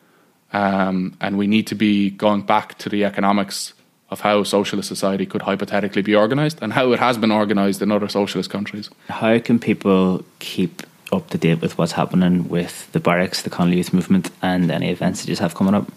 Um, 0.55 1.17
and 1.21 1.37
we 1.37 1.47
need 1.47 1.67
to 1.67 1.75
be 1.75 2.09
going 2.11 2.43
back 2.43 2.79
to 2.79 2.89
the 2.89 3.05
economics 3.05 3.75
of 4.11 4.21
how 4.21 4.43
socialist 4.43 4.89
society 4.89 5.27
could 5.27 5.43
hypothetically 5.43 6.03
be 6.03 6.17
organised 6.17 6.59
and 6.63 6.73
how 6.73 6.93
it 6.93 6.99
has 6.99 7.19
been 7.19 7.31
organised 7.31 7.83
in 7.83 7.93
other 7.93 8.09
socialist 8.09 8.51
countries. 8.51 8.89
How 9.09 9.39
can 9.39 9.59
people 9.59 10.25
keep 10.39 10.83
up 11.13 11.29
to 11.31 11.39
date 11.39 11.61
with 11.61 11.77
what's 11.79 11.93
happening 11.93 12.49
with 12.49 12.91
the 12.93 13.01
barracks, 13.01 13.43
the 13.43 13.51
Connolly 13.51 13.79
Youth 13.79 13.93
Movement, 13.93 14.31
and 14.43 14.71
any 14.71 14.91
events 14.91 15.23
that 15.23 15.31
you 15.31 15.37
have 15.37 15.55
coming 15.55 15.75
up? 15.75 15.91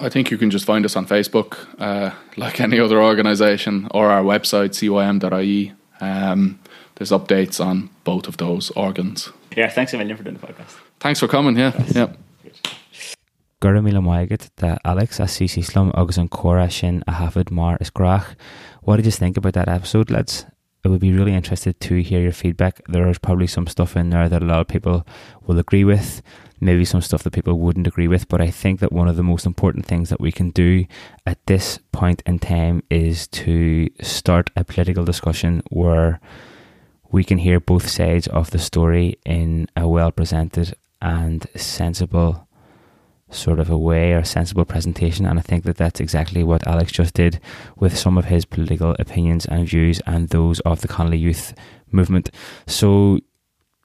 I 0.00 0.08
think 0.08 0.30
you 0.30 0.38
can 0.38 0.50
just 0.50 0.64
find 0.64 0.84
us 0.84 0.94
on 0.96 1.06
Facebook, 1.06 1.58
uh, 1.78 2.14
like 2.36 2.60
any 2.60 2.78
other 2.78 3.02
organisation, 3.02 3.88
or 3.90 4.10
our 4.10 4.22
website, 4.22 4.74
cym.ie. 4.74 5.72
Um, 6.00 6.58
there's 6.94 7.10
updates 7.10 7.64
on 7.64 7.90
both 8.04 8.28
of 8.28 8.36
those 8.36 8.70
organs. 8.70 9.30
Yeah, 9.56 9.68
thanks 9.68 9.92
a 9.92 9.98
million 9.98 10.16
for 10.16 10.22
doing 10.22 10.36
the 10.36 10.46
podcast. 10.46 10.76
Thanks 11.00 11.20
for 11.20 11.28
coming, 11.28 11.56
yeah. 11.56 11.72
yeah. 11.88 12.12
Gura 13.60 13.82
míle 13.82 14.28
de 14.56 14.78
Alex 14.84 15.18
a 15.18 15.24
CC 15.24 15.64
Slum 15.64 15.90
agus 15.96 16.16
an 16.16 16.28
chora 16.28 16.70
sin 16.70 17.02
a 17.08 17.12
hafid 17.12 17.50
mar 17.50 17.76
is 17.80 17.90
grach. 17.90 18.36
What 18.82 18.96
did 18.98 19.06
you 19.06 19.10
think 19.10 19.36
about 19.36 19.54
that 19.54 19.68
episode, 19.68 20.10
lads? 20.12 20.46
I 20.84 20.88
would 20.88 21.00
be 21.00 21.12
really 21.12 21.34
interested 21.34 21.80
to 21.80 21.96
hear 21.96 22.20
your 22.20 22.30
feedback. 22.30 22.80
There 22.86 23.08
is 23.08 23.18
probably 23.18 23.48
some 23.48 23.66
stuff 23.66 23.96
in 23.96 24.10
there 24.10 24.28
that 24.28 24.44
a 24.44 24.46
lot 24.46 24.60
of 24.60 24.68
people 24.68 25.04
will 25.44 25.58
agree 25.58 25.82
with, 25.82 26.22
maybe 26.60 26.84
some 26.84 27.00
stuff 27.00 27.24
that 27.24 27.32
people 27.32 27.58
wouldn't 27.58 27.88
agree 27.88 28.06
with, 28.06 28.28
but 28.28 28.40
I 28.40 28.48
think 28.48 28.78
that 28.78 28.92
one 28.92 29.08
of 29.08 29.16
the 29.16 29.24
most 29.24 29.44
important 29.44 29.86
things 29.86 30.08
that 30.10 30.20
we 30.20 30.30
can 30.30 30.50
do 30.50 30.86
at 31.26 31.44
this 31.46 31.80
point 31.90 32.22
in 32.26 32.38
time 32.38 32.84
is 32.90 33.26
to 33.42 33.88
start 34.00 34.50
a 34.54 34.62
political 34.62 35.04
discussion 35.04 35.64
where 35.70 36.20
we 37.10 37.24
can 37.24 37.38
hear 37.38 37.58
both 37.58 37.88
sides 37.88 38.28
of 38.28 38.52
the 38.52 38.60
story 38.60 39.18
in 39.26 39.66
a 39.76 39.88
well 39.88 40.12
presented 40.12 40.76
and 41.02 41.46
sensible 41.56 42.47
sort 43.30 43.58
of 43.58 43.70
a 43.70 43.78
way 43.78 44.12
or 44.12 44.24
sensible 44.24 44.64
presentation. 44.64 45.26
And 45.26 45.38
I 45.38 45.42
think 45.42 45.64
that 45.64 45.76
that's 45.76 46.00
exactly 46.00 46.42
what 46.42 46.66
Alex 46.66 46.92
just 46.92 47.14
did 47.14 47.40
with 47.76 47.96
some 47.96 48.16
of 48.16 48.26
his 48.26 48.44
political 48.44 48.96
opinions 48.98 49.46
and 49.46 49.68
views 49.68 50.00
and 50.06 50.28
those 50.28 50.60
of 50.60 50.80
the 50.80 50.88
Connolly 50.88 51.18
Youth 51.18 51.54
Movement. 51.90 52.30
So 52.66 53.20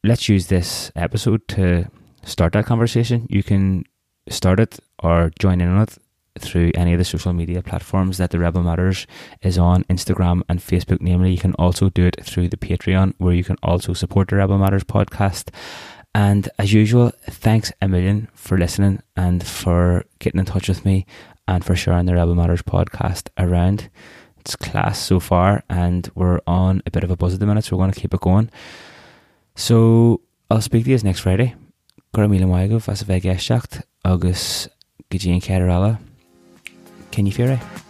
let's 0.03 0.29
use 0.29 0.47
this 0.47 0.91
episode 0.95 1.47
to 1.49 1.89
start 2.23 2.53
that 2.53 2.65
conversation. 2.65 3.27
You 3.29 3.43
can 3.43 3.83
start 4.29 4.59
it 4.59 4.79
or 4.99 5.31
join 5.39 5.61
in 5.61 5.69
on 5.69 5.83
it 5.83 5.97
through 6.39 6.71
any 6.73 6.93
of 6.93 6.99
the 6.99 7.05
social 7.05 7.33
media 7.33 7.61
platforms 7.61 8.17
that 8.17 8.31
the 8.31 8.39
Rebel 8.39 8.63
Matters 8.63 9.05
is 9.41 9.57
on 9.57 9.83
Instagram 9.83 10.41
and 10.49 10.59
Facebook 10.59 10.99
namely 10.99 11.31
you 11.31 11.37
can 11.37 11.53
also 11.55 11.89
do 11.89 12.05
it 12.05 12.15
through 12.23 12.49
the 12.49 12.57
Patreon 12.57 13.13
where 13.19 13.35
you 13.35 13.43
can 13.43 13.57
also 13.61 13.93
support 13.93 14.29
the 14.29 14.37
Rebel 14.37 14.57
Matters 14.57 14.83
podcast 14.83 15.49
and 16.15 16.49
as 16.59 16.73
usual, 16.73 17.11
thanks 17.29 17.71
a 17.81 17.87
million 17.87 18.27
for 18.33 18.57
listening 18.57 19.01
and 19.15 19.45
for 19.45 20.05
getting 20.19 20.39
in 20.39 20.45
touch 20.45 20.69
with 20.69 20.85
me 20.85 21.05
and 21.47 21.65
for 21.65 21.75
sharing 21.75 22.05
the 22.05 22.15
Rebel 22.15 22.35
Matters 22.35 22.61
podcast 22.61 23.29
around. 23.37 23.89
It's 24.39 24.55
class 24.55 24.99
so 24.99 25.19
far, 25.19 25.63
and 25.69 26.09
we're 26.15 26.41
on 26.45 26.81
a 26.85 26.91
bit 26.91 27.03
of 27.03 27.11
a 27.11 27.15
buzz 27.15 27.33
at 27.33 27.39
the 27.39 27.45
minute, 27.45 27.63
so 27.63 27.75
we're 27.75 27.83
going 27.83 27.93
to 27.93 27.99
keep 27.99 28.13
it 28.13 28.19
going. 28.19 28.49
So 29.55 30.21
I'll 30.51 30.61
speak 30.61 30.83
to 30.85 30.91
you 30.91 30.97
next 30.99 31.21
Friday. 31.21 31.55
Gur 32.13 32.27
míle 32.27 32.45
maigah 32.45 32.87
as 32.89 33.01
a 33.01 33.05
bheith 33.05 33.23
geisteach 33.23 33.81
agus 34.05 34.67
go 35.09 35.17
dtíon 35.17 35.41
ceile 35.41 35.97
Can 37.11 37.25
you 37.25 37.31
fear 37.31 37.51
it? 37.53 37.82